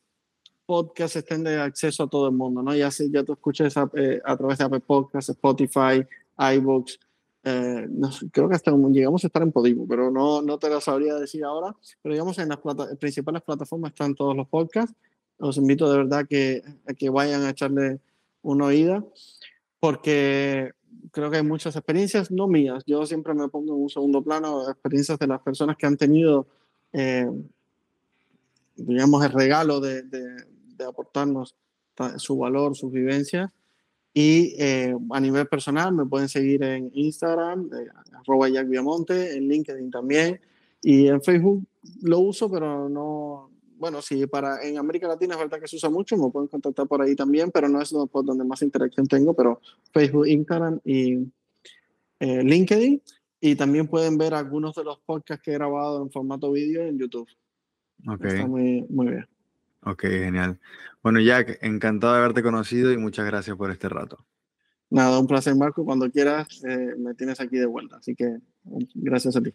podcasts 0.66 1.18
estén 1.18 1.44
de 1.44 1.60
acceso 1.60 2.04
a 2.04 2.10
todo 2.10 2.28
el 2.28 2.36
mundo, 2.36 2.64
¿no? 2.64 2.74
Ya, 2.74 2.90
ya 3.12 3.24
tú 3.24 3.34
escuches 3.34 3.76
a, 3.78 3.90
eh, 3.96 4.22
a 4.24 4.38
través 4.38 4.58
de 4.58 4.64
Apple 4.64 4.80
Podcasts, 4.80 5.30
Spotify, 5.30 6.06
iBooks, 6.38 7.00
eh, 7.48 7.88
creo 8.32 8.50
que 8.50 8.56
hasta 8.56 8.72
llegamos 8.72 9.24
a 9.24 9.28
estar 9.28 9.44
en 9.44 9.52
Podimo, 9.52 9.88
pero 9.88 10.10
no, 10.10 10.42
no 10.42 10.58
te 10.58 10.68
lo 10.68 10.82
sabría 10.82 11.14
decir 11.16 11.44
ahora. 11.44 11.76
Pero 12.02 12.14
digamos, 12.14 12.40
en 12.40 12.50
las 12.50 12.60
principales 12.98 13.44
plataformas 13.44 13.92
están 13.92 14.16
todos 14.16 14.36
los 14.36 14.48
podcasts. 14.48 14.96
Os 15.40 15.58
invito 15.58 15.92
de 15.92 15.98
verdad 15.98 16.26
que, 16.28 16.64
a 16.88 16.94
que 16.94 17.10
vayan 17.10 17.44
a 17.44 17.50
echarle 17.50 18.00
una 18.42 18.66
oída, 18.66 19.04
porque 19.80 20.72
creo 21.12 21.30
que 21.30 21.38
hay 21.38 21.44
muchas 21.44 21.76
experiencias, 21.76 22.32
no 22.32 22.48
mías. 22.48 22.84
Yo 22.86 23.06
siempre 23.06 23.34
me 23.34 23.48
pongo 23.50 23.76
en 23.76 23.82
un 23.84 23.90
segundo 23.90 24.22
plano, 24.22 24.70
experiencias 24.70 25.20
de 25.20 25.28
las 25.28 25.42
personas 25.42 25.78
que 25.78 25.86
han 25.86 25.98
tenido, 25.98 26.48
eh, 26.94 27.30
digamos, 28.76 29.24
el 29.26 29.32
regalo 29.32 29.80
de, 29.80 30.04
de, 30.04 30.46
de 30.78 30.86
aportarnos 30.86 31.56
su 32.18 32.38
valor, 32.38 32.76
sus 32.76 32.92
vivencias 32.92 33.52
y 34.18 34.56
eh, 34.58 34.96
a 35.12 35.20
nivel 35.20 35.46
personal 35.46 35.94
me 35.94 36.06
pueden 36.06 36.30
seguir 36.30 36.64
en 36.64 36.90
Instagram, 36.94 37.70
eh, 37.74 37.90
arroba 38.14 38.48
Jack 38.48 38.70
Viamonte, 38.70 39.36
en 39.36 39.50
LinkedIn 39.50 39.92
también. 39.92 40.40
Y 40.82 41.08
en 41.08 41.22
Facebook 41.22 41.66
lo 42.02 42.20
uso, 42.20 42.50
pero 42.50 42.88
no, 42.88 43.52
bueno, 43.78 44.02
sí, 44.02 44.26
para, 44.28 44.62
en 44.64 44.78
América 44.78 45.08
Latina 45.08 45.36
es 45.36 45.40
verdad 45.40 45.60
que 45.60 45.68
se 45.68 45.76
usa 45.76 45.90
mucho, 45.90 46.18
me 46.18 46.30
pueden 46.30 46.48
contactar 46.48 46.88
por 46.88 47.02
ahí 47.02 47.16
también, 47.16 47.52
pero 47.52 47.68
no 47.70 47.82
es 47.82 47.94
por 48.12 48.26
donde 48.26 48.44
más 48.44 48.62
interacción 48.62 49.08
tengo, 49.08 49.34
pero 49.34 49.62
Facebook, 49.94 50.28
Instagram 50.28 50.80
y 50.84 51.32
eh, 52.20 52.44
LinkedIn. 52.44 53.02
Y 53.42 53.56
también 53.56 53.88
pueden 53.88 54.18
ver 54.18 54.34
algunos 54.34 54.74
de 54.76 54.84
los 54.84 55.00
podcasts 55.00 55.44
que 55.44 55.52
he 55.52 55.56
grabado 55.56 56.02
en 56.02 56.10
formato 56.10 56.52
vídeo 56.52 56.82
en 56.82 56.98
YouTube. 56.98 57.28
Okay. 58.08 58.32
Está 58.32 58.48
muy, 58.48 58.86
muy 58.90 59.08
bien. 59.08 59.28
Ok, 59.84 60.02
genial. 60.02 60.60
Bueno, 61.04 61.20
Jack, 61.20 61.60
encantado 61.62 62.14
de 62.14 62.20
haberte 62.20 62.42
conocido 62.42 62.92
y 62.92 62.98
muchas 62.98 63.26
gracias 63.28 63.56
por 63.56 63.70
este 63.70 63.88
rato. 63.88 64.26
Nada, 64.90 65.20
un 65.20 65.28
placer, 65.28 65.56
Marco. 65.56 65.86
Cuando 65.86 66.10
quieras, 66.10 66.64
eh, 66.68 66.96
me 66.98 67.14
tienes 67.14 67.40
aquí 67.40 67.58
de 67.58 67.68
vuelta. 67.68 67.98
Así 67.98 68.16
que 68.16 68.38
gracias 68.96 69.36
a 69.36 69.42
ti. 69.42 69.54